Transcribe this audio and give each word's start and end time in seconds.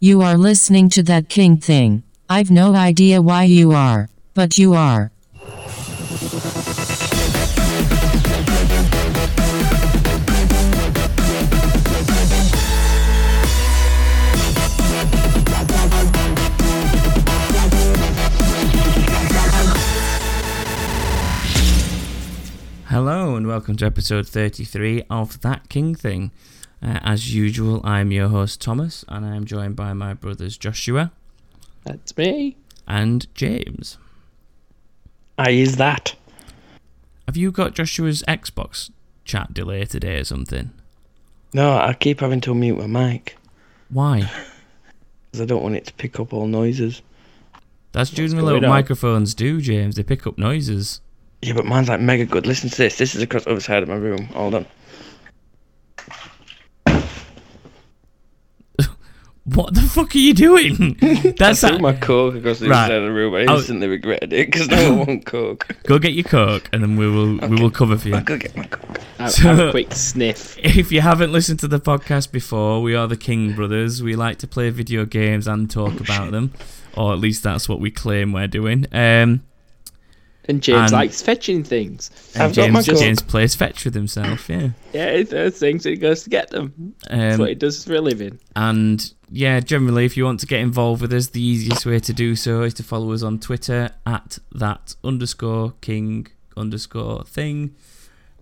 You 0.00 0.22
are 0.22 0.38
listening 0.38 0.90
to 0.90 1.02
that 1.02 1.28
king 1.28 1.56
thing. 1.56 2.04
I've 2.28 2.52
no 2.52 2.76
idea 2.76 3.20
why 3.20 3.42
you 3.42 3.72
are, 3.72 4.08
but 4.32 4.56
you 4.56 4.74
are. 4.74 5.10
Hello 22.86 23.34
and 23.34 23.48
welcome 23.48 23.74
to 23.78 23.86
episode 23.86 24.28
33 24.28 25.02
of 25.10 25.40
That 25.40 25.68
King 25.68 25.96
Thing. 25.96 26.30
Uh, 26.82 27.00
as 27.02 27.34
usual, 27.34 27.80
I'm 27.84 28.12
your 28.12 28.28
host 28.28 28.60
Thomas 28.60 29.04
and 29.08 29.26
I'm 29.26 29.44
joined 29.44 29.76
by 29.76 29.92
my 29.92 30.14
brothers 30.14 30.56
Joshua 30.56 31.12
That's 31.84 32.16
me. 32.16 32.56
and 32.86 33.26
James. 33.34 33.98
I 35.36 35.50
is 35.50 35.76
that. 35.76 36.14
Have 37.26 37.36
you 37.36 37.50
got 37.50 37.74
Joshua's 37.74 38.22
Xbox 38.28 38.90
chat 39.24 39.52
delay 39.52 39.84
today 39.84 40.18
or 40.20 40.24
something? 40.24 40.70
No, 41.52 41.76
I 41.76 41.94
keep 41.94 42.20
having 42.20 42.40
to 42.42 42.54
mute 42.54 42.78
my 42.78 42.86
mic 42.86 43.36
Why? 43.88 44.20
because 45.30 45.42
I 45.42 45.44
don't 45.46 45.62
want 45.62 45.76
it 45.76 45.86
to 45.86 45.92
pick 45.94 46.20
up 46.20 46.32
all 46.32 46.46
noises. 46.46 47.02
That's 47.92 48.10
generally 48.10 48.54
what 48.54 48.62
microphones 48.62 49.34
do, 49.34 49.60
James. 49.60 49.96
They 49.96 50.02
pick 50.02 50.26
up 50.26 50.38
noises. 50.38 51.00
Yeah, 51.42 51.54
but 51.54 51.64
mine's 51.64 51.88
like 51.88 52.00
mega 52.00 52.24
good. 52.24 52.46
Listen 52.46 52.68
to 52.70 52.76
this. 52.76 52.98
This 52.98 53.14
is 53.14 53.22
across 53.22 53.44
the 53.44 53.50
other 53.50 53.60
side 53.60 53.82
of 53.82 53.88
my 53.88 53.94
room. 53.94 54.26
Hold 54.26 54.54
on. 54.54 54.66
What 59.44 59.72
the 59.74 59.80
fuck 59.80 60.14
are 60.14 60.18
you 60.18 60.34
doing? 60.34 60.98
That's 61.38 61.64
I 61.64 61.68
threw 61.68 61.78
that. 61.78 61.80
my 61.82 61.94
coke 61.94 62.34
across 62.34 62.58
the 62.58 62.68
Right. 62.68 62.84
other 62.84 62.88
side 62.92 62.96
of 62.98 63.02
the 63.04 63.12
room. 63.12 63.34
I 63.34 63.44
I'll- 63.50 63.56
instantly 63.56 63.88
regretted 63.88 64.30
it 64.34 64.48
because 64.52 64.68
now 64.68 64.76
I 64.76 64.90
want 64.90 65.24
coke. 65.24 65.66
Go 65.84 65.98
get 65.98 66.12
your 66.12 66.24
coke 66.24 66.68
and 66.70 66.82
then 66.82 66.96
we 66.96 67.08
will 67.10 67.38
we 67.48 67.56
will 67.58 67.70
cover 67.70 67.96
for 67.96 68.08
you. 68.08 68.16
I'll 68.16 68.20
go 68.24 68.36
get 68.36 68.54
my 68.54 68.64
coke. 68.64 68.98
Have, 69.18 69.32
So- 69.32 69.42
have 69.44 69.58
a 69.58 69.70
quick 69.70 69.94
sniff. 69.94 70.58
If 70.58 70.92
you 70.92 71.00
haven't 71.00 71.32
listened 71.32 71.60
to 71.60 71.68
the 71.68 71.80
podcast 71.80 72.30
before, 72.30 72.82
we 72.82 72.94
are 72.94 73.06
the 73.08 73.16
King 73.16 73.54
Brothers. 73.54 74.02
We 74.02 74.16
like 74.16 74.36
to 74.40 74.46
play 74.46 74.68
video 74.68 75.06
games 75.06 75.46
and 75.46 75.70
talk 75.70 75.98
about 75.98 76.30
them, 76.30 76.52
or 76.94 77.14
at 77.14 77.18
least 77.18 77.42
that's 77.42 77.70
what 77.70 77.80
we 77.80 77.90
claim 77.90 78.32
we're 78.34 78.48
doing. 78.48 78.84
Um, 78.92 79.44
And 80.48 80.62
James 80.62 80.90
And- 80.90 80.92
likes 80.92 81.20
fetching 81.20 81.62
things. 81.62 82.10
and 82.34 82.44
I've 82.44 82.56
got 82.56 82.70
my 82.70 82.80
James, 82.80 82.88
Coke. 82.88 82.98
James 82.98 83.22
plays 83.22 83.54
fetch 83.54 83.84
with 83.84 83.94
himself, 83.94 84.48
yeah. 84.48 84.70
Yeah, 84.94 85.16
he 85.18 85.24
does 85.24 85.58
things 85.58 85.84
and 85.84 85.94
he 85.94 86.00
goes 86.00 86.22
to 86.24 86.30
get 86.30 86.48
them. 86.50 86.94
That's 87.10 87.38
what 87.38 87.48
he 87.50 87.54
Um, 87.54 87.58
does 87.58 87.84
for 87.84 87.94
a 87.94 88.00
living. 88.00 88.38
and 88.56 89.12
yeah, 89.30 89.60
generally, 89.60 90.06
if 90.06 90.16
you 90.16 90.24
want 90.24 90.40
to 90.40 90.46
get 90.46 90.60
involved 90.60 91.02
with 91.02 91.12
us, 91.12 91.26
the 91.28 91.42
easiest 91.42 91.84
way 91.84 92.00
to 92.00 92.12
do 92.14 92.34
so 92.34 92.62
is 92.62 92.72
to 92.74 92.82
follow 92.82 93.12
us 93.12 93.22
on 93.22 93.38
Twitter 93.38 93.90
at 94.06 94.38
that 94.52 94.94
underscore 95.04 95.74
king 95.82 96.28
underscore 96.56 97.24
thing. 97.24 97.74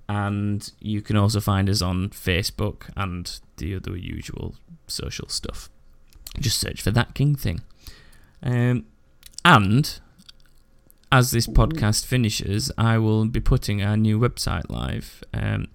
And 0.09 0.71
you 0.81 1.03
can 1.03 1.17
also 1.17 1.41
find 1.41 1.69
us 1.69 1.83
on 1.83 2.11
Facebook 2.11 2.83
and 2.97 3.41
the 3.57 3.75
other 3.75 3.97
usual 3.97 4.55
social 4.87 5.29
stuff. 5.29 5.69
Just 6.39 6.61
search 6.61 6.81
for 6.83 6.93
that 6.93 7.15
king 7.15 7.34
thing. 7.34 7.62
Um, 8.45 8.84
and 9.45 9.99
as 11.12 11.31
this 11.31 11.47
podcast 11.47 12.05
finishes, 12.05 12.71
I 12.77 12.99
will 12.99 13.27
be 13.27 13.41
putting 13.41 13.83
our 13.83 13.97
new 13.97 14.19
website 14.19 14.69
live. 14.69 15.23
Um, 15.33 15.69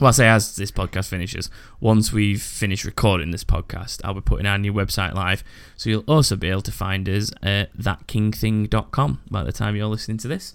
well, 0.00 0.08
I 0.08 0.10
say 0.10 0.28
as 0.28 0.56
this 0.56 0.72
podcast 0.72 1.08
finishes, 1.08 1.50
once 1.80 2.12
we've 2.12 2.42
finished 2.42 2.84
recording 2.84 3.30
this 3.30 3.44
podcast, 3.44 4.00
I'll 4.02 4.14
be 4.14 4.20
putting 4.20 4.46
our 4.46 4.58
new 4.58 4.72
website 4.72 5.14
live. 5.14 5.44
So 5.76 5.88
you'll 5.88 6.04
also 6.08 6.34
be 6.34 6.50
able 6.50 6.62
to 6.62 6.72
find 6.72 7.08
us 7.08 7.30
at 7.42 7.76
thatkingthing.com 7.76 9.20
by 9.30 9.44
the 9.44 9.52
time 9.52 9.76
you're 9.76 9.86
listening 9.86 10.18
to 10.18 10.28
this, 10.28 10.54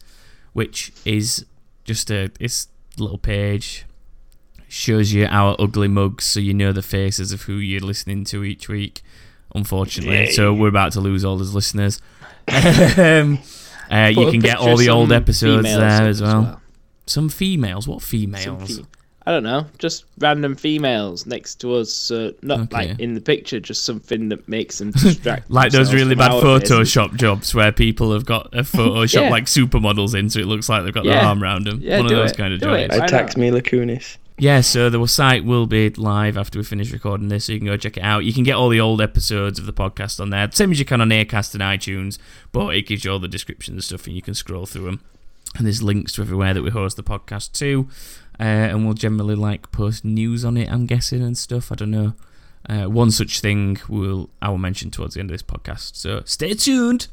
which 0.52 0.92
is 1.06 1.46
just 1.86 2.12
a 2.12 2.32
it's 2.40 2.68
a 2.98 3.02
little 3.02 3.18
page. 3.18 3.86
Shows 4.68 5.14
you 5.14 5.26
our 5.26 5.56
ugly 5.58 5.88
mugs 5.88 6.26
so 6.26 6.40
you 6.40 6.54
know 6.54 6.72
the 6.72 6.84
faces 6.84 7.32
of 7.32 7.44
who 7.44 7.54
you're 7.54 7.80
listening 7.80 8.26
to 8.26 8.44
each 8.44 8.68
week, 8.68 9.02
unfortunately. 9.56 10.32
So 10.34 10.54
we're 10.54 10.68
about 10.68 10.92
to 10.92 11.00
lose 11.00 11.26
all 11.26 11.38
those 11.38 11.56
listeners. 11.56 12.00
um, 12.98 13.40
uh, 13.92 14.12
you 14.16 14.32
can 14.32 14.40
get 14.40 14.58
all 14.58 14.78
the 14.78 14.90
old 14.90 15.12
episodes 15.12 15.68
females 15.68 15.80
there 15.80 16.02
up 16.04 16.08
as 16.10 16.22
well. 16.22 16.62
Some 17.06 17.30
females. 17.30 17.88
What 17.88 18.02
Some 18.02 18.10
females? 18.10 18.78
fe- 18.78 18.86
I 19.26 19.32
don't 19.32 19.44
know, 19.44 19.68
just 19.78 20.06
random 20.18 20.56
females 20.56 21.28
next 21.28 21.56
to 21.62 21.76
us. 21.76 21.94
So 21.94 22.34
not 22.42 22.62
Okay. 22.62 22.90
like 22.90 23.00
in 23.00 23.14
the 23.14 23.22
picture, 23.22 23.60
just 23.60 23.84
something 23.86 24.30
that 24.30 24.48
makes 24.50 24.80
them 24.80 24.90
distract. 25.04 25.52
like 25.52 25.72
those 25.72 25.94
really 25.94 26.16
bad. 26.16 26.32
Photoshop 26.32 27.16
jobs 27.16 27.54
where 27.54 27.72
people 27.72 28.12
have 28.14 28.26
got 28.26 28.48
a 28.54 28.62
Photoshop 28.64 29.24
Yeah. 29.24 29.30
like 29.30 29.46
supermodels 29.46 30.18
in, 30.18 30.30
so 30.32 30.40
it 30.40 30.48
looks 30.48 30.68
like 30.70 30.84
they've 30.84 30.94
got 30.94 31.04
their 31.06 31.22
arm 31.22 31.44
around 31.44 31.66
them. 31.68 31.80
Yeah, 31.82 31.98
One 31.98 32.06
of 32.08 32.12
those 32.12 32.32
it. 32.32 32.38
kind 32.38 32.54
of 32.54 32.60
Do 32.60 32.70
it. 32.74 32.88
joints. 32.90 32.98
Why 32.98 33.06
Attacks 33.06 33.38
not? 33.38 33.42
Mila 33.42 33.62
Kunis. 33.62 34.18
Yeah, 34.40 34.62
so 34.62 34.90
the 34.90 35.06
site 35.06 35.44
will 35.44 35.68
be 35.68 35.90
live 35.90 36.38
after 36.38 36.60
we 36.60 36.64
finish 36.64 36.94
recording 36.94 37.28
this, 37.28 37.46
so 37.46 37.52
you 37.52 37.60
can 37.60 37.68
go 37.68 37.76
check 37.76 37.98
it 37.98 38.04
out. 38.04 38.24
You 38.24 38.32
can 38.32 38.44
get 38.44 38.54
all 38.56 38.70
the 38.70 38.80
old 38.80 39.02
episodes 39.02 39.60
of 39.60 39.66
the 39.66 39.74
podcast 39.74 40.22
on 40.22 40.30
there, 40.30 40.50
same 40.54 40.72
as 40.72 40.80
you 40.80 40.86
can 40.86 41.02
on 41.02 41.10
Acast 41.10 41.54
and 41.54 41.62
iTunes, 41.62 42.18
but 42.54 42.74
it 42.74 42.88
gives 42.88 43.04
you 43.04 43.12
all 43.12 43.20
the 43.20 43.28
descriptions 43.28 43.76
and 43.76 43.84
stuff, 43.84 44.08
and 44.08 44.16
you 44.16 44.22
can 44.22 44.34
scroll 44.34 44.66
through 44.66 44.86
them. 44.86 45.02
And 45.58 45.66
there's 45.66 45.84
links 45.84 46.14
to 46.14 46.22
everywhere 46.22 46.54
that 46.54 46.62
we 46.62 46.70
host 46.70 46.96
the 46.96 47.04
podcast 47.04 47.52
to, 47.54 47.90
uh, 48.40 48.44
and 48.44 48.86
we'll 48.86 48.94
generally 48.94 49.36
like 49.36 49.72
post 49.74 50.06
news 50.06 50.46
on 50.46 50.56
it. 50.56 50.72
I'm 50.72 50.86
guessing 50.86 51.22
and 51.22 51.38
stuff. 51.38 51.72
I 51.72 51.76
don't 51.76 51.92
know. 51.92 52.14
Uh, 52.70 52.86
one 52.86 53.12
such 53.12 53.42
thing 53.42 53.78
will 53.90 54.30
I 54.42 54.50
will 54.50 54.58
mention 54.58 54.90
towards 54.90 55.16
the 55.16 55.20
end 55.20 55.32
of 55.32 55.34
this 55.34 55.44
podcast. 55.44 55.96
So 55.96 56.22
stay 56.24 56.54
tuned. 56.54 57.08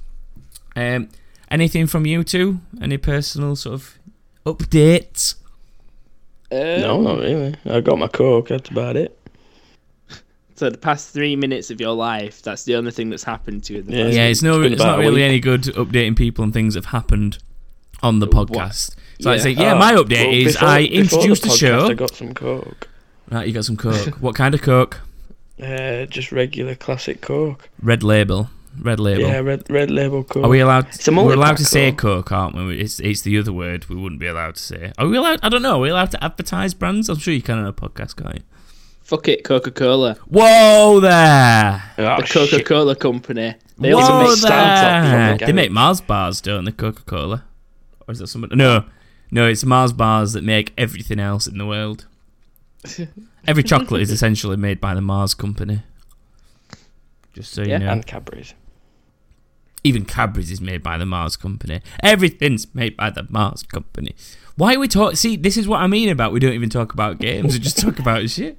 Um, 0.76 1.08
anything 1.50 1.86
from 1.88 2.06
you 2.06 2.22
two? 2.22 2.60
Any 2.80 2.98
personal 2.98 3.56
sort 3.56 3.74
of 3.74 3.98
updates? 4.44 5.36
Um, 6.52 6.58
No, 6.80 7.00
not 7.00 7.18
really. 7.18 7.54
I 7.66 7.80
got 7.80 7.98
my 7.98 8.08
coke. 8.08 8.48
That's 8.48 8.70
about 8.70 8.96
it. 8.96 9.18
So 10.58 10.70
the 10.70 10.78
past 10.78 11.12
three 11.12 11.36
minutes 11.36 11.70
of 11.70 11.82
your 11.82 11.92
life, 11.92 12.40
that's 12.40 12.64
the 12.64 12.76
only 12.76 12.90
thing 12.90 13.10
that's 13.10 13.24
happened 13.24 13.62
to 13.64 13.74
you. 13.74 13.82
The 13.82 13.92
Yeah. 13.92 14.06
yeah, 14.06 14.24
it's 14.28 14.40
no, 14.42 14.54
it's 14.54 14.62
been 14.62 14.72
it's 14.72 14.82
not 14.82 14.98
really 14.98 15.16
week. 15.16 15.24
any 15.24 15.38
good 15.38 15.64
updating 15.64 16.16
people 16.16 16.44
on 16.44 16.50
things 16.50 16.72
that 16.72 16.86
have 16.86 16.92
happened 16.92 17.36
on 18.02 18.20
the 18.20 18.26
What? 18.26 18.48
podcast. 18.48 18.94
So 19.20 19.30
I 19.30 19.34
Yeah. 19.34 19.40
say, 19.42 19.50
yeah, 19.50 19.74
Oh, 19.74 19.78
my 19.78 19.92
update 19.92 20.26
well, 20.28 20.32
is 20.34 20.52
before- 20.54 20.68
I 20.68 20.80
before 20.80 20.88
the 20.88 20.96
introduced 20.98 21.42
the, 21.42 21.48
show. 21.50 21.86
I 21.88 21.92
got 21.92 22.14
some 22.14 22.32
coke. 22.32 22.88
Right, 23.30 23.46
you 23.46 23.52
got 23.52 23.66
some 23.66 23.76
coke. 23.76 24.16
what 24.22 24.34
kind 24.34 24.54
of 24.54 24.62
coke? 24.62 25.00
Uh, 25.62 26.06
just 26.06 26.32
regular 26.32 26.74
classic 26.74 27.20
coke. 27.20 27.68
Red 27.82 28.02
label. 28.02 28.48
Red 28.80 29.00
label. 29.00 29.22
Yeah, 29.22 29.38
red 29.40 29.68
red 29.70 29.90
label 29.90 30.24
coke. 30.24 30.44
Are 30.44 30.48
we 30.48 30.60
allowed? 30.60 30.86
It's 30.88 31.06
a 31.08 31.12
we're 31.12 31.34
allowed 31.34 31.56
to 31.58 31.64
say 31.64 31.90
though. 31.90 31.96
coke, 31.96 32.32
aren't 32.32 32.54
we? 32.56 32.78
It's 32.78 33.00
it's 33.00 33.22
the 33.22 33.38
other 33.38 33.52
word 33.52 33.88
we 33.88 33.96
wouldn't 33.96 34.20
be 34.20 34.26
allowed 34.26 34.56
to 34.56 34.62
say. 34.62 34.92
Are 34.98 35.06
we 35.06 35.16
allowed? 35.16 35.40
I 35.42 35.48
don't 35.48 35.62
know. 35.62 35.76
Are 35.76 35.80
we 35.80 35.88
allowed 35.90 36.10
to 36.12 36.22
advertise 36.24 36.74
brands? 36.74 37.08
I'm 37.08 37.18
sure 37.18 37.32
you 37.34 37.42
can 37.42 37.58
on 37.58 37.66
a 37.66 37.72
podcast, 37.72 38.16
can't 38.16 38.36
you? 38.36 38.42
Fuck 39.02 39.28
it, 39.28 39.44
Coca 39.44 39.70
Cola, 39.70 40.16
Whoa 40.26 40.98
there! 40.98 41.80
Oh, 41.96 42.20
the 42.20 42.26
Coca 42.28 42.64
Cola 42.64 42.96
company. 42.96 43.54
They 43.78 43.92
Whoa 43.94 44.00
also 44.00 44.18
make 44.18 44.40
there. 44.50 45.38
the 45.38 45.46
They 45.46 45.52
make. 45.52 45.70
Mars 45.70 46.00
bars, 46.00 46.40
don't 46.40 46.64
they? 46.64 46.72
Coca 46.72 47.02
Cola, 47.04 47.44
or 48.08 48.12
is 48.12 48.18
that 48.18 48.26
somebody? 48.26 48.56
No, 48.56 48.84
no, 49.30 49.46
it's 49.46 49.64
Mars 49.64 49.92
bars 49.92 50.32
that 50.32 50.42
make 50.42 50.72
everything 50.76 51.20
else 51.20 51.46
in 51.46 51.56
the 51.58 51.66
world. 51.66 52.06
Every 53.46 53.62
chocolate 53.62 54.02
is 54.02 54.10
essentially 54.10 54.56
made 54.56 54.80
by 54.80 54.94
the 54.94 55.00
Mars 55.00 55.34
company. 55.34 55.82
Just 57.32 57.52
so 57.52 57.62
you 57.62 57.68
Yeah, 57.70 57.78
know. 57.78 57.90
and 57.90 58.06
Cadbury's. 58.06 58.54
Even 59.84 60.04
Cadbury's 60.04 60.50
is 60.50 60.60
made 60.60 60.82
by 60.82 60.98
the 60.98 61.06
Mars 61.06 61.36
company. 61.36 61.80
Everything's 62.02 62.72
made 62.74 62.96
by 62.96 63.10
the 63.10 63.26
Mars 63.28 63.62
company. 63.62 64.14
Why 64.56 64.74
are 64.74 64.78
we 64.78 64.88
talk? 64.88 65.16
See, 65.16 65.36
this 65.36 65.56
is 65.56 65.68
what 65.68 65.80
I 65.80 65.86
mean 65.86 66.08
about 66.08 66.32
we 66.32 66.40
don't 66.40 66.54
even 66.54 66.70
talk 66.70 66.92
about 66.92 67.18
games. 67.18 67.52
we 67.54 67.60
just 67.60 67.78
talk 67.78 67.98
about 67.98 68.28
shit. 68.30 68.58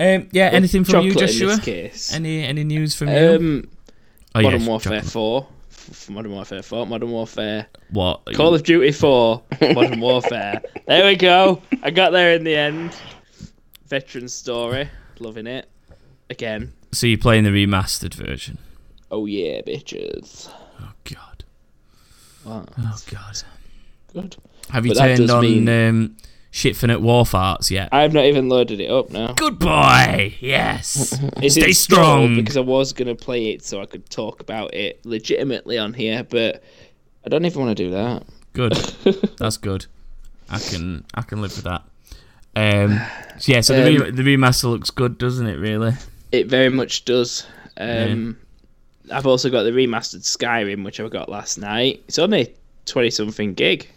Um, 0.00 0.28
yeah. 0.32 0.48
Well, 0.48 0.54
anything 0.56 0.84
from 0.84 1.04
you, 1.06 1.14
Joshua? 1.14 1.50
In 1.50 1.56
this 1.56 1.64
case. 1.64 2.12
Any 2.14 2.42
any 2.44 2.64
news 2.64 2.94
from 2.94 3.08
you? 3.08 3.14
Um, 3.36 3.68
Oh, 4.36 4.42
Modern 4.42 4.62
yeah, 4.62 4.66
Warfare 4.68 4.98
chocolate. 4.98 5.12
4. 5.12 5.46
F- 5.70 6.10
Modern 6.10 6.32
Warfare 6.32 6.62
4. 6.62 6.86
Modern 6.88 7.10
Warfare. 7.12 7.66
What? 7.90 8.24
Call 8.34 8.52
of 8.52 8.64
Duty 8.64 8.90
4. 8.90 9.42
Modern 9.74 10.00
Warfare. 10.00 10.60
There 10.86 11.06
we 11.06 11.16
go. 11.16 11.62
I 11.82 11.90
got 11.90 12.10
there 12.10 12.34
in 12.34 12.44
the 12.44 12.54
end. 12.54 12.94
Veteran 13.86 14.28
story. 14.28 14.90
Loving 15.18 15.46
it. 15.46 15.70
Again. 16.28 16.72
So 16.92 17.06
you're 17.06 17.16
playing 17.16 17.44
the 17.44 17.50
remastered 17.50 18.12
version? 18.12 18.58
Oh 19.16 19.26
yeah, 19.26 19.60
bitches. 19.60 20.48
Oh 20.80 20.90
God. 21.04 21.44
Wow, 22.44 22.64
Oh 22.78 22.98
God. 23.10 23.42
good. 24.12 24.36
Have 24.70 24.84
you 24.86 24.92
But 24.94 24.98
turned 24.98 25.30
on 25.30 25.42
mean- 25.42 25.68
um, 25.68 26.16
Shitfinite 26.52 27.00
War 27.00 27.22
Farts 27.24 27.70
yet? 27.70 27.90
I've 27.92 28.12
not 28.12 28.24
even 28.24 28.48
loaded 28.48 28.80
it 28.80 28.90
up 28.90 29.10
now. 29.10 29.32
Good 29.34 29.60
boy. 29.60 30.34
Yes. 30.40 31.16
Stay 31.48 31.72
strong. 31.72 32.34
Because 32.34 32.56
I 32.56 32.60
was 32.60 32.92
going 32.92 33.06
to 33.08 33.14
play 33.14 33.50
it 33.50 33.64
so 33.64 33.80
I 33.80 33.86
could 33.86 34.08
talk 34.10 34.40
about 34.40 34.74
it 34.74 35.04
legitimately 35.06 35.78
on 35.78 35.94
here, 35.94 36.24
but 36.24 36.62
I 37.24 37.28
don't 37.28 37.44
even 37.44 37.64
want 37.64 37.76
to 37.76 37.84
do 37.84 37.90
that. 37.92 38.24
Good. 38.52 38.72
That's 39.38 39.56
good. 39.58 39.86
I 40.50 40.58
can 40.58 41.04
I 41.14 41.22
can 41.22 41.40
live 41.40 41.54
with 41.56 41.64
that. 41.64 41.82
Um, 42.56 43.00
so 43.38 43.52
yeah, 43.52 43.60
so 43.60 43.74
the, 43.74 43.96
Um, 43.96 44.02
re- 44.02 44.10
the 44.10 44.22
remaster 44.22 44.64
looks 44.70 44.90
good, 44.90 45.18
doesn't 45.18 45.46
it? 45.46 45.56
Really? 45.56 45.92
It 46.32 46.46
very 46.48 46.68
much 46.68 47.04
does. 47.04 47.46
Um, 47.76 48.38
I've 49.12 49.26
also 49.26 49.50
got 49.50 49.64
the 49.64 49.70
remastered 49.70 50.22
Skyrim, 50.22 50.84
which 50.84 50.98
I 51.00 51.08
got 51.08 51.28
last 51.28 51.58
night. 51.58 52.02
It's 52.08 52.18
only 52.18 52.54
twenty 52.86 53.10
something 53.10 53.54
gig 53.54 53.88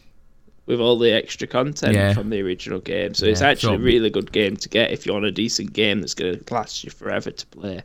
with 0.66 0.82
all 0.82 0.98
the 0.98 1.12
extra 1.12 1.48
content 1.48 1.94
Yeah. 1.96 2.14
from 2.14 2.30
the 2.30 2.42
original 2.42 2.80
game. 2.80 3.14
So 3.14 3.26
it's 3.26 3.40
Yeah, 3.42 3.48
actually 3.48 3.76
a 3.76 3.80
really 3.80 4.10
good 4.10 4.32
game 4.34 4.58
to 4.58 4.68
get 4.68 4.92
if 4.92 5.06
you 5.06 5.14
want 5.14 5.24
a 5.26 5.32
decent 5.32 5.72
game 5.72 6.02
that's 6.02 6.14
going 6.14 6.44
to 6.44 6.54
last 6.54 6.84
you 6.84 6.90
forever 6.92 7.32
to 7.32 7.46
play. 7.48 7.82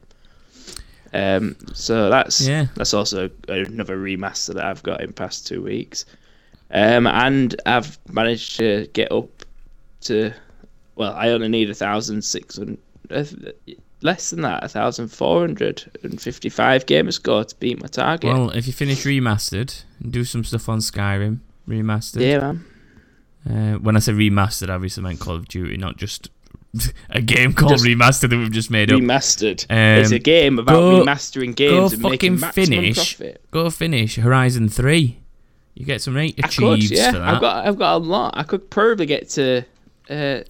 Um, 1.15 1.57
so 1.75 2.09
that's 2.11 2.41
Yeah. 2.41 2.67
that's 2.75 2.95
also 2.95 3.31
another 3.49 3.97
remaster 3.99 4.55
that 4.55 4.65
I've 4.65 4.83
got 4.83 5.01
in 5.03 5.13
past 5.13 5.47
two 5.47 5.63
weeks. 5.63 6.07
Um, 6.73 7.07
and 7.07 7.55
I've 7.67 7.99
managed 8.11 8.57
to 8.57 8.89
get 8.95 9.13
up 9.13 9.29
to 10.03 10.33
well, 10.97 11.13
I 11.15 11.29
only 11.31 11.49
need 11.49 11.71
a 11.71 11.75
thousand 11.75 12.23
six 12.23 12.57
hundred, 12.59 12.79
uh, 13.11 13.25
less 14.02 14.31
than 14.31 14.43
that, 14.43 14.64
a 14.64 14.69
thousand 14.69 15.08
four 15.08 15.40
hundred 15.40 15.90
and 16.02 16.20
fifty-five 16.20 16.87
gamer 16.87 17.12
score 17.12 17.44
to 17.44 17.54
beat 17.56 17.81
my 17.81 17.88
target. 17.88 18.32
Well, 18.32 18.50
if 18.50 18.66
you 18.66 18.72
finish 18.72 19.04
remastered, 19.04 19.82
and 20.02 20.12
do 20.12 20.25
some 20.25 20.44
stuff 20.44 20.69
on 20.69 20.78
Skyrim 20.78 21.40
remastered. 21.69 22.20
yeah, 22.20 22.38
man. 22.38 22.64
Uh, 23.49 23.78
when 23.78 23.96
I 23.96 23.99
say 23.99 24.12
remastered, 24.12 24.70
I 24.70 24.75
obviously 24.75 25.02
meant 25.02 25.19
Call 25.20 25.34
of 25.34 25.49
Duty, 25.49 25.76
not 25.76 25.96
just 25.96 26.31
a 27.10 27.20
game 27.20 27.52
called 27.52 27.72
Just 27.72 27.84
remastered 27.84 28.31
that 28.31 28.37
we've 28.38 28.52
just 28.52 28.70
made 28.70 28.90
up. 28.93 28.99
Remastered. 28.99 29.66
Um, 29.69 30.02
it's 30.02 30.10
a 30.10 30.19
game 30.19 30.58
about 30.58 30.75
go- 30.75 31.04
remastering 31.04 31.54
games 31.54 31.93
and 31.93 32.02
making 32.02 32.40
maximum 32.40 32.66
finish. 32.66 33.16
profit. 33.16 33.44
Go 33.50 33.70
finish 33.70 34.16
Horizon 34.16 34.69
Three. 34.69 35.19
You 35.75 35.87
get 35.87 36.02
some 36.02 36.14
rate 36.14 36.38
I 36.43 36.49
could, 36.49 36.90
yeah. 36.90 37.12
for 37.12 37.19
that. 37.19 37.34
I've 37.34 37.40
got, 37.40 37.66
I've 37.66 37.78
got 37.78 37.96
a 37.96 37.99
lot. 37.99 38.34
I 38.37 38.43
could 38.43 38.69
probably 38.70 39.06
get 39.06 39.31
to 39.31 39.64
uh, 40.10 40.40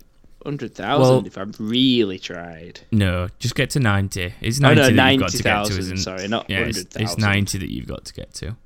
hundred 0.45 0.75
thousand 0.75 1.01
Well- 1.17 1.27
if 1.27 1.39
I've 1.39 1.55
really 1.59 2.19
tried. 2.19 2.81
No, 2.91 3.29
just 3.39 3.55
get 3.55 3.71
to 3.71 3.81
ninety. 3.81 4.35
It's 4.41 4.59
Oh, 4.61 4.63
ninety 4.73 4.81
no, 4.81 4.87
that 5.03 5.13
you've 5.13 5.21
got 5.21 5.31
to 5.31 5.37
get 5.39 5.43
to, 5.43 5.49
90,000, 5.51 5.79
isn't 5.81 5.97
sorry, 5.99 6.29
not 6.29 6.49
yeah, 6.51 6.59
it's, 6.61 6.79
100,000. 6.79 7.03
it's 7.03 7.19
ninety 7.19 7.59
that 7.59 7.71
you've 7.73 7.87
got 7.87 8.05
to 8.07 8.15
get 8.15 8.35
to. 8.35 8.57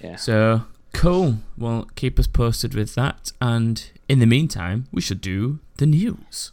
Yeah. 0.00 0.16
So 0.16 0.62
cool. 0.92 1.38
Well, 1.56 1.88
keep 1.96 2.18
us 2.18 2.26
posted 2.26 2.74
with 2.74 2.94
that, 2.94 3.32
and 3.40 3.90
in 4.08 4.18
the 4.20 4.26
meantime, 4.26 4.86
we 4.92 5.00
should 5.00 5.20
do 5.20 5.58
the 5.78 5.86
news. 5.86 6.52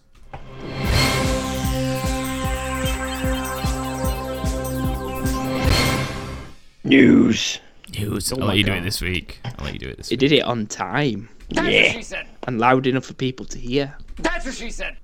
News. 6.84 7.60
News. 7.98 8.32
Oh 8.34 8.38
I'll 8.42 8.48
let 8.48 8.58
you 8.58 8.64
do 8.64 8.74
it 8.74 8.82
this 8.84 9.02
week. 9.02 9.40
I'll 9.44 9.66
let 9.66 9.74
you 9.74 9.80
do 9.80 9.88
it 9.90 9.98
this 9.98 10.10
He 10.10 10.14
week. 10.14 10.20
did 10.20 10.32
it 10.34 10.42
on 10.44 10.68
time 10.68 11.30
That's 11.50 11.68
Yeah. 11.68 11.84
what 11.84 11.92
she 11.96 12.02
said. 12.04 12.28
and 12.48 12.60
loud 12.60 12.86
enough 12.88 13.06
for 13.06 13.14
people 13.14 13.46
to 13.48 13.58
hear. 13.60 13.96
That's 14.18 14.46
what 14.46 14.56
she 14.56 14.70
said. 14.72 14.98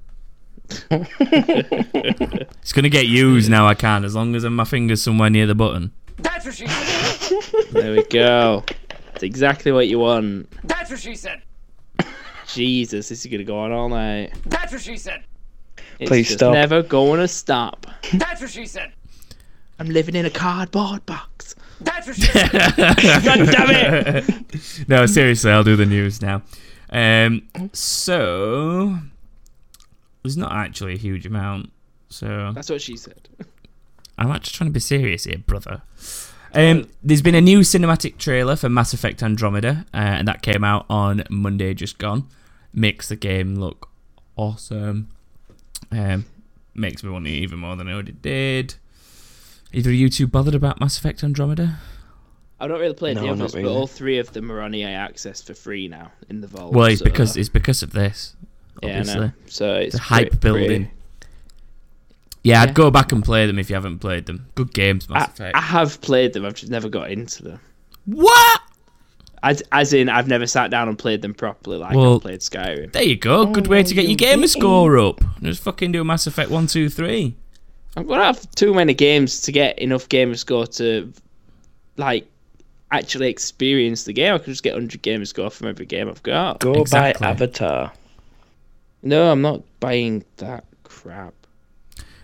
It's 2.62 2.74
gonna 2.74 2.90
get 2.90 3.08
used 3.08 3.50
now. 3.50 3.68
I 3.68 3.74
can, 3.74 4.06
as 4.06 4.16
long 4.16 4.36
as 4.36 4.46
my 4.46 4.64
finger's 4.64 5.02
somewhere 5.02 5.30
near 5.30 5.46
the 5.48 5.56
button. 5.56 5.92
That's 6.18 6.46
what 6.46 6.56
she 6.56 6.68
said. 6.68 7.44
There 7.72 7.92
we 7.94 8.04
go. 8.04 8.64
It's 9.14 9.24
exactly 9.24 9.72
what 9.72 9.88
you 9.88 10.00
want. 10.00 10.50
That's 10.64 10.90
what 10.92 11.00
she 11.00 11.16
said. 11.16 11.42
Jesus, 12.48 13.10
this 13.10 13.26
is 13.26 13.32
gonna 13.32 13.44
go 13.44 13.60
on 13.60 13.72
all 13.72 13.90
night. 13.90 14.34
That's 14.46 14.72
what 14.72 14.82
she 14.82 14.98
said. 14.98 15.24
It's 16.00 16.10
Please 16.10 16.28
just 16.28 16.40
stop. 16.40 16.54
never 16.54 16.82
gonna 16.84 17.28
stop. 17.28 17.88
That's 18.14 18.42
what 18.42 18.50
she 18.50 18.66
said. 18.66 18.92
I'm 19.80 19.90
living 19.90 20.16
in 20.16 20.26
a 20.26 20.30
cardboard 20.30 21.06
box. 21.06 21.56
That's 21.82 22.08
what 22.08 22.16
she 22.16 22.22
said. 22.24 22.52
God 23.24 23.52
damn 23.52 23.70
it! 23.70 24.84
no, 24.88 25.06
seriously, 25.06 25.52
I'll 25.52 25.64
do 25.64 25.76
the 25.76 25.86
news 25.86 26.22
now. 26.22 26.44
Um, 26.92 27.48
so 27.74 28.98
there's 30.24 30.38
not 30.38 30.52
actually 30.52 30.94
a 30.94 30.98
huge 30.98 31.26
amount. 31.26 31.72
So 32.10 32.52
That's 32.54 32.70
what 32.70 32.82
she 32.82 32.98
said. 32.98 33.30
I'm 34.18 34.30
actually 34.32 34.58
trying 34.58 34.70
to 34.70 34.74
be 34.74 34.80
serious 34.80 35.24
here, 35.24 35.38
brother. 35.40 35.82
Um, 36.54 36.90
there's 37.02 37.22
been 37.22 37.36
a 37.36 37.42
new 37.42 37.60
cinematic 37.60 38.18
trailer 38.18 38.56
for 38.56 38.68
Mass 38.70 38.94
Effect 38.94 39.24
Andromeda, 39.24 39.86
uh, 39.94 39.98
and 39.98 40.28
that 40.28 40.42
came 40.42 40.64
out 40.64 40.86
on 40.90 41.24
Monday, 41.30 41.74
just 41.74 41.98
gone. 41.98 42.28
Makes 42.74 43.08
the 43.08 43.16
game 43.16 43.56
look 43.56 43.90
awesome. 44.36 45.10
Um, 45.92 46.26
makes 46.76 47.04
me 47.04 47.10
want 47.10 47.28
it 47.28 47.32
even 47.32 47.60
more 47.60 47.76
than 47.76 47.88
I 47.88 47.94
already 47.94 48.12
did. 48.12 48.76
Either 49.72 49.90
of 49.90 49.96
you 49.96 50.10
two 50.10 50.28
bothered 50.28 50.56
about 50.56 50.80
Mass 50.82 50.98
Effect 50.98 51.24
Andromeda? 51.24 51.78
I've 52.62 52.70
not 52.70 52.80
really 52.80 52.94
played 52.94 53.16
No, 53.16 53.22
the 53.22 53.28
not 53.28 53.40
others, 53.40 53.54
but 53.54 53.66
all 53.66 53.88
three 53.88 54.20
of 54.20 54.32
them 54.34 54.52
are 54.52 54.62
on 54.62 54.74
EA 54.76 54.86
Access 54.94 55.42
for 55.42 55.54
free 55.56 55.88
now 55.88 56.12
in 56.30 56.42
the 56.42 56.48
vault. 56.48 56.74
Well, 56.74 56.86
it's 56.86 57.00
so- 57.00 57.06
uh, 57.06 57.10
because 57.10 57.36
it's 57.36 57.50
because 57.50 57.82
of 57.84 57.92
this. 57.92 58.36
yeah, 58.84 58.90
I 58.90 59.00
Obviously. 59.00 59.32
So 59.48 59.76
it's 59.76 59.96
the 59.96 60.02
hype 60.02 60.30
pretty- 60.30 60.38
pretty- 60.38 60.60
building. 60.68 60.92
Yeah, 62.44 62.62
I'd 62.64 62.74
go 62.74 62.90
back 62.90 63.12
and 63.12 63.24
play 63.24 63.46
them 63.46 63.60
if 63.60 63.70
you 63.70 63.76
haven't 63.76 64.00
played 64.00 64.26
them. 64.26 64.48
Good 64.56 64.74
games, 64.74 65.08
Mass 65.10 65.28
I, 65.30 65.32
Effect. 65.32 65.56
I 65.58 65.62
have 65.62 66.02
played 66.02 66.34
them. 66.34 66.46
I've 66.46 66.56
just 66.56 66.72
never 66.72 66.90
got 66.90 67.12
into 67.12 67.44
them. 67.44 67.60
what? 68.06 68.62
As, 69.44 69.64
as 69.72 69.92
in, 69.94 70.08
I've 70.08 70.28
never 70.28 70.46
sat 70.46 70.70
down 70.70 70.88
and 70.88 70.98
played 70.98 71.22
them 71.24 71.34
properly 71.34 71.78
like 71.78 71.96
Well- 71.96 72.16
I've 72.16 72.22
played 72.22 72.40
Skyrim. 72.42 72.92
There 72.92 73.02
you 73.04 73.16
go. 73.16 73.46
Good 73.48 73.68
way 73.68 73.82
to 73.84 73.94
get 73.94 74.06
your 74.06 74.14
oh, 74.14 74.16
gamer 74.16 74.48
score 74.48 74.98
up. 75.00 75.20
Just 75.42 75.64
fucking 75.64 75.92
do 75.92 76.04
Mass 76.04 76.28
Effect 76.28 76.52
one, 76.52 76.68
two, 76.68 76.90
three. 76.90 77.36
I'm 77.98 78.06
gonna 78.08 78.24
have 78.24 78.50
too 78.52 78.74
many 78.74 78.94
games 78.94 79.42
to 79.42 79.52
get 79.52 79.78
enough 79.80 80.08
gamer 80.10 80.36
score 80.36 80.66
to, 80.68 81.12
like, 81.98 82.28
actually 82.92 83.30
experience 83.30 84.04
the 84.04 84.14
game. 84.14 84.34
I 84.34 84.38
could 84.38 84.48
just 84.48 84.64
get 84.64 84.74
100 84.74 85.02
gamer 85.02 85.26
score 85.26 85.50
from 85.50 85.68
every 85.68 85.86
game 85.86 86.10
I've 86.10 86.24
got. 86.24 86.60
Go 86.60 86.74
Exactly. 86.74 87.24
buy 87.26 87.30
Avatar. 87.32 87.94
No, 89.04 89.32
I'm 89.32 89.42
not 89.42 89.62
buying 89.80 90.24
that 90.38 90.66
crap. 90.84 91.34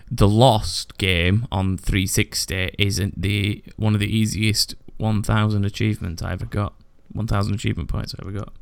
The 0.10 0.28
Lost 0.28 0.98
game 0.98 1.48
on 1.52 1.78
360 1.78 2.76
isn't 2.78 3.22
the 3.22 3.64
one 3.76 3.94
of 3.94 4.00
the 4.00 4.16
easiest 4.16 4.76
1,000 4.98 5.66
achievements 5.66 6.22
I 6.22 6.34
ever 6.34 6.46
got. 6.46 6.74
1,000 7.14 7.54
achievement 7.56 7.90
points 7.90 8.14
I 8.16 8.20
ever 8.26 8.32
got. 8.38 8.54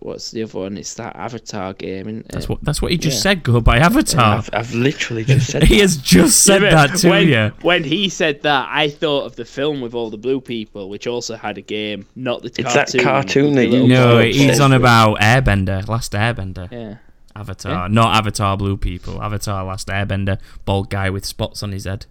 What's 0.00 0.32
the 0.32 0.42
other 0.42 0.58
one? 0.58 0.76
It's 0.76 0.94
that 0.94 1.14
Avatar 1.16 1.72
game, 1.72 2.08
isn't 2.08 2.28
That's 2.28 2.48
what. 2.48 2.62
That's 2.62 2.82
what 2.82 2.90
he 2.90 2.98
just 2.98 3.18
Yeah. 3.18 3.22
said. 3.34 3.42
Go 3.44 3.60
by 3.60 3.78
Avatar. 3.78 4.38
I've, 4.38 4.50
I've 4.52 4.74
literally 4.74 5.24
just 5.24 5.48
said 5.50 5.62
he 5.72 5.78
has 5.78 5.96
just 5.96 6.42
said 6.42 6.62
Yeah, 6.62 6.70
that 6.70 6.90
but 6.90 6.98
to 7.00 7.08
when, 7.10 7.28
you. 7.28 7.52
When 7.62 7.84
he 7.84 8.08
said 8.08 8.42
that, 8.42 8.68
I 8.70 8.88
thought 8.90 9.24
of 9.26 9.36
the 9.36 9.44
film 9.44 9.80
with 9.80 9.94
all 9.94 10.10
the 10.10 10.18
blue 10.18 10.40
people, 10.40 10.88
which 10.88 11.06
also 11.06 11.36
had 11.36 11.56
a 11.56 11.60
game, 11.62 12.06
not 12.16 12.42
the 12.42 12.48
It's 12.48 12.56
that 12.74 12.74
cartoon. 12.74 13.00
cartoon 13.04 13.54
that 13.54 13.64
you 13.66 13.70
little 13.70 13.88
No, 13.88 14.18
Oh, 14.18 14.22
he's 14.22 14.58
on 14.60 14.72
about 14.72 15.20
Airbender, 15.20 15.86
Last 15.88 16.12
Airbender. 16.12 16.70
Yeah. 16.72 16.96
Avatar, 17.36 17.88
not 17.88 18.16
Avatar 18.16 18.56
Blue 18.56 18.76
People. 18.78 19.22
Avatar 19.22 19.62
Last 19.64 19.88
Airbender, 19.88 20.38
bald 20.64 20.88
guy 20.90 21.10
with 21.10 21.24
spots 21.26 21.62
on 21.62 21.70
his 21.72 21.84
head. 21.84 22.06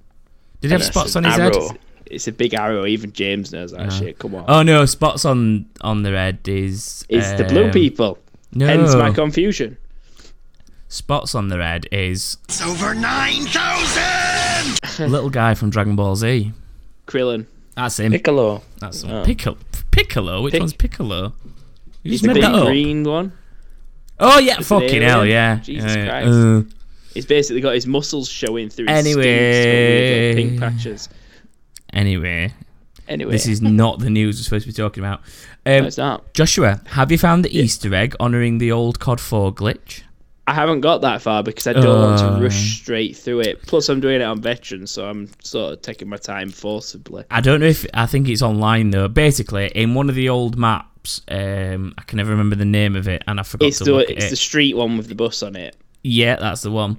Did 0.61 0.67
he 0.69 0.73
have 0.73 0.83
spots 0.83 1.15
on 1.15 1.25
an 1.25 1.31
his 1.31 1.39
head? 1.39 1.79
Arrow. 2.07 2.15
It's 2.15 2.27
a 2.27 2.31
big 2.31 2.53
arrow. 2.53 2.85
Even 2.85 3.11
James 3.13 3.51
knows 3.51 3.71
that 3.71 3.91
shit. 3.91 4.19
Come 4.19 4.35
on. 4.35 4.45
Oh 4.47 4.63
no, 4.63 4.85
spots 4.85 5.25
on 5.25 5.65
on 5.81 6.03
the 6.03 6.11
red 6.11 6.39
is 6.47 7.05
it's 7.09 7.31
the 7.33 7.43
blue 7.45 7.65
um, 7.65 7.71
people. 7.71 8.17
No, 8.53 8.67
Hence 8.67 8.93
my 8.95 9.11
confusion. 9.11 9.77
spots 10.87 11.35
on 11.35 11.49
the 11.49 11.57
red 11.57 11.87
is 11.91 12.37
It's 12.45 12.61
over 12.61 12.93
9,000! 12.93 14.99
little 15.11 15.29
guy 15.29 15.53
from 15.55 15.69
Dragon 15.69 15.95
Ball 15.95 16.15
Z. 16.15 16.51
Krillin. 17.07 17.45
That's 17.75 17.99
him. 17.99 18.11
Piccolo. 18.13 18.61
That's 18.79 19.03
Oh. 19.03 19.23
Piccolo. 19.25 19.57
Piccolo. 19.91 20.41
Which 20.41 20.53
Pic- 20.53 20.61
one's 20.61 20.73
Piccolo? 20.73 21.33
You 22.03 22.11
He's 22.11 22.21
just 22.21 22.23
the 22.23 22.27
made 22.29 22.33
big 22.35 22.43
that 22.43 22.55
up. 22.55 22.65
green 22.67 23.03
one. 23.03 23.33
Oh 24.19 24.39
yeah, 24.39 24.57
It's 24.59 24.67
fucking 24.69 25.01
hell, 25.01 25.25
yeah. 25.25 25.57
Jesus 25.57 25.93
Yeah, 25.95 26.03
yeah. 26.03 26.09
Christ. 26.09 26.29
Uh, 26.29 26.61
He's 27.13 27.25
basically 27.25 27.61
got 27.61 27.73
his 27.75 27.85
muscles 27.87 28.29
showing 28.29 28.69
through 28.69 28.87
his 28.87 28.97
Anyway. 28.97 29.21
skin. 29.23 29.57
He's 29.57 29.65
got 29.65 29.73
weird 29.73 30.35
little 30.35 30.49
pink 30.49 30.59
patches. 30.61 31.09
Anyway, 31.95 32.53
Anyway, 33.07 33.31
this 33.31 33.45
is 33.47 33.61
not 33.61 33.99
the 33.99 34.09
news 34.09 34.37
we're 34.39 34.43
supposed 34.43 34.65
to 34.65 34.69
be 34.69 34.73
talking 34.73 35.03
about. 35.03 35.21
no, 35.65 35.77
Um, 35.79 35.85
it's 35.85 35.97
not. 35.97 36.33
Joshua, 36.33 36.81
have 36.87 37.11
you 37.11 37.17
found 37.19 37.45
the 37.45 37.55
Easter 37.55 37.93
egg 37.93 38.15
honouring 38.19 38.57
the 38.57 38.71
old 38.71 38.99
COD 38.99 39.19
4 39.19 39.53
glitch? 39.53 40.01
I 40.47 40.53
haven't 40.53 40.81
got 40.81 41.01
that 41.01 41.21
far 41.21 41.41
because 41.43 41.65
I 41.67 41.73
don't 41.73 41.85
want 42.01 42.21
Uh. 42.21 42.37
to 42.37 42.43
rush 42.43 42.77
straight 42.79 43.15
through 43.15 43.41
it. 43.41 43.61
Plus, 43.67 43.89
I'm 43.89 43.99
doing 43.99 44.21
it 44.21 44.23
on 44.23 44.41
veterans, 44.41 44.91
so 44.91 45.05
I'm 45.07 45.29
sort 45.43 45.73
of 45.73 45.81
taking 45.81 46.07
my 46.09 46.17
time 46.17 46.49
forcibly. 46.49 47.23
I 47.31 47.41
don't 47.41 47.59
know 47.59 47.65
if 47.67 47.85
I 47.95 48.05
think 48.05 48.27
it's 48.27 48.41
online 48.43 48.89
though. 48.91 49.07
Basically, 49.07 49.67
in 49.75 49.93
one 49.95 50.07
of 50.09 50.15
the 50.15 50.29
old 50.29 50.55
maps, 50.57 51.21
um, 51.29 51.93
I 51.97 52.01
can 52.03 52.17
never 52.17 52.29
remember 52.31 52.55
the 52.55 52.65
name 52.65 52.95
of 52.95 53.07
it, 53.07 53.23
and 53.27 53.39
I 53.39 53.43
forgot 53.43 53.67
It's 53.67 53.79
the 53.79 53.97
it's 53.97 54.25
at 54.25 54.29
the 54.31 54.35
street 54.35 54.75
one 54.75 54.97
with 54.97 55.09
the 55.09 55.15
bus 55.15 55.41
on 55.43 55.55
it. 55.55 55.75
Yeah, 56.03 56.35
that's 56.35 56.61
the 56.61 56.69
one. 56.71 56.97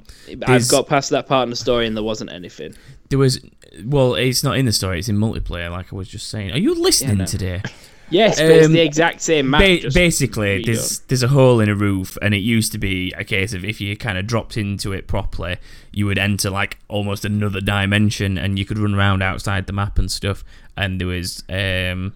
I've 0.48 0.68
got 0.68 0.88
past 0.88 1.10
that 1.10 1.28
part 1.28 1.44
in 1.44 1.50
the 1.50 1.56
story 1.56 1.86
and 1.86 1.96
there 1.96 2.02
wasn't 2.02 2.32
anything. 2.32 2.74
There 3.10 3.20
was, 3.20 3.38
well, 3.84 4.14
it's 4.14 4.42
not 4.42 4.56
in 4.56 4.66
the 4.66 4.72
story; 4.72 4.98
it's 4.98 5.08
in 5.08 5.16
multiplayer. 5.16 5.70
Like 5.70 5.92
I 5.92 5.96
was 5.96 6.08
just 6.08 6.28
saying. 6.28 6.52
Are 6.52 6.58
you 6.58 6.74
listening 6.74 7.18
no. 7.18 7.26
today? 7.26 7.62
Yes, 8.08 8.38
but 8.38 8.50
it's 8.50 8.66
Um, 8.66 8.72
the 8.72 8.80
exact 8.80 9.20
same 9.20 9.50
map. 9.50 9.60
Ba- 9.60 9.90
basically, 9.92 10.62
there's 10.62 11.00
there's 11.00 11.22
a 11.22 11.28
hole 11.28 11.60
in 11.60 11.68
a 11.68 11.74
roof, 11.74 12.16
and 12.22 12.34
it 12.34 12.38
used 12.38 12.70
to 12.72 12.78
be 12.78 13.12
a 13.16 13.24
case 13.24 13.52
of 13.52 13.64
if 13.64 13.80
you 13.80 13.96
kind 13.96 14.16
of 14.16 14.26
dropped 14.26 14.56
into 14.56 14.92
it 14.92 15.08
properly, 15.08 15.56
you 15.92 16.06
would 16.06 16.18
enter 16.18 16.48
like 16.48 16.78
almost 16.88 17.24
another 17.24 17.60
dimension, 17.60 18.38
and 18.38 18.58
you 18.58 18.64
could 18.64 18.78
run 18.78 18.94
around 18.94 19.22
outside 19.22 19.66
the 19.66 19.72
map 19.72 19.98
and 19.98 20.10
stuff. 20.10 20.44
And 20.76 21.00
there 21.00 21.08
was 21.08 21.42
um, 21.48 22.14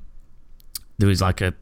there 0.98 1.08
was 1.08 1.20
like 1.20 1.40
a 1.40 1.54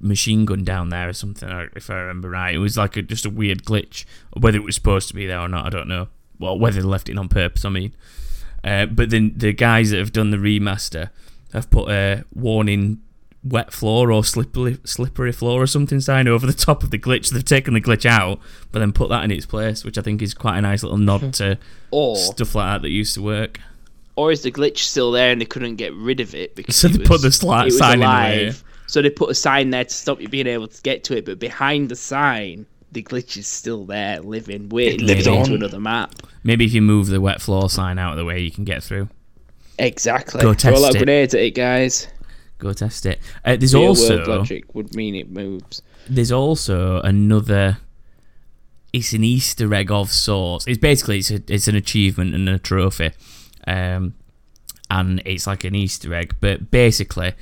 machine 0.00 0.44
gun 0.44 0.64
down 0.64 0.88
there 0.88 1.08
or 1.08 1.12
something, 1.12 1.48
if 1.74 1.90
I 1.90 1.94
remember 1.94 2.30
right. 2.30 2.54
It 2.54 2.58
was 2.58 2.76
like 2.76 2.96
a, 2.96 3.02
just 3.02 3.26
a 3.26 3.30
weird 3.30 3.64
glitch. 3.64 4.04
Whether 4.32 4.58
it 4.58 4.64
was 4.64 4.74
supposed 4.74 5.08
to 5.08 5.14
be 5.14 5.26
there 5.26 5.40
or 5.40 5.48
not, 5.48 5.66
I 5.66 5.70
don't 5.70 5.88
know. 5.88 6.08
Well, 6.38 6.58
whether 6.58 6.80
they 6.80 6.86
left 6.86 7.08
it 7.08 7.18
on 7.18 7.28
purpose, 7.28 7.64
I 7.64 7.68
mean. 7.68 7.94
Uh, 8.64 8.86
but 8.86 9.10
then 9.10 9.32
the 9.36 9.52
guys 9.52 9.90
that 9.90 9.98
have 9.98 10.12
done 10.12 10.30
the 10.30 10.36
remaster 10.36 11.10
have 11.52 11.70
put 11.70 11.88
a 11.90 12.24
warning 12.34 13.00
wet 13.44 13.72
floor 13.72 14.10
or 14.10 14.24
slippery 14.24 14.76
slippery 14.84 15.30
floor 15.32 15.62
or 15.62 15.66
something 15.66 16.00
sign 16.00 16.26
over 16.26 16.44
the 16.46 16.52
top 16.52 16.82
of 16.82 16.90
the 16.90 16.98
glitch. 16.98 17.30
They've 17.30 17.44
taken 17.44 17.74
the 17.74 17.80
glitch 17.80 18.04
out, 18.04 18.40
but 18.72 18.80
then 18.80 18.92
put 18.92 19.08
that 19.10 19.22
in 19.24 19.30
its 19.30 19.46
place, 19.46 19.84
which 19.84 19.96
I 19.96 20.02
think 20.02 20.20
is 20.22 20.34
quite 20.34 20.58
a 20.58 20.60
nice 20.62 20.82
little 20.82 20.98
nod 20.98 21.32
to 21.34 21.56
Or 21.92 22.16
stuff 22.16 22.54
like 22.56 22.66
that 22.74 22.82
that 22.82 22.90
used 22.90 23.14
to 23.14 23.22
work. 23.22 23.60
or 24.16 24.32
is 24.32 24.42
the 24.42 24.50
glitch 24.50 24.78
still 24.78 25.12
there 25.12 25.30
and 25.30 25.40
they 25.40 25.44
couldn't 25.46 25.76
get 25.76 25.94
rid 25.94 26.18
of 26.20 26.34
it 26.34 26.56
because 26.56 26.74
So 26.76 26.88
it 26.88 26.98
they 26.98 27.04
put 27.04 27.22
the 27.22 27.28
sli- 27.28 27.62
it 27.62 27.64
was 27.66 27.78
sign 27.78 27.94
in 27.94 28.00
the 28.00 28.06
way. 28.06 28.52
So 28.88 29.00
they 29.02 29.10
put 29.10 29.30
a 29.30 29.34
sign 29.34 29.70
there 29.70 29.84
to 29.84 29.94
stop 29.94 30.20
you 30.20 30.28
being 30.28 30.46
able 30.48 30.66
to 30.66 30.82
get 30.82 31.04
to 31.04 31.16
it, 31.16 31.24
but 31.24 31.38
behind 31.38 31.90
the 31.90 31.96
sign, 31.96 32.66
the 32.92 33.02
glitch 33.02 33.36
is 33.36 33.46
still 33.46 33.84
there, 33.84 34.20
living, 34.20 34.68
waiting 34.68 35.06
to 35.06 35.14
get 35.14 35.26
on. 35.26 35.52
another 35.52 35.80
map. 35.80 36.14
Maybe 36.42 36.64
if 36.64 36.72
you 36.72 36.82
move 36.82 37.08
the 37.08 37.20
wet 37.20 37.40
floor 37.40 37.68
sign 37.68 37.98
out 37.98 38.12
of 38.12 38.16
the 38.18 38.24
way, 38.24 38.40
you 38.40 38.50
can 38.50 38.64
get 38.64 38.82
through. 38.82 39.08
Exactly. 39.78 40.40
Go 40.40 40.52
Throw 40.54 40.70
a 40.70 40.72
test 40.72 40.82
lot 40.82 40.90
of 40.90 40.96
it. 40.96 40.98
grenades 40.98 41.34
at 41.34 41.40
it, 41.40 41.54
guys. 41.54 42.08
Go 42.58 42.72
test 42.72 43.06
it. 43.06 43.20
Uh, 43.44 43.56
there's 43.56 43.74
Real 43.74 43.88
also 43.88 44.24
logic 44.24 44.74
would 44.74 44.94
mean 44.94 45.14
it 45.14 45.30
moves. 45.30 45.82
there's 46.08 46.32
also 46.32 47.00
another. 47.02 47.78
It's 48.92 49.12
an 49.12 49.22
Easter 49.22 49.72
egg 49.74 49.90
of 49.92 50.10
sorts. 50.10 50.66
It's 50.66 50.78
basically 50.78 51.18
it's, 51.18 51.30
a, 51.30 51.40
it's 51.46 51.68
an 51.68 51.76
achievement 51.76 52.34
and 52.34 52.48
a 52.48 52.58
trophy, 52.58 53.12
um, 53.66 54.14
and 54.90 55.22
it's 55.24 55.46
like 55.46 55.62
an 55.64 55.74
Easter 55.74 56.12
egg. 56.14 56.34
But 56.40 56.70
basically, 56.70 57.34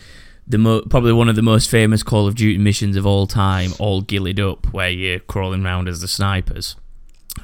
the 0.46 0.58
mo- 0.58 0.82
probably 0.82 1.12
one 1.12 1.28
of 1.28 1.36
the 1.36 1.42
most 1.42 1.68
famous 1.70 2.02
Call 2.02 2.26
of 2.26 2.34
Duty 2.34 2.58
missions 2.58 2.96
of 2.96 3.06
all 3.06 3.26
time, 3.26 3.70
all 3.78 4.00
gillied 4.00 4.40
up, 4.40 4.72
where 4.72 4.90
you're 4.90 5.18
crawling 5.20 5.64
around 5.64 5.88
as 5.88 6.00
the 6.00 6.08
snipers. 6.08 6.76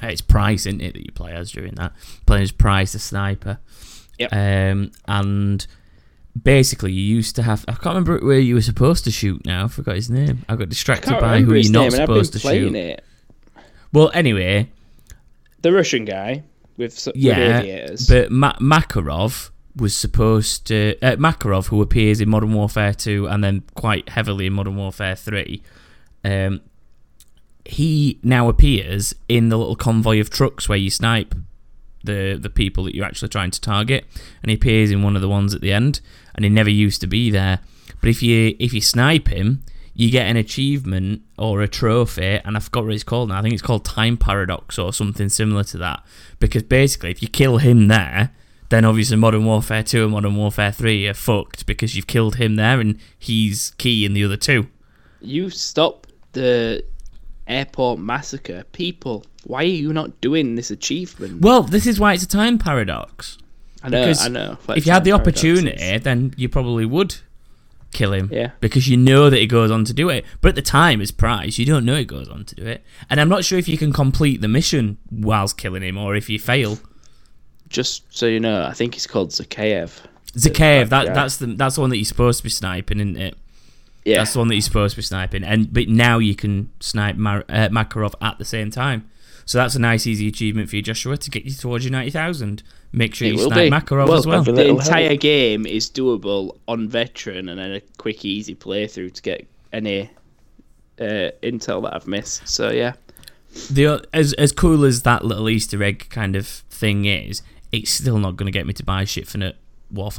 It's 0.01 0.21
Price, 0.21 0.65
isn't 0.65 0.81
it, 0.81 0.93
that 0.93 1.05
you 1.05 1.11
play 1.11 1.33
as 1.33 1.51
during 1.51 1.75
that? 1.75 1.93
Playing 2.25 2.43
as 2.43 2.51
Price, 2.51 2.93
the 2.93 2.99
sniper. 2.99 3.59
Yep. 4.19 4.33
Um, 4.33 4.91
and 5.07 5.65
basically, 6.41 6.91
you 6.93 7.15
used 7.15 7.35
to 7.35 7.43
have. 7.43 7.63
I 7.67 7.73
can't 7.73 7.85
remember 7.95 8.19
where 8.25 8.39
you 8.39 8.55
were 8.55 8.61
supposed 8.61 9.03
to 9.05 9.11
shoot. 9.11 9.45
Now 9.45 9.65
I 9.65 9.67
forgot 9.67 9.95
his 9.95 10.09
name. 10.09 10.45
I 10.49 10.55
got 10.55 10.69
distracted 10.69 11.09
can't 11.09 11.21
by 11.21 11.41
who 11.41 11.53
you're 11.53 11.71
not 11.71 11.91
name, 11.91 12.01
I've 12.01 12.07
been 12.07 12.23
supposed 12.25 12.33
to 12.33 12.39
shoot. 12.39 12.75
it. 12.75 13.03
Well, 13.91 14.09
anyway, 14.13 14.71
The 15.61 15.71
Russian 15.71 16.05
guy 16.05 16.43
with 16.77 17.07
yeah, 17.13 17.59
aviators. 17.59 18.07
but 18.07 18.31
Ma- 18.31 18.55
Makarov 18.57 19.51
was 19.75 19.95
supposed 19.95 20.67
to 20.67 20.95
uh, 21.01 21.15
Makarov, 21.15 21.67
who 21.67 21.81
appears 21.81 22.21
in 22.21 22.29
Modern 22.29 22.53
Warfare 22.53 22.93
2 22.93 23.27
and 23.27 23.43
then 23.43 23.63
quite 23.75 24.09
heavily 24.09 24.45
in 24.47 24.53
Modern 24.53 24.75
Warfare 24.75 25.15
3. 25.15 25.61
Um, 26.23 26.61
he 27.65 28.19
now 28.23 28.49
appears 28.49 29.15
in 29.27 29.49
the 29.49 29.57
little 29.57 29.75
convoy 29.75 30.19
of 30.19 30.29
trucks 30.29 30.67
where 30.67 30.77
you 30.77 30.89
snipe 30.89 31.33
the 32.03 32.37
the 32.39 32.49
people 32.49 32.83
that 32.83 32.93
you're 32.93 33.05
actually 33.05 33.29
trying 33.29 33.51
to 33.51 33.61
target, 33.61 34.05
and 34.41 34.49
he 34.49 34.55
appears 34.55 34.91
in 34.91 35.01
one 35.01 35.15
of 35.15 35.21
the 35.21 35.29
ones 35.29 35.55
at 35.55 35.61
the 35.61 35.71
end, 35.71 36.01
and 36.35 36.43
he 36.43 36.49
never 36.49 36.69
used 36.69 36.99
to 37.01 37.07
be 37.07 37.29
there. 37.29 37.59
But 38.01 38.09
if 38.09 38.21
you 38.21 38.55
if 38.59 38.73
you 38.73 38.81
snipe 38.81 39.29
him, 39.29 39.63
you 39.93 40.11
get 40.11 40.27
an 40.27 40.35
achievement 40.35 41.21
or 41.37 41.61
a 41.61 41.67
trophy, 41.67 42.41
and 42.43 42.57
I 42.57 42.59
forgot 42.59 42.83
what 42.83 42.93
it's 42.93 43.03
called 43.03 43.29
now. 43.29 43.39
I 43.39 43.41
think 43.41 43.53
it's 43.53 43.61
called 43.61 43.85
Time 43.85 44.17
Paradox 44.17 44.77
or 44.77 44.91
something 44.91 45.29
similar 45.29 45.63
to 45.65 45.77
that. 45.77 46.03
Because 46.39 46.63
basically, 46.63 47.11
if 47.11 47.21
you 47.21 47.29
kill 47.29 47.57
him 47.57 47.87
there, 47.87 48.31
then 48.73 48.85
obviously 48.85 49.15
Modern 49.17 49.45
Warfare 49.45 49.83
2 49.83 50.03
and 50.03 50.11
Modern 50.11 50.35
Warfare 50.35 50.71
3 50.71 51.07
are 51.07 51.13
fucked 51.13 51.67
because 51.67 51.95
you've 51.95 52.07
killed 52.07 52.37
him 52.37 52.55
there 52.55 52.79
and 52.79 52.97
he's 53.19 53.71
key 53.77 54.03
in 54.03 54.13
the 54.13 54.23
other 54.23 54.35
two. 54.35 54.67
You 55.21 55.51
stop 55.51 56.07
the 56.31 56.83
airport 57.47 57.99
massacre. 57.99 58.63
People, 58.71 59.25
why 59.43 59.59
are 59.59 59.67
you 59.67 59.93
not 59.93 60.19
doing 60.21 60.55
this 60.55 60.71
achievement? 60.71 61.41
Well, 61.41 61.61
this 61.61 61.85
is 61.85 61.99
why 61.99 62.13
it's 62.13 62.23
a 62.23 62.27
time 62.27 62.57
paradox. 62.57 63.37
I 63.83 63.89
know, 63.89 64.01
because 64.01 64.25
I 64.25 64.29
know. 64.29 64.57
if 64.69 64.87
you 64.87 64.91
had 64.91 65.03
the 65.03 65.11
Time 65.11 65.19
paradoxes. 65.19 65.49
opportunity, 65.51 65.97
then 65.99 66.33
you 66.35 66.49
probably 66.49 66.85
would 66.87 67.17
kill 67.91 68.11
him. 68.13 68.29
Yeah. 68.31 68.51
Because 68.59 68.87
you 68.87 68.97
know 68.97 69.29
that 69.29 69.37
he 69.37 69.45
goes 69.45 69.69
on 69.69 69.85
to 69.85 69.93
do 69.93 70.09
it. 70.09 70.25
But 70.41 70.49
at 70.49 70.55
the 70.55 70.61
time, 70.63 70.99
as 70.99 71.11
Price, 71.11 71.59
you 71.59 71.65
don't 71.67 71.85
know 71.85 71.95
he 71.95 72.05
goes 72.05 72.27
on 72.27 72.45
to 72.45 72.55
do 72.55 72.65
it. 72.65 72.83
And 73.09 73.21
I'm 73.21 73.29
not 73.29 73.45
sure 73.45 73.59
if 73.59 73.67
you 73.67 73.77
can 73.77 73.93
complete 73.93 74.41
the 74.41 74.47
mission 74.47 74.97
whilst 75.11 75.57
killing 75.57 75.83
him 75.83 75.97
or 75.97 76.15
if 76.15 76.27
you 76.27 76.39
fail. 76.39 76.79
Just 77.73 78.03
so 78.15 78.25
you 78.27 78.39
know, 78.39 78.63
I 78.63 78.71
think 78.71 78.93
he's 78.93 79.07
called 79.07 79.31
Zakhaev. 79.31 79.99
Zakhaev, 80.33 80.89
that, 80.89 81.07
yeah. 81.07 81.13
that's 81.13 81.37
the 81.37 81.47
that's 81.47 81.75
the 81.75 81.81
one 81.81 81.89
that 81.89 81.97
you're 81.97 82.05
supposed 82.05 82.37
to 82.37 82.43
be 82.43 82.49
sniping, 82.49 82.99
isn't 82.99 83.17
it? 83.17 83.35
Yeah. 84.05 84.19
That's 84.19 84.33
the 84.33 84.39
one 84.39 84.47
that 84.47 84.55
you're 84.55 84.61
supposed 84.61 84.95
to 84.95 84.97
be 84.97 85.03
sniping. 85.03 85.43
And 85.43 85.73
but 85.73 85.89
now 85.89 86.19
you 86.19 86.35
can 86.35 86.71
snipe 86.79 87.15
Mar- 87.17 87.45
uh, 87.49 87.69
Makarov 87.69 88.13
at 88.21 88.37
the 88.37 88.45
same 88.45 88.71
time. 88.71 89.09
So 89.45 89.57
that's 89.57 89.75
a 89.75 89.79
nice, 89.79 90.07
easy 90.07 90.27
achievement 90.27 90.69
for 90.69 90.77
you, 90.77 90.81
Joshua, 90.81 91.17
to 91.17 91.29
get 91.29 91.43
you 91.43 91.51
towards 91.51 91.83
your 91.83 91.91
ninety 91.91 92.11
thousand. 92.11 92.63
Make 92.91 93.15
sure 93.15 93.27
It 93.27 93.33
you 93.33 93.39
snipe 93.39 93.55
be. 93.55 93.69
Makarov 93.69 94.07
well, 94.07 94.17
as 94.19 94.27
well. 94.27 94.43
The 94.43 94.67
entire 94.67 95.09
help. 95.09 95.19
game 95.19 95.65
is 95.65 95.89
doable 95.89 96.57
on 96.67 96.87
veteran 96.87 97.49
and 97.49 97.59
then 97.59 97.73
a 97.73 97.81
quick, 97.97 98.23
easy 98.23 98.55
playthrough 98.55 99.13
to 99.13 99.21
get 99.21 99.47
any 99.71 100.09
uh, 100.99 101.31
intel 101.41 101.83
that 101.83 101.95
I've 101.95 102.07
missed. 102.07 102.47
So 102.47 102.69
yeah, 102.69 102.93
the 103.71 104.05
as 104.13 104.33
as 104.33 104.51
cool 104.51 104.85
as 104.85 105.01
that 105.03 105.25
little 105.25 105.49
Easter 105.49 105.81
egg 105.83 106.07
kind 106.09 106.35
of 106.35 106.47
thing 106.47 107.05
is, 107.05 107.41
it's 107.73 107.91
still 107.91 108.17
not 108.19 108.37
going 108.37 108.45
to 108.45 108.51
get 108.51 108.65
me 108.65 108.73
to 108.73 108.83
buy 108.85 109.03
shit 109.03 109.27
for 109.27 109.37
net 109.39 109.55
war. 109.91 110.09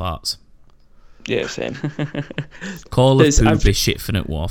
Yeah, 1.27 1.47
same. 1.47 1.75
Call 2.91 3.13
of 3.13 3.19
There's- 3.21 3.39
Poop 3.39 3.49
I've- 3.49 3.71
is 3.71 3.77
shit 3.77 4.01
for 4.01 4.13
net 4.13 4.29
war. 4.29 4.47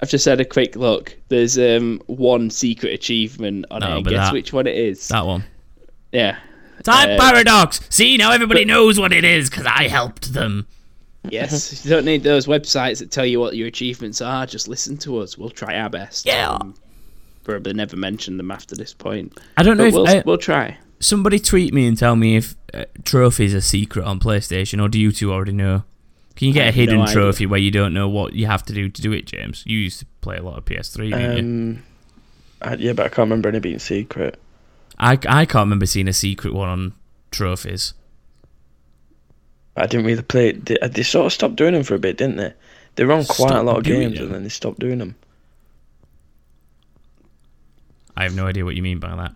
I've 0.00 0.08
just 0.10 0.24
had 0.24 0.40
a 0.40 0.44
quick 0.44 0.74
look. 0.74 1.16
There's 1.28 1.56
um 1.58 2.00
one 2.06 2.50
secret 2.50 2.92
achievement 2.92 3.66
on 3.70 3.80
No, 3.80 3.98
it. 3.98 4.04
but 4.04 4.10
Guess 4.10 4.26
that- 4.28 4.32
which 4.32 4.52
one 4.52 4.66
it 4.66 4.74
is? 4.76 5.06
That 5.08 5.26
one. 5.26 5.44
Yeah. 6.10 6.38
Time 6.82 7.10
Uh, 7.10 7.18
paradox. 7.22 7.80
See 7.90 8.16
now 8.16 8.32
everybody 8.32 8.64
knows 8.64 8.98
what 8.98 9.12
it 9.12 9.24
is 9.24 9.48
because 9.48 9.66
I 9.66 9.86
helped 9.86 10.32
them. 10.32 10.66
Yes. 11.30 11.84
you 11.84 11.90
don't 11.90 12.04
need 12.04 12.24
those 12.24 12.46
websites 12.46 12.98
that 12.98 13.12
tell 13.12 13.24
you 13.24 13.38
what 13.38 13.54
your 13.56 13.68
achievements 13.68 14.20
are. 14.20 14.44
Just 14.44 14.66
listen 14.66 14.96
to 14.98 15.18
us. 15.18 15.38
We'll 15.38 15.50
try 15.50 15.78
our 15.78 15.88
best. 15.88 16.26
Yeah. 16.26 16.48
Um, 16.50 16.74
probably 17.44 17.74
never 17.74 17.96
mention 17.96 18.36
them 18.38 18.50
after 18.50 18.74
this 18.74 18.92
point. 18.92 19.38
I 19.56 19.62
don't 19.62 19.76
know 19.76 19.84
But 19.84 19.88
if 19.88 19.94
we'll, 19.94 20.08
uh, 20.08 20.22
we'll 20.26 20.38
try. 20.38 20.76
Somebody 21.02 21.38
tweet 21.38 21.74
me 21.74 21.86
and 21.86 21.98
tell 21.98 22.16
me 22.16 22.36
if 22.36 22.54
uh, 22.72 22.84
trophies 23.04 23.54
are 23.54 23.60
secret 23.60 24.04
on 24.04 24.18
PlayStation 24.18 24.82
or 24.82 24.88
do 24.88 24.98
you 24.98 25.12
two 25.12 25.32
already 25.32 25.52
know? 25.52 25.84
Can 26.36 26.48
you 26.48 26.54
get 26.54 26.68
a 26.68 26.72
hidden 26.72 27.00
no 27.00 27.06
trophy 27.06 27.44
where 27.44 27.60
you 27.60 27.70
don't 27.70 27.92
know 27.92 28.08
what 28.08 28.32
you 28.32 28.46
have 28.46 28.64
to 28.64 28.72
do 28.72 28.88
to 28.88 29.02
do 29.02 29.12
it, 29.12 29.26
James? 29.26 29.62
You 29.66 29.78
used 29.78 29.98
to 29.98 30.06
play 30.22 30.38
a 30.38 30.42
lot 30.42 30.56
of 30.56 30.64
PS3, 30.64 31.10
didn't 31.10 31.36
you? 31.36 31.42
Um, 31.42 31.82
I, 32.62 32.74
yeah, 32.76 32.94
but 32.94 33.06
I 33.06 33.08
can't 33.08 33.26
remember 33.26 33.50
any 33.50 33.58
being 33.58 33.78
secret. 33.78 34.40
I, 34.98 35.12
I 35.28 35.44
can't 35.44 35.66
remember 35.66 35.84
seeing 35.84 36.08
a 36.08 36.12
secret 36.12 36.54
one 36.54 36.68
on 36.68 36.92
trophies. 37.30 37.92
I 39.76 39.86
didn't 39.86 40.06
really 40.06 40.22
play 40.22 40.50
it. 40.50 40.66
They, 40.66 40.78
they 40.88 41.02
sort 41.02 41.26
of 41.26 41.32
stopped 41.32 41.56
doing 41.56 41.74
them 41.74 41.82
for 41.82 41.94
a 41.94 41.98
bit, 41.98 42.16
didn't 42.16 42.36
they? 42.36 42.52
They 42.94 43.04
were 43.04 43.14
on 43.14 43.24
quite 43.24 43.52
a 43.56 43.62
lot 43.62 43.78
of 43.78 43.84
games 43.84 44.14
them? 44.14 44.26
and 44.26 44.34
then 44.34 44.42
they 44.42 44.48
stopped 44.48 44.78
doing 44.78 44.98
them. 44.98 45.16
I 48.16 48.24
have 48.24 48.34
no 48.34 48.46
idea 48.46 48.64
what 48.64 48.76
you 48.76 48.82
mean 48.82 48.98
by 48.98 49.14
that. 49.16 49.32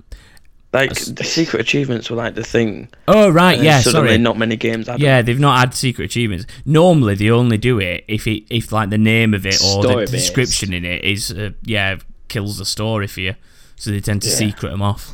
Like 0.77 0.91
That's- 0.91 1.07
the 1.21 1.25
secret 1.25 1.61
achievements 1.61 2.11
were 2.11 2.17
like 2.25 2.35
the 2.35 2.45
thing. 2.45 2.89
Oh 3.09 3.29
right, 3.31 3.59
yeah, 3.61 3.81
suddenly 3.81 4.09
sorry. 4.09 4.19
not 4.19 4.37
many 4.37 4.57
games 4.57 4.89
had 4.89 5.01
Yeah, 5.01 5.23
they've 5.23 5.41
not 5.49 5.59
had 5.59 5.75
secret 5.75 6.05
achievements. 6.07 6.45
Normally, 6.65 7.15
they 7.15 7.31
only 7.31 7.59
do 7.59 7.79
it 7.81 8.05
if 8.09 8.27
it 8.27 8.45
if 8.51 8.73
like 8.73 8.91
the 8.91 8.99
name 8.99 9.33
of 9.35 9.47
it 9.47 9.55
or 9.65 9.83
the 9.83 9.89
Story-based. 9.89 10.13
description 10.13 10.73
in 10.75 10.85
it 10.85 11.03
is 11.05 11.31
uh, 11.33 11.51
yeah 11.65 11.97
kills 12.29 12.59
the 12.59 12.65
story 12.65 13.07
for 13.07 13.21
you. 13.21 13.35
So 13.77 13.91
they 13.91 14.01
tend 14.01 14.21
to 14.23 14.29
Yeah. 14.29 14.35
secret 14.45 14.71
them 14.71 14.83
off, 14.83 15.13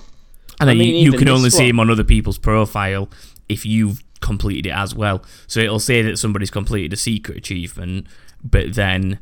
and 0.61 0.69
I 0.69 0.73
then 0.73 0.79
mean, 0.79 0.95
you, 0.97 1.13
you 1.13 1.19
can 1.19 1.27
this 1.27 1.37
only 1.37 1.51
see 1.51 1.67
them 1.69 1.81
on 1.81 1.91
other 1.91 2.05
people's 2.05 2.39
profile 2.39 3.09
if 3.49 3.65
you've 3.67 4.03
completed 4.21 4.67
it 4.71 4.75
as 4.75 4.95
well. 4.95 5.23
So 5.47 5.61
it'll 5.61 5.81
say 5.81 6.03
that 6.03 6.17
somebody's 6.19 6.51
completed 6.51 6.93
a 6.93 6.97
secret 6.97 7.37
achievement, 7.39 8.07
but 8.43 8.75
then 8.75 9.19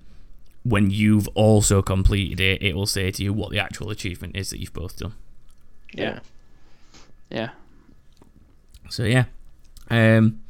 when 0.62 0.90
you've 0.90 1.26
also 1.34 1.80
completed 1.82 2.38
it, 2.40 2.62
it 2.62 2.74
will 2.76 2.86
say 2.86 3.10
to 3.10 3.22
you 3.24 3.32
what 3.32 3.50
the 3.50 3.58
actual 3.58 3.90
achievement 3.90 4.36
is 4.36 4.50
that 4.50 4.58
you've 4.60 4.74
both 4.74 4.98
done. 4.98 5.14
Yeah. 5.92 6.20
Yeah. 7.30 7.50
So 8.88 9.04
yeah, 9.04 9.24
um, 9.88 10.40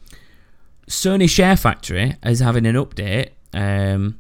Sony 0.89 1.29
Share 1.29 1.57
Factory 1.57 2.17
is 2.25 2.41
having 2.41 2.65
an 2.65 2.75
update, 2.75 3.31
um, 3.53 4.19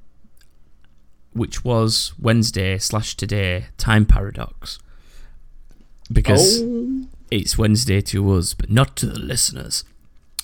which 1.32 1.64
was 1.64 2.12
Wednesday 2.18 2.76
slash 2.78 3.16
today 3.16 3.66
time 3.78 4.04
paradox, 4.04 4.78
because 6.12 6.60
Oh. 6.62 7.06
it's 7.30 7.56
Wednesday 7.56 8.02
to 8.02 8.30
us, 8.32 8.52
but 8.52 8.70
not 8.70 8.94
to 8.96 9.06
the 9.06 9.18
listeners. 9.18 9.84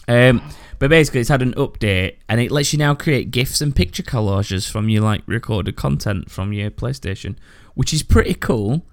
Um, 0.08 0.40
but 0.78 0.88
basically, 0.88 1.20
it's 1.20 1.28
had 1.28 1.42
an 1.42 1.52
update, 1.54 2.14
and 2.28 2.40
it 2.40 2.50
lets 2.50 2.72
you 2.72 2.78
now 2.78 2.94
create 2.94 3.30
gifs 3.30 3.60
and 3.60 3.74
picture 3.76 4.02
collages 4.04 4.70
from 4.70 4.88
your 4.88 5.02
like 5.02 5.22
recorded 5.26 5.76
content 5.76 6.30
from 6.30 6.52
your 6.54 6.70
PlayStation, 6.70 7.36
which 7.74 7.92
is 7.92 8.02
pretty 8.02 8.34
cool. 8.34 8.86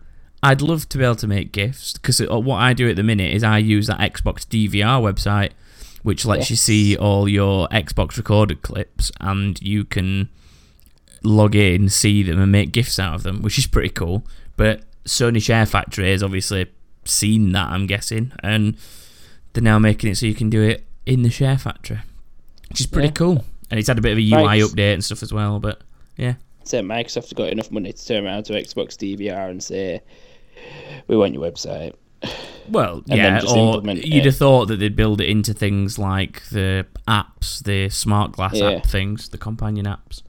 I'd 0.43 0.61
love 0.61 0.89
to 0.89 0.97
be 0.97 1.03
able 1.03 1.15
to 1.15 1.27
make 1.27 1.51
gifts 1.51 1.93
because 1.93 2.19
uh, 2.21 2.39
what 2.39 2.57
I 2.57 2.73
do 2.73 2.89
at 2.89 2.95
the 2.97 3.03
minute 3.03 3.33
is 3.33 3.43
I 3.43 3.57
use 3.59 3.87
that 3.87 3.99
Xbox 3.99 4.45
DVR 4.45 5.01
website, 5.01 5.51
which 6.03 6.25
lets 6.25 6.49
you 6.49 6.55
see 6.55 6.97
all 6.97 7.29
your 7.29 7.67
Xbox 7.69 8.17
recorded 8.17 8.61
clips, 8.61 9.11
and 9.21 9.59
you 9.61 9.85
can 9.85 10.29
log 11.23 11.55
in, 11.55 11.87
see 11.89 12.23
them, 12.23 12.39
and 12.41 12.51
make 12.51 12.71
gifts 12.73 12.99
out 12.99 13.15
of 13.15 13.23
them, 13.23 13.41
which 13.41 13.57
is 13.57 13.67
pretty 13.67 13.89
cool. 13.89 14.25
But 14.57 14.83
Sony 15.05 15.41
Share 15.41 15.65
Factory 15.65 16.11
has 16.11 16.21
obviously 16.21 16.65
seen 17.05 17.53
that, 17.53 17.69
I'm 17.69 17.87
guessing, 17.87 18.33
and 18.43 18.75
they're 19.53 19.63
now 19.63 19.79
making 19.79 20.11
it 20.11 20.15
so 20.17 20.25
you 20.25 20.35
can 20.35 20.49
do 20.49 20.61
it 20.61 20.85
in 21.05 21.21
the 21.23 21.29
share 21.29 21.57
factory, 21.57 21.99
which 22.69 22.79
is 22.81 22.87
pretty 22.87 23.07
Yeah. 23.09 23.13
cool. 23.13 23.45
And 23.71 23.79
it's 23.79 23.87
had 23.87 23.97
a 23.97 24.01
bit 24.01 24.11
of 24.13 24.17
a 24.17 24.21
UI 24.21 24.59
update 24.59 24.93
and 24.93 25.03
stuff 25.03 25.23
as 25.23 25.33
well. 25.33 25.59
But 25.59 25.81
yeah, 26.17 26.35
So 26.63 26.81
Microsoft 26.81 27.29
have 27.29 27.35
got 27.37 27.49
enough 27.49 27.71
money 27.71 27.91
to 27.91 28.05
turn 28.05 28.25
around 28.25 28.43
to 28.45 28.53
Xbox 28.53 28.95
DVR 28.97 29.49
and 29.49 29.61
say, 29.63 30.01
"We 31.07 31.17
want 31.17 31.33
your 31.33 31.43
website." 31.43 31.93
well, 32.69 33.03
And 33.09 33.17
yeah. 33.17 33.41
Or 33.47 33.81
you'd 33.83 34.05
it. 34.15 34.25
have 34.25 34.37
thought 34.37 34.67
that 34.67 34.77
they'd 34.77 34.95
build 34.95 35.19
it 35.19 35.27
into 35.29 35.53
things 35.53 35.99
like 35.99 36.41
the 36.49 36.85
apps, 37.07 37.61
the 37.63 37.89
smart 37.89 38.31
glass 38.31 38.55
Yeah. 38.55 38.71
app 38.71 38.85
things, 38.85 39.27
the 39.29 39.37
companion 39.37 39.85
apps. 39.85 40.21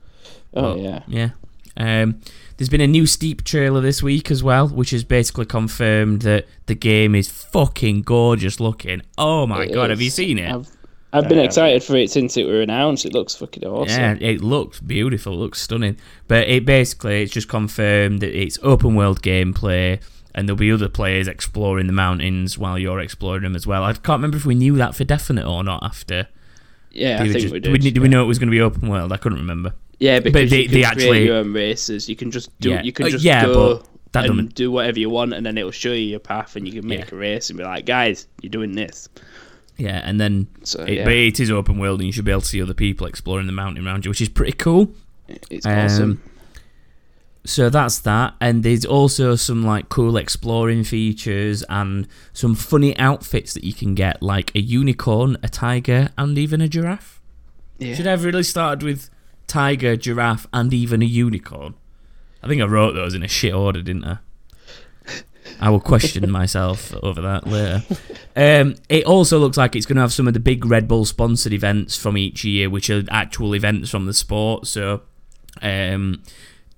Oh 0.55 0.75
But, 0.75 0.81
yeah, 0.81 1.00
Yeah. 1.09 1.31
Um, 1.76 2.21
there's 2.57 2.69
been 2.69 2.81
a 2.81 2.87
new 2.87 3.05
Steep 3.07 3.43
trailer 3.43 3.81
this 3.81 4.00
week 4.03 4.31
as 4.31 4.43
well, 4.45 4.69
which 4.69 4.91
has 4.91 5.03
basically 5.05 5.45
confirmed 5.47 6.23
that 6.23 6.47
the 6.67 6.75
game 6.76 7.14
is 7.17 7.29
fucking 7.29 8.03
gorgeous 8.03 8.61
looking. 8.61 9.03
Oh 9.19 9.47
my 9.47 9.64
It 9.64 9.73
god, 9.75 9.91
have 9.91 10.00
you 10.00 10.11
seen 10.11 10.38
it? 10.38 10.53
I've 10.53 10.69
I've 11.12 11.29
been 11.29 11.38
Yeah. 11.38 11.45
excited 11.45 11.85
for 11.85 11.97
it 11.97 12.11
since 12.11 12.37
it 12.37 12.45
were 12.45 12.61
announced. 12.61 13.05
It 13.07 13.12
looks 13.14 13.37
fucking 13.37 13.64
awesome. 13.64 14.00
Yeah, 14.00 14.17
it 14.21 14.41
looks 14.43 14.81
beautiful. 14.81 15.35
It 15.35 15.37
looks 15.37 15.61
stunning. 15.62 15.97
But 16.26 16.49
it 16.49 16.64
basically 16.64 17.23
it's 17.23 17.33
just 17.33 17.49
confirmed 17.49 18.19
that 18.21 18.37
it's 18.37 18.59
open 18.64 18.97
world 18.97 19.23
gameplay, 19.23 20.00
and 20.35 20.49
there'll 20.49 20.57
be 20.59 20.73
other 20.73 20.88
players 20.88 21.29
exploring 21.29 21.87
the 21.87 21.93
mountains 21.93 22.59
while 22.59 22.79
you're 22.79 23.00
exploring 23.00 23.43
them 23.43 23.55
as 23.57 23.67
well. 23.67 23.85
I 23.85 23.93
can't 23.93 24.19
remember 24.19 24.37
if 24.37 24.45
we 24.47 24.55
knew 24.55 24.75
that 24.76 24.95
for 24.95 25.05
definite 25.05 25.47
or 25.47 25.62
not. 25.64 25.83
After 25.85 26.26
Yeah, 26.93 27.17
I 27.21 27.29
think 27.29 27.33
just- 27.41 27.53
we 27.53 27.61
did 27.61 27.73
did. 27.81 27.95
did 27.95 28.03
we 28.03 28.09
know 28.09 28.23
it 28.25 28.26
was 28.26 28.38
going 28.38 28.49
to 28.49 28.50
be 28.53 28.61
open 28.61 28.88
world? 28.88 29.12
I 29.12 29.17
couldn't 29.17 29.38
remember. 29.38 29.75
Yeah, 30.00 30.19
because 30.21 30.50
they- 30.50 30.62
you 30.62 30.69
can 30.69 30.75
they 30.75 30.85
actually- 30.85 31.25
your 31.26 31.37
own 31.37 31.53
races. 31.53 32.09
You 32.09 32.17
can 32.17 32.31
just 32.31 32.50
do. 32.61 32.71
Yeah. 32.71 32.83
You 32.83 32.93
can 32.93 33.07
Uh, 33.07 33.11
just 33.11 33.25
yeah, 33.25 33.45
go 33.47 33.85
but 34.12 34.29
and 34.31 34.53
do 34.55 34.71
whatever 34.71 34.99
you 34.99 35.11
want, 35.11 35.33
and 35.35 35.45
then 35.47 35.57
it'll 35.59 35.71
show 35.71 35.93
you 35.93 36.05
your 36.07 36.19
path, 36.21 36.57
and 36.57 36.67
you 36.69 36.81
can 36.81 36.88
make 36.88 37.00
Yeah. 37.11 37.14
a 37.14 37.17
race 37.17 37.49
and 37.50 37.59
be 37.59 37.64
like, 37.64 37.85
"Guys, 37.87 38.26
you're 38.43 38.50
doing 38.50 38.73
this." 38.73 39.09
Yeah, 39.76 40.00
and 40.05 40.21
then 40.21 40.47
So 40.62 40.83
it, 40.85 40.95
yeah, 40.99 41.05
but 41.05 41.12
it 41.14 41.41
is 41.41 41.50
open 41.50 41.79
world, 41.79 41.99
and 42.00 42.07
you 42.07 42.12
should 42.12 42.25
be 42.25 42.31
able 42.31 42.43
to 42.43 42.47
see 42.47 42.62
other 42.62 42.75
people 42.75 43.07
exploring 43.09 43.47
the 43.47 43.53
mountain 43.53 43.85
around 43.87 44.05
you, 44.05 44.11
which 44.11 44.21
is 44.21 44.29
pretty 44.29 44.53
cool. 44.53 44.93
it's 45.50 45.64
Um, 45.67 45.73
awesome. 45.79 46.21
So 47.47 47.69
that's 47.69 47.99
that, 48.01 48.35
and 48.41 48.63
there's 48.63 48.87
also 48.87 49.37
some 49.37 49.63
like 49.63 49.91
cool 49.91 50.17
exploring 50.17 50.83
features 50.83 51.63
and 51.69 52.09
some 52.33 52.55
funny 52.55 52.97
outfits 52.99 53.53
that 53.53 53.65
you 53.65 53.75
can 53.75 53.95
get, 53.95 54.23
like 54.23 54.55
a 54.55 54.61
unicorn, 54.61 55.37
a 55.43 55.49
tiger, 55.51 56.09
and 56.17 56.39
even 56.39 56.63
a 56.63 56.69
giraffe. 56.69 57.21
Yeah. 57.79 57.95
Should 57.95 58.07
I 58.07 58.13
have 58.13 58.25
really 58.25 58.45
started 58.45 58.83
with 58.83 59.11
tiger, 59.47 59.95
giraffe, 59.95 60.47
and 60.55 60.73
even 60.73 61.03
a 61.03 61.07
unicorn? 61.07 61.75
I 62.43 62.49
think 62.49 62.63
I 62.63 62.67
wrote 62.67 62.93
those 62.95 63.15
in 63.15 63.23
a 63.23 63.29
shit 63.29 63.53
order, 63.53 63.83
didn't 63.83 64.05
I? 64.05 64.19
I 65.61 65.71
will 65.71 65.81
question 65.81 66.31
myself 66.31 66.95
over 67.03 67.21
that 67.21 67.47
later. 67.47 67.83
Um, 68.35 68.77
it 68.89 69.05
also 69.05 69.39
looks 69.39 69.57
like 69.57 69.77
it's 69.77 69.87
going 69.87 69.97
to 69.97 70.03
have 70.03 70.13
some 70.13 70.29
of 70.29 70.35
the 70.35 70.41
big 70.41 70.65
Red 70.65 70.89
Bull 70.89 71.05
sponsored 71.05 71.53
events 71.53 71.97
from 71.97 72.17
each 72.17 72.45
year, 72.45 72.71
which 72.71 72.91
are 72.91 73.03
actual 73.11 73.55
events 73.55 73.91
from 73.91 74.07
the 74.07 74.15
sport. 74.15 74.67
So, 74.67 75.03
um, 75.63 76.23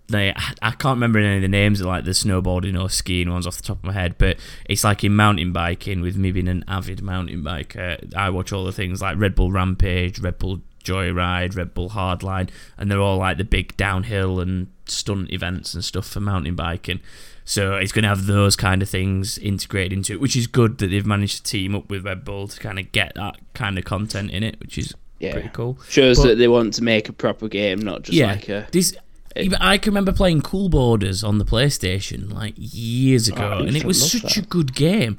they 0.08 0.32
I 0.62 0.70
can't 0.70 0.96
remember 0.96 1.18
any 1.18 1.36
of 1.36 1.42
the 1.42 1.48
names 1.48 1.80
of 1.80 1.86
like 1.86 2.04
the 2.04 2.12
snowboarding 2.12 2.80
or 2.80 2.88
skiing 2.88 3.30
ones 3.30 3.46
off 3.46 3.56
the 3.56 3.62
top 3.62 3.78
of 3.78 3.84
my 3.84 3.92
head, 3.92 4.16
but 4.18 4.36
it's 4.68 4.84
like 4.84 5.02
in 5.04 5.14
mountain 5.16 5.52
biking 5.52 6.00
with 6.00 6.16
me 6.16 6.30
being 6.32 6.48
an 6.48 6.64
avid 6.68 7.02
mountain 7.02 7.42
biker. 7.42 8.14
I 8.14 8.30
watch 8.30 8.52
all 8.52 8.64
the 8.64 8.72
things 8.72 9.02
like 9.02 9.18
Red 9.18 9.34
Bull 9.34 9.50
Rampage, 9.50 10.20
Red 10.20 10.38
Bull 10.38 10.60
Joyride, 10.84 11.56
Red 11.56 11.74
Bull 11.74 11.90
Hardline, 11.90 12.48
and 12.78 12.90
they're 12.90 13.00
all 13.00 13.18
like 13.18 13.38
the 13.38 13.44
big 13.44 13.76
downhill 13.76 14.38
and 14.40 14.68
stunt 14.86 15.32
events 15.32 15.74
and 15.74 15.84
stuff 15.84 16.06
for 16.06 16.20
mountain 16.20 16.54
biking. 16.54 17.00
So 17.44 17.74
it's 17.76 17.92
going 17.92 18.02
to 18.04 18.08
have 18.08 18.26
those 18.26 18.56
kind 18.56 18.82
of 18.82 18.88
things 18.88 19.38
integrated 19.38 19.92
into 19.92 20.12
it, 20.12 20.20
which 20.20 20.34
is 20.36 20.46
good 20.48 20.78
that 20.78 20.88
they've 20.88 21.06
managed 21.06 21.38
to 21.38 21.42
team 21.50 21.74
up 21.76 21.88
with 21.90 22.04
Red 22.04 22.24
Bull 22.24 22.48
to 22.48 22.58
kind 22.60 22.78
of 22.78 22.90
get 22.92 23.12
that 23.16 23.36
kind 23.54 23.78
of 23.78 23.84
content 23.84 24.30
in 24.32 24.42
it, 24.42 24.58
which 24.60 24.76
is 24.78 24.94
Yeah. 25.20 25.32
pretty 25.32 25.50
cool. 25.52 25.78
Shows 25.88 26.18
But- 26.18 26.26
that 26.26 26.34
they 26.38 26.48
want 26.48 26.74
to 26.74 26.82
make 26.84 27.08
a 27.08 27.12
proper 27.12 27.46
game, 27.48 27.78
not 27.80 28.02
just 28.02 28.16
yeah, 28.18 28.26
like 28.32 28.48
a. 28.48 28.66
this. 28.72 28.96
Even 29.38 29.58
I 29.60 29.78
can 29.78 29.90
remember 29.92 30.12
playing 30.12 30.42
Cool 30.42 30.68
Boarders 30.68 31.22
on 31.22 31.38
the 31.38 31.44
PlayStation 31.44 32.32
like 32.32 32.54
years 32.56 33.28
ago, 33.28 33.42
I 33.42 33.60
and 33.60 33.76
it 33.76 33.84
was 33.84 34.10
such 34.10 34.36
a 34.36 34.42
good 34.42 34.74
game. 34.74 35.18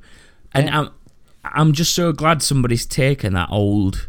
And 0.54 0.70
I'm, 0.70 0.90
I'm 1.44 1.74
just 1.74 1.94
so 1.94 2.12
glad 2.12 2.42
somebody's 2.42 2.86
taken 2.86 3.34
that 3.34 3.50
old 3.52 4.08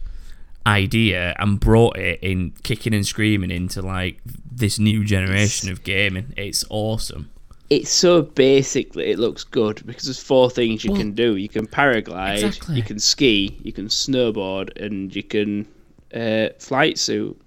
idea 0.66 1.35
and 1.38 1.59
brought 1.59 1.99
it 1.99 2.21
in, 2.23 2.53
kicking 2.62 2.94
and 2.94 3.07
screaming 3.07 3.51
into 3.51 3.83
like 3.83 4.21
this 4.51 4.79
new 4.79 5.05
generation 5.05 5.71
of 5.71 5.83
gaming. 5.83 6.33
It's 6.37 6.64
awesome. 6.71 7.31
It's 7.71 7.90
so 7.90 8.23
basic 8.23 8.94
that 8.94 9.11
it 9.11 9.18
looks 9.18 9.44
good 9.44 9.83
because 9.85 10.05
there's 10.05 10.23
four 10.23 10.49
things 10.49 10.85
you 10.85 10.92
Well, 10.92 11.01
can 11.01 11.12
do. 11.12 11.37
You 11.37 11.51
can 11.51 11.66
paraglide, 11.66 12.42
exactly. 12.42 12.77
you 12.77 12.83
can 12.83 12.99
ski, 12.99 13.59
you 13.62 13.73
can 13.73 13.88
snowboard, 13.88 14.75
and 14.83 15.14
you 15.14 15.23
can 15.23 15.66
uh, 16.14 16.49
flight 16.59 16.99
suit 16.99 17.38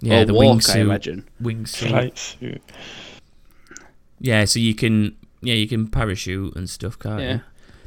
Yeah, 0.00 0.20
or 0.20 0.24
the 0.24 0.34
walk. 0.34 0.44
I 0.44 0.56
wingsuit, 0.58 0.76
imagine. 0.80 1.28
wingsuit. 1.42 1.92
Right. 1.92 2.18
suit. 2.18 2.62
Yeah, 4.20 4.44
so 4.44 4.58
you 4.58 4.74
can 4.74 5.16
yeah 5.42 5.54
you 5.54 5.66
can 5.68 5.86
parachute 5.88 6.54
and 6.56 6.68
stuff, 6.68 6.98
can't 6.98 7.20
Yeah. 7.20 7.32
you? 7.34 7.40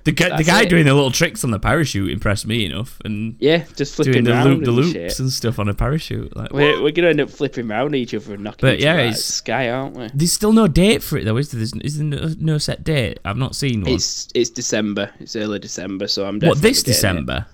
The 0.06 0.12
guy, 0.12 0.36
the 0.36 0.44
guy 0.44 0.64
it. 0.64 0.70
doing 0.70 0.84
the 0.86 0.94
little 0.94 1.12
tricks 1.12 1.46
on 1.46 1.52
the 1.52 1.60
parachute 1.60 2.12
impressed 2.12 2.46
me 2.46 2.66
enough, 2.66 3.00
and 3.06 3.38
Yeah, 3.40 3.64
just 3.78 3.96
flipping 3.96 4.12
doing 4.14 4.26
the 4.26 4.32
round 4.32 4.50
loop 4.50 4.64
the 4.66 4.70
and 4.72 4.76
loops 4.76 4.92
shit. 4.92 5.20
and 5.20 5.32
stuff 5.32 5.60
on 5.60 5.70
a 5.70 5.74
parachute. 5.74 6.36
Like, 6.36 6.52
We're, 6.52 6.82
we're 6.84 6.92
gonna 6.92 7.08
end 7.08 7.22
up 7.22 7.30
flipping 7.30 7.70
round 7.70 7.96
each 7.96 8.14
other 8.14 8.34
and 8.34 8.44
knocking 8.44 8.60
But 8.68 8.74
each 8.76 8.82
yeah, 8.84 8.92
other 8.96 9.00
out 9.00 9.06
of 9.06 9.12
it's- 9.12 9.28
the 9.28 9.32
sky, 9.34 9.70
aren't 9.70 9.96
we? 9.96 10.10
There's 10.14 10.34
still 10.34 10.52
no 10.52 10.68
date 10.68 11.02
for 11.04 11.18
it 11.18 11.24
though, 11.24 11.38
is 11.38 11.52
there? 11.52 11.60
There's, 11.60 11.72
is 11.74 11.98
there 12.00 12.06
no, 12.06 12.34
no 12.38 12.58
set 12.58 12.84
date? 12.84 13.20
I've 13.24 13.38
not 13.38 13.56
seen 13.56 13.82
one. 13.84 13.94
It's 13.94 14.28
it's 14.36 14.50
December. 14.50 15.10
It's 15.22 15.38
early 15.38 15.60
December, 15.60 16.08
so 16.10 16.26
I'm 16.26 16.38
what 16.42 16.62
this 16.62 16.84
getting 16.84 16.92
it. 16.92 16.96
December? 16.96 17.46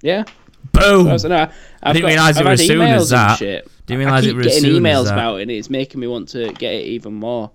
Yeah, 0.00 0.24
Boom! 0.72 1.08
I, 1.08 1.16
know, 1.16 1.48
I've 1.82 1.94
didn't 1.94 2.02
got- 2.02 2.08
realise 2.08 2.36
it 2.36 2.40
I've 2.40 2.46
was 2.52 2.60
as 2.60 2.66
soon 2.68 2.82
as 2.82 3.10
that. 3.10 3.38
Shit. 3.38 3.68
Didn't 3.86 4.02
I 4.02 4.04
realise 4.06 4.24
it 4.24 4.28
keep 4.28 4.36
was 4.36 4.46
getting 4.46 4.70
emails 4.82 5.12
about 5.12 5.36
it, 5.36 5.42
and 5.42 5.50
it's 5.50 5.68
making 5.70 6.00
me 6.00 6.06
want 6.06 6.28
to 6.30 6.52
get 6.54 6.72
it 6.74 6.86
even 6.86 7.14
more. 7.14 7.50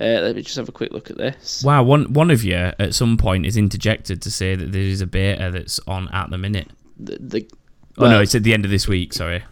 Uh, 0.00 0.20
let 0.22 0.34
me 0.36 0.42
just 0.42 0.56
have 0.56 0.68
a 0.68 0.72
quick 0.72 0.92
look 0.92 1.10
at 1.10 1.18
this. 1.18 1.62
Wow, 1.64 1.82
one 1.82 2.12
one 2.12 2.30
of 2.30 2.42
you 2.44 2.54
at 2.54 2.94
some 2.94 3.16
point 3.16 3.44
is 3.46 3.56
interjected 3.56 4.22
to 4.22 4.30
say 4.30 4.54
that 4.54 4.72
there 4.72 4.82
is 4.82 5.00
a 5.00 5.06
beta 5.06 5.50
that's 5.52 5.78
on 5.86 6.08
at 6.08 6.30
the 6.30 6.38
minute. 6.38 6.68
The, 6.98 7.18
the 7.20 7.48
Oh 7.98 8.08
no, 8.08 8.20
it's 8.20 8.34
at 8.34 8.42
the 8.44 8.54
end 8.54 8.64
of 8.64 8.70
this 8.70 8.88
week. 8.88 9.12
Sorry. 9.12 9.42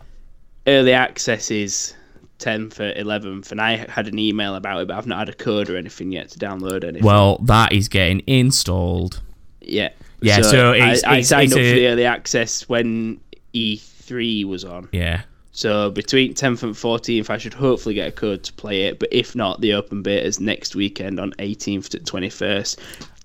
early 0.66 0.92
access 0.92 1.50
is 1.50 1.94
10th 2.38 2.78
or 2.80 2.94
11th, 2.94 3.50
and 3.50 3.60
I 3.60 3.76
had 3.90 4.06
an 4.06 4.18
email 4.18 4.54
about 4.54 4.80
it, 4.80 4.88
but 4.88 4.96
I've 4.96 5.06
not 5.06 5.18
had 5.18 5.28
a 5.28 5.34
code 5.34 5.68
or 5.68 5.76
anything 5.76 6.12
yet 6.12 6.28
to 6.30 6.38
download 6.38 6.84
anything. 6.84 7.04
Well, 7.04 7.38
that 7.38 7.72
is 7.72 7.88
getting 7.88 8.22
installed. 8.26 9.20
yeah, 9.60 9.88
Yeah, 10.22 10.40
so 10.42 10.72
it's- 10.72 11.02
I, 11.04 11.16
I 11.16 11.20
signed 11.22 11.46
it's 11.46 11.52
up 11.54 11.58
for 11.58 11.62
the 11.64 11.86
early 11.88 12.04
access 12.04 12.68
when 12.68 13.20
E3 13.54 14.44
was 14.44 14.64
on. 14.64 14.88
Yeah. 14.92 15.22
So 15.58 15.90
between 15.90 16.34
10th 16.34 16.62
and 16.62 16.72
14th, 16.72 17.30
I 17.30 17.36
should 17.36 17.52
hopefully 17.52 17.92
get 17.96 18.06
a 18.06 18.12
code 18.12 18.44
to 18.44 18.52
play 18.52 18.82
it. 18.84 19.00
But 19.00 19.08
if 19.10 19.34
not, 19.34 19.60
the 19.60 19.72
open 19.74 20.02
beta 20.02 20.24
is 20.24 20.38
next 20.38 20.76
weekend 20.76 21.18
on 21.18 21.32
18th 21.40 21.88
to 21.88 21.98
21st. 21.98 22.76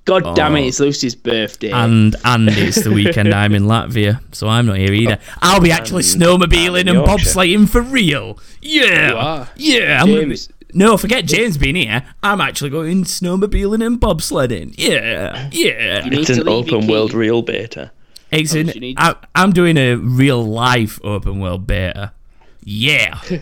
God 0.06 0.36
damn 0.36 0.56
it, 0.56 0.62
Oh. 0.63 0.67
it's 0.67 0.80
Lucy's 0.80 1.13
birthday. 1.13 1.69
And 1.69 2.15
and 2.26 2.50
it's 2.50 2.84
the 2.84 2.91
weekend 2.91 3.32
I'm 3.41 3.54
in 3.54 3.65
Latvia, 3.65 4.19
so 4.32 4.48
I'm 4.48 4.65
not 4.65 4.78
here 4.78 4.91
either. 4.93 5.19
Oh. 5.22 5.34
I'll 5.43 5.62
be 5.62 5.72
actually 5.72 6.02
snowmobiling 6.02 6.80
and 6.80 6.89
and 6.89 7.08
bobsleighing 7.08 7.69
for 7.69 7.82
real. 7.84 8.39
Yeah, 8.63 9.10
You 9.12 9.15
are. 9.15 9.50
yeah. 9.56 10.02
I'm 10.02 10.30
be- 10.30 10.38
no, 10.74 10.98
forget 10.98 11.26
James 11.28 11.60
being 11.60 11.76
here. 11.76 12.04
I'm 12.24 12.41
actually 12.41 12.72
going 12.72 13.04
snowmobiling 13.04 13.86
and 13.86 14.02
bobsledding. 14.02 14.74
Yeah, 14.76 15.50
yeah. 15.52 16.02
It's 16.12 16.32
an 16.32 16.50
open 16.50 16.88
world 16.88 17.13
real 17.13 17.43
beta. 17.43 17.91
It's 18.32 18.56
Oh, 18.56 18.60
an, 18.62 18.72
I, 18.98 19.15
I'm 19.36 19.54
doing 19.54 19.78
a 19.78 19.93
real 19.98 20.43
life 20.43 21.00
open 21.04 21.39
world 21.39 21.67
beta. 21.67 22.12
Yeah. 22.63 23.19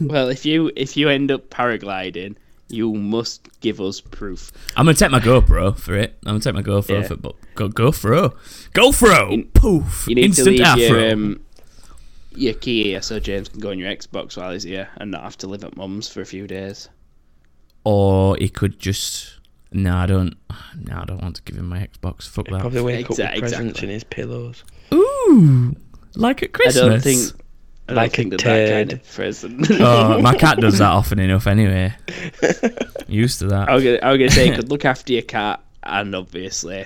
Well, 0.00 0.28
if 0.28 0.44
you 0.46 0.70
if 0.76 0.96
you 0.96 1.08
end 1.08 1.30
up 1.32 1.48
paragliding, 1.50 2.36
you 2.68 2.92
must 2.94 3.48
give 3.60 3.80
us 3.80 4.00
proof. 4.00 4.52
I'm 4.76 4.84
gonna 4.86 4.94
take 4.94 5.10
my 5.10 5.18
GoPro 5.18 5.76
for 5.76 5.96
it. 5.96 6.16
I'm 6.24 6.38
gonna 6.38 6.40
take 6.40 6.54
my 6.54 6.62
GoPro 6.62 7.00
Yeah. 7.02 7.08
for 7.08 7.16
but 7.16 7.34
go 7.54 7.68
GoPro. 7.68 8.34
GoPro. 8.74 9.36
You- 9.36 9.44
Poof. 9.54 10.06
You 10.08 10.14
need 10.14 10.26
Instant 10.26 10.46
to 10.46 10.50
leave 10.52 10.60
afro. 10.60 10.82
your 10.98 11.12
um, 11.12 11.40
your 12.32 12.54
key 12.54 12.84
here 12.84 13.02
so 13.02 13.18
James 13.18 13.48
can 13.48 13.60
go 13.60 13.70
on 13.70 13.78
your 13.78 13.90
Xbox 13.90 14.36
while 14.36 14.52
he's 14.52 14.62
here 14.64 14.88
and 14.98 15.10
not 15.10 15.22
have 15.22 15.38
to 15.38 15.46
live 15.48 15.64
at 15.64 15.76
mum's 15.76 16.06
for 16.08 16.20
a 16.20 16.26
few 16.26 16.46
days. 16.46 16.88
or 17.84 18.36
he 18.36 18.48
could 18.48 18.78
just. 18.78 19.40
No, 19.72 19.96
I 19.96 20.06
don't. 20.06 20.36
No, 20.84 20.98
I 21.00 21.04
don't 21.06 21.22
want 21.22 21.36
to 21.36 21.42
give 21.42 21.56
him 21.56 21.68
my 21.68 21.78
Xbox. 21.88 22.28
Fuck 22.28 22.48
that. 22.48 22.60
Probably 22.60 22.82
wake 22.82 23.06
up 23.06 23.18
with 23.18 23.18
presents 23.18 23.52
exactly. 23.62 23.88
in 23.88 23.94
his 23.94 24.04
pillows. 24.04 24.64
Ooh, 24.94 25.74
like 26.14 26.42
at 26.42 26.52
Christmas. 26.52 26.84
I 26.84 26.88
don't 26.88 27.00
think. 27.02 27.42
I 27.88 27.92
don't 27.92 27.96
Like 27.96 28.12
a 28.12 28.16
think 28.16 28.30
that 28.32 28.40
that 28.42 28.68
kind 28.70 28.92
of 28.94 29.12
present. 29.12 29.70
Oh, 29.80 30.20
my 30.22 30.34
cat 30.36 30.58
does 30.58 30.78
that 30.78 30.90
often 30.90 31.18
enough 31.20 31.46
anyway. 31.46 31.94
Used 33.06 33.38
to 33.40 33.46
that. 33.46 33.68
I 33.68 33.74
was 33.76 33.84
gonna, 33.84 33.98
I 34.02 34.10
was 34.10 34.18
gonna 34.18 34.30
say, 34.30 34.48
you 34.48 34.54
could 34.56 34.70
look 34.70 34.84
after 34.84 35.12
your 35.12 35.22
cat 35.22 35.62
and 35.84 36.14
obviously 36.16 36.84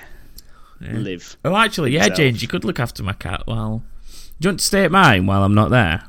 Yeah. 0.80 0.92
live. 0.92 1.36
Oh, 1.44 1.56
actually, 1.56 1.92
yeah, 1.92 2.00
himself. 2.02 2.16
James, 2.18 2.42
you 2.42 2.48
could 2.48 2.64
look 2.64 2.78
after 2.78 3.02
my 3.02 3.14
cat 3.14 3.42
while. 3.46 3.82
Do 4.40 4.46
you 4.46 4.50
want 4.50 4.60
to 4.60 4.66
stay 4.66 4.84
at 4.84 4.90
mine 4.92 5.26
while 5.26 5.42
I'm 5.42 5.54
not 5.54 5.70
there? 5.70 6.02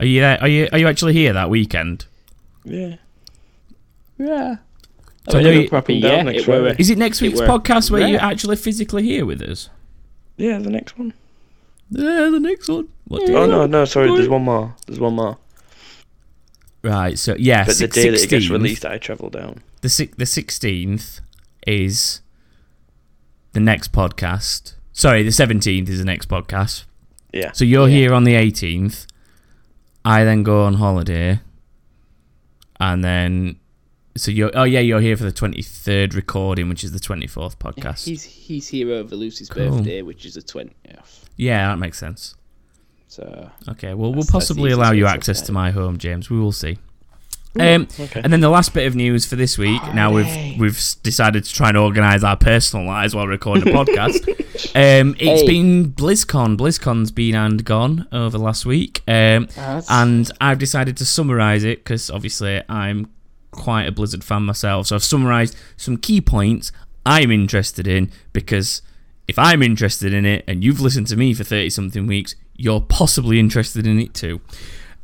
Are 0.00 0.06
you 0.06 0.20
there? 0.20 0.40
Are 0.40 0.48
you 0.48 0.68
Are 0.72 0.78
you 0.78 0.86
actually 0.88 1.12
here 1.12 1.32
that 1.34 1.50
weekend? 1.50 2.06
Yeah. 2.64 2.96
Yeah. 4.18 4.56
So 5.28 5.38
I 5.38 5.42
you- 5.42 5.68
proper 5.68 5.92
Come 5.92 5.96
yeah. 6.02 6.22
next 6.22 6.42
It 6.42 6.48
were, 6.48 6.74
Is 6.78 6.88
it 6.90 6.96
next 6.98 7.20
It 7.20 7.26
week's 7.26 7.40
were 7.40 7.46
podcast 7.46 7.90
where 7.90 8.06
you're 8.08 8.20
actually 8.20 8.56
physically 8.56 9.02
here 9.02 9.26
with 9.26 9.42
us? 9.42 9.68
Yeah, 10.38 10.58
the 10.58 10.70
next 10.70 10.98
one. 10.98 11.12
Yeah, 11.90 12.30
the 12.30 12.40
next 12.40 12.68
one. 12.68 12.88
What 13.08 13.24
do 13.26 13.32
you 13.32 13.38
Oh 13.38 13.46
no, 13.46 13.66
no, 13.66 13.84
sorry. 13.84 14.08
There's 14.14 14.28
one 14.28 14.42
more. 14.42 14.74
There's 14.86 15.00
one 15.00 15.14
more. 15.14 15.38
Right. 16.82 17.18
So 17.18 17.34
yeah, 17.38 17.62
But 17.64 17.68
the 17.68 17.74
six- 17.74 17.94
day 17.94 18.10
that 18.10 18.22
it 18.22 18.28
gets 18.30 18.48
released, 18.50 18.84
I 18.86 18.98
travel 18.98 19.30
down. 19.30 19.62
the 19.80 19.88
six, 19.88 20.16
the 20.16 20.26
sixteenth 20.26 21.20
is 21.66 22.20
the 23.52 23.60
next 23.60 23.92
podcast. 23.92 24.74
Sorry, 24.92 25.22
the 25.22 25.32
seventeenth 25.32 25.88
is 25.88 25.98
the 25.98 26.04
next 26.04 26.28
podcast. 26.28 26.84
Yeah. 27.32 27.52
So 27.52 27.64
you're 27.64 27.88
Yeah. 27.88 27.96
here 27.96 28.14
on 28.14 28.24
the 28.24 28.34
eighteenth. 28.34 29.06
I 30.04 30.24
then 30.24 30.42
go 30.42 30.62
on 30.64 30.74
holiday, 30.74 31.40
and 32.80 33.04
then 33.04 33.56
so 34.16 34.30
you're 34.30 34.50
oh 34.54 34.64
yeah 34.64 34.80
you're 34.80 35.00
here 35.00 35.16
for 35.16 35.24
the 35.24 35.32
twenty 35.32 35.62
third 35.62 36.14
recording, 36.14 36.68
which 36.68 36.84
is 36.84 36.92
the 36.92 37.00
twenty 37.00 37.26
fourth 37.26 37.58
podcast. 37.58 38.04
He's 38.04 38.22
he's 38.22 38.68
here 38.68 38.92
over 38.92 39.16
Lucy's 39.16 39.48
Cool. 39.48 39.70
birthday, 39.78 40.02
which 40.02 40.24
is 40.24 40.34
the 40.34 40.42
twentieth. 40.42 41.28
yeah, 41.36 41.68
that 41.68 41.78
makes 41.78 41.98
sense. 41.98 42.34
So 43.08 43.50
Okay, 43.68 43.94
well 43.94 44.12
we'll 44.12 44.22
That's- 44.22 44.26
that's 44.26 44.30
possibly 44.30 44.70
allow 44.70 44.92
you 44.92 45.04
easiest 45.04 45.06
way 45.06 45.10
to 45.10 45.14
access 45.16 45.42
to 45.42 45.52
my 45.52 45.70
home, 45.70 45.98
James. 45.98 46.30
We 46.30 46.38
will 46.38 46.52
see. 46.52 46.78
Um, 47.58 47.88
Okay. 47.98 48.20
And 48.22 48.32
then 48.32 48.40
the 48.40 48.50
last 48.50 48.72
bit 48.74 48.86
of 48.86 48.94
news 48.94 49.24
for 49.26 49.34
this 49.34 49.56
week. 49.58 49.82
Now 49.94 50.12
we've 50.12 50.58
we've 50.60 50.78
decided 51.02 51.44
to 51.44 51.52
try 51.52 51.68
and 51.68 51.76
organise 51.78 52.22
our 52.22 52.36
personal 52.36 52.86
lives 52.86 53.14
while 53.14 53.26
recording 53.26 53.68
a 53.68 53.76
podcast. 53.76 54.34
Um, 54.74 55.14
it's 55.20 55.42
Hey. 55.42 55.46
been 55.46 55.92
BlizzCon. 55.92 56.56
BlizzCon's 56.56 57.12
been 57.12 57.36
and 57.36 57.64
gone 57.64 58.08
over 58.10 58.36
the 58.36 58.42
last 58.42 58.66
week, 58.66 59.02
um, 59.06 59.46
and 59.88 60.28
I've 60.40 60.58
decided 60.58 60.96
to 60.96 61.06
summarise 61.06 61.62
it 61.62 61.78
because 61.84 62.10
obviously 62.10 62.60
I'm 62.68 63.08
quite 63.52 63.84
a 63.84 63.92
Blizzard 63.92 64.24
fan 64.24 64.42
myself. 64.42 64.88
So 64.88 64.96
I've 64.96 65.04
summarised 65.04 65.56
some 65.76 65.96
key 65.96 66.20
points 66.20 66.72
I'm 67.06 67.30
interested 67.30 67.86
in 67.86 68.10
because 68.32 68.82
if 69.28 69.38
I'm 69.38 69.62
interested 69.62 70.12
in 70.12 70.26
it 70.26 70.42
and 70.48 70.64
you've 70.64 70.80
listened 70.80 71.06
to 71.08 71.16
me 71.16 71.34
for 71.34 71.44
thirty 71.44 71.70
something 71.70 72.08
weeks, 72.08 72.34
you're 72.58 72.82
possibly 72.82 73.38
interested 73.38 73.86
in 73.86 73.98
it 73.98 74.12
too. 74.12 74.40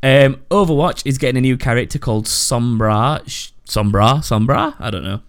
Um, 0.02 0.42
Overwatch 0.50 1.06
is 1.06 1.16
getting 1.16 1.38
a 1.38 1.40
new 1.40 1.56
character 1.56 1.98
called 1.98 2.26
Sombra. 2.26 3.22
Sombra? 3.66 4.18
Sombra? 4.18 4.74
I 4.78 4.90
don't 4.90 5.04
know. 5.04 5.22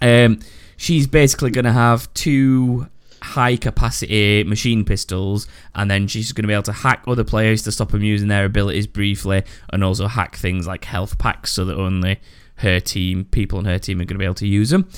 Um, 0.00 0.38
she's 0.78 1.06
basically 1.06 1.50
going 1.50 1.66
to 1.66 1.72
have 1.72 2.12
two 2.14 2.88
high 3.22 3.56
capacity 3.56 4.44
machine 4.44 4.84
pistols, 4.84 5.46
and 5.74 5.90
then 5.90 6.06
she's 6.06 6.32
going 6.32 6.44
to 6.44 6.48
be 6.48 6.54
able 6.54 6.62
to 6.62 6.72
hack 6.72 7.04
other 7.06 7.24
players 7.24 7.62
to 7.62 7.72
stop 7.72 7.90
them 7.90 8.02
using 8.02 8.28
their 8.28 8.44
abilities 8.44 8.86
briefly, 8.86 9.42
and 9.70 9.82
also 9.84 10.06
hack 10.06 10.36
things 10.36 10.66
like 10.66 10.84
health 10.84 11.18
packs 11.18 11.52
so 11.52 11.64
that 11.64 11.76
only 11.76 12.20
her 12.56 12.80
team, 12.80 13.24
people 13.26 13.58
on 13.58 13.64
her 13.64 13.78
team, 13.78 14.00
are 14.00 14.04
going 14.04 14.14
to 14.14 14.18
be 14.18 14.24
able 14.24 14.34
to 14.34 14.46
use 14.46 14.70
them. 14.70 14.88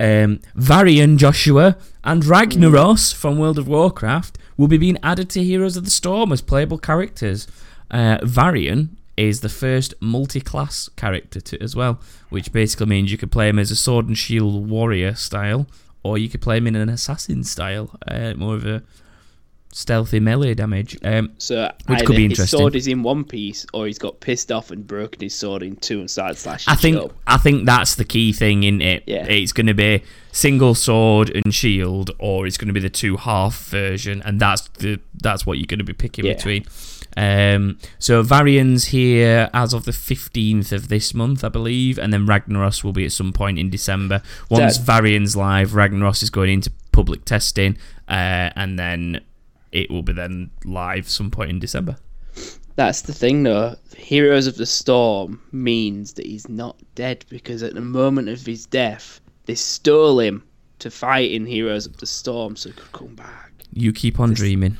Um, 0.00 0.40
Varian 0.56 1.16
Joshua 1.18 1.76
and 2.02 2.22
Ragnaros 2.24 3.14
from 3.14 3.38
World 3.38 3.58
of 3.58 3.68
Warcraft 3.68 4.38
will 4.56 4.68
be 4.68 4.78
being 4.78 4.98
added 5.02 5.30
to 5.30 5.42
Heroes 5.42 5.76
of 5.76 5.84
the 5.84 5.90
Storm 5.90 6.32
as 6.32 6.40
playable 6.40 6.78
characters. 6.78 7.46
Uh, 7.90 8.18
Varian 8.22 8.96
is 9.16 9.40
the 9.40 9.48
first 9.48 9.94
multi-class 10.00 10.88
character 10.96 11.40
to, 11.40 11.62
as 11.62 11.76
well, 11.76 12.00
which 12.30 12.52
basically 12.52 12.86
means 12.86 13.12
you 13.12 13.18
could 13.18 13.30
play 13.30 13.48
him 13.48 13.58
as 13.58 13.70
a 13.70 13.76
sword 13.76 14.06
and 14.06 14.18
shield 14.18 14.68
warrior 14.68 15.14
style, 15.14 15.66
or 16.02 16.18
you 16.18 16.28
could 16.28 16.42
play 16.42 16.58
him 16.58 16.66
in 16.66 16.76
an 16.76 16.88
assassin 16.88 17.44
style, 17.44 17.90
uh, 18.08 18.34
more 18.34 18.56
of 18.56 18.66
a 18.66 18.82
stealthy 19.74 20.20
melee 20.20 20.54
damage. 20.54 20.96
Um, 21.02 21.32
so 21.38 21.70
Which 21.86 22.04
could 22.04 22.16
be 22.16 22.28
his 22.28 22.48
sword 22.48 22.76
is 22.76 22.86
in 22.86 23.02
one 23.02 23.24
piece, 23.24 23.66
or 23.74 23.86
he's 23.86 23.98
got 23.98 24.20
pissed 24.20 24.52
off 24.52 24.70
and 24.70 24.86
broken 24.86 25.20
his 25.20 25.34
sword 25.34 25.62
in 25.64 25.74
two 25.76 25.98
and 25.98 26.08
started 26.10 26.38
slashing. 26.38 26.70
I 26.72 26.76
think. 26.76 27.12
I 27.26 27.36
think 27.38 27.66
that's 27.66 27.96
the 27.96 28.04
key 28.04 28.32
thing 28.32 28.62
in 28.62 28.80
it. 28.80 29.02
Yeah. 29.06 29.26
It's 29.26 29.52
going 29.52 29.66
to 29.66 29.74
be 29.74 30.04
single 30.30 30.74
sword 30.76 31.30
and 31.34 31.52
shield, 31.52 32.12
or 32.18 32.46
it's 32.46 32.56
going 32.56 32.68
to 32.68 32.72
be 32.74 32.80
the 32.80 32.88
two 32.88 33.16
half 33.16 33.66
version, 33.66 34.22
and 34.24 34.38
that's 34.40 34.68
the 34.78 35.00
that's 35.20 35.44
what 35.44 35.58
you're 35.58 35.66
going 35.66 35.78
to 35.80 35.84
be 35.84 35.92
picking 35.92 36.24
Yeah. 36.24 36.34
between. 36.34 36.64
Um, 37.16 37.78
so 37.98 38.22
Varian's 38.22 38.86
here 38.86 39.48
as 39.54 39.72
of 39.72 39.84
the 39.84 39.92
15th 39.92 40.72
of 40.72 40.88
this 40.88 41.14
month, 41.14 41.44
I 41.44 41.48
believe, 41.48 41.96
and 41.98 42.12
then 42.12 42.26
Ragnaros 42.26 42.82
will 42.82 42.92
be 42.92 43.04
at 43.04 43.12
some 43.12 43.32
point 43.32 43.58
in 43.58 43.70
December. 43.70 44.20
Once 44.50 44.78
That- 44.78 44.84
Varian's 44.86 45.36
live, 45.36 45.70
Ragnaros 45.72 46.22
is 46.24 46.30
going 46.30 46.50
into 46.52 46.72
public 46.92 47.24
testing, 47.24 47.76
uh, 48.08 48.50
and 48.56 48.78
then 48.78 49.20
it 49.74 49.90
will 49.90 50.02
be 50.02 50.12
then 50.14 50.50
live 50.64 51.08
some 51.08 51.30
point 51.30 51.50
in 51.50 51.58
December. 51.58 51.96
That's 52.76 53.02
the 53.02 53.12
thing, 53.12 53.42
though. 53.42 53.76
Heroes 53.96 54.46
of 54.46 54.56
the 54.56 54.66
Storm 54.66 55.40
means 55.52 56.14
that 56.14 56.26
he's 56.26 56.48
not 56.48 56.76
dead 56.94 57.24
because 57.28 57.62
at 57.62 57.74
the 57.74 57.80
moment 57.80 58.28
of 58.28 58.44
his 58.46 58.66
death, 58.66 59.20
they 59.44 59.54
stole 59.54 60.18
him 60.18 60.42
to 60.80 60.90
fight 60.90 61.30
in 61.30 61.46
Heroes 61.46 61.86
of 61.86 61.98
the 61.98 62.06
Storm, 62.06 62.56
so 62.56 62.70
he 62.70 62.74
could 62.74 62.92
come 62.92 63.14
back. 63.14 63.52
You 63.72 63.92
keep 63.92 64.18
on 64.18 64.30
This- 64.30 64.38
dreaming. 64.38 64.76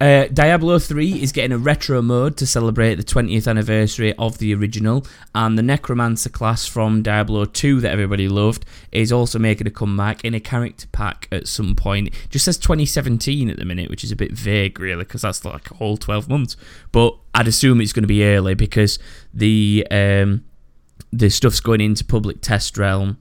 Uh, 0.00 0.26
Diablo 0.26 0.80
3 0.80 1.22
is 1.22 1.30
getting 1.30 1.52
a 1.52 1.58
retro 1.58 2.02
mode 2.02 2.36
to 2.38 2.46
celebrate 2.46 2.96
the 2.96 3.04
20th 3.04 3.46
anniversary 3.46 4.12
of 4.14 4.38
the 4.38 4.52
original, 4.52 5.06
and 5.34 5.56
the 5.56 5.62
Necromancer 5.62 6.28
class 6.28 6.66
from 6.66 7.00
Diablo 7.00 7.44
2 7.44 7.80
that 7.80 7.92
everybody 7.92 8.28
loved 8.28 8.66
is 8.90 9.12
also 9.12 9.38
making 9.38 9.68
a 9.68 9.70
comeback 9.70 10.24
in 10.24 10.34
a 10.34 10.40
character 10.40 10.88
pack 10.90 11.28
at 11.30 11.46
some 11.46 11.76
point. 11.76 12.08
It 12.08 12.30
just 12.30 12.44
says 12.44 12.58
2017 12.58 13.48
at 13.48 13.56
the 13.56 13.64
minute, 13.64 13.88
which 13.88 14.02
is 14.02 14.10
a 14.10 14.16
bit 14.16 14.32
vague, 14.32 14.80
really, 14.80 15.04
because 15.04 15.22
that's 15.22 15.44
like 15.44 15.70
a 15.70 15.74
whole 15.74 15.96
12 15.96 16.28
months. 16.28 16.56
But 16.90 17.16
I'd 17.32 17.46
assume 17.46 17.80
it's 17.80 17.92
going 17.92 18.02
to 18.02 18.08
be 18.08 18.24
early 18.24 18.54
because 18.54 18.98
the 19.32 19.86
um, 19.92 20.44
the 21.12 21.30
stuff's 21.30 21.60
going 21.60 21.80
into 21.80 22.04
public 22.04 22.40
test 22.40 22.76
realm 22.76 23.18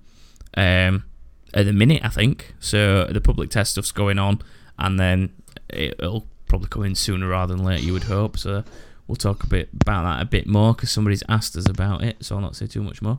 um, 0.58 1.06
at 1.54 1.66
the 1.66 1.74
minute, 1.74 2.04
I 2.04 2.10
think. 2.10 2.56
So 2.60 3.06
the 3.06 3.22
public 3.22 3.52
test 3.52 3.74
stuff's 3.74 3.92
going 3.92 4.18
on, 4.18 4.42
and 4.80 5.00
then 5.00 5.34
it'll 5.70 6.26
probably 6.54 6.70
come 6.70 6.84
in 6.84 6.94
sooner 6.94 7.28
rather 7.28 7.56
than 7.56 7.66
later, 7.66 7.84
you 7.84 7.94
would 7.94 8.04
hope. 8.04 8.38
So 8.38 8.64
we'll 9.08 9.16
talk 9.16 9.44
a 9.44 9.48
bit 9.48 9.70
about 9.82 10.04
that 10.04 10.22
a 10.22 10.26
bit 10.26 10.46
more 10.46 10.76
because 10.76 10.92
somebody's 10.92 11.24
asked 11.28 11.56
us 11.56 11.68
about 11.68 12.04
it, 12.04 12.24
so 12.24 12.36
I'll 12.36 12.42
not 12.42 12.56
say 12.56 12.68
too 12.68 12.84
much 12.84 13.02
more. 13.02 13.18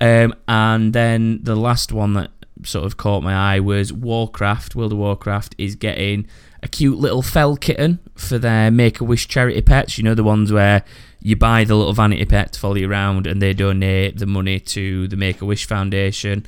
Um, 0.00 0.34
and 0.48 0.94
then 0.94 1.40
the 1.42 1.56
last 1.56 1.92
one 1.92 2.14
that 2.14 2.30
sort 2.64 2.86
of 2.86 2.96
caught 2.96 3.22
my 3.22 3.34
eye 3.34 3.60
was 3.60 3.92
Warcraft. 3.92 4.74
World 4.74 4.92
of 4.92 4.98
Warcraft 4.98 5.54
is 5.58 5.74
getting 5.74 6.26
a 6.62 6.68
cute 6.68 6.96
little 6.96 7.20
fel 7.20 7.54
kitten 7.58 7.98
for 8.14 8.38
their 8.38 8.70
Make 8.70 8.98
a 9.00 9.04
Wish 9.04 9.28
charity 9.28 9.60
pets. 9.60 9.98
You 9.98 10.04
know 10.04 10.14
the 10.14 10.24
ones 10.24 10.50
where 10.50 10.82
you 11.20 11.36
buy 11.36 11.64
the 11.64 11.74
little 11.74 11.92
vanity 11.92 12.24
pet 12.24 12.54
to 12.54 12.60
follow 12.60 12.76
you 12.76 12.90
around, 12.90 13.26
and 13.26 13.42
they 13.42 13.52
donate 13.52 14.16
the 14.16 14.26
money 14.26 14.58
to 14.58 15.06
the 15.06 15.18
Make 15.18 15.42
a 15.42 15.44
Wish 15.44 15.66
Foundation. 15.66 16.46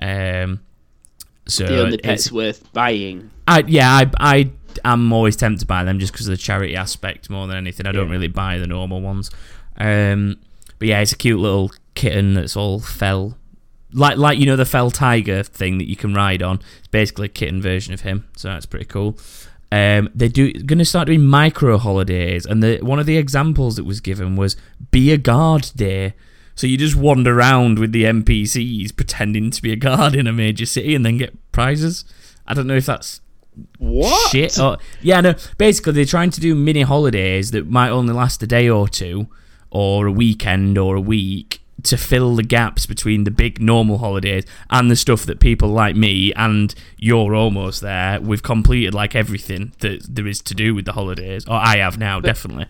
Um, 0.00 0.60
so 1.48 1.66
the 1.66 1.82
only 1.82 1.98
pet's 1.98 2.30
worth 2.30 2.72
buying. 2.72 3.32
I 3.48 3.64
yeah, 3.66 3.90
I 3.90 4.10
I 4.20 4.50
am 4.84 5.12
always 5.12 5.36
tempted 5.36 5.60
to 5.60 5.66
buy 5.66 5.84
them 5.84 5.98
just 5.98 6.12
because 6.12 6.26
of 6.28 6.32
the 6.32 6.36
charity 6.36 6.74
aspect 6.76 7.28
more 7.30 7.46
than 7.46 7.56
anything. 7.56 7.86
I 7.86 7.92
don't 7.92 8.06
Yeah. 8.06 8.12
really 8.12 8.28
buy 8.28 8.58
the 8.58 8.66
normal 8.66 9.00
ones. 9.00 9.30
Um, 9.78 10.36
but 10.78 10.88
yeah, 10.88 11.00
it's 11.00 11.12
a 11.12 11.16
cute 11.16 11.40
little 11.40 11.72
kitten 11.94 12.34
that's 12.34 12.56
all 12.56 12.80
fel, 12.80 13.36
like 13.92 14.16
like 14.16 14.38
you 14.38 14.46
know 14.46 14.56
the 14.56 14.64
fel 14.64 14.90
tiger 14.90 15.42
thing 15.42 15.78
that 15.78 15.88
you 15.88 15.96
can 15.96 16.14
ride 16.14 16.42
on. 16.42 16.60
It's 16.78 16.88
basically 16.88 17.26
a 17.26 17.30
kitten 17.30 17.60
version 17.62 17.94
of 17.94 18.00
him, 18.02 18.26
so 18.36 18.48
that's 18.48 18.66
pretty 18.66 18.86
cool. 18.86 19.18
Um, 19.70 20.10
they 20.14 20.28
do 20.28 20.52
going 20.52 20.80
to 20.80 20.84
start 20.84 21.06
doing 21.06 21.24
micro 21.24 21.78
holidays, 21.78 22.44
and 22.44 22.62
the 22.62 22.78
one 22.82 22.98
of 22.98 23.06
the 23.06 23.16
examples 23.16 23.76
that 23.76 23.84
was 23.84 24.00
given 24.00 24.36
was 24.36 24.56
be 24.90 25.10
a 25.12 25.16
guard 25.16 25.70
day. 25.76 26.14
So 26.54 26.66
you 26.66 26.76
just 26.76 26.94
wander 26.96 27.38
around 27.38 27.78
with 27.78 27.92
the 27.92 28.04
NPCs 28.04 28.94
pretending 28.94 29.50
to 29.50 29.62
be 29.62 29.72
a 29.72 29.76
guard 29.76 30.14
in 30.14 30.26
a 30.26 30.32
major 30.34 30.66
city 30.66 30.94
and 30.94 31.04
then 31.06 31.16
get 31.16 31.32
prizes. 31.52 32.04
I 32.46 32.52
don't 32.52 32.66
know 32.66 32.76
if 32.76 32.84
that's 32.84 33.20
What? 33.78 34.30
shit. 34.30 34.58
Or, 34.58 34.78
yeah, 35.00 35.20
no. 35.20 35.34
Basically, 35.58 35.92
they're 35.92 36.04
trying 36.04 36.30
to 36.30 36.40
do 36.40 36.54
mini 36.54 36.82
holidays 36.82 37.50
that 37.50 37.68
might 37.68 37.90
only 37.90 38.14
last 38.14 38.42
a 38.42 38.46
day 38.46 38.68
or 38.68 38.88
two, 38.88 39.28
or 39.70 40.06
a 40.06 40.12
weekend, 40.12 40.78
or 40.78 40.96
a 40.96 41.00
week, 41.00 41.60
to 41.82 41.96
fill 41.96 42.36
the 42.36 42.42
gaps 42.42 42.86
between 42.86 43.24
the 43.24 43.30
big 43.30 43.60
normal 43.60 43.98
holidays 43.98 44.44
and 44.70 44.90
the 44.90 44.96
stuff 44.96 45.24
that 45.26 45.40
people 45.40 45.68
like 45.68 45.96
me 45.96 46.32
and 46.34 46.74
you're 46.96 47.34
almost 47.34 47.80
there. 47.80 48.20
We've 48.20 48.42
completed 48.42 48.94
like 48.94 49.14
everything 49.16 49.72
that 49.80 50.06
there 50.08 50.26
is 50.26 50.40
to 50.42 50.54
do 50.54 50.74
with 50.74 50.84
the 50.84 50.92
holidays, 50.92 51.46
or 51.46 51.54
I 51.54 51.78
have 51.78 51.98
now, 51.98 52.20
definitely. 52.20 52.66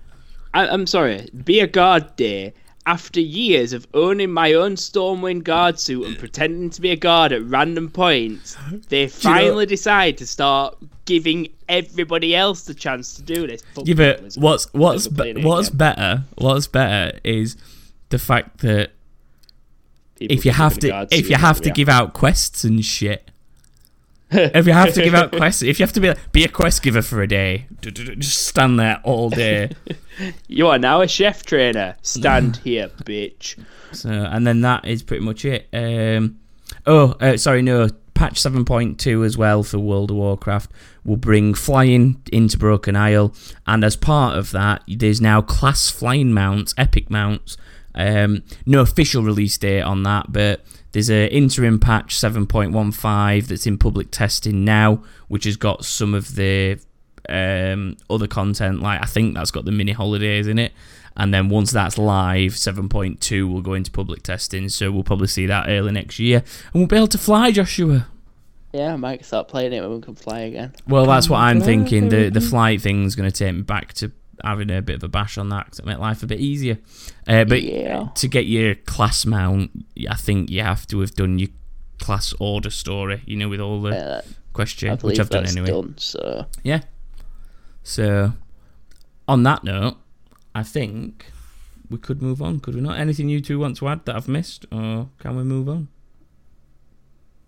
I, 0.54 0.66
I'm 0.68 0.86
sorry. 0.86 1.28
Be 1.44 1.60
a 1.60 1.66
guard 1.66 2.16
day. 2.16 2.54
After 2.84 3.20
years 3.20 3.72
of 3.72 3.86
owning 3.94 4.32
my 4.32 4.54
own 4.54 4.74
Stormwind 4.74 5.44
guard 5.44 5.78
suit 5.78 6.04
and 6.04 6.18
pretending 6.18 6.68
to 6.70 6.80
be 6.80 6.90
a 6.90 6.96
guard 6.96 7.30
at 7.32 7.44
random 7.44 7.88
points, 7.88 8.56
they 8.88 9.00
you 9.02 9.06
know- 9.06 9.12
finally 9.12 9.66
decide 9.66 10.18
to 10.18 10.26
start 10.26 10.76
giving 11.04 11.48
everybody 11.68 12.34
else 12.34 12.62
the 12.64 12.74
chance 12.74 13.14
to 13.14 13.22
do 13.22 13.46
this. 13.46 13.62
Fuck 13.74 13.86
Yeah, 13.86 13.94
but 13.94 14.34
what's 14.36 14.72
what's 14.72 15.06
be- 15.06 15.34
what's 15.42 15.68
again. 15.68 15.78
better? 15.78 16.24
What's 16.36 16.66
better 16.66 17.18
is 17.22 17.56
the 18.08 18.18
fact 18.18 18.58
that 18.58 18.90
People 20.16 20.36
if 20.36 20.44
you 20.44 20.52
have 20.52 20.74
live 20.76 20.84
in 20.84 20.90
a 20.92 21.06
to 21.06 21.16
if 21.18 21.30
you 21.30 21.36
have 21.36 21.60
to 21.62 21.70
give 21.70 21.88
out 21.88 22.12
quests 22.14 22.62
and 22.64 22.84
shit 22.84 23.30
if 24.32 24.66
you 24.66 24.72
have 24.72 24.92
to 24.94 25.02
give 25.02 25.14
out 25.14 25.30
quests 25.36 25.62
if 25.62 25.78
you 25.78 25.84
have 25.84 25.92
to 25.92 26.00
be 26.00 26.08
like, 26.08 26.32
be 26.32 26.44
a 26.44 26.48
quest 26.48 26.82
giver 26.82 27.02
for 27.02 27.22
a 27.22 27.26
day 27.28 27.66
just 27.80 28.46
stand 28.46 28.78
there 28.78 29.00
all 29.04 29.30
day. 29.30 29.70
You 30.46 30.68
are 30.68 30.78
now 30.78 31.00
a 31.00 31.08
chef 31.08 31.42
trainer. 31.42 31.96
Stand 32.02 32.56
here, 32.64 32.88
bitch. 32.88 33.58
so 33.92 34.10
and 34.10 34.46
then 34.46 34.60
that 34.60 34.84
is 34.84 35.02
pretty 35.02 35.24
much 35.24 35.46
it 35.46 35.68
um 35.72 36.38
oh 36.86 37.12
uh, 37.18 37.38
sorry 37.38 37.62
no 37.62 37.88
patch 38.14 38.34
7.2 38.34 39.24
as 39.24 39.38
well 39.38 39.62
for 39.62 39.78
World 39.78 40.10
of 40.10 40.18
Warcraft 40.18 40.70
will 41.04 41.16
bring 41.16 41.54
flying 41.54 42.22
into 42.30 42.58
Broken 42.58 42.94
Isle, 42.94 43.34
and 43.66 43.82
as 43.82 43.96
part 43.96 44.36
of 44.38 44.52
that, 44.52 44.82
there's 44.86 45.20
now 45.20 45.40
class 45.42 45.90
flying 45.90 46.32
mounts, 46.32 46.74
epic 46.76 47.10
mounts. 47.10 47.56
Um, 47.94 48.42
no 48.64 48.80
official 48.80 49.22
release 49.22 49.58
date 49.58 49.82
on 49.82 50.02
that, 50.04 50.26
but 50.30 50.64
there's 50.92 51.10
a 51.10 51.26
interim 51.34 51.78
patch 51.80 52.14
7.15 52.14 53.46
that's 53.46 53.66
in 53.66 53.78
public 53.78 54.10
testing 54.10 54.64
now, 54.64 55.02
which 55.28 55.44
has 55.44 55.56
got 55.56 55.84
some 55.84 56.14
of 56.14 56.34
the 56.34 56.78
um, 57.28 57.96
other 58.10 58.26
content. 58.26 58.80
Like 58.80 59.02
I 59.02 59.06
think 59.06 59.34
that's 59.34 59.50
got 59.50 59.64
the 59.64 59.72
mini 59.72 59.92
holidays 59.92 60.46
in 60.46 60.58
it, 60.58 60.72
and 61.16 61.32
then 61.32 61.48
once 61.48 61.70
that's 61.70 61.98
live, 61.98 62.52
7.2 62.52 63.50
will 63.50 63.62
go 63.62 63.74
into 63.74 63.90
public 63.90 64.22
testing. 64.22 64.68
So 64.68 64.92
we'll 64.92 65.02
probably 65.02 65.28
see 65.28 65.46
that 65.46 65.68
early 65.68 65.92
next 65.92 66.18
year, 66.18 66.38
and 66.38 66.74
we'll 66.74 66.86
be 66.86 66.96
able 66.96 67.08
to 67.08 67.18
fly, 67.18 67.50
Joshua. 67.50 68.06
Yeah, 68.72 68.94
I 68.94 68.96
might 68.96 69.24
start 69.24 69.48
playing 69.48 69.74
it 69.74 69.82
when 69.82 69.96
we 69.96 70.00
can 70.00 70.14
fly 70.14 70.40
again. 70.40 70.72
Well, 70.88 71.04
that's 71.04 71.28
what 71.28 71.38
I'm 71.38 71.60
thinking. 71.60 72.08
The 72.08 72.30
the 72.30 72.40
flight 72.52 72.80
thing's 72.80 73.14
going 73.14 73.30
to 73.30 73.36
take 73.36 73.54
me 73.54 73.62
back 73.62 73.92
to 73.94 74.12
having 74.44 74.70
a 74.70 74.82
bit 74.82 74.96
of 74.96 75.04
a 75.04 75.08
bash 75.08 75.38
on 75.38 75.48
that 75.50 75.70
'cause 75.70 75.78
it 75.78 75.86
make 75.86 75.98
life 75.98 76.22
a 76.22 76.26
bit 76.26 76.40
easier. 76.40 76.78
Uh, 77.26 77.44
but 77.44 77.62
Yeah. 77.62 78.08
to 78.14 78.28
get 78.28 78.46
your 78.46 78.74
class 78.74 79.24
mount, 79.26 79.70
I 80.08 80.14
think 80.16 80.50
you 80.50 80.62
have 80.62 80.86
to 80.88 81.00
have 81.00 81.14
done 81.14 81.38
your 81.38 81.48
class 81.98 82.34
order 82.38 82.70
story. 82.70 83.22
You 83.26 83.36
know, 83.36 83.48
with 83.48 83.60
all 83.60 83.80
the 83.82 83.90
Uh, 83.96 84.20
I 84.24 84.32
question, 84.52 84.96
which 84.98 85.18
I've 85.20 85.30
done 85.30 85.46
anyway. 85.46 85.70
done. 85.70 85.94
So 85.98 86.46
Yeah. 86.62 86.82
So, 87.82 88.32
on 89.26 89.42
that 89.44 89.64
note, 89.64 89.96
I 90.54 90.62
think 90.62 91.26
we 91.90 91.98
could 91.98 92.22
move 92.22 92.40
on. 92.42 92.60
Could 92.60 92.74
we 92.74 92.80
not? 92.80 92.98
Anything 92.98 93.28
you 93.28 93.40
two 93.40 93.58
want 93.58 93.76
to 93.78 93.88
add 93.88 94.04
that 94.06 94.14
I've 94.16 94.28
missed, 94.28 94.66
or 94.70 95.08
can 95.18 95.36
we 95.36 95.42
move 95.44 95.68
on? 95.68 95.88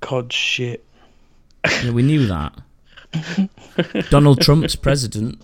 Cod 0.01 0.33
shit. 0.33 0.85
Yeah, 1.83 1.91
we 1.93 2.03
knew 2.03 2.27
that. 2.27 2.59
Donald 4.11 4.41
Trump's 4.41 4.77
president. 4.77 5.41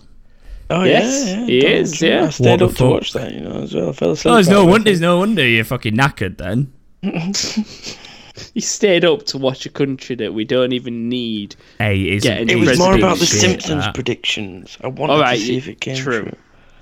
Oh 0.71 0.83
Yes, 0.83 1.25
yeah, 1.27 1.33
yeah. 1.39 1.45
he 1.45 1.59
Donald 1.61 1.79
is, 1.81 2.01
yeah. 2.01 2.23
I 2.25 2.29
stayed 2.29 2.59
the 2.59 2.65
up 2.65 2.73
to 2.75 2.85
watch 2.85 3.13
that, 3.13 3.33
you 3.33 3.41
know, 3.41 3.61
as 3.63 3.73
well. 3.75 3.89
I 3.89 3.93
fell 3.93 4.11
asleep. 4.11 4.31
Oh, 4.31 4.35
there's 4.35 4.49
no 4.49 4.65
wonder. 4.65 4.85
There's 4.85 5.01
no 5.01 5.17
wonder 5.19 5.45
you're 5.47 5.63
fucking 5.65 5.95
knackered 5.95 6.37
then. 6.37 6.71
he 8.53 8.59
stayed 8.61 9.03
up 9.05 9.25
to 9.27 9.37
watch 9.37 9.65
a 9.65 9.69
country 9.69 10.15
that 10.15 10.33
we 10.33 10.45
don't 10.45 10.71
even 10.73 11.09
need. 11.09 11.55
Hey, 11.77 12.01
it 12.01 12.25
is. 12.25 12.25
It 12.25 12.55
was 12.57 12.77
more 12.79 12.95
about 12.95 13.17
the 13.19 13.25
Simpsons 13.25 13.83
that. 13.85 13.93
predictions. 13.95 14.77
I 14.83 14.87
wanted 14.87 15.13
All 15.13 15.19
right, 15.21 15.37
to 15.39 15.45
see 15.45 15.57
if 15.57 15.67
it 15.67 15.81
came 15.81 15.95
true. 15.97 16.21
true. 16.23 16.31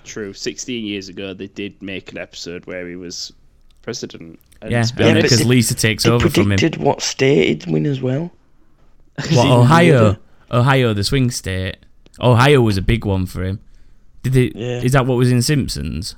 True. 0.06 0.34
16 0.34 0.86
years 0.86 1.08
ago, 1.10 1.34
they 1.34 1.48
did 1.48 1.82
make 1.82 2.12
an 2.12 2.18
episode 2.18 2.66
where 2.66 2.88
he 2.88 2.96
was 2.96 3.32
president. 3.82 4.40
And 4.62 4.72
Yeah, 4.72 4.82
it's 4.82 4.92
been- 4.92 5.14
but 5.16 5.22
because 5.24 5.42
it- 5.42 5.48
Lisa 5.48 5.76
takes 5.76 6.04
They 6.04 6.10
over 6.10 6.30
from 6.30 6.44
him. 6.44 6.48
predicted 6.58 6.82
what 6.82 7.02
state 7.02 7.50
it'd 7.64 7.72
win 7.72 7.86
as 7.86 8.02
well. 8.02 8.32
What 9.32 9.48
Ohio? 9.52 10.18
Ohio, 10.52 10.94
the 10.94 11.04
swing 11.04 11.30
state. 11.32 11.78
Ohio 12.20 12.60
was 12.62 12.76
a 12.78 12.82
big 12.82 13.06
one 13.06 13.26
for 13.26 13.44
him. 13.44 13.60
Did 14.24 14.36
it? 14.36 14.56
Yeah. 14.56 14.82
Is 14.82 14.92
that 14.94 15.06
what 15.06 15.16
was 15.18 15.32
in 15.32 15.42
Simpsons? 15.42 16.16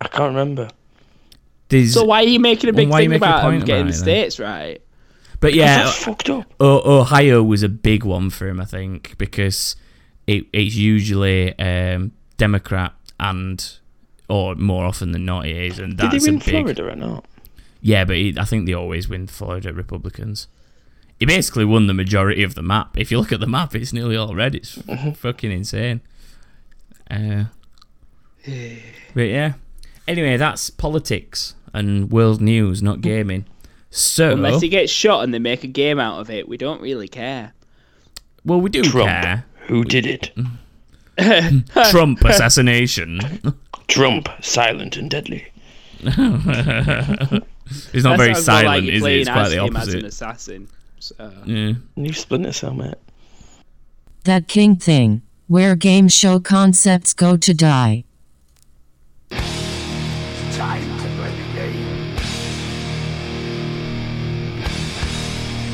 I 0.00 0.08
can't 0.08 0.28
remember. 0.34 0.68
There's, 1.68 1.94
So 1.94 2.04
why 2.04 2.22
are 2.22 2.26
you 2.26 2.38
making 2.38 2.70
a 2.70 2.72
big 2.72 2.88
why 2.88 3.00
you 3.00 3.08
thing 3.08 3.16
about 3.16 3.52
him 3.52 3.60
getting 3.60 3.86
about 3.86 3.94
the 3.94 4.02
it 4.02 4.04
then? 4.04 4.30
states 4.30 4.38
right? 4.38 4.80
but 5.40 5.52
Yeah, 5.54 5.84
yeah, 5.84 5.90
fucked 5.90 6.30
up. 6.30 6.44
Ohio 6.60 7.42
was 7.42 7.62
a 7.62 7.68
big 7.68 8.04
one 8.04 8.30
for 8.30 8.46
him, 8.48 8.60
I 8.60 8.64
think, 8.66 9.16
because 9.18 9.74
it, 10.26 10.46
it's 10.52 10.74
usually 10.76 11.58
um, 11.58 12.12
Democrat 12.36 12.92
and, 13.18 13.68
or 14.28 14.54
more 14.54 14.84
often 14.84 15.12
than 15.12 15.24
not, 15.24 15.46
it 15.46 15.56
is, 15.56 15.78
and 15.78 15.96
Did 15.96 16.10
that's 16.12 16.24
he 16.24 16.30
win 16.30 16.38
big. 16.38 16.48
Florida 16.48 16.88
or 16.90 16.96
not? 16.96 17.24
Yeah, 17.80 18.04
but 18.04 18.16
he, 18.16 18.34
I 18.38 18.44
think 18.44 18.66
they 18.66 18.72
always 18.74 19.08
win 19.08 19.26
Florida 19.26 19.72
Republicans. 19.72 20.46
He 21.18 21.26
basically 21.26 21.64
won 21.64 21.86
the 21.86 21.94
majority 21.94 22.42
of 22.42 22.54
the 22.54 22.62
map. 22.62 22.96
If 22.98 23.10
you 23.10 23.18
look 23.18 23.32
at 23.32 23.40
the 23.40 23.46
map, 23.46 23.74
it's 23.74 23.92
nearly 23.92 24.16
all 24.16 24.34
red. 24.34 24.54
It's 24.54 24.76
Mm-hmm. 24.76 25.12
fucking 25.12 25.50
insane. 25.50 26.00
Uh, 27.10 27.44
but 29.14 29.22
yeah. 29.22 29.54
Anyway, 30.08 30.36
that's 30.36 30.70
politics 30.70 31.54
and 31.72 32.10
world 32.10 32.40
news, 32.40 32.82
not 32.82 33.00
gaming. 33.00 33.44
So, 33.90 34.32
Unless 34.32 34.60
he 34.60 34.68
gets 34.68 34.92
shot 34.92 35.24
and 35.24 35.32
they 35.32 35.38
make 35.38 35.64
a 35.64 35.68
game 35.68 35.98
out 35.98 36.20
of 36.20 36.30
it, 36.30 36.48
we 36.48 36.56
don't 36.56 36.80
really 36.80 37.08
care. 37.08 37.52
well, 38.44 38.60
we 38.60 38.70
do 38.70 38.82
Trump. 38.82 39.08
care. 39.08 39.44
Who 39.68 39.84
did 39.84 40.06
it? 40.06 40.30
Trump 41.90 42.22
assassination. 42.24 43.20
Trump, 43.88 44.28
silent 44.42 44.96
and 44.96 45.10
deadly. 45.10 45.46
It's 47.92 48.04
not 48.04 48.16
That 48.16 48.18
very 48.18 48.34
sounds 48.34 48.46
more 48.48 48.56
like 48.56 48.64
silent, 48.64 48.84
you're 48.84 48.94
is 48.94 49.00
it? 49.00 49.02
playing 49.02 49.20
It's 49.22 49.30
quite 49.30 49.42
as 49.46 49.50
the 49.50 49.56
him 49.64 49.76
as 49.76 49.88
an 49.88 49.94
opposite. 49.94 50.04
assassin. 50.04 50.68
So, 51.00 51.32
Yeah. 51.46 51.72
New 51.96 52.12
Splinter 52.12 52.52
Cell, 52.52 52.74
mate. 52.74 52.94
That 54.22 54.46
king 54.46 54.76
thing, 54.76 55.22
where 55.46 55.74
game 55.76 56.08
show 56.08 56.40
concepts 56.40 57.12
go 57.14 57.36
to 57.36 57.54
die. 57.54 58.04
Time 59.30 60.82
to 60.98 61.08
play 61.16 61.30
the 61.36 61.46
game. 61.54 62.16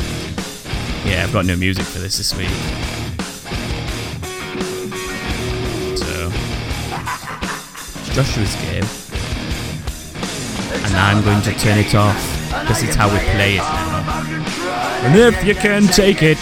Yeah, 1.05 1.23
I've 1.23 1.31
got 1.31 1.45
no 1.45 1.55
music 1.55 1.85
for 1.85 1.99
this 1.99 2.17
this 2.17 2.35
week. 2.35 2.49
So, 5.97 6.29
it's 8.01 8.09
Joshua's 8.13 8.55
game. 8.55 9.08
And 10.89 10.97
I'm 10.97 11.23
going 11.23 11.41
to 11.43 11.53
turn 11.59 11.77
it 11.77 11.93
off 11.93 12.17
because 12.49 12.83
it's 12.83 12.95
how 12.95 13.11
we 13.11 13.19
play 13.19 13.55
it 13.55 13.59
now. 13.59 15.05
And 15.05 15.15
if 15.15 15.43
you 15.45 15.55
can 15.55 15.83
take 15.87 16.23
it. 16.23 16.37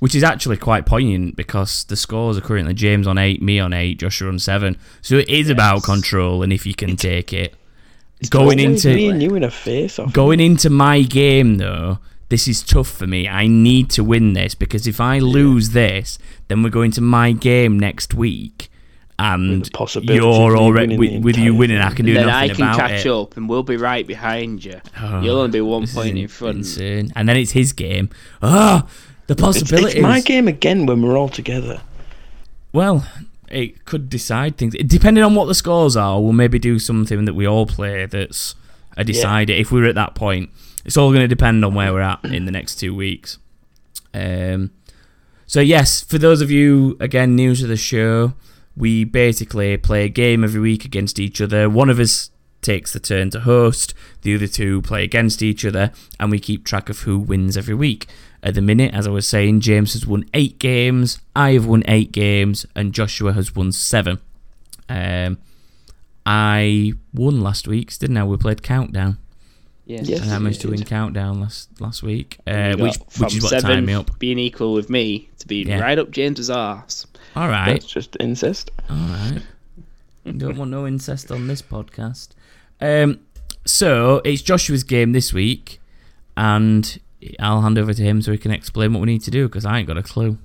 Which 0.00 0.14
is 0.14 0.22
actually 0.22 0.58
quite 0.58 0.86
poignant 0.86 1.36
because 1.36 1.84
the 1.84 1.96
scores 1.96 2.36
are 2.36 2.40
currently 2.40 2.74
James 2.74 3.06
on 3.06 3.18
8, 3.18 3.42
me 3.42 3.58
on 3.58 3.72
8, 3.72 3.98
Joshua 3.98 4.28
on 4.28 4.38
7. 4.38 4.76
So 5.00 5.16
it 5.16 5.28
is 5.28 5.50
about 5.50 5.82
control 5.82 6.42
and 6.42 6.52
if 6.52 6.66
you 6.66 6.74
can 6.74 6.96
take 6.96 7.32
it. 7.32 7.54
Going 8.30 8.58
into 8.58 8.94
me 8.94 9.08
and 9.10 9.22
you 9.22 9.34
in 9.34 9.44
a 9.44 9.50
face 9.50 9.98
off. 9.98 10.12
Going 10.12 10.40
into 10.40 10.70
my 10.70 11.02
game 11.02 11.56
though, 11.56 11.98
this 12.28 12.46
is 12.46 12.62
tough 12.62 12.88
for 12.88 13.06
me. 13.06 13.28
I 13.28 13.46
need 13.46 13.90
to 13.90 14.04
win 14.04 14.34
this 14.34 14.54
because 14.54 14.86
if 14.86 15.00
I 15.00 15.18
lose 15.18 15.70
this, 15.70 16.18
then 16.48 16.62
we're 16.62 16.70
going 16.70 16.90
to 16.92 17.00
my 17.00 17.32
game 17.32 17.78
next 17.78 18.14
week, 18.14 18.70
and 19.18 19.50
With 19.60 19.64
the 19.64 19.70
possibility 19.72 20.18
of 20.18 20.24
you're 20.24 20.56
already 20.56 20.96
with, 20.96 21.10
the 21.10 21.18
with 21.20 21.36
you 21.36 21.54
winning. 21.54 21.78
I 21.78 21.90
can 21.92 22.06
do 22.06 22.14
then 22.14 22.26
nothing 22.28 22.50
I 22.50 22.54
can 22.54 22.76
catch 22.76 23.04
it. 23.06 23.10
up 23.10 23.36
and 23.36 23.48
we'll 23.48 23.62
be 23.64 23.76
right 23.76 24.06
behind 24.06 24.64
you. 24.64 24.80
Oh, 25.00 25.20
You'll 25.22 25.38
only 25.38 25.50
be 25.50 25.60
one 25.60 25.86
point 25.88 26.10
in 26.10 26.16
in- 26.18 26.28
front. 26.28 26.58
insane. 26.58 27.12
And 27.16 27.28
then 27.28 27.36
it's 27.36 27.50
his 27.50 27.72
game. 27.72 28.10
Ah, 28.42 28.86
the 29.26 29.32
It's, 29.32 29.42
possibilities. 29.42 29.94
it's 29.96 30.02
my 30.02 30.20
game 30.20 30.46
again 30.46 30.86
when 30.86 31.02
we're 31.02 31.16
all 31.18 31.28
together. 31.28 31.80
Well, 32.72 33.06
it 33.50 33.84
could 33.86 34.08
decide 34.08 34.56
things. 34.56 34.74
it, 34.74 34.86
Depending 34.88 35.24
on 35.24 35.34
what 35.34 35.46
the 35.46 35.54
scores 35.54 35.96
are, 35.96 36.20
we'll 36.20 36.32
maybe 36.32 36.58
do 36.60 36.78
something 36.78 37.24
that 37.24 37.34
we 37.34 37.46
all 37.46 37.66
play 37.66 38.06
that's 38.06 38.54
a 38.96 39.02
decider. 39.04 39.52
If 39.52 39.72
we're 39.72 39.86
at 39.86 39.94
that 39.96 40.14
point, 40.14 40.50
it's 40.84 40.96
all 40.96 41.10
going 41.10 41.22
to 41.22 41.28
depend 41.28 41.64
on 41.64 41.74
where 41.74 41.92
we're 41.92 42.00
at 42.02 42.24
in 42.24 42.44
the 42.44 42.52
next 42.52 42.76
two 42.76 42.94
weeks. 42.94 43.38
Um, 44.14 44.70
so 45.46 45.60
yes, 45.60 46.02
for 46.02 46.18
those 46.18 46.40
of 46.40 46.50
you 46.50 46.96
again 47.00 47.34
new 47.34 47.54
to 47.56 47.66
the 47.66 47.76
show, 47.76 48.34
we 48.78 49.04
basically 49.04 49.76
play 49.76 50.04
a 50.04 50.08
game 50.08 50.44
every 50.44 50.60
week 50.60 50.84
against 50.84 51.18
each 51.18 51.40
other. 51.40 51.68
One 51.68 51.90
of 51.90 51.98
us 51.98 52.30
takes 52.62 52.92
the 52.92 53.00
turn 53.00 53.30
to 53.30 53.40
host, 53.40 53.92
the 54.22 54.34
other 54.34 54.46
two 54.46 54.82
play 54.82 55.04
against 55.04 55.42
each 55.42 55.64
other, 55.64 55.92
and 56.18 56.30
we 56.30 56.38
keep 56.38 56.64
track 56.64 56.88
of 56.88 57.00
who 57.00 57.18
wins 57.18 57.56
every 57.56 57.74
week. 57.74 58.06
At 58.42 58.54
the 58.54 58.62
minute, 58.62 58.94
as 58.94 59.06
I 59.06 59.10
was 59.10 59.26
saying, 59.26 59.60
James 59.60 59.94
has 59.94 60.06
won 60.06 60.24
eight 60.32 60.58
games, 60.58 61.18
I 61.34 61.52
have 61.52 61.66
won 61.66 61.82
eight 61.88 62.12
games, 62.12 62.66
and 62.76 62.92
Joshua 62.92 63.32
has 63.32 63.54
won 63.54 63.72
seven. 63.72 64.20
Um, 64.88 65.38
I 66.24 66.92
won 67.12 67.40
last 67.40 67.66
week's, 67.66 67.98
didn't 67.98 68.16
I? 68.16 68.24
We 68.24 68.36
played 68.36 68.62
Countdown. 68.62 69.18
Yes. 69.88 70.06
Yes. 70.08 70.20
and 70.20 70.30
I 70.30 70.38
managed 70.38 70.60
to 70.60 70.68
win. 70.70 70.84
Countdown 70.84 71.40
last 71.40 71.68
last 71.80 72.02
week, 72.02 72.38
uh, 72.46 72.76
which 72.76 72.96
which 73.18 73.36
is 73.36 73.42
what 73.42 73.50
seven 73.50 73.70
timed 73.70 73.86
me 73.86 73.94
up. 73.94 74.18
being 74.18 74.38
equal 74.38 74.74
with 74.74 74.90
me 74.90 75.28
to 75.38 75.46
being 75.48 75.66
Yeah. 75.68 75.80
right 75.80 75.98
up 75.98 76.10
James's 76.10 76.50
arse. 76.50 77.06
All 77.34 77.48
right, 77.48 77.72
That's 77.72 77.86
just 77.86 78.16
incest. 78.20 78.70
all 78.90 78.96
right. 78.96 79.42
Don't 80.36 80.58
want 80.58 80.70
no 80.70 80.86
incest 80.86 81.32
on 81.32 81.46
this 81.46 81.62
podcast. 81.62 82.28
Um, 82.82 83.20
so 83.64 84.20
it's 84.24 84.42
Joshua's 84.42 84.84
game 84.84 85.12
this 85.12 85.32
week, 85.32 85.80
and 86.36 86.98
I'll 87.40 87.62
hand 87.62 87.78
over 87.78 87.94
to 87.94 88.02
him 88.02 88.20
so 88.20 88.32
he 88.32 88.38
can 88.38 88.50
explain 88.50 88.92
what 88.92 89.00
we 89.00 89.06
need 89.06 89.22
to 89.22 89.30
do 89.30 89.48
because 89.48 89.64
I 89.64 89.78
ain't 89.78 89.88
got 89.88 89.96
a 89.96 90.02
clue. 90.02 90.36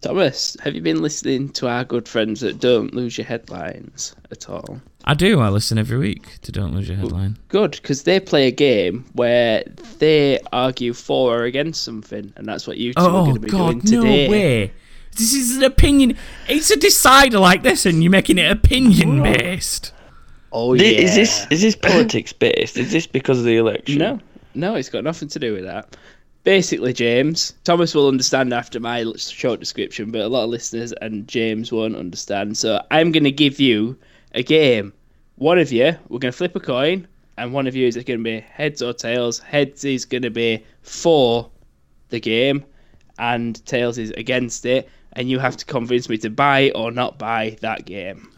Thomas, 0.00 0.56
have 0.62 0.74
you 0.74 0.80
been 0.80 1.02
listening 1.02 1.48
to 1.50 1.68
our 1.68 1.84
good 1.84 2.08
friends 2.08 2.40
that 2.40 2.60
don't 2.60 2.94
lose 2.94 3.18
your 3.18 3.26
headlines 3.26 4.14
at 4.30 4.48
all? 4.48 4.80
I 5.04 5.14
do. 5.14 5.40
I 5.40 5.48
listen 5.48 5.76
every 5.76 5.98
week 5.98 6.40
to 6.42 6.52
Don't 6.52 6.72
Lose 6.72 6.88
Your 6.88 6.98
Headline. 6.98 7.36
Good, 7.48 7.72
because 7.72 8.04
they 8.04 8.20
play 8.20 8.46
a 8.46 8.52
game 8.52 9.06
where 9.14 9.64
they 9.98 10.38
argue 10.52 10.92
for 10.92 11.38
or 11.38 11.44
against 11.44 11.82
something, 11.82 12.32
and 12.36 12.46
that's 12.46 12.66
what 12.66 12.76
you 12.78 12.94
two 12.94 13.02
are 13.02 13.10
Oh 13.10 13.24
going 13.24 13.34
to 13.34 13.40
be 13.40 13.48
God, 13.48 13.82
doing 13.82 14.26
no 14.26 14.30
way! 14.30 14.72
This 15.16 15.34
is 15.34 15.56
an 15.56 15.64
opinion. 15.64 16.16
It's 16.48 16.70
a 16.70 16.76
decider 16.76 17.40
like 17.40 17.62
this, 17.62 17.84
and 17.86 18.02
you're 18.02 18.12
making 18.12 18.38
it 18.38 18.52
opinion 18.52 19.22
based. 19.22 19.92
Oh 20.52 20.74
yeah. 20.74 20.84
Is 20.84 21.14
this 21.16 21.46
is 21.50 21.60
this 21.60 21.74
politics 21.82 22.32
based? 22.32 22.76
Is 22.76 22.92
this 22.92 23.06
because 23.06 23.38
of 23.40 23.44
the 23.46 23.56
election? 23.56 23.98
No, 23.98 24.20
no, 24.54 24.74
it's 24.76 24.90
got 24.90 25.02
nothing 25.02 25.28
to 25.28 25.38
do 25.38 25.54
with 25.54 25.64
that. 25.64 25.96
Basically, 26.48 26.94
James, 26.94 27.52
Thomas 27.64 27.94
will 27.94 28.08
understand 28.08 28.54
after 28.54 28.80
my 28.80 29.04
short 29.18 29.60
description, 29.60 30.10
but 30.10 30.22
a 30.22 30.28
lot 30.28 30.44
of 30.44 30.48
listeners 30.48 30.94
and 31.02 31.28
James 31.28 31.70
won't 31.70 31.94
understand. 31.94 32.56
So 32.56 32.82
I'm 32.90 33.12
going 33.12 33.24
to 33.24 33.30
give 33.30 33.60
you 33.60 33.98
a 34.32 34.42
game. 34.42 34.94
One 35.36 35.58
of 35.58 35.70
you, 35.70 35.94
we're 36.08 36.20
going 36.20 36.32
to 36.32 36.38
flip 36.38 36.56
a 36.56 36.60
coin, 36.60 37.06
and 37.36 37.52
one 37.52 37.66
of 37.66 37.76
you 37.76 37.86
is 37.86 37.96
going 37.96 38.20
to 38.20 38.24
be 38.24 38.40
heads 38.40 38.80
or 38.80 38.94
tails. 38.94 39.40
Heads 39.40 39.84
is 39.84 40.06
going 40.06 40.22
to 40.22 40.30
be 40.30 40.64
for 40.80 41.50
the 42.08 42.18
game, 42.18 42.64
and 43.18 43.62
tails 43.66 43.98
is 43.98 44.10
against 44.12 44.64
it, 44.64 44.88
and 45.12 45.28
you 45.28 45.38
have 45.40 45.58
to 45.58 45.66
convince 45.66 46.08
me 46.08 46.16
to 46.16 46.30
buy 46.30 46.70
or 46.74 46.90
not 46.90 47.18
buy 47.18 47.58
that 47.60 47.84
game. 47.84 48.30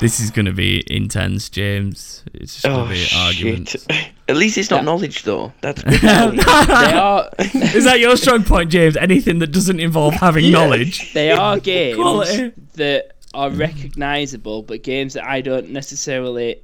This 0.00 0.20
is 0.20 0.30
going 0.30 0.46
to 0.46 0.52
be 0.52 0.82
intense, 0.94 1.48
James. 1.48 2.22
It's 2.34 2.54
just 2.54 2.64
going 2.64 2.80
Oh 2.80 2.84
to 2.84 2.90
be 2.90 2.96
shit! 2.96 3.18
arguments. 3.18 3.86
At 4.28 4.36
least 4.36 4.56
it's 4.58 4.70
not 4.70 4.78
That- 4.78 4.84
knowledge 4.84 5.22
though. 5.22 5.52
That's 5.60 5.82
good. 5.84 6.04
are 6.04 7.30
Is 7.38 7.84
that 7.84 7.98
your 8.00 8.16
strong 8.16 8.42
point, 8.44 8.70
James? 8.70 8.96
Anything 8.96 9.38
that 9.40 9.48
doesn't 9.48 9.80
involve 9.80 10.14
having 10.14 10.50
knowledge? 10.52 11.12
They 11.12 11.30
are 11.30 11.58
games 11.60 11.96
Quality. 11.96 12.52
that 12.74 13.12
are 13.34 13.50
recognisable, 13.50 14.62
but 14.62 14.82
games 14.82 15.14
that 15.14 15.24
I 15.24 15.40
don't 15.40 15.70
necessarily 15.70 16.60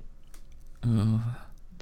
oh. 0.87 1.21